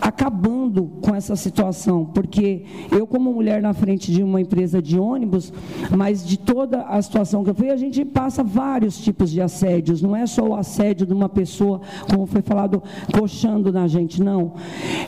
acabando 0.00 0.84
com 1.00 1.14
essa 1.14 1.34
situação, 1.36 2.04
porque 2.04 2.64
eu, 2.90 3.06
como 3.06 3.32
mulher 3.32 3.62
na 3.62 3.72
frente 3.72 4.12
de 4.12 4.22
uma 4.22 4.40
empresa 4.40 4.80
de 4.80 4.98
ônibus, 4.98 5.52
mas 5.96 6.26
de 6.26 6.38
toda 6.38 6.82
a 6.82 7.00
situação 7.00 7.42
que 7.42 7.50
eu 7.50 7.54
fui, 7.54 7.70
a 7.70 7.76
gente 7.76 8.04
passa 8.04 8.42
vários 8.42 8.98
tipos 8.98 9.30
de 9.30 9.40
assédios, 9.40 10.02
não 10.02 10.14
é 10.14 10.26
só 10.26 10.42
o 10.42 10.54
assédio 10.54 11.06
de 11.06 11.12
uma 11.12 11.28
pessoa, 11.28 11.80
como 12.10 12.26
foi 12.26 12.42
falado, 12.42 12.82
coxando 13.12 13.72
na 13.72 13.86
gente, 13.86 14.22
não. 14.22 14.54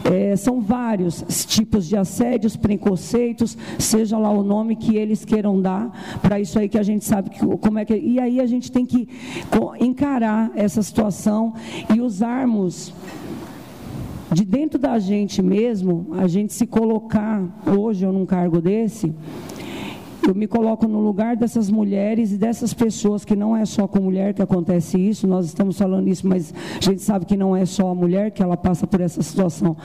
É, 0.04 0.36
são 0.36 0.60
vários 0.60 1.24
tipos 1.46 1.86
de 1.86 1.96
assédios, 1.96 2.56
preconceitos, 2.56 3.56
seja 3.78 4.18
lá 4.18 4.30
o 4.30 4.42
nome 4.42 4.76
que 4.76 4.96
eles 4.96 5.24
queiram 5.24 5.60
dar, 5.60 6.18
para 6.22 6.40
isso 6.40 6.58
aí 6.58 6.68
que 6.68 6.78
a 6.78 6.82
gente 6.82 7.04
sabe 7.04 7.30
que, 7.30 7.38
como 7.58 7.78
é 7.78 7.84
que. 7.84 7.96
E 7.96 8.18
aí 8.18 8.40
a 8.40 8.46
gente 8.46 8.72
tem 8.72 8.86
que 8.86 9.08
encarar 9.80 10.50
essa 10.54 10.82
situação 10.82 11.54
e 11.94 12.00
usarmos 12.00 12.92
de 14.32 14.44
dentro 14.44 14.78
da 14.78 14.98
gente 14.98 15.40
mesmo, 15.42 16.08
a 16.12 16.26
gente 16.26 16.52
se 16.52 16.66
colocar 16.66 17.42
hoje 17.66 18.06
ou 18.06 18.12
num 18.12 18.26
cargo 18.26 18.60
desse, 18.60 19.14
eu 20.30 20.34
me 20.34 20.46
coloco 20.46 20.86
no 20.86 21.00
lugar 21.00 21.36
dessas 21.36 21.70
mulheres 21.70 22.32
e 22.32 22.36
dessas 22.36 22.74
pessoas, 22.74 23.24
que 23.24 23.36
não 23.36 23.56
é 23.56 23.64
só 23.64 23.86
com 23.86 24.00
mulher 24.00 24.34
que 24.34 24.42
acontece 24.42 24.98
isso, 24.98 25.26
nós 25.26 25.46
estamos 25.46 25.78
falando 25.78 26.08
isso, 26.08 26.26
mas 26.26 26.52
a 26.76 26.84
gente 26.84 27.02
sabe 27.02 27.24
que 27.24 27.36
não 27.36 27.54
é 27.54 27.64
só 27.64 27.88
a 27.88 27.94
mulher 27.94 28.30
que 28.30 28.42
ela 28.42 28.56
passa 28.56 28.86
por 28.86 29.00
essa 29.00 29.22
situação 29.22 29.76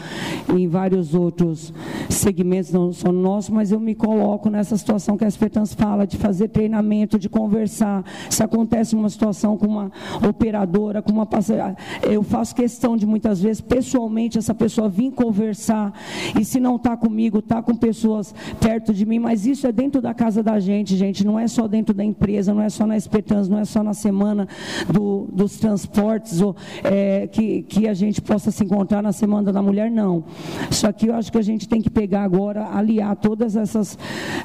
em 0.50 0.68
vários 0.68 1.14
outros 1.14 1.74
segmentos, 2.10 2.72
não 2.72 2.92
só 2.92 3.12
nosso, 3.12 3.54
mas 3.54 3.72
eu 3.72 3.80
me 3.80 3.96
coloco 3.96 4.50
nessa 4.50 4.78
situação 4.78 5.18
que 5.18 5.26
a 5.26 5.28
Espertans 5.28 5.74
fala, 5.74 6.06
de 6.06 6.18
fazer 6.18 6.48
treinamento, 6.50 7.20
de 7.20 7.30
conversar. 7.30 8.04
Se 8.30 8.44
acontece 8.44 8.96
uma 8.96 9.10
situação 9.10 9.58
com 9.58 9.68
uma 9.68 9.92
operadora, 10.28 11.02
com 11.02 11.12
uma 11.12 11.26
passageira, 11.26 11.76
eu 12.04 12.24
faço 12.24 12.56
questão 12.56 12.98
de 12.98 13.06
muitas 13.06 13.42
vezes, 13.42 13.62
pessoalmente, 13.62 14.38
essa 14.38 14.54
pessoa 14.54 14.90
vir 14.90 15.12
conversar, 15.12 15.94
e 16.40 16.44
se 16.44 16.60
não 16.60 16.76
está 16.76 16.96
comigo, 16.98 17.40
está 17.40 17.62
com 17.62 17.76
pessoas 17.76 18.34
perto 18.60 18.94
de 18.94 19.06
mim, 19.06 19.20
mas 19.20 19.46
isso 19.46 19.68
é 19.68 19.72
dentro 19.72 20.02
da 20.02 20.14
casa 20.14 20.33
casa 20.34 20.42
da 20.42 20.60
gente, 20.60 20.98
gente, 20.98 21.24
não 21.24 21.38
é 21.38 21.48
só 21.48 21.68
dentro 21.68 21.94
da 21.94 22.04
empresa, 22.04 22.54
não 22.54 22.62
é 22.64 22.70
só 22.70 22.88
na 22.88 22.98
Espertans, 22.98 23.48
não 23.48 23.60
é 23.60 23.66
só 23.66 23.84
na 23.84 23.94
semana 23.94 24.48
do, 24.92 25.28
dos 25.32 25.58
transportes 25.58 26.42
ou, 26.42 26.56
é, 26.84 27.28
que, 27.28 27.62
que 27.62 27.88
a 27.88 27.94
gente 27.94 28.20
possa 28.20 28.50
se 28.50 28.64
encontrar 28.64 29.04
na 29.04 29.12
Semana 29.12 29.54
da 29.54 29.62
Mulher, 29.62 29.92
não. 29.92 30.24
Isso 30.72 30.88
aqui 30.88 31.08
eu 31.08 31.14
acho 31.14 31.32
que 31.32 31.38
a 31.38 31.44
gente 31.44 31.70
tem 31.70 31.82
que 31.82 31.90
pegar 31.90 32.24
agora, 32.24 32.68
aliar 32.74 33.16
todas 33.16 33.56
essas, 33.56 33.96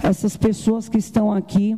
essas 0.03 0.37
pessoas 0.37 0.91
que 0.91 0.99
estão 0.99 1.33
aqui 1.33 1.75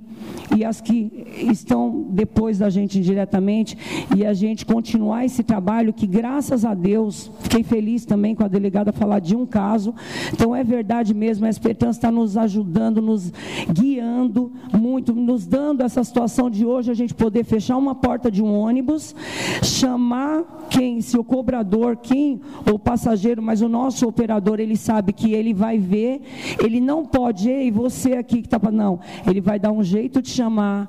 e 0.57 0.65
as 0.65 0.81
que 0.81 1.27
estão 1.49 2.07
depois 2.11 2.59
da 2.59 2.69
gente 2.69 2.99
indiretamente 2.99 3.79
e 4.17 4.27
a 4.27 4.35
gente 4.35 4.67
continuar 4.67 5.25
esse 5.25 5.45
trabalho 5.45 5.93
que, 5.93 6.07
graças 6.07 6.65
a 6.65 6.75
Deus, 6.75 7.31
fiquei 7.43 7.63
feliz 7.63 8.05
também 8.05 8.35
com 8.35 8.43
a 8.43 8.49
delegada 8.49 8.93
falar 8.93 9.21
de 9.21 9.37
um 9.37 9.47
caso. 9.47 9.95
Então, 10.33 10.57
é 10.57 10.65
verdade 10.65 11.15
mesmo, 11.15 11.47
a 11.47 11.49
Espertans 11.49 11.95
está 11.95 12.11
nos 12.11 12.37
ajudando, 12.37 13.01
nos 13.01 13.33
guiando 13.73 13.90
muito, 14.79 15.15
nos 15.15 15.47
dando 15.47 15.83
essa 15.83 16.05
situação 16.05 16.51
de 16.51 16.65
hoje 16.65 16.91
a 16.91 16.95
gente 16.95 17.15
poder 17.15 17.45
fechar 17.45 17.77
uma 17.77 17.95
porta 17.95 18.31
de 18.31 18.43
um 18.43 18.55
ônibus, 18.55 19.15
chamar 19.63 20.67
quem, 20.69 21.01
se 21.01 21.19
o 21.19 21.25
cobrador, 21.25 21.97
quem, 21.97 22.41
o 22.71 22.79
passageiro, 22.79 23.43
mas 23.43 23.63
o 23.63 23.69
nosso 23.69 24.07
operador, 24.07 24.61
ele 24.61 24.77
sabe 24.77 25.13
que 25.13 25.33
ele 25.33 25.55
vai 25.55 25.79
ver, 25.79 26.21
ele 26.63 26.81
não 26.81 27.05
pode, 27.05 27.49
ei, 27.49 27.71
você 27.71 28.13
aqui 28.13 28.43
que 28.43 28.47
está, 28.47 28.59
não, 28.71 29.01
ele 29.27 29.41
vai 29.41 29.59
dar 29.59 29.73
um 29.73 29.83
jeito 29.83 30.21
de 30.21 30.29
chamar 30.29 30.89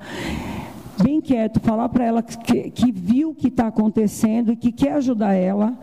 bem 1.04 1.22
quieto, 1.22 1.60
falar 1.60 1.90
para 1.90 2.06
ela 2.06 2.22
que, 2.22 2.72
que, 2.72 2.92
viu 2.92 3.30
o 3.30 3.36
que 3.36 3.48
está 3.48 3.68
acontecendo 3.68 4.52
e 4.52 4.56
que 4.56 4.72
quer 4.72 4.94
ajudar 4.94 5.34
ela, 5.34 5.78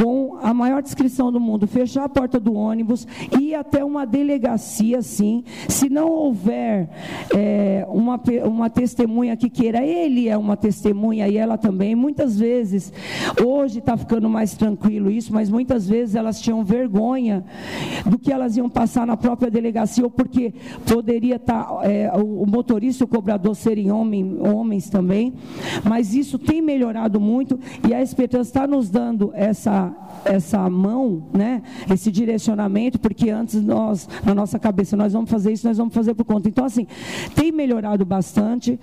com 0.00 0.38
a 0.42 0.52
maior 0.52 0.82
descrição 0.82 1.30
do 1.30 1.40
mundo, 1.40 1.66
fechar 1.66 2.04
a 2.04 2.08
porta 2.08 2.40
do 2.40 2.54
ônibus 2.54 3.06
ir 3.40 3.54
até 3.54 3.84
uma 3.84 4.04
delegacia, 4.04 5.02
sim. 5.02 5.44
Se 5.68 5.88
não 5.88 6.08
houver 6.08 6.88
é, 7.34 7.86
uma, 7.88 8.20
uma 8.44 8.70
testemunha 8.70 9.36
que 9.36 9.48
queira, 9.48 9.84
ele 9.84 10.28
é 10.28 10.36
uma 10.36 10.56
testemunha 10.56 11.28
e 11.28 11.36
ela 11.36 11.56
também. 11.56 11.94
Muitas 11.94 12.38
vezes, 12.38 12.92
hoje 13.44 13.78
está 13.78 13.96
ficando 13.96 14.28
mais 14.28 14.54
tranquilo 14.54 15.10
isso, 15.10 15.32
mas 15.32 15.50
muitas 15.50 15.88
vezes 15.88 16.14
elas 16.14 16.40
tinham 16.40 16.64
vergonha 16.64 17.44
do 18.06 18.18
que 18.18 18.32
elas 18.32 18.56
iam 18.56 18.68
passar 18.68 19.06
na 19.06 19.16
própria 19.16 19.50
delegacia, 19.50 20.04
ou 20.04 20.10
porque 20.10 20.52
poderia 20.86 21.36
estar 21.36 21.64
tá, 21.64 21.88
é, 21.88 22.10
o 22.14 22.46
motorista 22.46 23.04
o 23.04 23.08
cobrador 23.08 23.54
serem 23.54 23.90
homem, 23.90 24.38
homens 24.64 24.88
também, 24.88 25.34
mas 25.84 26.14
isso 26.14 26.38
tem 26.38 26.62
melhorado 26.62 27.20
muito 27.20 27.60
e 27.86 27.92
a 27.92 28.00
Esperança 28.00 28.48
está 28.48 28.66
nos 28.66 28.88
dando 28.88 29.30
essa, 29.34 29.92
essa 30.24 30.68
mão, 30.70 31.24
né, 31.32 31.62
esse 31.92 32.10
direcionamento, 32.10 32.98
porque 32.98 33.28
antes 33.28 33.62
nós, 33.62 34.08
na 34.24 34.34
nossa 34.34 34.58
cabeça, 34.58 34.96
nós 34.96 35.12
vamos 35.12 35.30
fazer 35.30 35.52
isso, 35.52 35.66
nós 35.68 35.76
vamos 35.76 35.94
fazer 35.94 36.14
por 36.14 36.24
conta. 36.24 36.48
Então, 36.48 36.64
assim, 36.64 36.86
tem 37.34 37.52
melhorado 37.52 38.04
bastante. 38.04 38.80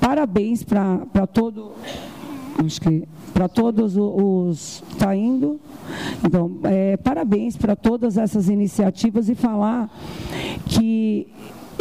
Parabéns 0.00 0.62
para 0.62 1.26
todo. 1.26 1.72
Acho 2.64 2.80
que 2.80 3.02
para 3.32 3.48
todos 3.48 3.96
os. 3.96 4.82
Está 4.90 5.16
indo? 5.16 5.60
Então, 6.24 6.52
é, 6.62 6.96
parabéns 6.96 7.56
para 7.56 7.74
todas 7.74 8.16
essas 8.16 8.48
iniciativas 8.48 9.28
e 9.28 9.34
falar 9.34 9.90
que 10.66 11.26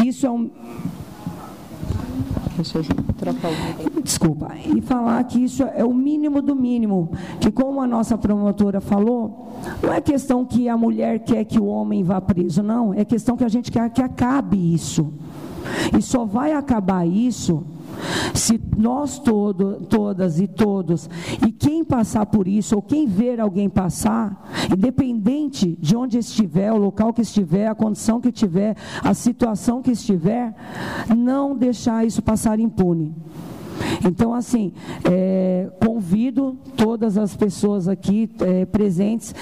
isso 0.03 0.25
é 0.25 0.31
um 0.31 0.49
Deixa 2.55 2.77
eu 2.77 2.83
trocar 3.17 3.49
o 3.49 4.01
Desculpa. 4.01 4.51
E 4.65 4.81
falar 4.81 5.23
que 5.23 5.43
isso 5.43 5.63
é 5.63 5.83
o 5.83 5.93
mínimo 5.93 6.41
do 6.41 6.55
mínimo. 6.55 7.11
Que, 7.39 7.51
como 7.51 7.81
a 7.81 7.87
nossa 7.87 8.17
promotora 8.17 8.79
falou, 8.79 9.59
não 9.81 9.93
é 9.93 10.01
questão 10.01 10.45
que 10.45 10.69
a 10.69 10.77
mulher 10.77 11.19
quer 11.19 11.43
que 11.45 11.59
o 11.59 11.65
homem 11.65 12.03
vá 12.03 12.21
preso, 12.21 12.61
não. 12.61 12.93
É 12.93 13.03
questão 13.03 13.35
que 13.35 13.43
a 13.43 13.49
gente 13.49 13.71
quer 13.71 13.89
que 13.89 14.01
acabe 14.01 14.73
isso. 14.73 15.11
E 15.97 16.01
só 16.01 16.25
vai 16.25 16.53
acabar 16.53 17.07
isso 17.07 17.63
se 18.33 18.59
nós 18.77 19.19
todo, 19.19 19.85
todas 19.89 20.39
e 20.39 20.47
todos, 20.47 21.09
e 21.45 21.51
quem 21.51 21.83
passar 21.83 22.25
por 22.25 22.47
isso, 22.47 22.75
ou 22.75 22.81
quem 22.81 23.07
ver 23.07 23.39
alguém 23.39 23.69
passar, 23.69 24.49
independente 24.71 25.77
de 25.79 25.95
onde 25.95 26.17
estiver, 26.17 26.71
o 26.71 26.77
local 26.77 27.13
que 27.13 27.21
estiver, 27.21 27.67
a 27.67 27.75
condição 27.75 28.19
que 28.19 28.31
tiver, 28.31 28.75
a 29.03 29.13
situação 29.13 29.81
que 29.81 29.91
estiver, 29.91 30.53
não 31.15 31.55
deixar 31.55 32.05
isso 32.05 32.21
passar 32.21 32.59
impune. 32.59 33.15
Então, 34.05 34.33
assim, 34.33 34.73
é, 35.09 35.69
convido 35.83 36.57
todas 36.75 37.17
as 37.17 37.35
pessoas 37.35 37.87
aqui 37.87 38.29
é, 38.39 38.65
presentes 38.65 39.33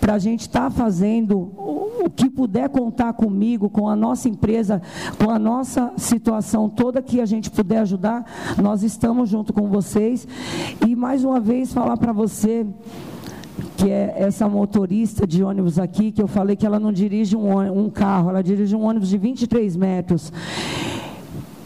para 0.00 0.14
a 0.14 0.18
gente 0.18 0.42
estar 0.42 0.64
tá 0.64 0.70
fazendo 0.70 1.38
o, 1.38 2.10
que 2.14 2.28
puder 2.28 2.68
contar 2.68 3.14
comigo, 3.14 3.68
com 3.70 3.88
a 3.88 3.96
nossa 3.96 4.28
empresa, 4.28 4.80
com 5.18 5.30
a 5.30 5.38
nossa 5.38 5.92
situação 5.96 6.68
toda 6.68 7.02
que 7.02 7.20
a 7.20 7.26
gente 7.26 7.50
puder 7.50 7.78
ajudar, 7.78 8.24
nós 8.62 8.82
estamos 8.82 9.30
junto 9.30 9.52
com 9.52 9.68
vocês. 9.68 10.28
E 10.86 10.94
mais 10.94 11.24
uma 11.24 11.40
vez 11.40 11.72
falar 11.72 11.96
para 11.96 12.12
você 12.12 12.66
que 13.76 13.90
é 13.90 14.14
essa 14.16 14.48
motorista 14.48 15.26
de 15.26 15.42
ônibus 15.42 15.78
aqui, 15.78 16.10
que 16.10 16.22
eu 16.22 16.28
falei 16.28 16.56
que 16.56 16.66
ela 16.66 16.78
não 16.78 16.92
dirige 16.92 17.36
um, 17.36 17.86
um 17.86 17.90
carro, 17.90 18.30
ela 18.30 18.42
dirige 18.42 18.74
um 18.74 18.84
ônibus 18.84 19.08
de 19.08 19.18
23 19.18 19.76
metros. 19.76 20.32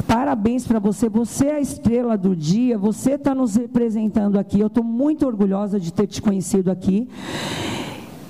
Parabéns 0.08 0.66
para 0.66 0.78
você, 0.78 1.06
você 1.06 1.48
é 1.48 1.54
a 1.56 1.60
estrela 1.60 2.16
do 2.16 2.34
dia, 2.34 2.78
você 2.78 3.12
está 3.12 3.34
nos 3.34 3.56
representando 3.56 4.38
aqui. 4.38 4.58
Eu 4.58 4.68
estou 4.68 4.82
muito 4.82 5.26
orgulhosa 5.26 5.78
de 5.78 5.92
ter 5.92 6.06
te 6.06 6.22
conhecido 6.22 6.70
aqui 6.70 7.06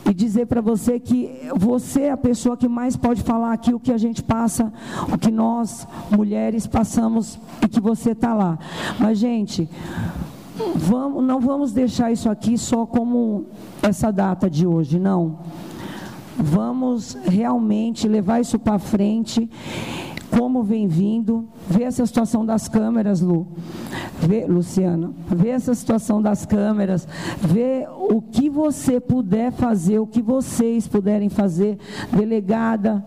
e 0.05 0.12
dizer 0.12 0.47
para 0.47 0.61
você 0.61 0.99
que 0.99 1.31
você 1.55 2.03
é 2.03 2.11
a 2.11 2.16
pessoa 2.16 2.57
que 2.57 2.66
mais 2.66 2.97
pode 2.97 3.22
falar 3.22 3.53
aqui 3.53 3.72
o 3.72 3.79
que 3.79 3.93
a 3.93 3.97
gente 3.97 4.24
passa, 4.24 4.72
o 5.12 5.16
que 5.16 5.31
nós, 5.31 5.87
mulheres, 6.11 6.66
passamos 6.66 7.39
e 7.64 7.68
que 7.68 7.81
você 7.81 8.11
está 8.11 8.35
lá. 8.35 8.59
Mas, 8.99 9.16
gente, 9.16 9.70
vamos, 10.74 11.22
não 11.22 11.39
vamos 11.39 11.70
deixar 11.70 12.11
isso 12.11 12.29
aqui 12.29 12.59
só 12.59 12.87
como 12.87 13.47
essa 13.81 14.11
data 14.11 14.51
de 14.51 14.66
hoje, 14.66 14.99
não. 14.99 15.39
Vamos 16.37 17.16
realmente 17.24 18.09
levar 18.09 18.41
isso 18.41 18.59
para 18.59 18.81
frente 18.81 19.49
como 20.39 20.62
vem 20.62 20.86
vindo, 20.86 21.49
vê 21.68 21.82
essa 21.82 22.07
situação 22.07 22.47
das 22.47 22.68
câmeras, 22.68 23.20
Lu, 23.20 23.49
vê, 24.20 24.47
Luciana, 24.47 25.11
vê 25.26 25.49
essa 25.49 25.74
situação 25.74 26.22
das 26.22 26.47
câmeras, 26.47 27.09
vê 27.41 27.89
o 28.09 28.22
que 28.22 28.49
você 28.49 29.01
puder 29.01 29.51
fazer, 29.51 29.99
o 29.99 30.07
que 30.07 30.22
vocês 30.22 30.86
puderem 30.86 31.28
fazer, 31.28 31.76
delegada, 32.12 33.05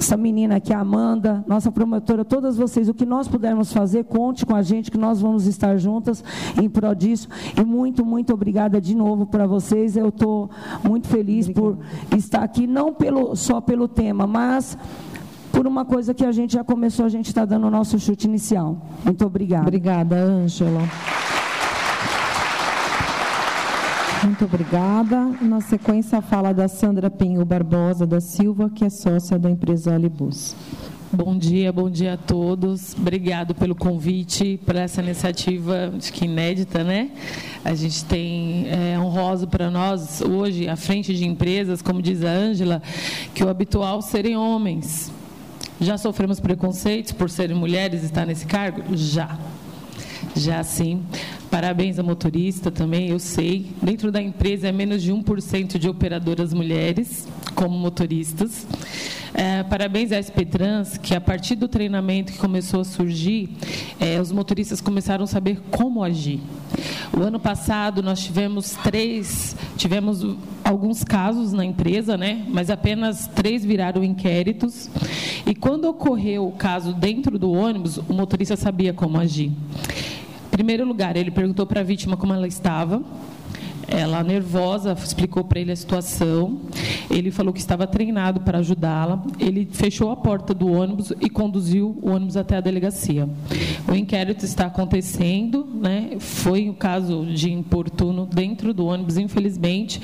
essa 0.00 0.16
menina 0.16 0.56
aqui, 0.56 0.72
a 0.72 0.80
Amanda, 0.80 1.44
nossa 1.46 1.70
promotora, 1.70 2.24
todas 2.24 2.56
vocês, 2.56 2.88
o 2.88 2.94
que 2.94 3.06
nós 3.06 3.28
pudermos 3.28 3.72
fazer, 3.72 4.04
conte 4.04 4.44
com 4.44 4.56
a 4.56 4.62
gente, 4.62 4.90
que 4.90 4.98
nós 4.98 5.20
vamos 5.20 5.46
estar 5.46 5.76
juntas 5.76 6.24
em 6.60 6.68
prol 6.68 6.94
disso. 6.94 7.28
E 7.56 7.64
muito, 7.64 8.04
muito 8.04 8.32
obrigada 8.32 8.80
de 8.80 8.96
novo 8.96 9.26
para 9.26 9.46
vocês. 9.46 9.96
Eu 9.96 10.08
estou 10.08 10.50
muito 10.82 11.06
feliz 11.06 11.48
Obrigada. 11.48 11.78
por 12.08 12.16
estar 12.16 12.42
aqui, 12.42 12.66
não 12.66 12.94
pelo, 12.94 13.36
só 13.36 13.60
pelo 13.60 13.86
tema, 13.86 14.26
mas 14.26 14.76
por 15.52 15.66
uma 15.66 15.84
coisa 15.84 16.14
que 16.14 16.24
a 16.24 16.32
gente 16.32 16.54
já 16.54 16.64
começou, 16.64 17.04
a 17.04 17.08
gente 17.08 17.26
está 17.26 17.44
dando 17.44 17.66
o 17.66 17.70
nosso 17.70 17.98
chute 17.98 18.26
inicial. 18.26 18.76
Muito 19.04 19.24
obrigada. 19.24 19.62
Obrigada, 19.62 20.16
Ângela. 20.16 20.82
Muito 24.24 24.44
obrigada. 24.44 25.30
Na 25.40 25.60
sequência, 25.60 26.18
a 26.18 26.22
fala 26.22 26.52
da 26.52 26.68
Sandra 26.68 27.10
Pinho 27.10 27.44
Barbosa 27.44 28.06
da 28.06 28.20
Silva, 28.20 28.68
que 28.68 28.84
é 28.84 28.90
sócia 28.90 29.38
da 29.38 29.50
empresa 29.50 29.94
Alibus. 29.94 30.54
Bom 31.12 31.36
dia, 31.36 31.72
bom 31.72 31.90
dia 31.90 32.14
a 32.14 32.16
todos. 32.16 32.94
Obrigado 32.94 33.52
pelo 33.54 33.74
convite, 33.74 34.60
por 34.64 34.76
essa 34.76 35.02
iniciativa, 35.02 35.92
acho 35.96 36.12
que 36.12 36.24
inédita, 36.24 36.84
né? 36.84 37.10
A 37.64 37.74
gente 37.74 38.04
tem 38.04 38.68
é, 38.68 38.96
honroso 38.96 39.48
para 39.48 39.70
nós 39.70 40.20
hoje, 40.20 40.68
à 40.68 40.76
frente 40.76 41.12
de 41.12 41.26
empresas, 41.26 41.82
como 41.82 42.00
diz 42.00 42.22
a 42.22 42.30
Ângela, 42.30 42.80
que 43.34 43.42
o 43.42 43.48
habitual 43.48 44.00
serem 44.02 44.36
homens. 44.36 45.10
Já 45.80 45.96
sofremos 45.96 46.38
preconceitos 46.38 47.12
por 47.12 47.30
serem 47.30 47.56
mulheres 47.56 48.02
e 48.02 48.06
estar 48.06 48.26
nesse 48.26 48.44
cargo? 48.44 48.82
Já. 48.94 49.38
Já 50.36 50.62
sim. 50.62 51.02
Parabéns 51.50 51.98
à 51.98 52.02
motorista 52.02 52.70
também, 52.70 53.08
eu 53.08 53.18
sei. 53.18 53.66
Dentro 53.82 54.12
da 54.12 54.22
empresa 54.22 54.68
é 54.68 54.72
menos 54.72 55.02
de 55.02 55.12
1% 55.12 55.78
de 55.78 55.88
operadoras 55.88 56.54
mulheres 56.54 57.26
como 57.56 57.76
motoristas. 57.76 58.66
É, 59.34 59.62
parabéns 59.64 60.12
à 60.12 60.22
SP 60.22 60.44
Trans, 60.44 60.96
que 60.96 61.14
a 61.14 61.20
partir 61.20 61.56
do 61.56 61.66
treinamento 61.66 62.32
que 62.32 62.38
começou 62.38 62.80
a 62.80 62.84
surgir, 62.84 63.48
é, 63.98 64.20
os 64.20 64.30
motoristas 64.30 64.80
começaram 64.80 65.24
a 65.24 65.26
saber 65.26 65.60
como 65.70 66.04
agir. 66.04 66.40
O 67.12 67.20
ano 67.20 67.40
passado 67.40 68.00
nós 68.00 68.22
tivemos 68.22 68.72
três, 68.84 69.56
tivemos 69.76 70.24
alguns 70.62 71.02
casos 71.02 71.52
na 71.52 71.64
empresa, 71.64 72.16
né? 72.16 72.44
Mas 72.48 72.70
apenas 72.70 73.26
três 73.26 73.64
viraram 73.64 74.04
inquéritos. 74.04 74.88
E 75.44 75.54
quando 75.54 75.86
ocorreu 75.86 76.46
o 76.46 76.52
caso 76.52 76.92
dentro 76.92 77.38
do 77.38 77.50
ônibus, 77.50 77.96
o 77.96 78.12
motorista 78.12 78.56
sabia 78.56 78.92
como 78.92 79.18
agir. 79.18 79.50
Primeiro 80.60 80.84
lugar, 80.84 81.16
ele 81.16 81.30
perguntou 81.30 81.64
para 81.64 81.80
a 81.80 81.82
vítima 81.82 82.18
como 82.18 82.34
ela 82.34 82.46
estava. 82.46 83.02
Ela, 83.90 84.22
nervosa, 84.22 84.92
explicou 84.92 85.42
para 85.42 85.58
ele 85.58 85.72
a 85.72 85.76
situação. 85.76 86.60
Ele 87.10 87.30
falou 87.32 87.52
que 87.52 87.58
estava 87.58 87.86
treinado 87.86 88.40
para 88.40 88.58
ajudá-la. 88.58 89.22
Ele 89.38 89.68
fechou 89.70 90.10
a 90.12 90.16
porta 90.16 90.54
do 90.54 90.70
ônibus 90.70 91.12
e 91.20 91.28
conduziu 91.28 91.98
o 92.00 92.10
ônibus 92.10 92.36
até 92.36 92.56
a 92.56 92.60
delegacia. 92.60 93.28
O 93.88 93.94
inquérito 93.94 94.44
está 94.44 94.66
acontecendo, 94.66 95.66
né? 95.74 96.12
Foi 96.20 96.68
um 96.68 96.72
caso 96.72 97.26
de 97.26 97.52
importuno 97.52 98.26
dentro 98.26 98.72
do 98.72 98.86
ônibus, 98.86 99.18
infelizmente. 99.18 100.00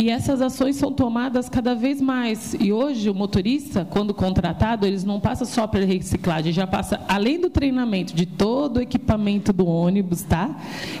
E 0.00 0.10
essas 0.10 0.40
ações 0.40 0.76
são 0.76 0.92
tomadas 0.92 1.48
cada 1.48 1.74
vez 1.74 2.00
mais. 2.00 2.54
E 2.60 2.72
hoje 2.72 3.10
o 3.10 3.14
motorista, 3.14 3.84
quando 3.84 4.14
contratado, 4.14 4.86
eles 4.86 5.02
não 5.02 5.18
passa 5.18 5.44
só 5.44 5.66
pela 5.66 5.84
reciclagem, 5.84 6.52
já 6.52 6.68
passa 6.68 7.00
além 7.08 7.40
do 7.40 7.50
treinamento 7.50 8.14
de 8.14 8.24
todo 8.24 8.76
o 8.76 8.80
equipamento 8.80 9.52
do 9.52 9.66
ônibus, 9.66 10.22
tá? 10.22 10.56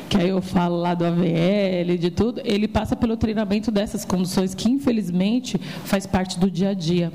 Que 0.08 0.16
aí 0.16 0.28
eu 0.30 0.42
falo 0.42 0.76
lá 0.76 0.94
do 0.94 1.04
AVL, 1.04 1.96
de 1.96 2.07
tudo, 2.10 2.40
ele 2.44 2.68
passa 2.68 2.96
pelo 2.96 3.16
treinamento 3.16 3.70
dessas 3.70 4.04
condições 4.04 4.54
que 4.54 4.70
infelizmente 4.70 5.58
faz 5.84 6.06
parte 6.06 6.38
do 6.38 6.50
dia 6.50 6.70
a 6.70 6.74
dia. 6.74 7.12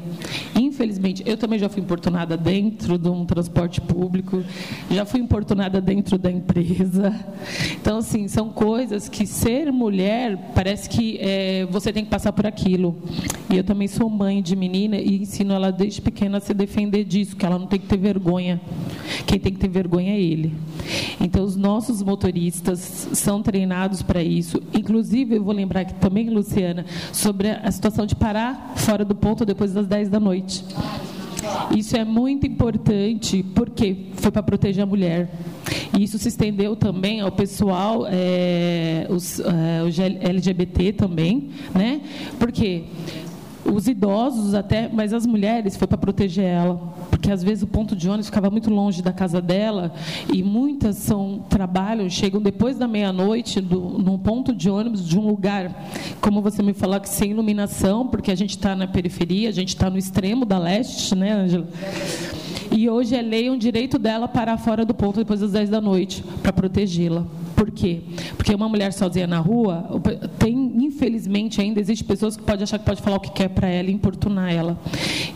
Infelizmente, 0.74 1.22
eu 1.24 1.38
também 1.38 1.60
já 1.60 1.70
fui 1.70 1.84
importunada 1.84 2.36
dentro 2.36 2.98
de 2.98 3.08
um 3.08 3.26
transporte 3.26 3.80
público, 3.80 4.44
já 4.90 5.06
fui 5.06 5.20
importunada 5.20 5.80
dentro 5.80 6.18
da 6.18 6.32
empresa. 6.32 7.14
Então, 7.80 8.00
assim, 8.00 8.28
são 8.28 8.50
coisas 8.50 9.08
que 9.08 9.28
ser 9.28 9.72
mulher 9.72 10.52
parece 10.56 10.90
que 10.90 11.20
é, 11.22 11.68
você 11.70 11.94
tem 11.94 12.04
que 12.04 12.10
passar 12.10 12.34
por 12.34 12.48
aquilo. 12.48 12.98
E 13.52 13.58
eu 13.58 13.64
também 13.64 13.88
sou 13.88 14.10
mãe 14.10 14.42
de 14.42 14.56
menina 14.56 14.98
e 14.98 15.22
ensino 15.22 15.54
ela 15.54 15.72
desde 15.72 16.02
pequena 16.02 16.40
a 16.40 16.42
se 16.42 16.56
defender 16.56 17.04
disso, 17.04 17.36
que 17.36 17.46
ela 17.46 17.60
não 17.60 17.68
tem 17.68 17.80
que 17.80 17.86
ter 17.86 17.98
vergonha. 17.98 18.60
Quem 19.28 19.40
tem 19.40 19.54
que 19.54 19.60
ter 19.60 19.68
vergonha 19.68 20.14
é 20.14 20.20
ele. 20.20 20.56
Então, 21.22 21.44
os 21.44 21.56
nossos 21.56 22.02
motoristas 22.02 23.10
são 23.14 23.44
treinados 23.44 24.02
para 24.02 24.24
isso. 24.24 24.60
Inclusive, 24.74 25.36
eu 25.36 25.44
vou 25.44 25.54
lembrar 25.54 25.82
aqui 25.82 25.94
também, 25.94 26.32
Luciana, 26.32 26.84
sobre 27.12 27.52
a 27.52 27.72
situação 27.72 28.08
de 28.08 28.16
parar 28.16 28.74
fora 28.76 29.06
do 29.06 29.14
ponto 29.14 29.46
depois 29.46 29.72
das 29.72 29.86
10 29.86 30.10
da 30.10 30.20
noite. 30.20 30.62
Isso 31.76 31.97
é 31.97 32.05
muito 32.05 32.47
importante, 32.47 33.43
porque 33.55 34.07
foi 34.16 34.32
para 34.32 34.43
proteger 34.43 34.84
a 34.84 34.86
mulher. 34.86 35.30
E 35.97 36.03
isso 36.03 36.18
se 36.18 36.30
estendeu 36.30 36.76
também 36.76 37.22
ao 37.22 37.32
pessoal, 37.32 38.05
é, 38.07 39.07
os, 39.09 39.39
é, 39.39 39.84
os 39.84 39.99
LGBT 39.99 40.93
também, 40.93 41.49
né? 41.74 42.01
Porque 42.39 42.84
os 43.66 43.88
idosos 43.88 44.53
até, 44.53 44.89
mas 44.91 45.14
as 45.14 45.26
mulheres 45.26 45.76
foi 45.76 45.88
para 45.88 45.97
proteger 45.97 46.45
ela, 46.45 46.76
porque 47.09 47.32
às 47.32 47.43
vezes 47.43 47.64
o 47.64 47.68
ponto 47.68 47.95
de 47.95 48.07
ônibus 48.09 48.28
ficava 48.28 48.49
muito 48.49 48.70
longe 48.70 49.01
da 49.01 49.14
casa 49.14 49.41
dela 49.41 49.93
e 50.32 50.43
muitas 50.43 50.97
são 50.97 51.43
trabalham, 51.49 52.09
chegam 52.09 52.41
depois 52.41 52.78
da 52.78 52.88
meia-noite 52.88 53.61
num 53.61 54.18
ponto 54.18 54.53
de 54.53 54.70
ônibus 54.70 55.07
de 55.07 55.18
um 55.18 55.26
lugar, 55.26 55.88
como 56.20 56.41
você 56.41 56.61
me 56.61 56.74
falou 56.74 56.99
que 56.99 57.09
sem 57.09 57.32
iluminação, 57.32 58.07
porque 58.07 58.32
a 58.32 58.36
gente 58.36 58.51
está 58.51 58.76
na 58.76 58.88
periferia, 58.88 59.49
a 59.49 59.53
gente 59.53 59.70
está 59.70 59.89
no 59.89 59.97
extremo 59.97 60.45
da 60.45 60.57
leste, 60.57 61.16
né, 61.16 61.32
Angela? 61.32 61.68
E 62.72 62.89
hoje 62.89 63.16
é 63.16 63.22
lei 63.22 63.49
um 63.49 63.57
direito 63.57 63.99
dela 63.99 64.28
parar 64.28 64.57
fora 64.57 64.84
do 64.84 64.93
ponto 64.93 65.20
depois 65.20 65.39
das 65.39 65.51
10 65.51 65.70
da 65.70 65.80
noite 65.80 66.24
para 66.41 66.51
protegê-la. 66.51 67.26
Por 67.64 67.72
quê? 67.72 68.01
Porque 68.36 68.53
uma 68.53 68.68
mulher 68.68 68.91
sozinha 68.91 69.26
na 69.26 69.39
rua, 69.39 70.01
tem, 70.38 70.53
infelizmente, 70.84 71.61
ainda 71.61 71.80
existe 71.80 72.03
pessoas 72.03 72.36
que 72.36 72.43
podem 72.43 72.64
achar 72.64 72.78
que 72.78 72.84
pode 72.84 73.01
falar 73.01 73.16
o 73.16 73.20
que 73.22 73.32
quer 73.32 73.47
para 73.47 73.70
ela 73.70 73.89
e 73.89 73.93
importunar 73.93 74.51
ela. 74.51 74.78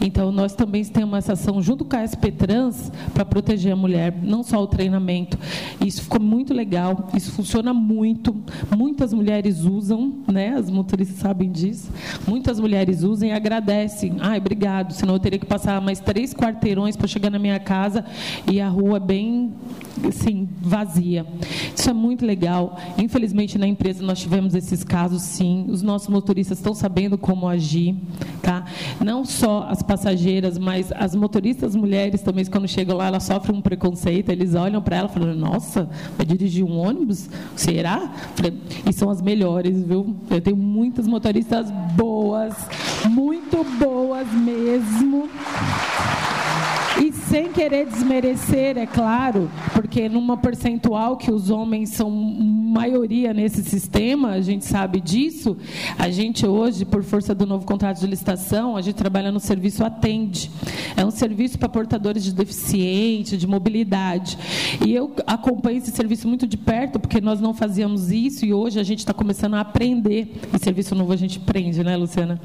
Então, 0.01 0.30
nós 0.30 0.53
também 0.53 0.84
temos 0.84 1.17
essa 1.19 1.34
ação 1.34 1.61
junto 1.61 1.86
com 1.86 1.95
a 1.95 2.03
SP 2.03 2.28
Trans 2.36 2.91
para 3.13 3.23
proteger 3.23 3.71
a 3.71 3.78
mulher, 3.78 4.13
não 4.21 4.43
só 4.43 4.61
o 4.61 4.67
treinamento. 4.67 5.39
Isso 5.80 6.01
ficou 6.01 6.19
muito 6.19 6.53
legal, 6.53 7.07
isso 7.15 7.32
funciona 7.32 7.73
muito. 7.73 8.36
Muitas 8.75 9.13
mulheres 9.13 9.63
usam, 9.63 10.15
né? 10.30 10.49
As 10.49 10.69
motoristas 10.69 11.19
sabem 11.19 11.49
disso. 11.49 11.89
Muitas 12.28 12.59
mulheres 12.59 13.03
usam 13.03 13.30
e 13.30 13.32
agradecem. 13.32 14.17
Ai, 14.19 14.38
obrigado, 14.38 14.91
senão 14.91 15.13
eu 15.13 15.19
teria 15.19 15.39
que 15.39 15.45
passar 15.45 15.80
mais 15.80 16.01
três 16.01 16.34
quarteirões 16.34 16.97
para 16.97 17.07
chegar 17.07 17.30
na 17.30 17.39
minha 17.39 17.57
casa 17.57 18.03
e 18.51 18.59
a 18.59 18.67
rua 18.67 18.97
é 18.97 18.99
bem 18.99 19.53
assim, 20.05 20.47
vazia. 20.61 21.25
Isso 21.75 21.89
é 21.89 21.93
muito 21.93 22.16
legal. 22.26 22.78
Infelizmente, 22.97 23.57
na 23.57 23.68
empresa 23.68 24.03
nós 24.03 24.20
tivemos 24.20 24.55
esses 24.55 24.84
casos, 24.84 25.22
sim. 25.22 25.65
Os 25.70 25.82
nossos 25.82 26.07
motoristas 26.07 26.57
estão 26.57 26.74
sabendo 26.74 27.18
como 27.18 27.47
agir, 27.47 27.95
tá? 28.41 28.65
Não 29.03 29.26
só 29.26 29.68
as 29.70 29.82
passageiras, 29.82 30.57
mas 30.57 30.91
as 30.91 31.15
motoristas 31.15 31.76
mulheres 31.76 32.22
também, 32.22 32.45
quando 32.45 32.68
chegam 32.68 32.97
lá, 32.97 33.07
elas 33.07 33.24
sofrem 33.24 33.57
um 33.57 33.61
preconceito. 33.61 34.30
Eles 34.30 34.55
olham 34.55 34.82
para 34.82 34.97
ela 34.97 35.07
falam: 35.07 35.34
Nossa, 35.36 35.89
vai 36.15 36.26
dirigir 36.26 36.63
um 36.63 36.78
ônibus? 36.78 37.30
Será? 37.55 38.11
E 38.86 38.93
são 38.93 39.09
as 39.09 39.22
melhores, 39.22 39.84
viu? 39.84 40.15
Eu 40.30 40.41
tenho 40.41 40.57
muitas 40.57 41.07
motoristas 41.07 41.70
boas, 41.95 42.53
muito 43.09 43.63
boas 43.80 44.28
mesmo. 44.34 45.30
E 46.99 47.11
sem 47.30 47.51
querer 47.51 47.86
desmerecer, 47.86 48.78
é 48.78 48.86
claro, 48.86 49.49
porque 49.73 50.07
numa 50.07 50.38
percentual 50.38 51.17
que 51.17 51.30
os 51.30 51.49
homens 51.49 51.89
são 51.89 52.09
maioria 52.09 53.34
nesse 53.34 53.63
sistema, 53.63 54.30
a 54.32 54.41
gente 54.41 54.65
sabe 54.65 55.01
disso. 55.01 55.57
A 55.97 56.09
gente 56.09 56.45
hoje, 56.45 56.86
por 56.86 57.03
força 57.03 57.34
do 57.34 57.45
novo 57.45 57.65
contrato 57.65 57.99
de 57.99 58.07
licitação, 58.07 58.78
a 58.78 58.82
gente 58.82 58.95
trabalha 58.95 59.32
no 59.32 59.39
serviço 59.39 59.84
Atende. 59.84 60.51
É 60.95 61.03
um 61.03 61.11
serviço 61.11 61.57
para 61.57 61.67
portadores 61.67 62.23
de 62.23 62.34
deficiente, 62.34 63.36
de 63.36 63.47
mobilidade. 63.47 64.38
E 64.86 64.93
eu 64.93 65.11
acompanho 65.25 65.80
esse 65.80 65.91
serviço 65.91 66.28
muito 66.28 66.45
de 66.45 66.57
perto, 66.57 66.99
porque 66.99 67.19
nós 67.19 67.41
não 67.41 67.53
fazíamos 67.53 68.11
isso 68.11 68.45
e 68.45 68.53
hoje 68.53 68.80
a 68.80 68.84
gente 68.84 68.99
está 68.99 69.13
começando 69.13 69.55
a 69.55 69.61
aprender. 69.61 70.34
E 70.53 70.63
serviço 70.63 70.93
novo 70.93 71.11
a 71.11 71.17
gente 71.17 71.39
aprende, 71.39 71.84
né, 71.84 71.97
Luciana? 71.97 72.39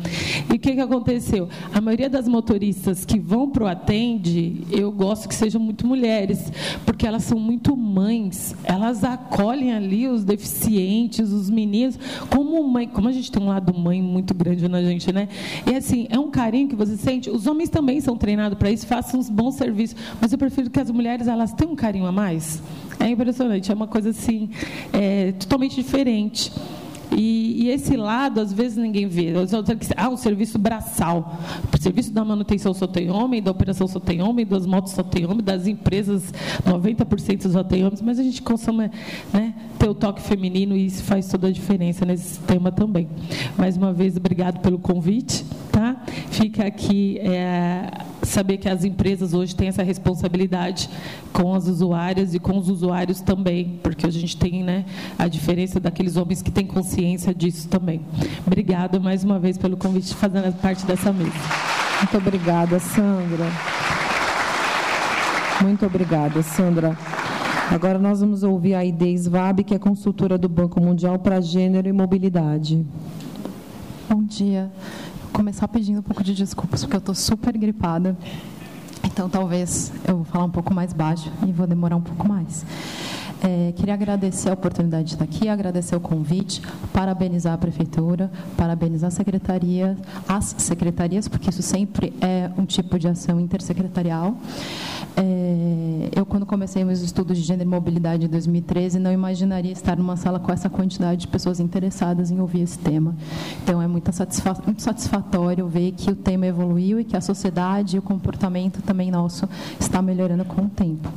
E 0.50 0.56
o 0.56 0.58
que, 0.58 0.74
que 0.74 0.80
aconteceu? 0.80 1.48
A 1.72 1.80
maioria 1.80 2.08
das 2.08 2.26
motoristas 2.26 3.04
que 3.04 3.18
vão 3.18 3.50
para 3.50 3.64
o 3.64 3.66
Atende, 3.66 4.62
eu 4.72 4.90
gosto 4.90 5.28
que 5.28 5.34
sejam 5.34 5.60
muito 5.60 5.86
mulheres, 5.86 6.50
porque 6.84 7.06
elas 7.06 7.24
são 7.24 7.38
muito 7.38 7.76
mães, 7.76 8.54
elas 8.64 9.04
acolhem 9.04 9.72
ali 9.72 10.08
os 10.08 10.24
deficientes, 10.24 11.30
os 11.30 11.50
meninos, 11.50 11.98
como 12.30 12.62
mãe, 12.66 12.88
como 12.88 13.08
a 13.08 13.12
gente 13.12 13.30
tem 13.30 13.42
um 13.42 13.46
lado 13.46 13.72
mãe 13.74 14.00
muito 14.00 14.34
grande 14.34 14.66
na 14.68 14.82
gente, 14.82 15.12
né? 15.12 15.28
E 15.70 15.74
assim, 15.74 16.06
é 16.10 16.18
um 16.18 16.30
carinho 16.30 16.68
que 16.68 16.76
você 16.76 16.96
sente. 16.96 17.30
Os 17.30 17.46
homens 17.46 17.68
também 17.68 18.00
são 18.00 18.16
treinados 18.16 18.58
para 18.58 18.70
isso, 18.70 18.86
façam 18.86 19.20
uns 19.20 19.28
bons 19.28 19.54
serviços, 19.54 19.96
mas 20.20 20.32
eu 20.32 20.38
prefiro 20.38 20.70
que 20.70 20.80
as 20.80 20.90
mulheres 20.90 21.26
elas 21.26 21.52
tenham 21.52 21.72
um 21.72 21.76
carinho 21.76 22.06
a 22.06 22.12
mais. 22.12 22.62
É 22.98 23.08
impressionante, 23.08 23.70
é 23.70 23.74
uma 23.74 23.86
coisa 23.86 24.10
assim, 24.10 24.50
é, 24.92 25.32
totalmente 25.32 25.76
diferente. 25.76 26.52
E, 27.16 27.64
e, 27.64 27.70
esse 27.70 27.96
lado, 27.96 28.40
às 28.40 28.52
vezes, 28.52 28.76
ninguém 28.76 29.06
vê. 29.06 29.32
Ah, 29.96 30.08
um 30.08 30.16
serviço 30.16 30.58
braçal. 30.58 31.38
O 31.72 31.82
serviço 31.82 32.12
da 32.12 32.24
manutenção 32.24 32.72
só 32.72 32.86
tem 32.86 33.10
homem, 33.10 33.42
da 33.42 33.50
operação 33.50 33.86
só 33.86 34.00
tem 34.00 34.22
homem, 34.22 34.46
das 34.46 34.66
motos 34.66 34.92
só 34.92 35.02
tem 35.02 35.24
homem, 35.24 35.42
das 35.42 35.66
empresas, 35.66 36.32
90% 36.64 37.50
só 37.50 37.64
tem 37.64 37.84
homens, 37.84 38.00
mas 38.00 38.18
a 38.18 38.22
gente 38.22 38.42
consome 38.42 38.90
né, 39.32 39.54
ter 39.78 39.88
o 39.88 39.94
toque 39.94 40.22
feminino 40.22 40.76
e 40.76 40.86
isso 40.86 41.02
faz 41.02 41.28
toda 41.28 41.48
a 41.48 41.52
diferença 41.52 42.04
nesse 42.04 42.38
tema 42.40 42.70
também. 42.70 43.08
Mais 43.56 43.76
uma 43.76 43.92
vez, 43.92 44.16
obrigado 44.16 44.60
pelo 44.60 44.78
convite. 44.78 45.44
Tá? 45.72 45.96
Fica 46.30 46.66
aqui 46.66 47.18
é, 47.20 47.90
saber 48.22 48.58
que 48.58 48.68
as 48.68 48.84
empresas 48.84 49.32
hoje 49.32 49.56
têm 49.56 49.68
essa 49.68 49.82
responsabilidade 49.82 50.90
com 51.32 51.54
as 51.54 51.66
usuárias 51.66 52.34
e 52.34 52.38
com 52.38 52.58
os 52.58 52.68
usuários 52.68 53.22
também, 53.22 53.80
porque 53.82 54.06
a 54.06 54.10
gente 54.10 54.36
tem 54.36 54.62
né, 54.62 54.84
a 55.18 55.26
diferença 55.26 55.80
daqueles 55.80 56.18
homens 56.18 56.42
que 56.42 56.50
têm 56.50 56.66
consciência 56.66 57.34
disso 57.34 57.68
também. 57.68 58.02
Obrigada 58.46 59.00
mais 59.00 59.24
uma 59.24 59.38
vez 59.38 59.56
pelo 59.56 59.78
convite 59.78 60.08
de 60.08 60.14
fazer 60.14 60.52
parte 60.60 60.84
dessa 60.84 61.10
mesa. 61.10 61.32
Muito 62.00 62.18
obrigada, 62.18 62.78
Sandra. 62.78 63.46
Muito 65.62 65.86
obrigada, 65.86 66.42
Sandra. 66.42 66.98
Agora 67.70 67.98
nós 67.98 68.20
vamos 68.20 68.42
ouvir 68.42 68.74
a 68.74 68.84
Ideis 68.84 69.26
Vab, 69.26 69.64
que 69.64 69.74
é 69.74 69.78
consultora 69.78 70.36
do 70.36 70.50
Banco 70.50 70.78
Mundial 70.78 71.18
para 71.18 71.40
Gênero 71.40 71.88
e 71.88 71.92
Mobilidade. 71.92 72.84
Bom 74.10 74.22
dia 74.22 74.70
começar 75.32 75.66
pedindo 75.68 76.00
um 76.00 76.02
pouco 76.02 76.22
de 76.22 76.34
desculpas, 76.34 76.82
porque 76.82 76.96
eu 76.96 76.98
estou 76.98 77.14
super 77.14 77.56
gripada. 77.56 78.16
Então, 79.04 79.28
talvez 79.28 79.92
eu 80.06 80.16
vou 80.16 80.24
falar 80.24 80.44
um 80.44 80.50
pouco 80.50 80.72
mais 80.72 80.92
baixo 80.92 81.30
e 81.46 81.52
vou 81.52 81.66
demorar 81.66 81.96
um 81.96 82.00
pouco 82.00 82.28
mais. 82.28 82.64
É, 83.44 83.72
queria 83.72 83.94
agradecer 83.94 84.50
a 84.50 84.52
oportunidade 84.52 85.08
de 85.08 85.14
estar 85.14 85.24
aqui, 85.24 85.48
agradecer 85.48 85.96
o 85.96 86.00
convite, 86.00 86.62
parabenizar 86.92 87.52
a 87.54 87.58
prefeitura, 87.58 88.30
parabenizar 88.56 89.08
a 89.08 89.10
secretaria, 89.10 89.98
as 90.28 90.54
secretarias, 90.58 91.26
porque 91.26 91.50
isso 91.50 91.60
sempre 91.60 92.12
é 92.20 92.48
um 92.56 92.64
tipo 92.64 92.96
de 93.00 93.08
ação 93.08 93.40
intersecretarial. 93.40 94.36
É, 95.16 96.10
eu, 96.14 96.24
quando 96.24 96.46
comecei 96.46 96.84
meus 96.84 97.00
estudos 97.00 97.36
de 97.36 97.42
gênero 97.42 97.68
e 97.68 97.70
mobilidade 97.70 98.26
em 98.26 98.28
2013, 98.28 99.00
não 99.00 99.12
imaginaria 99.12 99.72
estar 99.72 99.96
numa 99.96 100.16
sala 100.16 100.38
com 100.38 100.52
essa 100.52 100.70
quantidade 100.70 101.22
de 101.22 101.28
pessoas 101.28 101.58
interessadas 101.58 102.30
em 102.30 102.38
ouvir 102.38 102.60
esse 102.60 102.78
tema. 102.78 103.16
Então, 103.64 103.82
é 103.82 103.88
muito, 103.88 104.12
satisfa 104.12 104.56
muito 104.64 104.82
satisfatório 104.82 105.66
ver 105.66 105.90
que 105.92 106.12
o 106.12 106.14
tema 106.14 106.46
evoluiu 106.46 107.00
e 107.00 107.04
que 107.04 107.16
a 107.16 107.20
sociedade 107.20 107.96
e 107.96 107.98
o 107.98 108.02
comportamento 108.02 108.80
também 108.82 109.10
nosso 109.10 109.48
está 109.80 110.00
melhorando 110.00 110.44
com 110.44 110.62
o 110.62 110.68
tempo. 110.68 111.08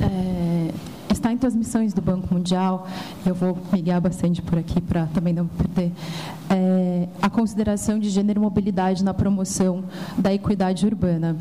É, 0.00 0.93
está 1.24 1.32
em 1.32 1.38
transmissões 1.38 1.94
do 1.94 2.02
Banco 2.02 2.34
Mundial, 2.34 2.86
eu 3.24 3.34
vou 3.34 3.56
me 3.72 3.80
guiar 3.80 3.98
bastante 3.98 4.42
por 4.42 4.58
aqui 4.58 4.78
para 4.78 5.06
também 5.06 5.32
não 5.32 5.46
perder, 5.46 5.90
é, 6.50 7.08
a 7.22 7.30
consideração 7.30 7.98
de 7.98 8.10
gênero 8.10 8.40
e 8.40 8.42
mobilidade 8.42 9.02
na 9.02 9.14
promoção 9.14 9.84
da 10.18 10.34
equidade 10.34 10.84
urbana. 10.84 11.34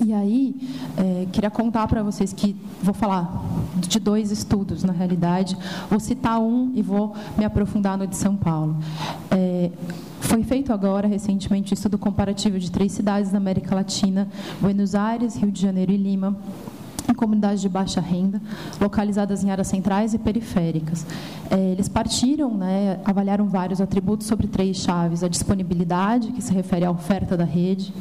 E 0.00 0.12
aí, 0.12 0.54
é, 0.96 1.26
queria 1.32 1.50
contar 1.50 1.88
para 1.88 2.04
vocês 2.04 2.32
que 2.32 2.54
vou 2.80 2.94
falar 2.94 3.44
de 3.74 3.98
dois 3.98 4.30
estudos, 4.30 4.84
na 4.84 4.92
realidade. 4.92 5.58
Vou 5.90 5.98
citar 5.98 6.38
um 6.38 6.70
e 6.76 6.80
vou 6.80 7.12
me 7.36 7.44
aprofundar 7.44 7.98
no 7.98 8.06
de 8.06 8.14
São 8.14 8.36
Paulo. 8.36 8.76
É, 9.32 9.72
foi 10.20 10.44
feito 10.44 10.72
agora, 10.72 11.08
recentemente, 11.08 11.72
um 11.72 11.74
estudo 11.74 11.98
comparativo 11.98 12.60
de 12.60 12.70
três 12.70 12.92
cidades 12.92 13.32
da 13.32 13.38
América 13.38 13.74
Latina: 13.74 14.28
Buenos 14.60 14.94
Aires, 14.94 15.34
Rio 15.34 15.50
de 15.50 15.60
Janeiro 15.60 15.90
e 15.90 15.96
Lima 15.96 16.36
em 17.08 17.14
comunidades 17.14 17.60
de 17.60 17.68
baixa 17.68 18.00
renda, 18.00 18.40
localizadas 18.80 19.44
em 19.44 19.50
áreas 19.50 19.68
centrais 19.68 20.14
e 20.14 20.18
periféricas. 20.18 21.06
É, 21.50 21.56
eles 21.72 21.88
partiram, 21.88 22.54
né, 22.54 22.98
avaliaram 23.04 23.46
vários 23.46 23.80
atributos 23.80 24.26
sobre 24.26 24.46
três 24.46 24.78
chaves: 24.78 25.22
a 25.22 25.28
disponibilidade, 25.28 26.32
que 26.32 26.42
se 26.42 26.52
refere 26.52 26.84
à 26.84 26.90
oferta 26.90 27.36
da 27.36 27.44
rede, 27.44 27.92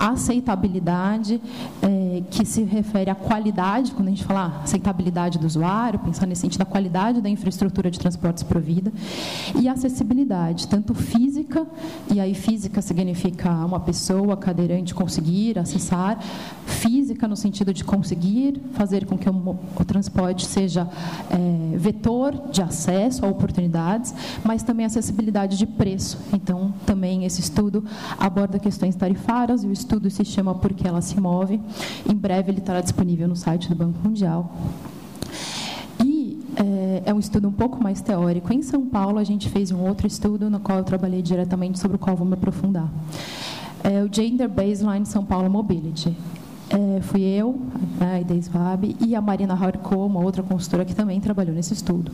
aceitabilidade, 0.00 1.38
é, 1.82 2.22
que 2.30 2.46
se 2.46 2.62
refere 2.62 3.10
à 3.10 3.14
qualidade, 3.14 3.92
quando 3.92 4.08
a 4.08 4.10
gente 4.10 4.24
fala 4.24 4.62
aceitabilidade 4.64 5.38
do 5.38 5.46
usuário, 5.46 5.98
pensar 5.98 6.24
nesse 6.24 6.40
sentido 6.40 6.60
da 6.60 6.64
qualidade 6.64 7.20
da 7.20 7.28
infraestrutura 7.28 7.90
de 7.90 7.98
transportes 7.98 8.42
provida, 8.42 8.90
e 9.54 9.68
acessibilidade, 9.68 10.68
tanto 10.68 10.94
física, 10.94 11.66
e 12.10 12.18
aí 12.18 12.34
física 12.34 12.80
significa 12.80 13.50
uma 13.50 13.78
pessoa 13.78 14.38
cadeirante 14.38 14.94
conseguir 14.94 15.58
acessar, 15.58 16.18
física 16.64 17.28
no 17.28 17.36
sentido 17.36 17.74
de 17.74 17.84
conseguir 17.84 18.58
fazer 18.72 19.04
com 19.04 19.18
que 19.18 19.28
o, 19.28 19.58
o 19.78 19.84
transporte 19.84 20.46
seja 20.46 20.88
é, 21.30 21.76
vetor 21.76 22.48
de 22.50 22.62
acesso 22.62 23.26
a 23.26 23.28
oportunidades, 23.28 24.14
mas 24.42 24.62
também 24.62 24.86
acessibilidade 24.86 25.58
de 25.58 25.66
preço. 25.66 26.18
Então, 26.32 26.72
também 26.86 27.26
esse 27.26 27.40
estudo 27.40 27.84
aborda 28.18 28.58
questões 28.58 28.96
tarifárias 28.96 29.62
e 29.62 29.66
o 29.66 29.72
estudo 29.72 29.89
se 30.10 30.24
chama 30.24 30.54
Porque 30.54 30.86
Ela 30.86 31.00
Se 31.00 31.18
Move. 31.18 31.60
Em 32.08 32.14
breve 32.14 32.50
ele 32.50 32.58
estará 32.58 32.80
disponível 32.80 33.26
no 33.26 33.34
site 33.34 33.68
do 33.68 33.74
Banco 33.74 33.98
Mundial. 34.02 34.54
E 36.04 36.38
é, 36.56 37.02
é 37.06 37.14
um 37.14 37.18
estudo 37.18 37.48
um 37.48 37.52
pouco 37.52 37.82
mais 37.82 38.00
teórico. 38.00 38.52
Em 38.52 38.62
São 38.62 38.84
Paulo, 38.86 39.18
a 39.18 39.24
gente 39.24 39.48
fez 39.48 39.72
um 39.72 39.80
outro 39.80 40.06
estudo 40.06 40.50
no 40.50 40.60
qual 40.60 40.78
eu 40.78 40.84
trabalhei 40.84 41.22
diretamente, 41.22 41.78
sobre 41.78 41.96
o 41.96 41.98
qual 41.98 42.16
vou 42.16 42.26
me 42.26 42.34
aprofundar. 42.34 42.90
É 43.82 44.02
o 44.02 44.08
Gender 44.12 44.48
Baseline 44.48 45.06
São 45.06 45.24
Paulo 45.24 45.48
Mobility. 45.50 46.14
É, 46.70 47.00
fui 47.00 47.22
eu, 47.22 47.60
a 47.98 48.20
Ideis 48.20 48.46
Vab, 48.46 48.96
e 49.00 49.16
a 49.16 49.20
Marina 49.20 49.54
Harco, 49.54 49.96
uma 49.96 50.20
outra 50.20 50.42
consultora 50.42 50.84
que 50.84 50.94
também 50.94 51.20
trabalhou 51.20 51.52
nesse 51.52 51.74
estudo. 51.74 52.12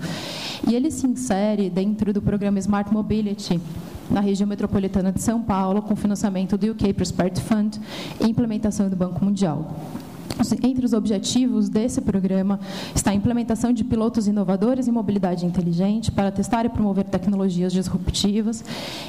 E 0.67 0.75
ele 0.75 0.91
se 0.91 1.07
insere 1.07 1.69
dentro 1.69 2.11
do 2.13 2.23
programa 2.23 2.59
Smart 2.59 2.93
Mobility, 2.93 3.61
na 4.11 4.21
região 4.21 4.47
metropolitana 4.47 5.13
de 5.13 5.21
São 5.23 5.43
Paulo, 5.43 5.83
com 5.83 5.97
financiamento 5.97 6.57
do 6.57 6.71
UK 6.71 6.93
Prosperity 6.95 7.41
Fund 7.41 7.79
e 8.21 8.29
implementação 8.29 8.89
do 8.89 8.97
Banco 8.97 9.25
Mundial. 9.25 9.75
Entre 10.63 10.85
os 10.85 10.93
objetivos 10.93 11.69
desse 11.69 12.01
programa 12.01 12.61
está 12.95 13.11
a 13.11 13.15
implementação 13.15 13.73
de 13.73 13.85
pilotos 13.85 14.29
inovadores 14.29 14.87
em 14.87 14.93
mobilidade 14.93 15.47
inteligente 15.47 16.11
para 16.13 16.31
testar 16.31 16.65
e 16.65 16.69
promover 16.69 17.05
tecnologias 17.05 17.73
disruptivas 17.73 18.65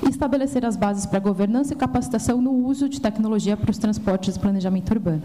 e 0.06 0.10
estabelecer 0.10 0.66
as 0.66 0.76
bases 0.76 1.06
para 1.06 1.20
governança 1.20 1.74
e 1.74 1.76
capacitação 1.78 2.42
no 2.42 2.52
uso 2.52 2.88
de 2.88 3.02
tecnologia 3.02 3.58
para 3.58 3.72
os 3.72 3.78
transportes 3.78 4.36
e 4.36 4.40
planejamento 4.40 4.92
urbano. 4.92 5.22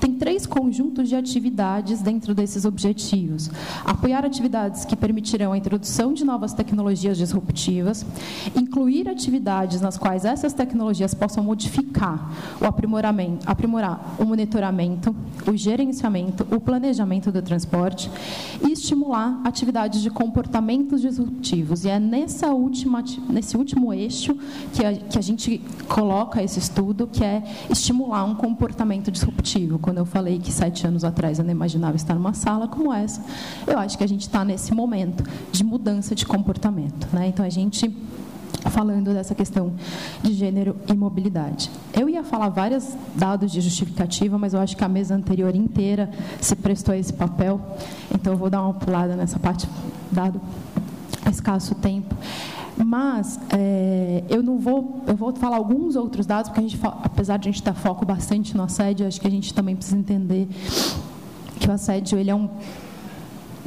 Tem 0.00 0.14
três 0.14 0.46
conjuntos 0.46 1.08
de 1.08 1.16
atividades 1.16 2.00
dentro 2.00 2.34
desses 2.34 2.64
objetivos. 2.64 3.50
Apoiar 3.84 4.24
atividades 4.24 4.84
que 4.84 4.94
permitirão 4.94 5.52
a 5.52 5.58
introdução 5.58 6.12
de 6.12 6.24
novas 6.24 6.52
tecnologias 6.52 7.18
disruptivas, 7.18 8.06
incluir 8.54 9.08
atividades 9.08 9.80
nas 9.80 9.98
quais 9.98 10.24
essas 10.24 10.52
tecnologias 10.52 11.14
possam 11.14 11.42
modificar 11.42 12.30
o 12.60 12.64
aprimoramento, 12.64 13.48
aprimorar 13.48 14.16
o 14.18 14.24
monitoramento, 14.24 15.07
o 15.46 15.56
gerenciamento, 15.56 16.46
o 16.50 16.60
planejamento 16.60 17.30
do 17.32 17.42
transporte 17.42 18.10
e 18.62 18.72
estimular 18.72 19.40
atividades 19.44 20.00
de 20.00 20.10
comportamentos 20.10 21.00
disruptivos. 21.00 21.84
E 21.84 21.88
é 21.88 21.98
nessa 21.98 22.48
última, 22.48 23.02
nesse 23.28 23.56
último 23.56 23.92
eixo 23.92 24.36
que 24.72 24.84
a, 24.84 24.92
que 24.92 25.18
a 25.18 25.22
gente 25.22 25.60
coloca 25.88 26.42
esse 26.42 26.58
estudo, 26.58 27.06
que 27.06 27.24
é 27.24 27.42
estimular 27.70 28.24
um 28.24 28.34
comportamento 28.34 29.10
disruptivo 29.10 29.78
quando 29.78 29.98
eu 29.98 30.04
falei 30.04 30.38
que 30.38 30.52
sete 30.52 30.86
anos 30.86 31.04
atrás 31.04 31.38
eu 31.38 31.44
não 31.44 31.52
imaginava 31.52 31.96
estar 31.96 32.14
numa 32.14 32.32
sala 32.32 32.68
como 32.68 32.92
essa, 32.92 33.24
eu 33.66 33.78
acho 33.78 33.96
que 33.96 34.04
a 34.04 34.08
gente 34.08 34.22
está 34.22 34.44
nesse 34.44 34.72
momento 34.72 35.24
de 35.50 35.64
mudança 35.64 36.14
de 36.14 36.26
comportamento. 36.26 37.08
Né? 37.12 37.28
Então, 37.28 37.44
a 37.44 37.48
gente 37.48 37.94
falando 38.70 39.12
dessa 39.12 39.34
questão 39.34 39.72
de 40.22 40.32
gênero 40.34 40.76
e 40.88 40.94
mobilidade. 40.94 41.70
Eu 41.92 42.08
ia 42.08 42.22
falar 42.22 42.48
vários 42.48 42.96
dados 43.14 43.50
de 43.50 43.60
justificativa, 43.60 44.38
mas 44.38 44.54
eu 44.54 44.60
acho 44.60 44.76
que 44.76 44.84
a 44.84 44.88
mesa 44.88 45.14
anterior 45.14 45.54
inteira 45.54 46.10
se 46.40 46.54
prestou 46.56 46.94
a 46.94 46.98
esse 46.98 47.12
papel, 47.12 47.60
então 48.14 48.32
eu 48.32 48.38
vou 48.38 48.50
dar 48.50 48.62
uma 48.62 48.74
pulada 48.74 49.16
nessa 49.16 49.38
parte, 49.38 49.68
dado 50.10 50.40
escasso 51.30 51.74
tempo. 51.74 52.14
Mas 52.84 53.40
é, 53.50 54.22
eu 54.28 54.42
não 54.42 54.58
vou, 54.58 55.02
eu 55.06 55.16
vou 55.16 55.34
falar 55.34 55.56
alguns 55.56 55.96
outros 55.96 56.26
dados, 56.26 56.48
porque 56.48 56.60
a 56.60 56.68
gente, 56.68 56.78
apesar 56.82 57.36
de 57.36 57.48
a 57.48 57.52
gente 57.52 57.62
dar 57.62 57.74
foco 57.74 58.06
bastante 58.06 58.56
no 58.56 58.62
assédio, 58.62 59.06
acho 59.06 59.20
que 59.20 59.26
a 59.26 59.30
gente 59.30 59.52
também 59.52 59.74
precisa 59.74 59.98
entender 59.98 60.48
que 61.58 61.68
o 61.68 61.72
assédio 61.72 62.18
ele 62.18 62.30
é 62.30 62.34
um, 62.34 62.48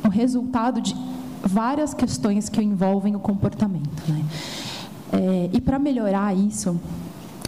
um 0.05 0.09
resultado 0.09 0.79
de 0.79 0.95
várias 1.43 1.93
questões 1.93 2.47
que 2.47 2.61
envolvem 2.61 3.15
o 3.15 3.19
comportamento. 3.19 3.89
Né? 4.07 4.23
É, 5.13 5.49
e 5.51 5.59
para 5.61 5.77
melhorar 5.77 6.35
isso, 6.35 6.79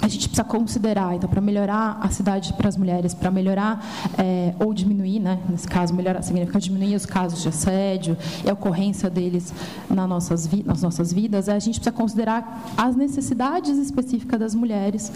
a 0.03 0.07
gente 0.09 0.27
precisa 0.27 0.43
considerar, 0.43 1.15
então, 1.15 1.29
para 1.29 1.39
melhorar 1.39 1.97
a 2.01 2.09
cidade 2.09 2.51
para 2.53 2.67
as 2.67 2.75
mulheres, 2.75 3.13
para 3.13 3.31
melhorar 3.31 3.81
é, 4.17 4.53
ou 4.59 4.73
diminuir, 4.73 5.17
né, 5.17 5.39
nesse 5.47 5.65
caso, 5.65 5.93
melhorar 5.93 6.21
significa 6.21 6.59
diminuir 6.59 6.93
os 6.93 7.05
casos 7.05 7.41
de 7.41 7.47
assédio 7.47 8.17
e 8.43 8.49
a 8.49 8.53
ocorrência 8.53 9.09
deles 9.09 9.53
nas 9.89 10.09
nossas, 10.09 10.49
nas 10.65 10.81
nossas 10.81 11.13
vidas, 11.13 11.47
a 11.47 11.57
gente 11.57 11.79
precisa 11.79 11.95
considerar 11.95 12.73
as 12.75 12.97
necessidades 12.97 13.77
específicas 13.77 14.37
das 14.37 14.53
mulheres, 14.53 15.09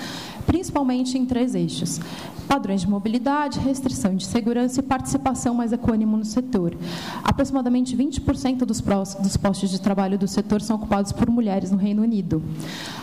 principalmente 0.46 1.18
em 1.18 1.26
três 1.26 1.54
eixos: 1.54 2.00
padrões 2.48 2.80
de 2.80 2.90
mobilidade, 2.90 3.60
restrição 3.60 4.16
de 4.16 4.26
segurança 4.26 4.80
e 4.80 4.84
participação 4.84 5.54
mais 5.54 5.74
econômica 5.74 5.88
no 5.98 6.26
setor. 6.26 6.78
Aproximadamente 7.24 7.98
20% 7.98 8.60
dos, 8.60 8.82
dos 9.20 9.38
postos 9.38 9.70
de 9.70 9.82
trabalho 9.82 10.18
do 10.18 10.28
setor 10.28 10.62
são 10.62 10.78
ocupados 10.78 11.12
por 11.12 11.30
mulheres 11.30 11.72
no 11.72 11.78
Reino 11.78 12.04
Unido. 12.04 12.42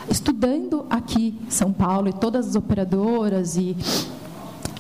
Estudando 0.09 0.87
aqui 0.89 1.35
São 1.49 1.74
Paulo 1.75 2.09
e 2.09 2.13
todas 2.13 2.49
as 2.49 2.57
operadoras 2.57 3.57
e 3.57 3.77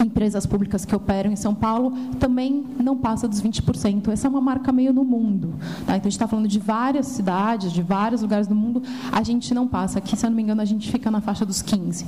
empresas 0.02 0.46
públicas 0.46 0.84
que 0.84 0.94
operam 0.94 1.32
em 1.32 1.36
São 1.36 1.54
Paulo 1.54 1.92
também 2.18 2.64
não 2.82 2.96
passa 2.96 3.26
dos 3.26 3.42
20%. 3.42 4.08
Essa 4.08 4.26
é 4.26 4.30
uma 4.30 4.40
marca 4.40 4.72
meio 4.72 4.92
no 4.92 5.04
mundo. 5.04 5.54
Tá? 5.86 5.96
Então, 5.96 6.08
a 6.08 6.10
gente 6.10 6.12
está 6.12 6.28
falando 6.28 6.48
de 6.48 6.58
várias 6.58 7.06
cidades, 7.06 7.72
de 7.72 7.82
vários 7.82 8.22
lugares 8.22 8.46
do 8.46 8.54
mundo, 8.54 8.82
a 9.10 9.22
gente 9.22 9.52
não 9.54 9.66
passa. 9.66 9.98
Aqui, 9.98 10.16
se 10.16 10.24
eu 10.24 10.30
não 10.30 10.36
me 10.36 10.42
engano, 10.42 10.60
a 10.60 10.64
gente 10.64 10.90
fica 10.90 11.10
na 11.10 11.20
faixa 11.20 11.44
dos 11.44 11.62
15%. 11.62 12.04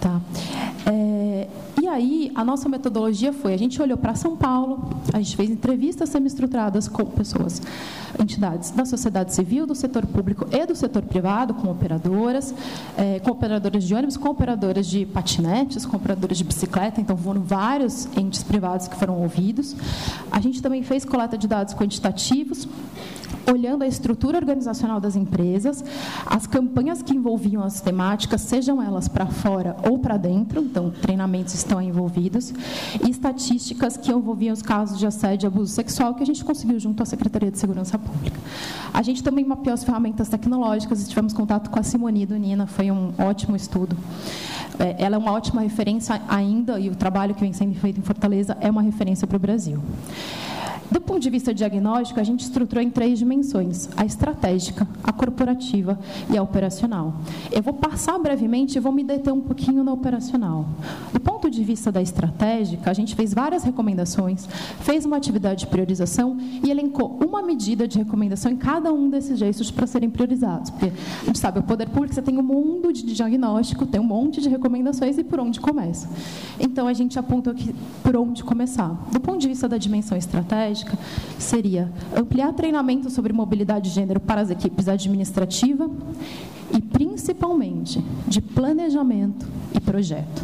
Tá? 0.00 0.20
E 1.80 1.88
aí, 1.88 2.30
a 2.34 2.44
nossa 2.44 2.68
metodologia 2.68 3.32
foi, 3.32 3.52
a 3.52 3.56
gente 3.56 3.80
olhou 3.82 3.98
para 3.98 4.14
São 4.14 4.36
Paulo, 4.36 4.88
a 5.12 5.18
gente 5.18 5.36
fez 5.36 5.50
entrevistas 5.50 6.08
semi-estruturadas 6.08 6.88
com 6.88 7.04
pessoas, 7.04 7.60
entidades 8.18 8.70
da 8.70 8.84
sociedade 8.84 9.34
civil, 9.34 9.66
do 9.66 9.74
setor 9.74 10.06
público 10.06 10.46
e 10.52 10.66
do 10.66 10.74
setor 10.74 11.02
privado, 11.02 11.52
com 11.54 11.70
operadoras, 11.70 12.54
é, 12.96 13.18
com 13.18 13.32
operadoras 13.32 13.84
de 13.84 13.94
ônibus, 13.94 14.16
com 14.16 14.28
operadoras 14.28 14.86
de 14.86 15.04
patinetes, 15.04 15.84
com 15.84 15.96
operadoras 15.96 16.38
de 16.38 16.44
bicicleta, 16.44 17.00
então 17.00 17.16
foram 17.16 17.42
vários 17.42 18.06
entes 18.16 18.42
privados 18.42 18.86
que 18.86 18.96
foram 18.96 19.20
ouvidos. 19.20 19.74
A 20.30 20.40
gente 20.40 20.62
também 20.62 20.82
fez 20.82 21.04
coleta 21.04 21.36
de 21.36 21.48
dados 21.48 21.74
quantitativos, 21.74 22.68
olhando 23.50 23.82
a 23.82 23.86
estrutura 23.86 24.38
organizacional 24.38 25.00
das 25.00 25.16
empresas, 25.16 25.84
as 26.26 26.46
campanhas 26.46 27.02
que 27.02 27.14
envolviam 27.14 27.62
as 27.62 27.80
temáticas, 27.80 28.40
sejam 28.40 28.82
elas 28.82 29.08
para 29.08 29.26
fora 29.26 29.76
ou 29.88 29.98
para 29.98 30.16
dentro, 30.16 30.60
então 30.62 30.90
treinamentos 30.90 31.54
estão 31.54 31.80
envolvidos, 31.80 32.52
e 33.04 33.10
estatísticas 33.10 33.96
que 33.96 34.10
envolviam 34.10 34.52
os 34.52 34.62
casos 34.62 34.98
de 34.98 35.06
assédio 35.06 35.46
e 35.46 35.48
abuso 35.48 35.72
sexual 35.72 36.14
que 36.14 36.22
a 36.22 36.26
gente 36.26 36.44
conseguiu 36.44 36.78
junto 36.78 37.02
à 37.02 37.06
Secretaria 37.06 37.50
de 37.50 37.58
Segurança 37.58 37.98
Pública. 37.98 38.38
A 38.92 39.02
gente 39.02 39.22
também 39.22 39.44
mapeou 39.44 39.74
as 39.74 39.84
ferramentas 39.84 40.28
tecnológicas 40.28 41.02
e 41.02 41.08
tivemos 41.08 41.32
contato 41.32 41.70
com 41.70 41.78
a 41.78 41.82
Simone 41.82 42.26
Nina, 42.26 42.66
foi 42.66 42.90
um 42.90 43.12
ótimo 43.18 43.56
estudo. 43.56 43.96
É, 44.78 44.96
ela 44.98 45.16
é 45.16 45.18
uma 45.18 45.32
ótima 45.32 45.60
referência 45.60 46.20
ainda, 46.28 46.80
e 46.80 46.88
o 46.88 46.96
trabalho 46.96 47.34
que 47.34 47.40
vem 47.40 47.52
sendo 47.52 47.74
feito 47.74 47.98
em 47.98 48.02
Fortaleza 48.02 48.56
é 48.60 48.70
uma 48.70 48.82
referência 48.82 49.26
para 49.26 49.36
o 49.36 49.40
Brasil. 49.40 49.80
Do 50.94 51.00
ponto 51.00 51.18
de 51.18 51.28
vista 51.28 51.52
diagnóstico, 51.52 52.20
a 52.20 52.22
gente 52.22 52.42
estruturou 52.42 52.80
em 52.80 52.88
três 52.88 53.18
dimensões: 53.18 53.88
a 53.96 54.04
estratégica, 54.04 54.86
a 55.02 55.12
corporativa 55.12 55.98
e 56.30 56.38
a 56.38 56.42
operacional. 56.42 57.16
Eu 57.50 57.64
vou 57.64 57.74
passar 57.74 58.16
brevemente 58.16 58.78
e 58.78 58.80
vou 58.80 58.92
me 58.92 59.02
deter 59.02 59.32
um 59.32 59.40
pouquinho 59.40 59.82
na 59.82 59.92
operacional. 59.92 60.68
Do 61.12 61.18
ponto 61.18 61.50
de 61.50 61.64
vista 61.64 61.90
da 61.90 62.00
estratégica, 62.00 62.92
a 62.92 62.94
gente 62.94 63.16
fez 63.16 63.34
várias 63.34 63.64
recomendações, 63.64 64.46
fez 64.82 65.04
uma 65.04 65.16
atividade 65.16 65.60
de 65.60 65.66
priorização 65.66 66.36
e 66.62 66.70
elencou 66.70 67.18
uma 67.26 67.42
medida 67.42 67.88
de 67.88 67.98
recomendação 67.98 68.52
em 68.52 68.56
cada 68.56 68.92
um 68.92 69.10
desses 69.10 69.42
eixos 69.42 69.72
para 69.72 69.88
serem 69.88 70.08
priorizados. 70.08 70.70
Porque 70.70 70.92
a 71.22 71.24
gente 71.24 71.40
sabe, 71.40 71.58
o 71.58 71.64
poder 71.64 71.88
público 71.88 72.14
você 72.14 72.22
tem 72.22 72.38
um 72.38 72.42
mundo 72.42 72.92
de 72.92 73.02
diagnóstico, 73.02 73.84
tem 73.84 74.00
um 74.00 74.04
monte 74.04 74.40
de 74.40 74.48
recomendações 74.48 75.18
e 75.18 75.24
por 75.24 75.40
onde 75.40 75.58
começa. 75.58 76.08
Então 76.60 76.86
a 76.86 76.92
gente 76.92 77.18
aponta 77.18 77.50
aqui 77.50 77.74
por 78.00 78.14
onde 78.14 78.44
começar. 78.44 78.90
Do 79.10 79.18
ponto 79.18 79.38
de 79.38 79.48
vista 79.48 79.68
da 79.68 79.76
dimensão 79.76 80.16
estratégica, 80.16 80.83
seria 81.38 81.90
ampliar 82.16 82.52
treinamento 82.52 83.10
sobre 83.10 83.32
mobilidade 83.32 83.88
de 83.88 83.94
gênero 83.94 84.20
para 84.20 84.40
as 84.40 84.50
equipes 84.50 84.88
administrativa 84.88 85.88
e 86.72 86.80
principalmente 86.80 88.02
de 88.26 88.40
planejamento 88.40 89.46
e 89.74 89.80
projeto. 89.80 90.42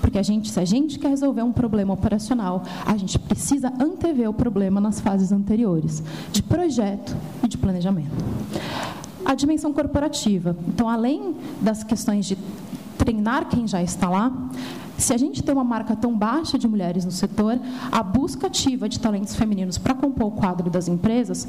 Porque 0.00 0.18
a 0.18 0.22
gente, 0.22 0.50
se 0.50 0.60
a 0.60 0.64
gente 0.64 0.98
quer 0.98 1.08
resolver 1.08 1.42
um 1.42 1.52
problema 1.52 1.92
operacional, 1.92 2.62
a 2.84 2.96
gente 2.96 3.18
precisa 3.18 3.72
antever 3.80 4.30
o 4.30 4.34
problema 4.34 4.80
nas 4.80 5.00
fases 5.00 5.32
anteriores, 5.32 6.02
de 6.30 6.42
projeto 6.42 7.16
e 7.42 7.48
de 7.48 7.58
planejamento. 7.58 8.24
A 9.24 9.34
dimensão 9.34 9.72
corporativa. 9.72 10.56
Então, 10.68 10.88
além 10.88 11.34
das 11.60 11.82
questões 11.82 12.26
de 12.26 12.38
treinar 12.96 13.48
quem 13.48 13.66
já 13.66 13.82
está 13.82 14.08
lá, 14.08 14.32
se 14.98 15.12
a 15.12 15.18
gente 15.18 15.42
tem 15.42 15.54
uma 15.54 15.64
marca 15.64 15.94
tão 15.94 16.16
baixa 16.16 16.58
de 16.58 16.66
mulheres 16.66 17.04
no 17.04 17.10
setor, 17.10 17.58
a 17.92 18.02
busca 18.02 18.46
ativa 18.46 18.88
de 18.88 18.98
talentos 18.98 19.34
femininos 19.34 19.76
para 19.76 19.94
compor 19.94 20.28
o 20.28 20.30
quadro 20.30 20.70
das 20.70 20.88
empresas, 20.88 21.46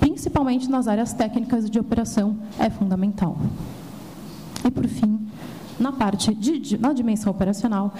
principalmente 0.00 0.68
nas 0.68 0.88
áreas 0.88 1.12
técnicas 1.12 1.70
de 1.70 1.78
operação, 1.78 2.36
é 2.58 2.68
fundamental. 2.68 3.38
E, 4.64 4.70
por 4.70 4.86
fim, 4.88 5.20
na 5.78 5.92
parte 5.92 6.34
de, 6.34 6.76
na 6.78 6.92
dimensão 6.92 7.30
operacional, 7.30 7.94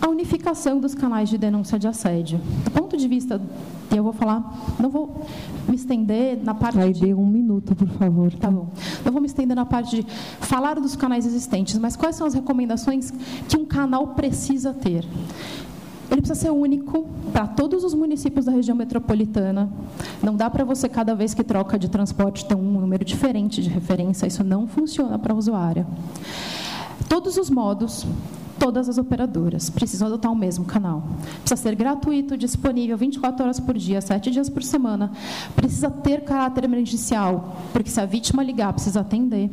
a 0.00 0.08
unificação 0.08 0.78
dos 0.78 0.94
canais 0.94 1.28
de 1.28 1.36
denúncia 1.36 1.78
de 1.78 1.88
assédio. 1.88 2.40
Do 2.64 2.70
ponto 2.70 2.96
de 2.96 3.08
vista, 3.08 3.40
e 3.90 3.96
eu 3.96 4.02
vou 4.02 4.12
falar, 4.12 4.76
não 4.78 4.90
vou 4.90 5.26
me 5.68 5.74
estender 5.74 6.38
na 6.42 6.54
parte 6.54 6.76
Vai 6.76 6.92
de... 6.92 7.00
de 7.00 7.14
um 7.14 7.26
minuto, 7.26 7.74
por 7.74 7.88
favor. 7.88 8.32
Tá 8.34 8.50
bom. 8.50 8.68
Não 9.04 9.12
vou 9.12 9.20
me 9.20 9.26
estender 9.26 9.56
na 9.56 9.66
parte 9.66 10.02
de 10.02 10.06
falar 10.40 10.78
dos 10.78 10.94
canais 10.94 11.26
existentes, 11.26 11.78
mas 11.78 11.96
quais 11.96 12.16
são 12.16 12.26
as 12.26 12.34
recomendações 12.34 13.12
que 13.48 13.56
um 13.56 13.64
canal 13.64 14.08
precisa 14.08 14.72
ter? 14.72 15.04
Ele 16.10 16.22
precisa 16.22 16.40
ser 16.40 16.50
único 16.50 17.06
para 17.32 17.46
todos 17.46 17.84
os 17.84 17.92
municípios 17.92 18.46
da 18.46 18.52
região 18.52 18.74
metropolitana. 18.74 19.70
Não 20.22 20.34
dá 20.34 20.48
para 20.48 20.64
você, 20.64 20.88
cada 20.88 21.14
vez 21.14 21.34
que 21.34 21.44
troca 21.44 21.78
de 21.78 21.88
transporte, 21.88 22.46
ter 22.46 22.54
um 22.54 22.62
número 22.62 23.04
diferente 23.04 23.62
de 23.62 23.68
referência. 23.68 24.26
Isso 24.26 24.42
não 24.42 24.66
funciona 24.66 25.18
para 25.18 25.34
a 25.34 25.36
usuária. 25.36 25.86
Todos 27.08 27.36
os 27.36 27.50
modos, 27.50 28.06
todas 28.58 28.88
as 28.88 28.98
operadoras 28.98 29.70
precisam 29.70 30.08
adotar 30.08 30.30
o 30.32 30.36
mesmo 30.36 30.64
canal. 30.64 31.02
Precisa 31.40 31.56
ser 31.56 31.74
gratuito, 31.74 32.36
disponível 32.36 32.96
24 32.96 33.44
horas 33.44 33.60
por 33.60 33.76
dia, 33.78 34.00
7 34.00 34.30
dias 34.30 34.48
por 34.50 34.62
semana. 34.62 35.12
Precisa 35.54 35.90
ter 35.90 36.24
caráter 36.24 36.64
emergencial, 36.64 37.56
porque 37.72 37.90
se 37.90 38.00
a 38.00 38.06
vítima 38.06 38.42
ligar, 38.42 38.72
precisa 38.72 39.00
atender. 39.00 39.50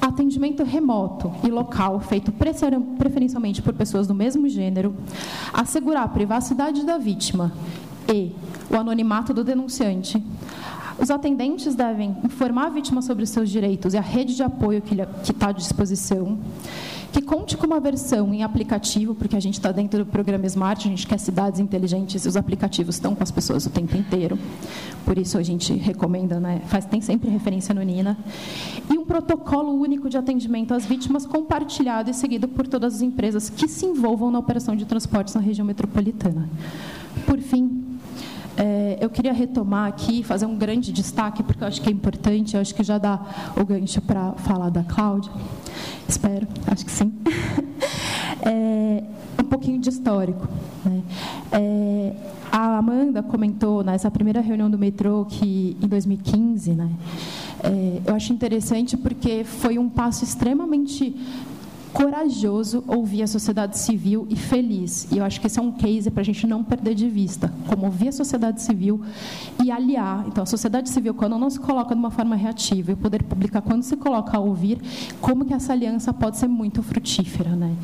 Atendimento 0.00 0.62
remoto 0.62 1.32
e 1.42 1.48
local, 1.48 1.98
feito 2.00 2.30
preferencialmente 2.30 3.60
por 3.62 3.74
pessoas 3.74 4.06
do 4.06 4.14
mesmo 4.14 4.48
gênero. 4.48 4.94
Assegurar 5.52 6.04
a 6.04 6.08
privacidade 6.08 6.84
da 6.84 6.98
vítima 6.98 7.52
e 8.12 8.32
o 8.70 8.76
anonimato 8.76 9.34
do 9.34 9.42
denunciante. 9.42 10.22
Os 11.00 11.10
atendentes 11.10 11.74
devem 11.74 12.16
informar 12.24 12.66
a 12.66 12.70
vítima 12.70 13.00
sobre 13.02 13.22
os 13.22 13.30
seus 13.30 13.48
direitos 13.50 13.94
e 13.94 13.96
a 13.96 14.00
rede 14.00 14.34
de 14.34 14.42
apoio 14.42 14.82
que 14.82 14.96
está 15.30 15.48
à 15.48 15.52
disposição. 15.52 16.38
Que 17.12 17.22
conte 17.22 17.56
com 17.56 17.66
uma 17.66 17.80
versão 17.80 18.34
em 18.34 18.42
aplicativo, 18.42 19.14
porque 19.14 19.34
a 19.34 19.40
gente 19.40 19.54
está 19.54 19.72
dentro 19.72 20.04
do 20.04 20.10
programa 20.10 20.44
Smart, 20.46 20.86
a 20.86 20.90
gente 20.90 21.06
quer 21.06 21.18
cidades 21.18 21.58
inteligentes 21.58 22.24
e 22.24 22.28
os 22.28 22.36
aplicativos 22.36 22.96
estão 22.96 23.14
com 23.14 23.22
as 23.22 23.30
pessoas 23.30 23.64
o 23.64 23.70
tempo 23.70 23.96
inteiro. 23.96 24.38
Por 25.04 25.16
isso 25.16 25.38
a 25.38 25.42
gente 25.42 25.72
recomenda, 25.74 26.38
né? 26.38 26.60
Faz, 26.66 26.84
tem 26.84 27.00
sempre 27.00 27.30
referência 27.30 27.74
no 27.74 27.82
Nina. 27.82 28.16
E 28.92 28.98
um 28.98 29.06
protocolo 29.06 29.72
único 29.72 30.10
de 30.10 30.18
atendimento 30.18 30.74
às 30.74 30.84
vítimas 30.84 31.24
compartilhado 31.24 32.10
e 32.10 32.14
seguido 32.14 32.46
por 32.46 32.66
todas 32.66 32.96
as 32.96 33.02
empresas 33.02 33.48
que 33.48 33.66
se 33.66 33.86
envolvam 33.86 34.30
na 34.30 34.38
operação 34.38 34.76
de 34.76 34.84
transportes 34.84 35.34
na 35.34 35.40
região 35.40 35.66
metropolitana. 35.66 36.48
Por 37.24 37.38
fim, 37.38 37.87
é, 38.58 38.98
eu 39.00 39.08
queria 39.08 39.32
retomar 39.32 39.86
aqui, 39.86 40.24
fazer 40.24 40.44
um 40.44 40.56
grande 40.56 40.92
destaque, 40.92 41.44
porque 41.44 41.62
eu 41.62 41.68
acho 41.68 41.80
que 41.80 41.88
é 41.88 41.92
importante, 41.92 42.56
eu 42.56 42.60
acho 42.60 42.74
que 42.74 42.82
já 42.82 42.98
dá 42.98 43.20
o 43.56 43.64
gancho 43.64 44.00
para 44.02 44.32
falar 44.32 44.68
da 44.68 44.82
Cláudia. 44.82 45.30
Espero, 46.08 46.46
acho 46.66 46.84
que 46.84 46.90
sim. 46.90 47.12
É, 48.40 49.02
um 49.40 49.44
pouquinho 49.44 49.80
de 49.80 49.88
histórico. 49.88 50.46
Né? 50.84 51.02
É, 51.50 52.12
a 52.52 52.78
Amanda 52.78 53.20
comentou 53.20 53.82
nessa 53.82 54.10
primeira 54.10 54.40
reunião 54.40 54.70
do 54.70 54.78
metrô 54.78 55.24
que 55.24 55.76
em 55.82 55.88
2015, 55.88 56.72
né? 56.72 56.88
É, 57.62 58.00
eu 58.06 58.14
acho 58.14 58.32
interessante 58.32 58.96
porque 58.96 59.42
foi 59.42 59.76
um 59.76 59.88
passo 59.88 60.22
extremamente 60.22 61.14
corajoso 61.92 62.84
ouvir 62.86 63.22
a 63.22 63.26
sociedade 63.26 63.78
civil 63.78 64.26
e 64.30 64.36
feliz. 64.36 65.08
E 65.10 65.18
eu 65.18 65.24
acho 65.24 65.40
que 65.40 65.46
esse 65.46 65.58
é 65.58 65.62
um 65.62 65.72
case 65.72 66.10
para 66.10 66.20
a 66.20 66.24
gente 66.24 66.46
não 66.46 66.62
perder 66.62 66.94
de 66.94 67.08
vista. 67.08 67.52
Como 67.66 67.86
ouvir 67.86 68.08
a 68.08 68.12
sociedade 68.12 68.62
civil 68.62 69.00
e 69.62 69.70
aliar. 69.70 70.24
Então, 70.26 70.42
a 70.42 70.46
sociedade 70.46 70.88
civil, 70.88 71.14
quando 71.14 71.38
não 71.38 71.50
se 71.50 71.58
coloca 71.58 71.94
de 71.94 71.98
uma 71.98 72.10
forma 72.10 72.36
reativa, 72.36 72.90
e 72.90 72.94
o 72.94 72.96
poder 72.96 73.22
público, 73.22 73.60
quando 73.62 73.82
se 73.82 73.96
coloca 73.96 74.36
a 74.36 74.40
ouvir, 74.40 74.80
como 75.20 75.44
que 75.44 75.54
essa 75.54 75.72
aliança 75.72 76.12
pode 76.12 76.38
ser 76.38 76.48
muito 76.48 76.82
frutífera. 76.82 77.50
Né? 77.56 77.74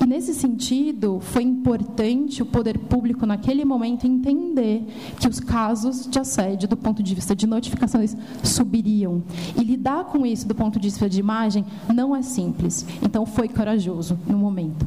E, 0.00 0.06
nesse 0.06 0.32
sentido, 0.34 1.18
foi 1.20 1.42
importante 1.42 2.42
o 2.42 2.46
poder 2.46 2.78
público, 2.78 3.26
naquele 3.26 3.64
momento, 3.64 4.06
entender 4.06 4.86
que 5.18 5.28
os 5.28 5.40
casos 5.40 6.06
de 6.06 6.18
assédio, 6.18 6.68
do 6.68 6.76
ponto 6.76 7.02
de 7.02 7.14
vista 7.14 7.34
de 7.34 7.46
notificações, 7.46 8.16
subiriam. 8.42 9.22
E 9.56 9.62
lidar 9.62 10.04
com 10.04 10.24
isso, 10.24 10.46
do 10.46 10.54
ponto 10.54 10.78
de 10.78 10.88
vista 10.88 11.08
de 11.08 11.18
imagem, 11.18 11.64
não 11.92 12.14
é 12.14 12.22
simples. 12.22 12.86
Então, 13.02 13.26
foi 13.26 13.48
corajoso 13.48 14.18
no 14.26 14.38
momento. 14.38 14.86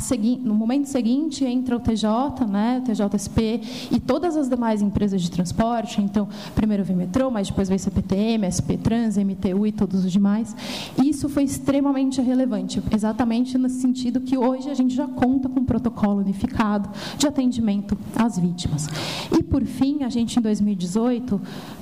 Segui 0.00 0.36
no 0.36 0.54
momento 0.54 0.86
seguinte, 0.86 1.44
entra 1.44 1.76
o 1.76 1.80
TJ, 1.80 2.44
né, 2.48 2.82
o 2.82 2.82
TJSP 2.82 3.88
e 3.90 4.00
todas 4.00 4.36
as 4.36 4.48
demais 4.48 4.82
empresas 4.82 5.22
de 5.22 5.30
transporte. 5.30 6.00
Então, 6.00 6.28
primeiro 6.54 6.84
veio 6.84 6.98
metrô, 6.98 7.30
mas 7.30 7.48
depois 7.48 7.68
veio 7.68 7.78
CPTM, 7.78 8.50
SP 8.50 8.76
Trans, 8.76 9.16
MTU 9.16 9.66
e 9.66 9.72
todos 9.72 10.04
os 10.04 10.12
demais. 10.12 10.54
Isso 11.02 11.28
foi 11.28 11.44
extremamente 11.44 12.20
relevante, 12.20 12.82
exatamente 12.92 13.56
no 13.56 13.68
sentido 13.68 14.20
que 14.20 14.36
hoje 14.44 14.70
a 14.70 14.74
gente 14.74 14.94
já 14.94 15.06
conta 15.06 15.48
com 15.48 15.60
um 15.60 15.64
protocolo 15.64 16.20
unificado 16.20 16.90
de 17.16 17.26
atendimento 17.26 17.96
às 18.14 18.38
vítimas. 18.38 18.88
E, 19.32 19.42
por 19.42 19.64
fim, 19.64 20.02
a 20.04 20.08
gente, 20.08 20.38
em 20.38 20.42
2018, 20.42 21.40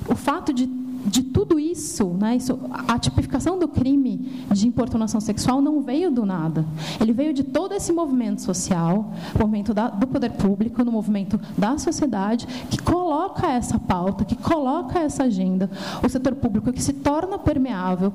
o 0.08 0.14
fato 0.14 0.52
de 0.52 0.66
de 1.04 1.22
tudo 1.22 1.58
isso, 1.58 2.06
né, 2.08 2.36
isso, 2.36 2.58
a 2.86 2.98
tipificação 2.98 3.58
do 3.58 3.66
crime 3.66 4.44
de 4.52 4.66
importunação 4.66 5.20
sexual 5.20 5.60
não 5.60 5.82
veio 5.82 6.10
do 6.10 6.24
nada. 6.24 6.64
Ele 7.00 7.12
veio 7.12 7.32
de 7.32 7.42
todo 7.42 7.72
esse 7.74 7.92
movimento 7.92 8.40
social, 8.42 9.12
movimento 9.38 9.74
da, 9.74 9.88
do 9.88 10.06
poder 10.06 10.32
público, 10.32 10.84
no 10.84 10.92
movimento 10.92 11.40
da 11.56 11.76
sociedade, 11.78 12.46
que 12.70 12.80
coloca 12.80 13.46
essa 13.48 13.78
pauta, 13.78 14.24
que 14.24 14.36
coloca 14.36 14.98
essa 14.98 15.24
agenda, 15.24 15.70
o 16.04 16.08
setor 16.08 16.34
público 16.34 16.72
que 16.72 16.82
se 16.82 16.92
torna 16.92 17.38
permeável. 17.38 18.12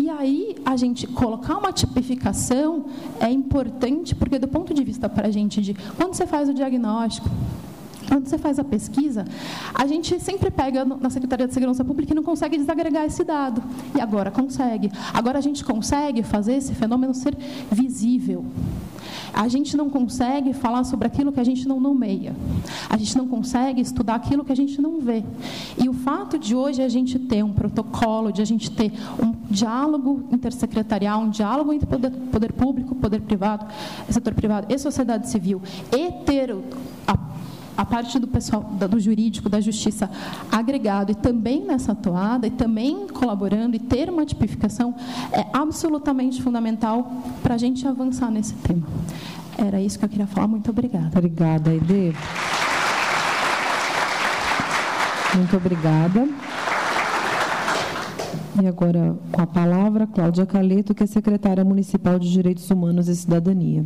E 0.00 0.10
aí, 0.10 0.56
a 0.66 0.76
gente 0.76 1.06
colocar 1.06 1.56
uma 1.56 1.72
tipificação 1.72 2.86
é 3.20 3.30
importante, 3.30 4.14
porque 4.14 4.38
do 4.38 4.48
ponto 4.48 4.74
de 4.74 4.82
vista 4.84 5.08
para 5.08 5.28
a 5.28 5.30
gente 5.30 5.62
de 5.62 5.74
quando 5.96 6.14
você 6.14 6.26
faz 6.26 6.48
o 6.48 6.54
diagnóstico, 6.54 7.28
quando 8.08 8.26
você 8.26 8.38
faz 8.38 8.58
a 8.58 8.64
pesquisa, 8.64 9.24
a 9.74 9.86
gente 9.86 10.20
sempre 10.20 10.50
pega 10.50 10.84
na 10.84 11.10
Secretaria 11.10 11.46
de 11.46 11.54
Segurança 11.54 11.84
Pública 11.84 12.12
e 12.12 12.16
não 12.16 12.22
consegue 12.22 12.56
desagregar 12.56 13.04
esse 13.04 13.24
dado. 13.24 13.62
E 13.94 14.00
agora 14.00 14.30
consegue. 14.30 14.90
Agora 15.12 15.38
a 15.38 15.42
gente 15.42 15.64
consegue 15.64 16.22
fazer 16.22 16.54
esse 16.54 16.74
fenômeno 16.74 17.14
ser 17.14 17.36
visível. 17.70 18.44
A 19.32 19.48
gente 19.48 19.76
não 19.76 19.90
consegue 19.90 20.52
falar 20.52 20.84
sobre 20.84 21.06
aquilo 21.06 21.32
que 21.32 21.40
a 21.40 21.44
gente 21.44 21.66
não 21.66 21.80
nomeia. 21.80 22.34
A 22.88 22.96
gente 22.96 23.16
não 23.18 23.26
consegue 23.26 23.80
estudar 23.80 24.14
aquilo 24.14 24.44
que 24.44 24.52
a 24.52 24.56
gente 24.56 24.80
não 24.80 25.00
vê. 25.00 25.24
E 25.76 25.88
o 25.88 25.92
fato 25.92 26.38
de 26.38 26.54
hoje 26.54 26.82
a 26.82 26.88
gente 26.88 27.18
ter 27.18 27.42
um 27.42 27.52
protocolo, 27.52 28.32
de 28.32 28.40
a 28.40 28.44
gente 28.44 28.70
ter 28.70 28.92
um 29.20 29.34
diálogo 29.50 30.24
intersecretarial, 30.30 31.20
um 31.20 31.30
diálogo 31.30 31.72
entre 31.72 31.86
poder, 31.86 32.10
poder 32.10 32.52
público, 32.52 32.94
poder 32.94 33.20
privado, 33.22 33.66
setor 34.08 34.34
privado 34.34 34.72
e 34.72 34.78
sociedade 34.78 35.28
civil, 35.28 35.60
e 35.92 36.12
ter 36.24 36.54
a 37.06 37.16
a 37.76 37.84
parte 37.84 38.18
do 38.18 38.26
pessoal 38.26 38.62
do 38.62 39.00
jurídico, 39.00 39.48
da 39.48 39.60
justiça 39.60 40.10
agregado 40.50 41.12
e 41.12 41.14
também 41.14 41.64
nessa 41.64 41.94
toada, 41.94 42.46
e 42.46 42.50
também 42.50 43.06
colaborando 43.08 43.76
e 43.76 43.78
ter 43.78 44.08
uma 44.08 44.24
tipificação 44.24 44.94
é 45.32 45.46
absolutamente 45.52 46.42
fundamental 46.42 47.10
para 47.42 47.54
a 47.54 47.58
gente 47.58 47.86
avançar 47.86 48.30
nesse 48.30 48.54
tema. 48.54 48.86
Era 49.56 49.80
isso 49.80 49.98
que 49.98 50.04
eu 50.04 50.08
queria 50.08 50.26
falar. 50.26 50.48
Muito 50.48 50.70
obrigada. 50.70 51.10
Obrigada, 51.16 51.70
Aide. 51.70 52.14
Muito 55.36 55.56
obrigada. 55.56 56.28
E 58.62 58.66
agora, 58.68 59.16
com 59.32 59.42
a 59.42 59.46
palavra, 59.46 60.06
Cláudia 60.06 60.46
Caleto, 60.46 60.94
que 60.94 61.02
é 61.02 61.06
secretária 61.06 61.64
municipal 61.64 62.18
de 62.20 62.30
Direitos 62.30 62.70
Humanos 62.70 63.08
e 63.08 63.16
Cidadania. 63.16 63.84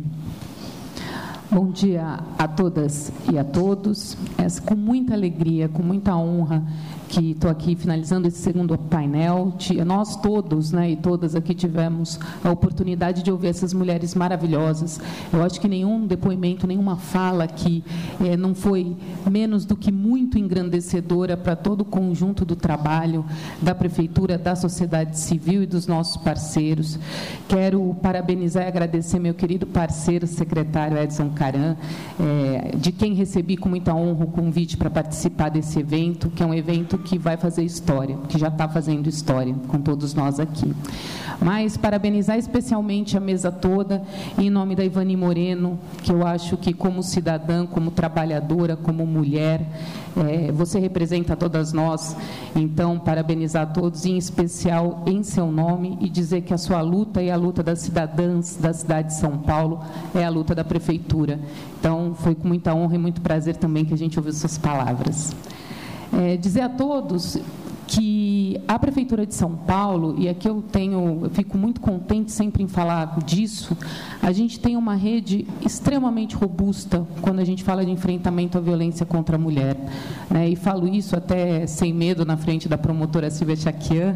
Bom 1.51 1.71
dia 1.71 2.19
a 2.37 2.47
todas 2.47 3.11
e 3.31 3.35
a 3.35 3.43
todos. 3.43 4.15
É 4.37 4.45
com 4.61 4.75
muita 4.75 5.15
alegria, 5.15 5.67
com 5.67 5.81
muita 5.81 6.15
honra, 6.15 6.63
que 7.09 7.31
estou 7.31 7.49
aqui 7.49 7.75
finalizando 7.75 8.27
esse 8.27 8.37
segundo 8.37 8.77
painel. 8.77 9.53
Nós 9.85 10.15
todos 10.15 10.71
né, 10.71 10.91
e 10.91 10.95
todas 10.95 11.35
aqui 11.35 11.55
tivemos 11.55 12.19
a 12.43 12.51
oportunidade 12.51 13.23
de 13.23 13.31
ouvir 13.31 13.47
essas 13.47 13.73
mulheres 13.73 14.13
maravilhosas. 14.13 15.01
Eu 15.33 15.43
acho 15.43 15.59
que 15.59 15.67
nenhum 15.67 16.05
depoimento, 16.05 16.67
nenhuma 16.67 16.95
fala 16.95 17.43
aqui 17.43 17.83
é, 18.23 18.37
não 18.37 18.53
foi 18.53 18.95
menos 19.29 19.65
do 19.65 19.75
que 19.75 19.91
muito 19.91 20.37
engrandecedora 20.37 21.35
para 21.35 21.55
todo 21.55 21.81
o 21.81 21.85
conjunto 21.85 22.45
do 22.45 22.55
trabalho 22.55 23.25
da 23.59 23.73
Prefeitura, 23.73 24.37
da 24.37 24.55
sociedade 24.55 25.17
civil 25.17 25.63
e 25.63 25.65
dos 25.65 25.87
nossos 25.87 26.17
parceiros. 26.17 26.99
Quero 27.47 27.95
parabenizar 28.03 28.65
e 28.65 28.67
agradecer 28.67 29.17
meu 29.17 29.33
querido 29.33 29.65
parceiro, 29.65 30.27
secretário 30.27 30.97
Edson 30.97 31.31
Caran, 31.31 31.75
é, 32.19 32.77
de 32.77 32.91
quem 32.91 33.15
recebi 33.15 33.57
com 33.57 33.67
muita 33.67 33.95
honra 33.95 34.25
o 34.25 34.27
convite 34.27 34.77
para 34.77 34.91
participar 34.91 35.49
desse 35.49 35.79
evento, 35.79 36.29
que 36.29 36.43
é 36.43 36.45
um 36.45 36.53
evento 36.53 36.98
que 36.99 37.17
vai 37.17 37.37
fazer 37.37 37.63
história, 37.63 38.17
que 38.27 38.37
já 38.37 38.47
está 38.47 38.67
fazendo 38.67 39.07
história 39.07 39.55
com 39.67 39.79
todos 39.79 40.13
nós 40.13 40.39
aqui. 40.39 40.73
Mas 41.41 41.77
parabenizar 41.77 42.37
especialmente 42.37 43.15
a 43.15 43.19
mesa 43.19 43.49
toda, 43.49 44.03
em 44.37 44.49
nome 44.49 44.75
da 44.75 44.83
Ivani 44.83 45.15
Moreno, 45.15 45.79
que 46.03 46.11
eu 46.11 46.27
acho 46.27 46.57
que 46.57 46.73
como 46.73 47.01
cidadã, 47.01 47.65
como 47.65 47.91
trabalhadora, 47.91 48.75
como 48.75 49.05
mulher, 49.05 49.65
é, 50.17 50.51
você 50.51 50.79
representa 50.79 51.37
todas 51.37 51.71
nós. 51.71 52.15
Então, 52.53 52.99
parabenizar 52.99 53.63
a 53.63 53.65
todos, 53.65 54.05
em 54.05 54.17
especial 54.17 55.03
em 55.05 55.23
seu 55.23 55.49
nome, 55.49 55.97
e 56.01 56.09
dizer 56.09 56.41
que 56.41 56.53
a 56.53 56.57
sua 56.57 56.81
luta 56.81 57.21
e 57.21 57.31
a 57.31 57.37
luta 57.37 57.63
das 57.63 57.79
cidadãs 57.79 58.57
da 58.57 58.73
cidade 58.73 59.09
de 59.09 59.15
São 59.15 59.37
Paulo 59.37 59.81
é 60.13 60.25
a 60.25 60.29
luta 60.29 60.53
da 60.53 60.65
prefeitura. 60.65 61.39
Então, 61.79 62.13
foi 62.15 62.35
com 62.35 62.47
muita 62.47 62.73
honra 62.73 62.95
e 62.95 62.99
muito 62.99 63.21
prazer 63.21 63.55
também 63.55 63.85
que 63.85 63.93
a 63.93 63.97
gente 63.97 64.19
ouviu 64.19 64.33
suas 64.33 64.57
palavras. 64.57 65.33
É, 66.11 66.37
dizer 66.37 66.61
a 66.61 66.69
todos 66.69 67.37
que 67.89 68.61
a 68.67 68.77
prefeitura 68.77 69.25
de 69.25 69.33
São 69.33 69.55
Paulo 69.55 70.13
e 70.19 70.29
aqui 70.29 70.47
eu 70.47 70.61
tenho, 70.61 71.21
eu 71.23 71.29
fico 71.31 71.57
muito 71.57 71.81
contente 71.81 72.31
sempre 72.31 72.61
em 72.61 72.67
falar 72.67 73.17
disso. 73.25 73.75
A 74.21 74.31
gente 74.31 74.59
tem 74.59 74.77
uma 74.77 74.93
rede 74.93 75.47
extremamente 75.65 76.35
robusta 76.35 77.07
quando 77.19 77.39
a 77.39 77.43
gente 77.43 77.63
fala 77.63 77.83
de 77.83 77.89
enfrentamento 77.89 78.59
à 78.59 78.61
violência 78.61 79.07
contra 79.07 79.37
a 79.37 79.39
mulher, 79.39 79.75
né? 80.29 80.47
E 80.47 80.55
falo 80.55 80.87
isso 80.87 81.15
até 81.15 81.65
sem 81.65 81.91
medo 81.91 82.23
na 82.23 82.37
frente 82.37 82.69
da 82.69 82.77
promotora 82.77 83.31
Silvia 83.31 83.55
Chaquian, 83.55 84.15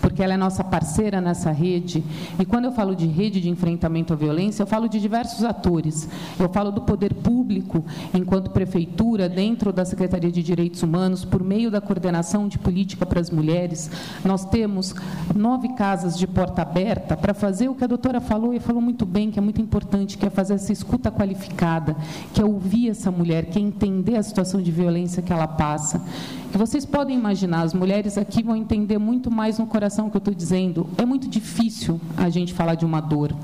porque 0.00 0.20
ela 0.20 0.34
é 0.34 0.36
nossa 0.36 0.64
parceira 0.64 1.20
nessa 1.20 1.52
rede. 1.52 2.02
E 2.36 2.44
quando 2.44 2.64
eu 2.64 2.72
falo 2.72 2.96
de 2.96 3.06
rede 3.06 3.40
de 3.40 3.48
enfrentamento 3.48 4.12
à 4.12 4.16
violência, 4.16 4.64
eu 4.64 4.66
falo 4.66 4.88
de 4.88 5.00
diversos 5.00 5.44
atores. 5.44 6.08
Eu 6.38 6.48
falo 6.48 6.72
do 6.72 6.80
poder 6.80 7.14
público, 7.14 7.84
enquanto 8.12 8.50
prefeitura, 8.50 9.28
dentro 9.28 9.72
da 9.72 9.84
Secretaria 9.84 10.32
de 10.32 10.42
Direitos 10.42 10.82
Humanos, 10.82 11.24
por 11.24 11.44
meio 11.44 11.70
da 11.70 11.80
coordenação 11.80 12.48
de 12.48 12.58
política 12.58 13.03
para 13.06 13.20
as 13.20 13.30
mulheres. 13.30 13.90
Nós 14.24 14.44
temos 14.44 14.94
nove 15.34 15.68
casas 15.74 16.18
de 16.18 16.26
porta 16.26 16.62
aberta 16.62 17.16
para 17.16 17.34
fazer 17.34 17.68
o 17.68 17.74
que 17.74 17.84
a 17.84 17.86
doutora 17.86 18.20
falou 18.20 18.54
e 18.54 18.60
falou 18.60 18.80
muito 18.80 19.04
bem, 19.06 19.30
que 19.30 19.38
é 19.38 19.42
muito 19.42 19.60
importante, 19.60 20.18
que 20.18 20.26
é 20.26 20.30
fazer 20.30 20.54
essa 20.54 20.72
escuta 20.72 21.10
qualificada, 21.10 21.96
que 22.32 22.40
é 22.40 22.44
ouvir 22.44 22.90
essa 22.90 23.10
mulher, 23.10 23.46
que 23.46 23.58
é 23.58 23.62
entender 23.62 24.16
a 24.16 24.22
situação 24.22 24.60
de 24.60 24.70
violência 24.70 25.22
que 25.22 25.32
ela 25.32 25.46
passa. 25.46 26.00
Vocês 26.56 26.86
podem 26.86 27.16
imaginar, 27.18 27.62
as 27.62 27.74
mulheres 27.74 28.16
aqui 28.16 28.40
vão 28.40 28.54
entender 28.54 28.96
muito 28.96 29.28
mais 29.28 29.58
no 29.58 29.66
coração 29.66 30.08
que 30.08 30.16
eu 30.16 30.20
estou 30.20 30.32
dizendo. 30.32 30.88
É 30.96 31.04
muito 31.04 31.28
difícil 31.28 32.00
a 32.16 32.28
gente 32.28 32.54
falar 32.54 32.76
de 32.76 32.84
uma 32.84 33.00
dor. 33.00 33.34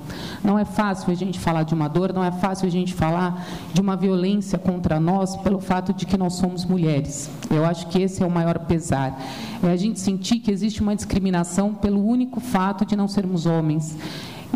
Não 0.44 0.56
é 0.56 0.64
fácil 0.64 1.10
a 1.10 1.14
gente 1.14 1.36
falar 1.36 1.64
de 1.64 1.74
uma 1.74 1.88
dor, 1.88 2.12
não 2.12 2.22
é 2.22 2.30
fácil 2.30 2.68
a 2.68 2.70
gente 2.70 2.94
falar 2.94 3.44
de 3.74 3.80
uma 3.80 3.96
violência 3.96 4.56
contra 4.58 5.00
nós 5.00 5.36
pelo 5.38 5.58
fato 5.58 5.92
de 5.92 6.06
que 6.06 6.16
nós 6.16 6.34
somos 6.34 6.64
mulheres. 6.64 7.28
Eu 7.50 7.64
acho 7.64 7.88
que 7.88 8.00
esse 8.00 8.22
é 8.22 8.26
o 8.26 8.30
maior 8.30 8.60
pesar 8.60 9.18
é 9.68 9.72
a 9.72 9.76
gente 9.76 10.00
sentir 10.00 10.38
que 10.38 10.50
existe 10.50 10.80
uma 10.80 10.96
discriminação 10.96 11.74
pelo 11.74 12.02
único 12.02 12.40
fato 12.40 12.86
de 12.86 12.96
não 12.96 13.06
sermos 13.06 13.44
homens. 13.44 13.96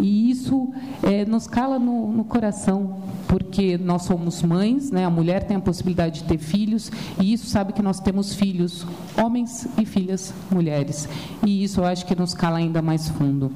E 0.01 0.31
isso 0.31 0.73
é, 1.03 1.25
nos 1.25 1.47
cala 1.47 1.79
no, 1.79 2.11
no, 2.13 2.25
coração, 2.25 2.99
porque 3.29 3.79
nós 3.79 4.03
somos 4.03 4.43
mães, 4.43 4.91
né? 4.91 5.05
a 5.05 5.11
mulher 5.11 5.45
tem 5.45 5.57
a 5.57 5.61
possibilidade 5.61 6.23
de 6.23 6.25
ter 6.29 6.39
filhos, 6.39 6.91
e 7.21 7.33
isso 7.33 7.47
sabe 7.47 7.73
que 7.73 7.83
nós 7.83 8.01
temos 8.01 8.35
filhos, 8.35 8.87
homens 9.17 9.67
e 9.79 9.85
filhas 9.85 10.35
mulheres. 10.51 11.09
E 11.45 11.63
isso 11.63 11.81
eu 11.81 11.85
acho 11.85 12.05
que 12.07 12.15
nos 12.15 12.35
cala 12.35 12.59
ainda 12.59 12.83
mais 12.83 13.09
fundo. 13.09 13.53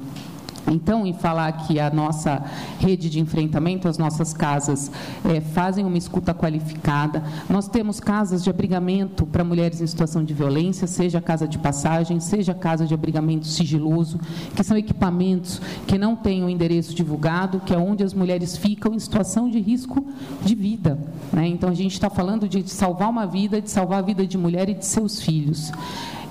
Então, 0.67 1.05
em 1.05 1.13
falar 1.13 1.51
que 1.51 1.79
a 1.79 1.89
nossa 1.89 2.43
rede 2.79 3.09
de 3.09 3.19
enfrentamento, 3.19 3.87
as 3.87 3.97
nossas 3.97 4.33
casas 4.33 4.91
é, 5.25 5.41
fazem 5.41 5.85
uma 5.85 5.97
escuta 5.97 6.33
qualificada, 6.33 7.23
nós 7.49 7.67
temos 7.67 7.99
casas 7.99 8.43
de 8.43 8.49
abrigamento 8.49 9.25
para 9.25 9.43
mulheres 9.43 9.81
em 9.81 9.87
situação 9.87 10.23
de 10.23 10.33
violência, 10.33 10.87
seja 10.87 11.21
casa 11.21 11.47
de 11.47 11.57
passagem, 11.57 12.19
seja 12.19 12.53
casa 12.53 12.85
de 12.85 12.93
abrigamento 12.93 13.47
sigiloso, 13.47 14.19
que 14.55 14.63
são 14.63 14.77
equipamentos 14.77 15.61
que 15.87 15.97
não 15.97 16.15
têm 16.15 16.43
o 16.43 16.45
um 16.45 16.49
endereço 16.49 16.93
divulgado, 16.93 17.59
que 17.61 17.73
é 17.73 17.77
onde 17.77 18.03
as 18.03 18.13
mulheres 18.13 18.57
ficam 18.57 18.93
em 18.93 18.99
situação 18.99 19.49
de 19.49 19.59
risco 19.59 20.05
de 20.43 20.55
vida. 20.55 20.97
Né? 21.31 21.47
Então, 21.47 21.69
a 21.69 21.73
gente 21.73 21.93
está 21.93 22.09
falando 22.09 22.47
de 22.47 22.69
salvar 22.69 23.09
uma 23.09 23.25
vida, 23.25 23.61
de 23.61 23.69
salvar 23.69 23.99
a 23.99 24.01
vida 24.01 24.25
de 24.25 24.37
mulher 24.37 24.69
e 24.69 24.73
de 24.73 24.85
seus 24.85 25.21
filhos. 25.21 25.71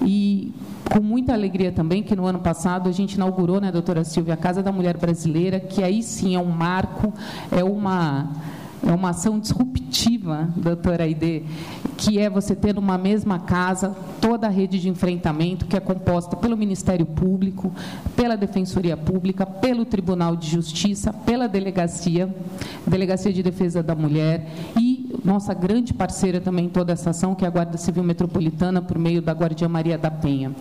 E 0.03 0.53
com 0.93 1.01
muita 1.01 1.33
alegria 1.33 1.71
também 1.71 2.03
que 2.03 2.17
no 2.17 2.27
ano 2.27 2.39
passado 2.39 2.89
a 2.89 2.93
gente 2.93 3.15
inaugurou, 3.15 3.61
né, 3.61 3.71
doutora 3.71 4.05
Silvia, 4.05 4.35
a 4.35 4.37
Casa 4.37 4.63
da 4.63 4.73
Mulher 4.73 4.97
Brasileira, 4.97 5.61
que 5.61 5.83
aí 5.83 6.03
sim 6.03 6.35
é 6.35 6.39
um 6.39 6.51
marco, 6.51 7.13
é 7.51 7.63
uma 7.63 8.31
é 8.87 8.93
uma 8.93 9.11
ação 9.11 9.39
disruptiva, 9.39 10.49
doutora 10.57 11.05
Aide, 11.05 11.45
que 11.97 12.19
é 12.19 12.31
você 12.31 12.55
ter 12.55 12.75
numa 12.75 12.97
mesma 12.97 13.39
casa 13.39 13.97
toda 14.21 14.47
a 14.47 14.51
rede 14.51 14.79
de 14.79 14.89
enfrentamento, 14.89 15.67
que 15.67 15.77
é 15.77 15.81
composta 15.81 16.37
pelo 16.37 16.57
Ministério 16.57 17.05
Público, 17.05 17.73
pela 18.15 18.37
Defensoria 18.37 18.97
Pública, 18.97 19.45
pelo 19.45 19.85
Tribunal 19.85 20.37
de 20.37 20.49
Justiça, 20.49 21.13
pela 21.13 21.49
Delegacia, 21.49 22.33
Delegacia 22.87 23.33
de 23.33 23.43
Defesa 23.43 23.83
da 23.83 23.95
Mulher 23.95 24.49
e 24.77 24.99
nossa 25.25 25.53
grande 25.53 25.93
parceira 25.93 26.41
também 26.41 26.67
em 26.67 26.69
toda 26.69 26.93
essa 26.93 27.11
ação, 27.11 27.35
que 27.35 27.45
é 27.45 27.49
a 27.49 27.51
Guarda 27.51 27.77
Civil 27.77 28.03
Metropolitana, 28.03 28.81
por 28.81 28.99
meio 28.99 29.21
da 29.21 29.33
Guardia 29.33 29.69
Maria 29.69 29.99
da 29.99 30.11
Penha. 30.11 30.53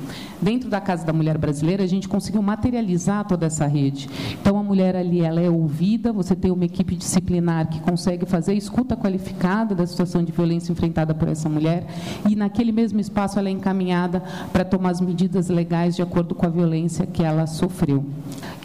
Dentro 0.41 0.69
da 0.69 0.81
Casa 0.81 1.05
da 1.05 1.13
Mulher 1.13 1.37
Brasileira, 1.37 1.83
a 1.83 1.87
gente 1.87 2.07
conseguiu 2.07 2.41
materializar 2.41 3.25
toda 3.25 3.45
essa 3.45 3.67
rede. 3.67 4.09
Então, 4.41 4.57
a 4.57 4.63
mulher 4.63 4.95
ali, 4.95 5.21
ela 5.21 5.39
é 5.39 5.49
ouvida, 5.49 6.11
você 6.11 6.35
tem 6.35 6.51
uma 6.51 6.65
equipe 6.65 6.95
disciplinar 6.95 7.69
que 7.69 7.79
consegue 7.81 8.06
fazer 8.25 8.53
escuta 8.53 8.95
qualificada 8.95 9.73
da 9.73 9.85
situação 9.85 10.23
de 10.23 10.31
violência 10.31 10.71
enfrentada 10.71 11.13
por 11.13 11.27
essa 11.27 11.49
mulher, 11.49 11.85
e 12.29 12.35
naquele 12.35 12.71
mesmo 12.71 12.99
espaço 12.99 13.39
ela 13.39 13.49
é 13.49 13.51
encaminhada 13.51 14.21
para 14.53 14.63
tomar 14.63 14.91
as 14.91 15.01
medidas 15.01 15.49
legais 15.49 15.95
de 15.95 16.01
acordo 16.01 16.35
com 16.35 16.45
a 16.45 16.49
violência 16.49 17.05
que 17.05 17.23
ela 17.23 17.47
sofreu. 17.47 18.05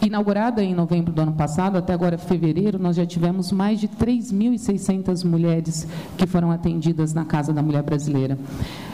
Inaugurada 0.01 0.63
em 0.63 0.73
novembro 0.73 1.11
do 1.11 1.21
ano 1.21 1.33
passado, 1.33 1.77
até 1.77 1.93
agora 1.93 2.17
fevereiro, 2.17 2.77
nós 2.77 2.95
já 2.95 3.05
tivemos 3.05 3.51
mais 3.51 3.79
de 3.79 3.87
3.600 3.87 5.25
mulheres 5.25 5.87
que 6.17 6.27
foram 6.27 6.51
atendidas 6.51 7.13
na 7.13 7.25
Casa 7.25 7.53
da 7.53 7.61
Mulher 7.61 7.83
Brasileira. 7.83 8.37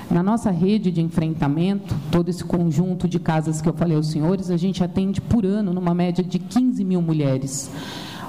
Na 0.10 0.24
nossa 0.24 0.50
rede 0.50 0.92
de 0.92 1.02
enfrentamento, 1.02 1.96
todo 2.12 2.30
esse 2.30 2.44
conjunto 2.44 3.08
de 3.08 3.20
casas 3.20 3.62
que 3.62 3.70
eu 3.70 3.74
falei 3.74 3.96
aos 3.96 4.10
senhores, 4.10 4.50
a 4.50 4.58
gente 4.58 4.84
atende 4.84 5.22
por 5.22 5.46
ano, 5.46 5.72
numa 5.72 5.94
média 5.94 6.24
de 6.24 6.40
15 6.40 6.84
mil 6.84 7.02
mulheres. 7.02 7.70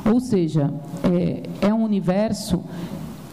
Ou 0.04 0.20
seja, 0.20 0.72
é, 1.04 1.66
é 1.68 1.74
um 1.74 1.82
universo 1.82 2.62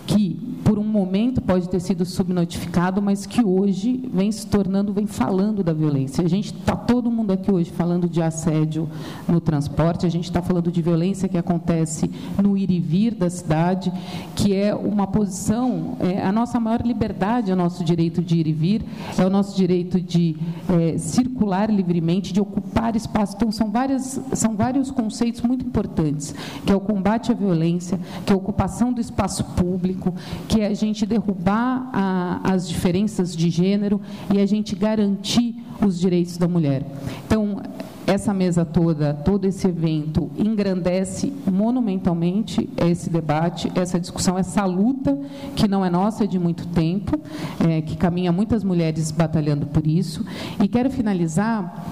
que 0.07 0.39
por 0.63 0.79
um 0.79 0.83
momento 0.83 1.41
pode 1.41 1.69
ter 1.69 1.79
sido 1.79 2.05
subnotificado, 2.05 3.01
mas 3.01 3.25
que 3.25 3.43
hoje 3.43 4.09
vem 4.11 4.31
se 4.31 4.47
tornando, 4.47 4.91
vem 4.91 5.05
falando 5.05 5.63
da 5.63 5.73
violência. 5.73 6.23
A 6.23 6.27
gente 6.27 6.53
está 6.53 6.75
todo 6.75 7.11
mundo 7.11 7.31
aqui 7.31 7.51
hoje 7.51 7.71
falando 7.71 8.09
de 8.09 8.21
assédio 8.21 8.89
no 9.27 9.39
transporte, 9.39 10.05
a 10.05 10.09
gente 10.09 10.25
está 10.25 10.41
falando 10.41 10.71
de 10.71 10.81
violência 10.81 11.27
que 11.27 11.37
acontece 11.37 12.09
no 12.41 12.57
ir 12.57 12.71
e 12.71 12.79
vir 12.79 13.13
da 13.13 13.29
cidade, 13.29 13.91
que 14.35 14.55
é 14.55 14.73
uma 14.73 15.07
posição, 15.07 15.97
é, 15.99 16.21
a 16.21 16.31
nossa 16.31 16.59
maior 16.59 16.81
liberdade 16.81 17.51
é 17.51 17.53
o 17.53 17.57
nosso 17.57 17.83
direito 17.83 18.21
de 18.21 18.37
ir 18.37 18.47
e 18.47 18.53
vir, 18.53 18.85
é 19.17 19.25
o 19.25 19.29
nosso 19.29 19.55
direito 19.55 19.99
de 19.99 20.37
é, 20.69 20.97
circular 20.97 21.69
livremente, 21.69 22.33
de 22.33 22.39
ocupar 22.39 22.95
espaço. 22.95 23.35
Então, 23.35 23.51
são, 23.51 23.69
várias, 23.69 24.19
são 24.33 24.55
vários 24.55 24.91
conceitos 24.91 25.41
muito 25.41 25.65
importantes, 25.65 26.33
que 26.65 26.71
é 26.71 26.75
o 26.75 26.79
combate 26.79 27.31
à 27.31 27.35
violência, 27.35 27.99
que 28.25 28.31
é 28.31 28.35
a 28.35 28.37
ocupação 28.37 28.93
do 28.93 29.01
espaço 29.01 29.43
público, 29.43 29.96
que 29.97 30.57
que 30.57 30.61
é 30.61 30.67
a 30.67 30.73
gente 30.73 31.05
derrubar 31.05 31.87
a, 31.93 32.41
as 32.43 32.67
diferenças 32.67 33.35
de 33.35 33.49
gênero 33.49 34.01
e 34.33 34.39
a 34.39 34.45
gente 34.45 34.75
garantir 34.75 35.55
os 35.85 35.99
direitos 35.99 36.35
da 36.35 36.47
mulher. 36.47 36.83
Então, 37.27 37.61
essa 38.07 38.33
mesa 38.33 38.65
toda, 38.65 39.13
todo 39.13 39.45
esse 39.45 39.67
evento, 39.67 40.31
engrandece 40.35 41.31
monumentalmente 41.45 42.67
esse 42.77 43.09
debate, 43.09 43.71
essa 43.75 43.99
discussão, 43.99 44.37
essa 44.37 44.65
luta, 44.65 45.15
que 45.55 45.67
não 45.67 45.85
é 45.85 45.89
nossa, 45.89 46.23
é 46.23 46.27
de 46.27 46.39
muito 46.39 46.65
tempo, 46.67 47.19
é, 47.67 47.81
que 47.81 47.95
caminha 47.95 48.31
muitas 48.31 48.63
mulheres 48.63 49.11
batalhando 49.11 49.67
por 49.67 49.85
isso. 49.85 50.25
E 50.63 50.67
quero 50.67 50.89
finalizar 50.89 51.85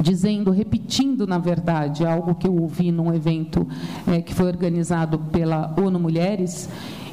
dizendo, 0.00 0.50
repetindo, 0.50 1.26
na 1.26 1.38
verdade, 1.38 2.06
algo 2.06 2.34
que 2.34 2.46
eu 2.46 2.54
ouvi 2.54 2.92
num 2.92 3.12
evento 3.12 3.66
é, 4.06 4.20
que 4.20 4.34
foi 4.34 4.46
organizado 4.46 5.18
pela 5.18 5.74
ONU 5.78 5.98
Mulheres, 5.98 6.68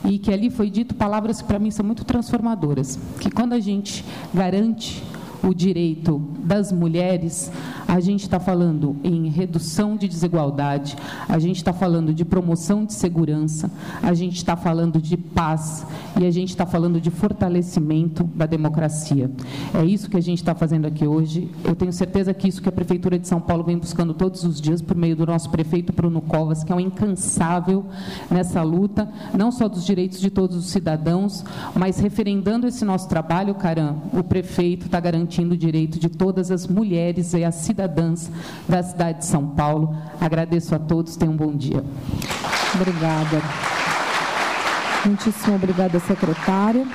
e 0.08 0.20
que 0.20 0.32
ali 0.32 0.50
foi 0.50 0.70
dito 0.70 0.96
palavras 0.96 1.42
que 1.42 1.48
para 1.48 1.60
mim 1.60 1.72
são 1.72 1.86
muito 1.86 2.04
transformadoras, 2.06 3.00
que 3.20 3.30
quando 3.30 3.54
a 3.54 3.60
gente 3.60 4.04
garante 4.34 5.04
o 5.46 5.54
direito 5.54 6.20
das 6.40 6.72
mulheres, 6.72 7.52
a 7.88 8.00
gente 8.00 8.22
está 8.22 8.40
falando 8.40 8.96
em 9.04 9.30
redução 9.30 9.96
de 9.96 10.08
desigualdade, 10.08 10.96
a 11.30 11.38
gente 11.38 11.58
está 11.58 11.72
falando 11.72 12.14
de 12.14 12.26
promoção 12.26 12.84
de 12.84 12.94
segurança, 12.94 13.70
a 14.02 14.14
gente 14.14 14.38
está 14.38 14.56
falando 14.56 15.00
de 15.00 15.16
paz 15.16 15.86
e 16.20 16.26
a 16.26 16.32
gente 16.32 16.50
está 16.50 16.66
falando 16.66 17.00
de 17.00 17.12
fortalecimento 17.12 18.24
da 18.24 18.46
democracia. 18.46 19.30
É 19.74 19.86
isso 19.86 20.10
que 20.10 20.18
a 20.18 20.22
gente 20.22 20.40
está 20.40 20.56
fazendo 20.56 20.86
aqui 20.86 21.06
hoje. 21.06 21.50
Eu 21.64 21.76
tenho 21.76 21.94
certeza 21.94 22.34
que 22.34 22.48
isso 22.48 22.62
que 22.62 22.70
a 22.70 22.72
Prefeitura 22.72 23.20
de 23.20 23.28
São 23.28 23.40
Paulo 23.40 23.64
vem 23.64 23.78
buscando 23.78 24.14
todos 24.14 24.44
os 24.44 24.60
dias 24.60 24.82
por 24.82 24.96
meio 24.96 25.16
do 25.16 25.26
nosso 25.26 25.50
prefeito 25.50 25.94
Bruno 25.94 26.22
Covas, 26.22 26.64
que 26.64 26.72
é 26.72 26.76
um 26.76 26.80
incansável 26.80 27.86
nessa 28.32 28.64
luta, 28.64 29.08
não 29.38 29.52
só 29.52 29.68
dos 29.68 29.86
direitos 29.86 30.20
de 30.20 30.30
todos 30.30 30.56
os 30.58 30.66
cidadãos, 30.68 31.44
mas 31.76 32.00
referendando 32.00 32.68
esse 32.68 32.84
nosso 32.84 33.08
trabalho, 33.08 33.54
Caram, 33.56 34.02
o 34.14 34.24
prefeito 34.24 34.88
está 34.88 35.00
garantindo 35.00 35.35
o 35.44 35.58
direito 35.58 36.00
de 36.00 36.10
todas 36.10 36.52
as 36.52 36.68
mulheres 36.68 37.34
e 37.34 37.44
as 37.44 37.56
cidadãs 37.56 38.32
da 38.68 38.82
cidade 38.82 39.20
de 39.20 39.26
São 39.26 39.48
Paulo. 39.48 39.96
Agradeço 40.20 40.74
a 40.76 40.80
todos, 40.80 41.16
tenham 41.16 41.34
um 41.34 41.38
bom 41.38 41.56
dia. 41.56 41.84
Obrigada. 42.74 43.42
Muitíssimo 45.06 45.56
obrigada, 45.56 46.00
secretária. 46.00 46.86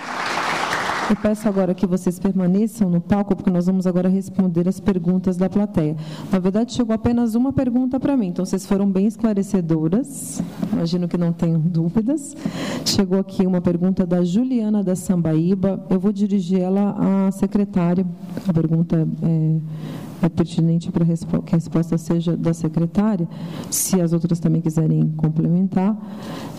Eu 1.11 1.17
peço 1.17 1.49
agora 1.49 1.75
que 1.75 1.89
vocês 1.89 2.21
permaneçam 2.21 2.89
no 2.89 3.01
palco, 3.01 3.35
porque 3.35 3.51
nós 3.51 3.67
vamos 3.67 3.85
agora 3.85 4.09
responder 4.09 4.69
as 4.69 4.79
perguntas 4.79 5.37
da 5.37 5.51
plateia. 5.51 5.97
Na 6.31 6.39
verdade, 6.39 6.73
chegou 6.73 6.95
apenas 6.95 7.35
uma 7.35 7.53
pergunta 7.53 7.99
para 7.99 8.17
mim, 8.17 8.29
então 8.29 8.45
vocês 8.45 8.65
foram 8.65 8.89
bem 8.89 9.09
esclarecedoras, 9.09 10.41
imagino 10.73 11.09
que 11.09 11.19
não 11.19 11.33
tenham 11.33 11.59
dúvidas. 11.59 12.37
Chegou 12.85 13.19
aqui 13.19 13.45
uma 13.45 13.61
pergunta 13.61 14.07
da 14.07 14.23
Juliana 14.23 14.85
da 14.85 14.95
Sambaíba, 14.95 15.85
eu 15.91 15.99
vou 15.99 16.13
dirigir 16.13 16.61
ela 16.61 17.27
à 17.27 17.33
secretária. 17.33 18.07
A 18.47 18.53
pergunta 18.53 19.05
é 19.23 19.59
é 20.23 20.29
pertinente 20.29 20.91
para 20.91 21.05
que 21.05 21.55
a 21.55 21.57
resposta 21.57 21.97
seja 21.97 22.37
da 22.37 22.53
secretária, 22.53 23.29
se 23.71 24.01
as 24.01 24.13
outras 24.13 24.39
também 24.39 24.61
quiserem 24.61 25.09
complementar. 25.17 25.97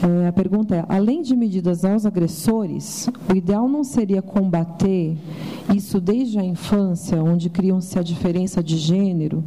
É, 0.01 0.27
a 0.27 0.31
pergunta 0.31 0.75
é: 0.75 0.85
além 0.89 1.21
de 1.21 1.35
medidas 1.35 1.85
aos 1.85 2.05
agressores, 2.05 3.09
o 3.29 3.35
ideal 3.35 3.67
não 3.67 3.83
seria 3.83 4.21
combater 4.21 5.15
isso 5.75 6.01
desde 6.01 6.39
a 6.39 6.43
infância, 6.43 7.23
onde 7.23 7.49
criam-se 7.49 7.97
a 7.97 8.01
diferença 8.01 8.63
de 8.63 8.77
gênero, 8.77 9.43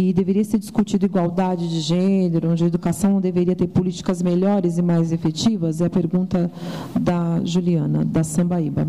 e 0.00 0.12
deveria 0.12 0.44
ser 0.44 0.58
discutida 0.58 1.06
igualdade 1.06 1.68
de 1.68 1.80
gênero, 1.80 2.50
onde 2.50 2.64
a 2.64 2.66
educação 2.66 3.20
deveria 3.20 3.54
ter 3.54 3.68
políticas 3.68 4.20
melhores 4.20 4.78
e 4.78 4.82
mais 4.82 5.12
efetivas? 5.12 5.80
É 5.80 5.86
a 5.86 5.90
pergunta 5.90 6.50
da 6.98 7.40
Juliana, 7.44 8.04
da 8.04 8.24
Sambaíba. 8.24 8.86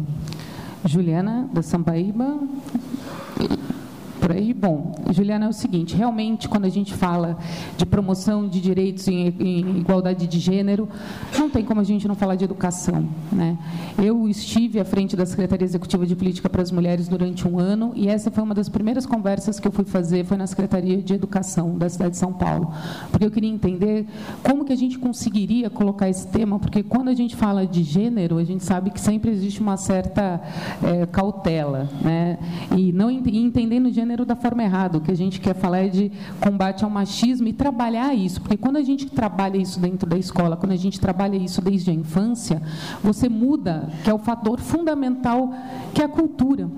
Juliana, 0.85 1.49
da 1.53 1.61
Sambaíba 1.61 2.39
por 4.26 4.31
aí. 4.31 4.56
Bom, 4.56 4.95
Juliana, 5.11 5.45
é 5.45 5.49
o 5.49 5.53
seguinte: 5.53 5.95
realmente, 5.95 6.49
quando 6.49 6.65
a 6.65 6.69
gente 6.69 6.95
fala 6.95 7.38
de 7.77 7.85
promoção 7.85 8.47
de 8.47 8.60
direitos 8.60 9.07
em, 9.07 9.27
em 9.39 9.77
igualdade 9.77 10.26
de 10.26 10.39
gênero, 10.39 10.89
não 11.38 11.47
tem 11.47 11.64
como 11.64 11.80
a 11.80 11.84
gente 11.84 12.07
não 12.07 12.15
falar 12.15 12.35
de 12.35 12.43
educação. 12.43 13.07
Né? 13.31 13.56
Eu 14.02 14.27
estive 14.27 14.80
à 14.80 14.85
frente 14.85 15.15
da 15.15 15.27
Secretaria 15.27 15.64
Executiva 15.64 16.07
de 16.07 16.15
Política 16.15 16.49
para 16.49 16.64
as 16.64 16.72
Mulheres 16.72 17.07
durante 17.07 17.47
um 17.47 17.60
ano 17.60 17.91
e 17.95 18.07
essa 18.07 18.31
foi 18.31 18.43
uma 18.43 18.56
das 18.56 18.68
primeiras 18.68 19.06
conversas 19.06 19.60
que 19.60 19.68
eu 19.68 19.72
fui 19.72 19.85
fazer, 19.85 20.26
foi 20.26 20.38
na 20.38 20.47
Secretaria 20.47 20.97
de 20.97 21.14
Educação 21.14 21.77
da 21.77 21.88
cidade 21.88 22.11
de 22.11 22.18
São 22.18 22.34
Paulo, 22.34 22.73
porque 23.11 23.26
eu 23.27 23.31
queria 23.31 23.49
entender 23.49 24.07
como 24.41 24.65
que 24.65 24.73
a 24.73 24.76
gente 24.76 24.97
conseguiria 24.97 25.69
colocar 25.69 26.10
esse 26.10 26.27
tema, 26.27 26.57
porque 26.57 26.81
quando 26.81 27.10
a 27.10 27.14
gente 27.14 27.35
fala 27.35 27.68
de 27.68 27.84
gênero, 27.84 28.39
a 28.39 28.43
gente 28.43 28.64
sabe 28.64 28.89
que 28.89 28.99
sempre 28.99 29.30
existe 29.30 29.61
uma 29.61 29.77
certa 29.77 30.41
é, 30.81 31.06
cautela, 31.06 31.88
né? 32.02 32.39
e 32.76 32.91
não 32.91 33.11
entendendo 33.11 33.91
gênero 33.91 34.14
gênero 34.15 34.25
da 34.25 34.35
forma 34.35 34.63
errada. 34.63 34.97
O 34.97 35.01
que 35.01 35.11
a 35.11 35.15
gente 35.15 35.41
quer 35.41 35.53
falar 35.53 35.79
é 35.79 35.87
de 35.89 36.11
combate 36.39 36.83
ao 36.85 36.89
machismo 36.89 37.47
e 37.47 37.53
trabalhar 37.53 38.13
isso, 38.13 38.39
porque 38.39 38.55
quando 38.55 38.77
a 38.77 38.81
gente 38.81 39.07
trabalha 39.07 39.57
isso 39.57 39.79
dentro 39.79 40.09
da 40.09 40.17
escola, 40.17 40.55
quando 40.55 40.71
a 40.71 40.77
gente 40.77 40.99
trabalha 40.99 41.35
isso 41.35 41.61
desde 41.61 41.91
a 41.91 41.93
infância, 41.93 42.61
você 43.03 43.27
muda, 43.27 43.89
que 44.03 44.09
é 44.09 44.13
o 44.13 44.17
fator 44.17 44.59
fundamental, 44.59 45.53
que 45.93 46.01
é 46.01 46.05
a 46.05 46.09
cultura, 46.09 46.69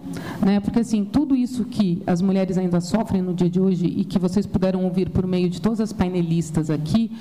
né? 0.44 0.60
Porque 0.60 0.80
assim, 0.80 1.06
tudo 1.06 1.36
isso 1.36 1.66
que 1.66 2.02
as 2.08 2.22
mulheres 2.22 2.58
ainda 2.58 2.82
sofrem 2.82 3.22
no 3.22 3.34
dia 3.34 3.50
de 3.50 3.60
hoje 3.60 3.86
e 3.86 4.04
que 4.04 4.18
vocês 4.18 4.46
puderam 4.46 4.84
ouvir 4.84 5.10
por 5.10 5.28
meio 5.28 5.50
de 5.50 5.62
todas 5.62 5.80
as 5.80 5.94
painelistas 5.94 6.70
aqui, 6.70 7.12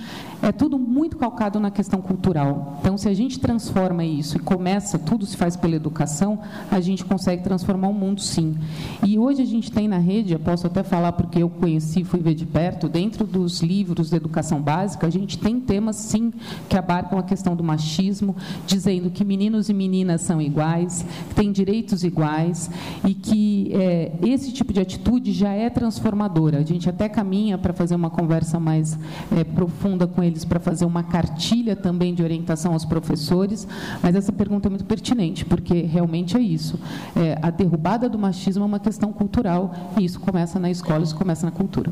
é 0.42 0.52
tudo 0.52 0.78
muito 0.78 1.16
calcado 1.16 1.60
na 1.60 1.70
questão 1.70 2.00
cultural. 2.00 2.78
Então, 2.80 2.96
se 2.96 3.08
a 3.08 3.14
gente 3.14 3.38
transforma 3.38 4.04
isso 4.04 4.36
e 4.36 4.40
começa, 4.40 4.98
tudo 4.98 5.26
se 5.26 5.36
faz 5.36 5.56
pela 5.56 5.74
educação, 5.74 6.38
a 6.70 6.80
gente 6.80 7.04
consegue 7.04 7.42
transformar 7.42 7.88
o 7.88 7.94
mundo 7.94 8.20
sim. 8.20 8.56
E 9.04 9.18
hoje 9.18 9.42
a 9.42 9.46
gente 9.46 9.70
tem 9.70 9.88
na 9.88 9.98
rede, 10.06 10.32
eu 10.32 10.38
posso 10.38 10.66
até 10.66 10.82
falar 10.84 11.12
porque 11.12 11.42
eu 11.42 11.50
conheci, 11.50 12.04
fui 12.04 12.20
ver 12.20 12.34
de 12.34 12.46
perto, 12.46 12.88
dentro 12.88 13.26
dos 13.26 13.60
livros 13.60 14.10
de 14.10 14.16
educação 14.16 14.62
básica, 14.62 15.06
a 15.06 15.10
gente 15.10 15.36
tem 15.36 15.58
temas, 15.58 15.96
sim, 15.96 16.32
que 16.68 16.76
abarcam 16.76 17.18
a 17.18 17.22
questão 17.22 17.56
do 17.56 17.64
machismo, 17.64 18.36
dizendo 18.66 19.10
que 19.10 19.24
meninos 19.24 19.68
e 19.68 19.74
meninas 19.74 20.20
são 20.20 20.40
iguais, 20.40 21.04
têm 21.34 21.50
direitos 21.50 22.04
iguais 22.04 22.70
e 23.04 23.14
que 23.14 23.70
é, 23.72 24.12
esse 24.22 24.52
tipo 24.52 24.72
de 24.72 24.80
atitude 24.80 25.32
já 25.32 25.52
é 25.52 25.68
transformadora. 25.68 26.58
A 26.58 26.64
gente 26.64 26.88
até 26.88 27.08
caminha 27.08 27.58
para 27.58 27.72
fazer 27.72 27.96
uma 27.96 28.10
conversa 28.10 28.60
mais 28.60 28.96
é, 29.36 29.42
profunda 29.42 30.06
com 30.06 30.22
eles, 30.22 30.44
para 30.44 30.60
fazer 30.60 30.84
uma 30.84 31.02
cartilha 31.02 31.74
também 31.74 32.14
de 32.14 32.22
orientação 32.22 32.72
aos 32.72 32.84
professores, 32.84 33.66
mas 34.02 34.14
essa 34.14 34.32
pergunta 34.32 34.68
é 34.68 34.70
muito 34.70 34.84
pertinente, 34.84 35.44
porque 35.44 35.82
realmente 35.82 36.36
é 36.36 36.40
isso. 36.40 36.78
É, 37.16 37.38
a 37.42 37.50
derrubada 37.50 38.08
do 38.08 38.18
machismo 38.18 38.62
é 38.62 38.66
uma 38.66 38.78
questão 38.78 39.12
cultural 39.12 39.74
e 39.98 40.04
isso 40.04 40.20
começa 40.20 40.58
na 40.58 40.70
escola, 40.70 41.02
isso 41.02 41.16
começa 41.16 41.46
na 41.46 41.52
cultura. 41.52 41.90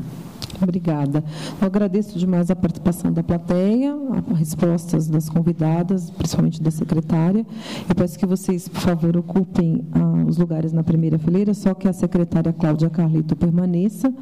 Obrigada. 0.61 1.23
Eu 1.59 1.67
agradeço 1.67 2.17
demais 2.17 2.49
a 2.49 2.55
participação 2.55 3.11
da 3.11 3.21
plateia, 3.21 3.93
as 4.31 4.37
respostas 4.37 5.07
das 5.07 5.29
convidadas, 5.29 6.09
principalmente 6.09 6.61
da 6.61 6.71
secretária. 6.71 7.45
Eu 7.87 7.95
peço 7.95 8.17
que 8.17 8.25
vocês, 8.25 8.67
por 8.67 8.79
favor, 8.79 9.17
ocupem 9.17 9.85
ah, 9.91 10.23
os 10.27 10.37
lugares 10.37 10.71
na 10.71 10.83
primeira 10.83 11.17
fileira, 11.17 11.53
só 11.53 11.73
que 11.73 11.87
a 11.87 11.93
secretária 11.93 12.53
Cláudia 12.53 12.89
Carlito 12.89 13.35
permaneça 13.35 14.13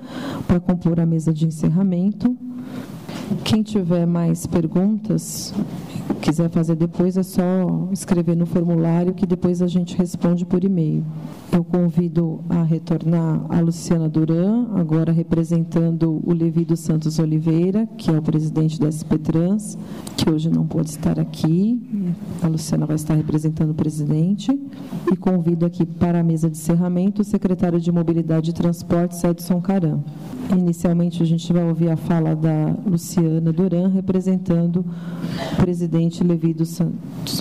para 0.47 0.60
compor 0.60 0.99
a 0.99 1.05
mesa 1.05 1.31
de 1.31 1.45
encerramento. 1.45 2.35
Quem 3.44 3.64
tiver 3.64 4.06
mais 4.06 4.45
perguntas, 4.45 5.53
quiser 6.22 6.49
fazer 6.49 6.76
depois, 6.76 7.18
é 7.18 7.23
só 7.23 7.90
escrever 7.91 8.35
no 8.35 8.45
formulário 8.45 9.14
que 9.14 9.26
depois 9.26 9.61
a 9.61 9.68
gente 9.68 9.98
responde 9.98 10.45
por 10.45 10.64
e-mail. 10.64 11.03
Eu 11.52 11.64
convido 11.64 12.40
a 12.49 12.64
retornar 12.64 13.45
a 13.49 13.60
Luciana 13.60 14.10
Duran, 14.10 14.68
agora 14.76 15.11
representando 15.11 16.22
o 16.26 16.34
Levi 16.34 16.65
dos 16.65 16.80
Santos 16.80 17.19
Oliveira, 17.19 17.88
que 17.98 18.10
é 18.10 18.18
o 18.18 18.22
presidente 18.22 18.80
da 18.80 18.90
SP 18.90 19.19
Trans, 19.19 19.77
que 20.18 20.30
hoje 20.30 20.49
não 20.49 20.65
pode 20.65 20.90
estar 20.90 21.19
aqui. 21.19 21.80
A 22.41 22.48
Luciana 22.48 22.85
vai 22.85 22.95
estar 22.95 23.14
representando 23.14 23.72
o 23.72 23.76
presidente. 23.76 24.57
E 25.11 25.15
convido 25.15 25.65
aqui 25.65 25.85
para 25.85 26.22
a 26.22 26.23
mesa 26.23 26.49
de 26.49 26.57
encerramento 26.57 27.22
o 27.22 27.26
secretário 27.26 27.80
de 27.80 27.91
Mobilidade 27.91 28.49
e 28.49 28.53
Transportes, 28.53 29.23
Edson 29.23 29.61
Caram. 29.61 30.03
Inicialmente, 30.52 31.22
a 31.22 31.26
gente 31.26 31.52
vai 31.53 31.68
ouvir 31.68 31.90
a 31.90 31.98
fala 31.98 32.35
da 32.35 32.76
Luciana 32.85 33.02
Duran, 33.53 33.89
representando 33.89 34.85
o 35.53 35.55
presidente 35.57 36.23
Levi 36.23 36.53
dos 36.53 36.80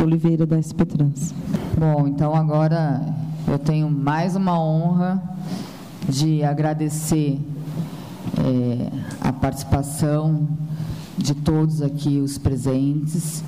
Oliveira, 0.00 0.44
da 0.44 0.60
SP 0.60 0.84
Trans. 0.84 1.34
Bom, 1.78 2.08
então 2.08 2.34
agora 2.34 3.00
eu 3.46 3.58
tenho 3.58 3.90
mais 3.90 4.36
uma 4.36 4.58
honra 4.58 5.22
de 6.08 6.42
agradecer 6.42 7.40
é, 8.38 8.90
a 9.20 9.32
participação 9.32 10.48
de 11.16 11.34
todos 11.34 11.82
aqui 11.82 12.18
os 12.18 12.38
presentes, 12.38 13.44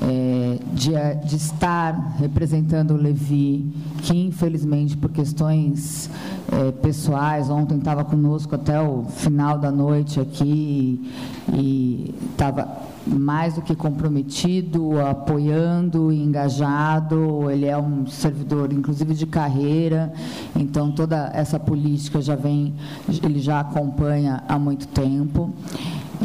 é, 0.00 0.58
de, 0.72 0.90
de, 1.26 1.36
estar 1.36 2.16
representando 2.18 2.92
o 2.92 2.96
Levi, 2.96 3.66
que 4.02 4.16
infelizmente 4.16 4.96
por 4.96 5.10
questões 5.10 6.08
é, 6.52 6.70
pessoais, 6.70 7.50
ontem 7.50 7.78
estava 7.78 8.04
conosco 8.04 8.54
até 8.54 8.80
o 8.80 9.04
final 9.04 9.58
da 9.58 9.70
noite 9.70 10.20
aqui 10.20 11.10
e 11.52 12.14
estava 12.30 12.86
mais 13.06 13.54
do 13.54 13.62
que 13.62 13.74
comprometido, 13.74 15.00
apoiando, 15.00 16.12
engajado. 16.12 17.50
Ele 17.50 17.66
é 17.66 17.76
um 17.76 18.06
servidor, 18.06 18.72
inclusive 18.72 19.14
de 19.14 19.26
carreira. 19.26 20.12
Então 20.54 20.90
toda 20.90 21.30
essa 21.34 21.58
política 21.58 22.20
já 22.20 22.36
vem, 22.36 22.74
ele 23.22 23.40
já 23.40 23.60
acompanha 23.60 24.42
há 24.48 24.58
muito 24.58 24.86
tempo. 24.88 25.52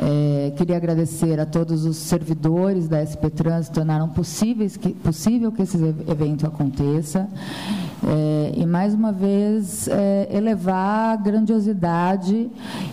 É, 0.06 0.52
queria 0.52 0.76
agradecer 0.76 1.40
a 1.40 1.46
todos 1.46 1.86
os 1.86 1.96
servidores 1.96 2.90
da 2.90 3.00
SP 3.00 3.30
Trans 3.30 3.70
tornaram 3.70 4.10
possíveis 4.10 4.76
que, 4.76 4.90
possível 4.94 5.50
que 5.50 5.62
esse 5.62 5.78
evento 5.78 6.46
aconteça. 6.46 7.30
É, 8.06 8.52
e, 8.58 8.66
mais 8.66 8.94
uma 8.94 9.14
vez, 9.14 9.88
é, 9.88 10.28
elevar 10.30 11.14
a 11.14 11.16
grandiosidade 11.16 12.50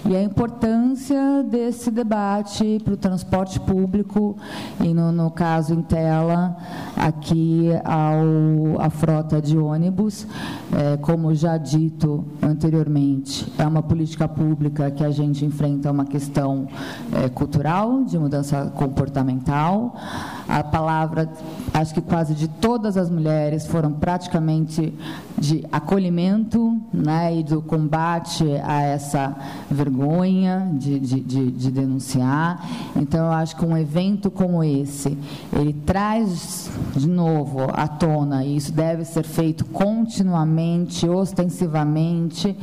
e 0.08 0.14
a 0.14 0.22
importância 0.22 1.44
desse 1.50 1.90
debate 1.90 2.80
para 2.84 2.94
o 2.94 2.96
transporte 2.96 3.58
público 3.58 4.36
e, 4.80 4.94
no, 4.94 5.10
no, 5.10 5.30
caso, 5.30 5.74
em 5.74 5.82
tela, 5.82 6.56
aqui 6.96 7.70
ao, 7.84 8.80
a 8.80 8.88
frota 8.88 9.42
de 9.42 9.58
ônibus. 9.58 10.26
É, 10.72 10.96
como 10.98 11.34
já 11.34 11.56
dito 11.56 12.24
anteriormente, 12.40 13.52
é 13.58 13.66
uma 13.66 13.82
política 13.82 14.28
pública 14.28 14.90
que 14.92 15.04
a 15.04 15.10
gente 15.10 15.44
enfrenta 15.44 15.90
uma 15.90 16.04
questão 16.04 16.68
é, 17.12 17.28
cultural, 17.28 18.04
de 18.04 18.16
mudança 18.16 18.72
comportamental. 18.76 19.96
A 20.48 20.62
palavra, 20.62 21.28
acho 21.74 21.94
que 21.94 22.00
quase 22.00 22.34
de 22.34 22.46
todas 22.46 22.96
as 22.96 23.10
mulheres 23.10 23.66
foram 23.66 23.92
praticamente 23.92 24.94
de 25.38 25.64
acolhimento 25.72 26.78
né, 26.92 27.38
e 27.38 27.42
do 27.42 27.62
combate 27.62 28.44
a 28.62 28.82
essa 28.82 29.34
vergonha 29.70 30.70
de, 30.74 30.98
de, 30.98 31.20
de, 31.20 31.50
de, 31.50 31.70
denunciar. 31.70 32.68
Então, 32.94 33.26
eu 33.26 33.32
acho 33.32 33.56
que 33.56 33.64
um 33.64 33.76
evento 33.76 34.30
como 34.30 34.62
esse, 34.62 35.16
ele 35.52 35.72
traz 35.72 36.70
de 36.94 37.08
novo 37.08 37.68
à 37.72 37.88
tona, 37.88 38.44
e 38.44 38.56
isso 38.56 38.72
deve 38.72 39.04
ser 39.04 39.24
feito 39.24 39.64
continuamente, 39.64 41.08
ostensivamente, 41.08 42.54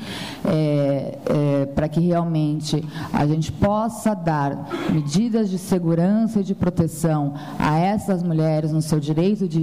é, 0.46 1.18
é, 1.26 1.66
para 1.68 1.88
que 1.88 2.00
realmente 2.00 2.84
a 3.12 3.26
gente 3.26 3.52
possa 3.52 4.14
dar 4.14 4.70
medidas 4.92 5.50
de 5.50 5.58
segurança 5.58 6.42
e 6.42 6.44
de 6.44 6.54
proteção 6.54 7.34
a 7.58 7.80
essas 7.80 8.22
mulheres 8.22 8.72
no 8.72 8.82
seu 8.82 9.00
direito 9.00 9.48
de 9.48 9.60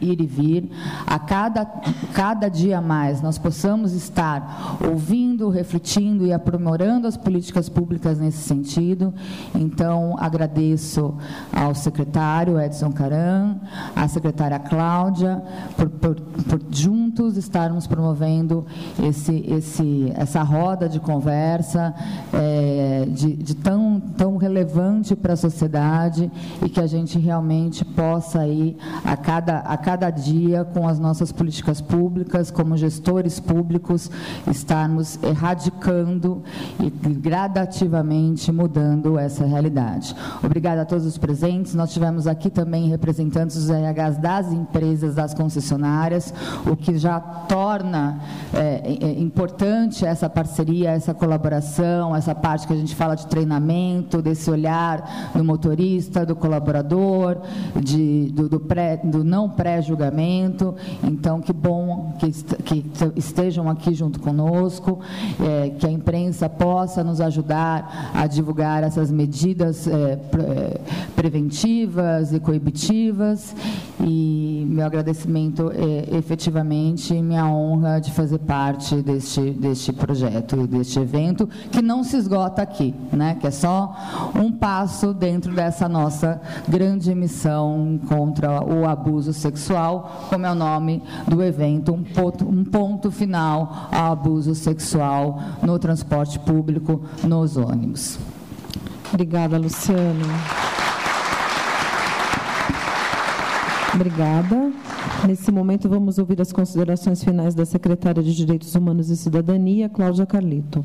ir 0.00 0.20
e 0.20 0.26
vir, 0.26 0.70
a 1.06 1.18
cada, 1.18 1.64
cada 2.18 2.48
dia 2.48 2.80
mais 2.80 3.22
nós 3.22 3.38
possamos 3.38 3.92
estar 3.92 4.76
ouvindo, 4.84 5.48
refletindo 5.50 6.26
e 6.26 6.32
aprimorando 6.32 7.06
as 7.06 7.16
políticas 7.16 7.68
públicas 7.68 8.18
nesse 8.18 8.38
sentido. 8.38 9.14
Então, 9.54 10.16
agradeço 10.18 11.14
ao 11.52 11.76
secretário 11.76 12.60
Edson 12.60 12.90
Caran, 12.90 13.58
à 13.94 14.08
secretária 14.08 14.58
Cláudia, 14.58 15.40
por, 15.76 15.88
por, 15.90 16.16
por 16.16 16.60
juntos 16.72 17.36
estarmos 17.36 17.86
promovendo 17.86 18.66
esse, 19.00 19.44
esse, 19.48 20.12
essa 20.16 20.42
roda 20.42 20.88
de 20.88 20.98
conversa 20.98 21.94
é, 22.32 23.06
de, 23.12 23.36
de 23.36 23.54
tão, 23.54 24.00
tão 24.16 24.36
relevante 24.36 25.14
para 25.14 25.34
a 25.34 25.36
sociedade 25.36 26.28
e 26.64 26.68
que 26.68 26.80
a 26.80 26.86
gente 26.88 27.16
realmente 27.16 27.84
possa 27.84 28.44
ir 28.44 28.76
a 29.04 29.16
cada, 29.16 29.58
a 29.60 29.76
cada 29.76 30.10
dia 30.10 30.64
com 30.64 30.88
as 30.88 30.98
nossas 30.98 31.30
políticas 31.30 31.80
públicas 31.80 31.97
como 32.54 32.76
gestores 32.76 33.40
públicos, 33.40 34.10
estarmos 34.50 35.18
erradicando 35.22 36.42
e 36.80 36.90
gradativamente 37.10 38.50
mudando 38.52 39.18
essa 39.18 39.44
realidade. 39.44 40.14
Obrigada 40.42 40.82
a 40.82 40.84
todos 40.84 41.04
os 41.06 41.18
presentes. 41.18 41.74
Nós 41.74 41.92
tivemos 41.92 42.26
aqui 42.26 42.50
também 42.50 42.88
representantes 42.88 43.56
dos 43.56 43.70
RHs 43.70 44.18
das 44.18 44.52
empresas, 44.52 45.14
das 45.14 45.34
concessionárias, 45.34 46.32
o 46.66 46.76
que 46.76 46.96
já 46.98 47.20
torna 47.20 48.20
é, 48.54 48.96
é, 49.00 49.20
importante 49.20 50.04
essa 50.04 50.28
parceria, 50.28 50.90
essa 50.90 51.14
colaboração, 51.14 52.14
essa 52.14 52.34
parte 52.34 52.66
que 52.66 52.72
a 52.72 52.76
gente 52.76 52.94
fala 52.94 53.14
de 53.14 53.26
treinamento, 53.26 54.22
desse 54.22 54.50
olhar 54.50 55.30
do 55.34 55.44
motorista, 55.44 56.24
do 56.24 56.36
colaborador, 56.36 57.38
de, 57.80 58.30
do, 58.32 58.48
do, 58.48 58.60
pré, 58.60 58.96
do 58.96 59.24
não 59.24 59.48
pré-julgamento. 59.48 60.74
Então, 61.02 61.40
que 61.40 61.52
bom 61.52 61.87
que 62.18 62.28
que 62.62 62.84
estejam 63.16 63.68
aqui 63.68 63.94
junto 63.94 64.20
conosco, 64.20 65.00
é, 65.40 65.70
que 65.70 65.86
a 65.86 65.90
imprensa 65.90 66.48
possa 66.48 67.02
nos 67.02 67.20
ajudar 67.20 68.10
a 68.14 68.26
divulgar 68.26 68.82
essas 68.82 69.10
medidas 69.10 69.86
é, 69.86 70.12
é 70.12 70.80
preventivas 71.14 72.32
e 72.32 72.40
coibitivas. 72.40 73.54
E 74.00 74.64
meu 74.68 74.86
agradecimento 74.86 75.72
é 75.74 76.16
efetivamente 76.16 77.12
minha 77.20 77.46
honra 77.46 78.00
de 78.00 78.12
fazer 78.12 78.38
parte 78.38 79.02
deste, 79.02 79.50
deste 79.50 79.92
projeto 79.92 80.56
e 80.60 80.66
deste 80.66 81.00
evento, 81.00 81.48
que 81.72 81.82
não 81.82 82.04
se 82.04 82.16
esgota 82.16 82.62
aqui, 82.62 82.94
né? 83.12 83.36
que 83.40 83.46
é 83.46 83.50
só 83.50 83.96
um 84.34 84.52
passo 84.52 85.12
dentro 85.12 85.52
dessa 85.52 85.88
nossa 85.88 86.40
grande 86.68 87.14
missão 87.14 87.98
contra 88.08 88.64
o 88.64 88.86
abuso 88.86 89.32
sexual, 89.32 90.26
como 90.28 90.46
é 90.46 90.52
o 90.52 90.54
nome 90.54 91.02
do 91.26 91.42
evento, 91.42 91.77
um 91.92 92.02
ponto, 92.02 92.48
um 92.48 92.64
ponto 92.64 93.10
final 93.10 93.88
ao 93.92 94.12
abuso 94.12 94.54
sexual 94.54 95.40
no 95.62 95.78
transporte 95.78 96.38
público, 96.38 97.02
nos 97.22 97.56
ônibus. 97.56 98.18
Obrigada, 99.12 99.58
Luciano. 99.58 100.26
Obrigada. 103.94 104.72
Nesse 105.26 105.50
momento, 105.50 105.88
vamos 105.88 106.18
ouvir 106.18 106.40
as 106.40 106.52
considerações 106.52 107.24
finais 107.24 107.54
da 107.54 107.64
secretária 107.64 108.22
de 108.22 108.34
Direitos 108.34 108.74
Humanos 108.74 109.10
e 109.10 109.16
Cidadania, 109.16 109.88
Cláudia 109.88 110.26
Carlito. 110.26 110.84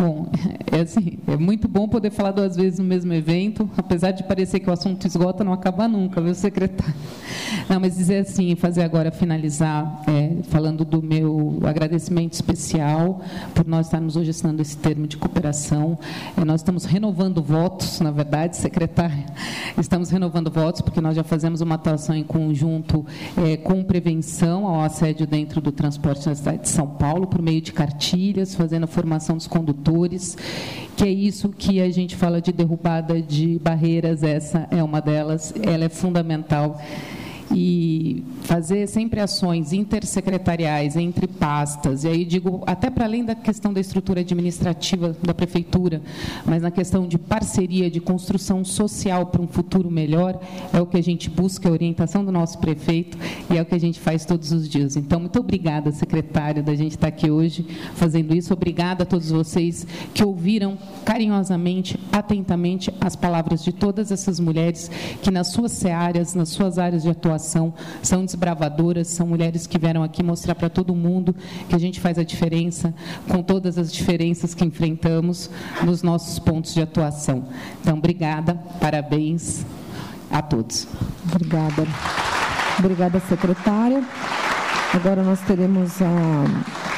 Bom, 0.00 0.30
é 0.72 0.80
assim, 0.80 1.18
é 1.26 1.36
muito 1.36 1.68
bom 1.68 1.86
poder 1.86 2.10
falar 2.10 2.30
duas 2.30 2.56
vezes 2.56 2.78
no 2.78 2.84
mesmo 2.86 3.12
evento, 3.12 3.68
apesar 3.76 4.12
de 4.12 4.24
parecer 4.24 4.58
que 4.58 4.70
o 4.70 4.72
assunto 4.72 5.06
esgota, 5.06 5.44
não 5.44 5.52
acaba 5.52 5.86
nunca, 5.86 6.22
viu, 6.22 6.34
secretário? 6.34 6.94
Não, 7.68 7.78
mas 7.78 7.98
dizer 7.98 8.20
assim, 8.20 8.56
fazer 8.56 8.82
agora 8.82 9.12
finalizar 9.12 10.02
é, 10.08 10.42
falando 10.44 10.86
do 10.86 11.02
meu 11.02 11.58
agradecimento 11.64 12.32
especial 12.32 13.20
por 13.54 13.66
nós 13.66 13.86
estarmos 13.86 14.16
hoje 14.16 14.30
assinando 14.30 14.62
esse 14.62 14.76
termo 14.76 15.06
de 15.06 15.18
cooperação. 15.18 15.98
É, 16.34 16.44
nós 16.46 16.62
estamos 16.62 16.86
renovando 16.86 17.42
votos, 17.42 18.00
na 18.00 18.10
verdade, 18.10 18.56
secretária, 18.56 19.26
estamos 19.76 20.08
renovando 20.08 20.50
votos 20.50 20.80
porque 20.80 21.00
nós 21.02 21.14
já 21.14 21.22
fazemos 21.22 21.60
uma 21.60 21.74
atuação 21.74 22.16
em 22.16 22.24
conjunto 22.24 23.04
é, 23.36 23.58
com 23.58 23.84
prevenção 23.84 24.66
ao 24.66 24.80
assédio 24.80 25.26
dentro 25.26 25.60
do 25.60 25.70
transporte 25.70 26.26
na 26.26 26.34
cidade 26.34 26.62
de 26.62 26.70
São 26.70 26.86
Paulo, 26.86 27.26
por 27.26 27.42
meio 27.42 27.60
de 27.60 27.72
cartilhas, 27.74 28.54
fazendo 28.54 28.84
a 28.84 28.86
formação 28.86 29.36
dos 29.36 29.46
condutores 29.46 29.89
que 30.96 31.04
é 31.04 31.10
isso 31.10 31.48
que 31.48 31.80
a 31.80 31.90
gente 31.90 32.14
fala 32.14 32.40
de 32.40 32.52
derrubada 32.52 33.20
de 33.20 33.58
barreiras, 33.58 34.22
essa 34.22 34.68
é 34.70 34.82
uma 34.82 35.00
delas, 35.00 35.54
ela 35.62 35.84
é 35.84 35.88
fundamental 35.88 36.80
e 37.52 38.24
fazer 38.42 38.86
sempre 38.86 39.20
ações 39.20 39.72
intersecretariais 39.72 40.96
entre 40.96 41.26
pastas, 41.26 42.04
e 42.04 42.08
aí 42.08 42.24
digo 42.24 42.62
até 42.66 42.90
para 42.90 43.04
além 43.04 43.24
da 43.24 43.34
questão 43.34 43.72
da 43.72 43.80
estrutura 43.80 44.20
administrativa 44.20 45.16
da 45.22 45.34
prefeitura, 45.34 46.00
mas 46.44 46.62
na 46.62 46.70
questão 46.70 47.06
de 47.06 47.18
parceria, 47.18 47.90
de 47.90 48.00
construção 48.00 48.64
social 48.64 49.26
para 49.26 49.42
um 49.42 49.48
futuro 49.48 49.90
melhor, 49.90 50.40
é 50.72 50.80
o 50.80 50.86
que 50.86 50.96
a 50.96 51.02
gente 51.02 51.28
busca, 51.28 51.68
a 51.68 51.72
orientação 51.72 52.24
do 52.24 52.32
nosso 52.32 52.58
prefeito, 52.58 53.18
e 53.50 53.56
é 53.56 53.62
o 53.62 53.66
que 53.66 53.74
a 53.74 53.80
gente 53.80 53.98
faz 53.98 54.24
todos 54.24 54.52
os 54.52 54.68
dias. 54.68 54.96
Então, 54.96 55.20
muito 55.20 55.38
obrigada, 55.38 55.92
secretária, 55.92 56.62
da 56.62 56.74
gente 56.74 56.92
estar 56.92 57.08
aqui 57.08 57.30
hoje 57.30 57.66
fazendo 57.94 58.34
isso. 58.34 58.52
Obrigada 58.52 59.02
a 59.02 59.06
todos 59.06 59.30
vocês 59.30 59.86
que 60.14 60.24
ouviram 60.24 60.78
carinhosamente, 61.04 61.98
atentamente 62.12 62.92
as 63.00 63.16
palavras 63.16 63.64
de 63.64 63.72
todas 63.72 64.12
essas 64.12 64.38
mulheres 64.38 64.90
que 65.22 65.30
nas 65.30 65.48
suas 65.48 65.84
áreas, 65.84 66.34
nas 66.34 66.50
suas 66.50 66.78
áreas 66.78 67.02
de 67.02 67.10
atuação, 67.10 67.39
são 67.42 68.24
desbravadoras, 68.24 69.08
são 69.08 69.26
mulheres 69.26 69.66
que 69.66 69.78
vieram 69.78 70.02
aqui 70.02 70.22
mostrar 70.22 70.54
para 70.54 70.68
todo 70.68 70.94
mundo 70.94 71.34
que 71.68 71.74
a 71.74 71.78
gente 71.78 72.00
faz 72.00 72.18
a 72.18 72.22
diferença 72.22 72.94
com 73.28 73.42
todas 73.42 73.78
as 73.78 73.92
diferenças 73.92 74.54
que 74.54 74.64
enfrentamos 74.64 75.50
nos 75.84 76.02
nossos 76.02 76.38
pontos 76.38 76.74
de 76.74 76.82
atuação. 76.82 77.44
Então, 77.80 77.98
obrigada, 77.98 78.54
parabéns 78.80 79.64
a 80.30 80.40
todos. 80.42 80.86
Obrigada. 81.30 81.86
Obrigada, 82.78 83.20
secretária. 83.20 84.02
Agora 84.92 85.22
nós 85.22 85.40
teremos 85.42 86.02
a 86.02 86.44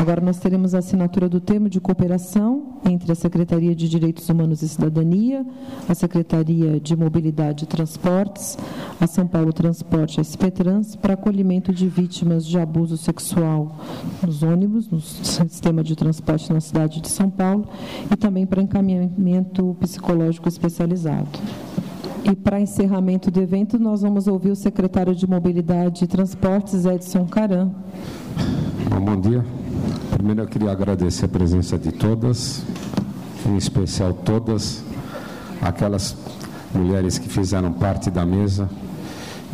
agora 0.01 0.19
nós 0.23 0.39
teremos 0.39 0.75
a 0.75 0.79
assinatura 0.79 1.29
do 1.29 1.39
termo 1.41 1.69
de 1.69 1.79
cooperação 1.79 2.81
entre 2.89 3.13
a 3.13 3.15
Secretaria 3.15 3.75
de 3.75 3.87
Direitos 3.87 4.27
Humanos 4.31 4.63
e 4.63 4.69
Cidadania, 4.69 5.45
a 5.87 5.95
Secretaria 5.95 6.81
de 6.81 6.97
Mobilidade 6.97 7.65
e 7.65 7.67
Transportes, 7.67 8.57
a 8.99 9.07
São 9.07 9.27
Paulo 9.27 9.53
Transporte 9.53 10.25
SP 10.25 10.51
Trans 10.51 10.97
para 10.97 11.13
acolhimento 11.13 11.71
de 11.71 11.87
vítimas 11.87 12.47
de 12.47 12.59
abuso 12.59 12.97
sexual 12.97 13.77
nos 14.23 14.43
ônibus, 14.43 14.89
no 14.89 14.99
sistema 14.99 15.85
de 15.85 15.95
transporte 15.95 16.51
na 16.51 16.61
cidade 16.63 16.99
de 16.99 17.11
São 17.11 17.29
Paulo 17.29 17.69
e 18.11 18.17
também 18.17 18.47
para 18.47 18.63
encaminhamento 18.63 19.77
psicológico 19.79 20.49
especializado. 20.49 21.29
E 22.25 22.37
para 22.37 22.61
encerramento 22.61 23.31
do 23.31 23.41
evento, 23.41 23.79
nós 23.79 24.03
vamos 24.03 24.29
ouvir 24.29 24.51
o 24.51 24.57
secretário 24.57 25.15
de 25.15 25.29
Mobilidade 25.29 26.05
e 26.05 26.07
Transportes, 26.07 26.85
Edson 26.85 27.27
Caram. 27.27 27.75
Bom, 28.89 29.01
bom 29.01 29.21
dia. 29.21 29.45
Primeiro 30.13 30.43
eu 30.43 30.47
queria 30.47 30.71
agradecer 30.71 31.25
a 31.25 31.29
presença 31.29 31.77
de 31.77 31.91
todas, 31.91 32.65
em 33.45 33.57
especial 33.57 34.13
todas 34.13 34.85
aquelas 35.61 36.17
mulheres 36.73 37.19
que 37.19 37.29
fizeram 37.29 37.73
parte 37.73 38.09
da 38.09 38.25
mesa 38.25 38.71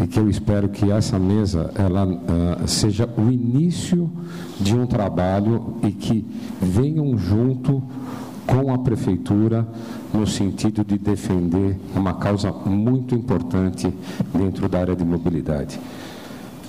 e 0.02 0.06
que 0.06 0.18
eu 0.18 0.28
espero 0.28 0.68
que 0.68 0.90
essa 0.90 1.18
mesa 1.18 1.72
ela 1.74 2.06
uh, 2.06 2.68
seja 2.68 3.08
o 3.16 3.30
início 3.30 4.10
de 4.60 4.76
um 4.76 4.86
trabalho 4.86 5.76
e 5.82 5.90
que 5.90 6.24
venham 6.60 7.16
junto 7.16 7.82
com 8.48 8.72
a 8.72 8.78
prefeitura 8.78 9.68
no 10.12 10.26
sentido 10.26 10.82
de 10.82 10.98
defender 10.98 11.76
uma 11.94 12.14
causa 12.14 12.50
muito 12.50 13.14
importante 13.14 13.92
dentro 14.34 14.68
da 14.68 14.80
área 14.80 14.96
de 14.96 15.04
mobilidade. 15.04 15.78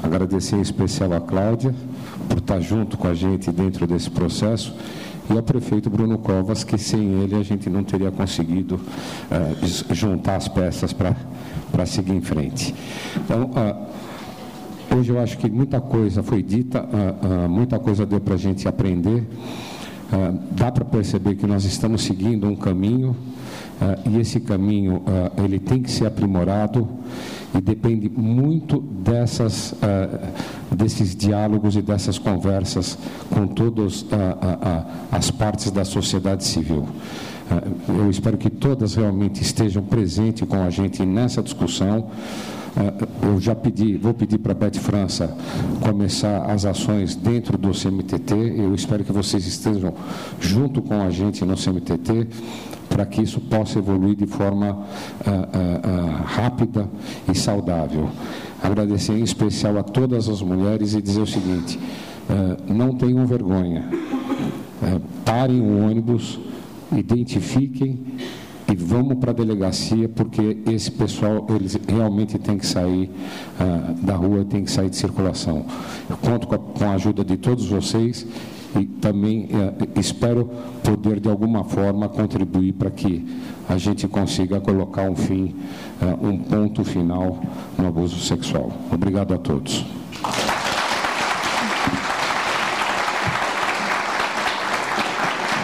Agradecer 0.03 0.57
em 0.57 0.61
especial 0.61 1.14
a 1.14 1.22
Cláudia 1.22 1.73
por 2.27 2.38
estar 2.38 2.60
junto 2.60 2.97
com 2.97 3.07
a 3.07 3.14
gente 3.14 3.49
dentro 3.51 3.88
desse 3.88 4.10
processo 4.10 4.76
e 5.30 5.38
ao 5.38 5.43
prefeito 5.43 5.89
Bruno 5.89 6.18
Covas, 6.18 6.64
que 6.64 6.77
sem 6.77 7.22
ele 7.22 7.35
a 7.35 7.43
gente 7.43 7.69
não 7.69 7.84
teria 7.84 8.11
conseguido 8.11 8.76
uh, 8.76 9.93
juntar 9.93 10.35
as 10.35 10.47
peças 10.47 10.91
para 10.91 11.85
seguir 11.85 12.14
em 12.14 12.22
frente. 12.22 12.73
Então, 13.15 13.51
uh, 13.51 14.95
hoje 14.97 15.11
eu 15.11 15.19
acho 15.19 15.38
que 15.38 15.49
muita 15.49 15.80
coisa 15.80 16.23
foi 16.23 16.41
dita, 16.41 16.84
uh, 16.84 17.47
muita 17.47 17.77
coisa 17.77 18.06
deu 18.06 18.19
para 18.19 18.34
a 18.34 18.38
gente 18.38 18.68
aprender. 18.68 19.23
Ah, 20.11 20.34
dá 20.52 20.72
para 20.72 20.84
perceber 20.84 21.36
que 21.36 21.45
nós 21.45 21.65
estamos 21.65 22.03
seguindo 22.03 22.48
um 22.48 22.56
caminho 22.56 23.11
uh, 23.80 24.10
e 24.10 24.19
esse 24.19 24.40
caminho 24.40 25.03
uh, 25.06 25.44
ele 25.44 25.60
tem 25.60 25.84
que 25.84 25.91
ser 25.91 26.07
aprimorado 26.07 26.88
e 27.53 27.61
depende 27.61 28.10
muito 28.10 28.80
dessas, 28.80 29.73
desses 30.72 31.15
diálogos 31.15 31.76
e 31.76 31.81
dessas 31.81 32.19
conversas 32.19 32.95
com 33.27 33.48
todas 33.48 34.06
as 35.11 35.31
partes 35.31 35.72
da 35.72 35.84
sociedade 35.84 36.44
civil. 36.44 36.88
eu 37.88 38.07
espero 38.07 38.38
que 38.38 38.52
todas 38.52 38.94
realmente 38.94 39.41
estejam 39.41 39.81
presentes 39.81 40.48
com 40.48 40.61
a 40.61 40.69
gente 40.69 41.03
nessa 41.03 41.41
discussão. 41.41 42.11
É, 42.78 43.28
eu 43.28 43.40
já 43.40 43.56
pedi, 43.56 43.98
vou 43.98 44.14
pedir 44.14 44.38
para 44.38 44.52
a 44.52 44.56
Beth 44.56 44.80
França 44.80 45.36
começar 45.82 46.46
as 46.46 46.66
ações 46.66 47.16
dentro 47.16 47.58
do 47.58 47.72
CMTT. 47.72 48.34
Eu 48.58 48.76
espero 48.76 49.04
que 49.04 49.12
vocês 49.12 49.46
estejam 49.48 49.94
junto 50.40 50.82
com 50.82 51.02
a 51.02 51.10
gente 51.10 51.44
no 51.46 51.56
CMTT 51.56 52.28
para 52.90 53.06
que 53.06 53.22
isso 53.22 53.40
possa 53.40 53.80
evoluir 53.80 54.16
de 54.16 54.26
forma 54.26 54.72
uh, 54.72 55.30
uh, 55.30 56.24
rápida 56.26 56.90
e 57.32 57.38
saudável. 57.38 58.10
Agradecer 58.62 59.14
em 59.14 59.24
especial 59.24 59.78
a 59.78 59.84
todas 59.84 60.28
as 60.28 60.41
mulheres 60.41 60.94
e 60.94 61.02
dizer 61.02 61.22
o 61.22 61.28
seguinte: 61.28 61.80
não 62.68 62.94
tenham 62.96 63.26
vergonha, 63.26 63.88
parem 65.24 65.62
o 65.62 65.86
ônibus, 65.86 66.40
identifiquem 66.91 68.18
e 68.72 68.76
vamos 68.76 69.18
para 69.18 69.32
a 69.32 69.34
delegacia, 69.34 70.08
porque 70.08 70.58
esse 70.68 70.91
pessoal 70.91 71.46
eles 71.50 71.80
realmente 71.88 72.38
tem 72.38 72.58
que 72.58 72.66
sair 72.66 73.10
uh, 73.60 73.94
da 74.06 74.16
rua, 74.16 74.46
tem 74.46 74.64
que 74.64 74.72
sair 74.72 74.90
de 74.90 74.96
circulação. 74.96 75.66
Eu 76.10 76.18
conto 76.18 76.48
com 76.48 76.56
a, 76.56 76.60
com 76.60 76.86
a 76.86 76.94
ajuda 76.94 77.24
de 77.24 77.38
todos 77.38 77.66
vocês 77.68 78.26
e 78.76 78.86
também 78.86 79.46
uh, 79.46 80.00
espero 80.00 80.50
poder, 80.84 81.20
de 81.20 81.30
alguma 81.30 81.64
forma, 81.64 82.08
contribuir 82.08 82.74
para 82.74 82.91
que 82.91 83.26
a 83.68 83.78
gente 83.78 84.08
consiga 84.08 84.60
colocar 84.60 85.10
um 85.10 85.16
fim, 85.16 85.56
uh, 86.02 86.28
um 86.28 86.38
ponto 86.38 86.84
final 86.84 87.41
no 87.78 87.88
abuso 87.88 88.20
sexual. 88.20 88.72
Obrigado 88.91 89.34
a 89.34 89.38
todos. 89.38 89.86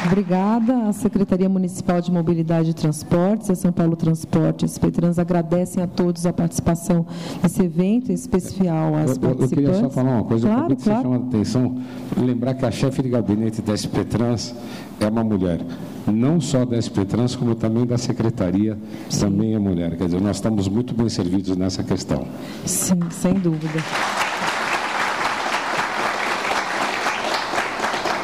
Obrigada. 0.06 0.88
A 0.88 0.94
Secretaria 0.94 1.50
Municipal 1.50 2.00
de 2.00 2.12
Mobilidade 2.12 2.70
e 2.70 2.74
Transportes, 2.74 3.50
a 3.50 3.56
São 3.56 3.72
Paulo 3.72 3.96
Transporte 3.96 4.64
e 4.64 4.66
a 4.66 4.68
SPTrans 4.68 5.18
agradecem 5.18 5.82
a 5.82 5.88
todos 5.88 6.26
a 6.26 6.34
participação 6.34 7.06
nesse 7.42 7.64
evento, 7.64 8.12
em 8.12 8.16
especial 8.16 8.96
às 8.96 9.12
eu, 9.12 9.20
participantes. 9.20 9.52
Eu 9.52 9.58
queria 9.58 9.74
só 9.74 9.90
falar 9.90 10.12
uma 10.12 10.24
coisa, 10.24 10.48
claro, 10.48 10.74
eu 10.74 10.78
claro. 10.78 11.00
você 11.00 11.04
chama 11.04 11.16
a 11.16 11.28
atenção, 11.28 11.78
lembrar 12.18 12.54
que 12.54 12.66
a 12.66 12.72
chefe 12.72 13.02
de 13.02 13.10
gabinete 13.10 13.62
da 13.62 13.74
SPTrans 13.74 14.54
é 15.00 15.08
uma 15.08 15.24
mulher, 15.24 15.60
não 16.06 16.40
só 16.40 16.66
da 16.66 16.78
SPTrans, 16.78 17.36
como 17.36 17.56
também 17.56 17.86
da 17.86 17.98
Secretaria, 17.98 18.78
Sim. 19.10 19.22
também 19.22 19.54
é 19.56 19.60
mulher. 19.60 19.98
Quer 19.98 20.06
dizer, 20.06 20.22
nós 20.22 20.38
estamos 20.38 20.68
muito 20.68 20.94
bem 20.94 21.10
servidos 21.10 21.56
nessa 21.58 21.84
questão. 21.84 22.26
Sim, 22.66 23.00
sem 23.10 23.34
dúvida. 23.34 23.80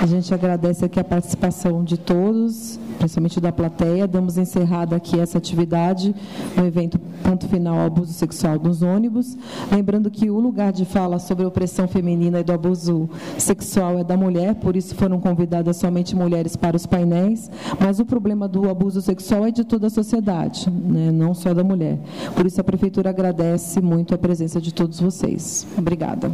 A 0.02 0.06
gente 0.08 0.34
agradece 0.34 0.84
aqui 0.84 1.00
a 1.00 1.04
participação 1.04 1.84
de 1.84 1.96
todos, 1.96 2.80
principalmente 2.98 3.40
da 3.40 3.52
plateia. 3.52 4.08
Damos 4.08 4.36
encerrada 4.36 4.96
aqui 4.96 5.20
essa 5.20 5.38
atividade 5.38 6.16
no 6.58 6.66
evento 6.66 6.98
Ponto 7.24 7.48
Final 7.48 7.78
ao 7.78 7.86
Abuso 7.86 8.12
Sexual 8.12 8.58
dos 8.58 8.82
Ônibus. 8.82 9.38
Lembrando 9.72 10.10
que 10.10 10.28
o 10.32 10.40
lugar 10.40 10.74
de 10.74 10.86
fala 10.86 11.20
sobre 11.20 11.46
a 11.46 11.48
opressão 11.48 11.88
feminina 11.88 12.40
e 12.40 12.44
do 12.44 12.52
abuso 12.52 13.08
sexual 13.38 14.00
é 14.00 14.04
da 14.04 14.18
mulher, 14.18 14.56
por 14.56 14.76
isso 14.76 14.96
foram 14.96 15.20
convidadas 15.20 15.78
somente 15.78 16.16
mulheres 16.16 16.56
para 16.56 16.76
os 16.76 16.88
painéis. 16.88 17.52
Mas 17.80 18.00
o 18.00 18.06
problema 18.06 18.48
do 18.48 18.68
abuso 18.72 19.04
sexual 19.04 19.46
é 19.46 19.52
de 19.52 19.64
toda 19.64 19.86
a 19.86 19.92
sociedade, 19.92 20.68
né? 20.68 21.12
não 21.12 21.36
só 21.36 21.54
da 21.54 21.64
mulher. 21.64 22.00
Por 22.36 22.48
isso 22.48 22.60
a 22.60 22.64
Prefeitura 22.64 23.12
agradece 23.12 23.80
muito 23.80 24.16
a 24.16 24.18
presença 24.18 24.60
de 24.60 24.74
todos 24.74 25.00
vocês. 25.00 25.68
Obrigada. 25.78 26.32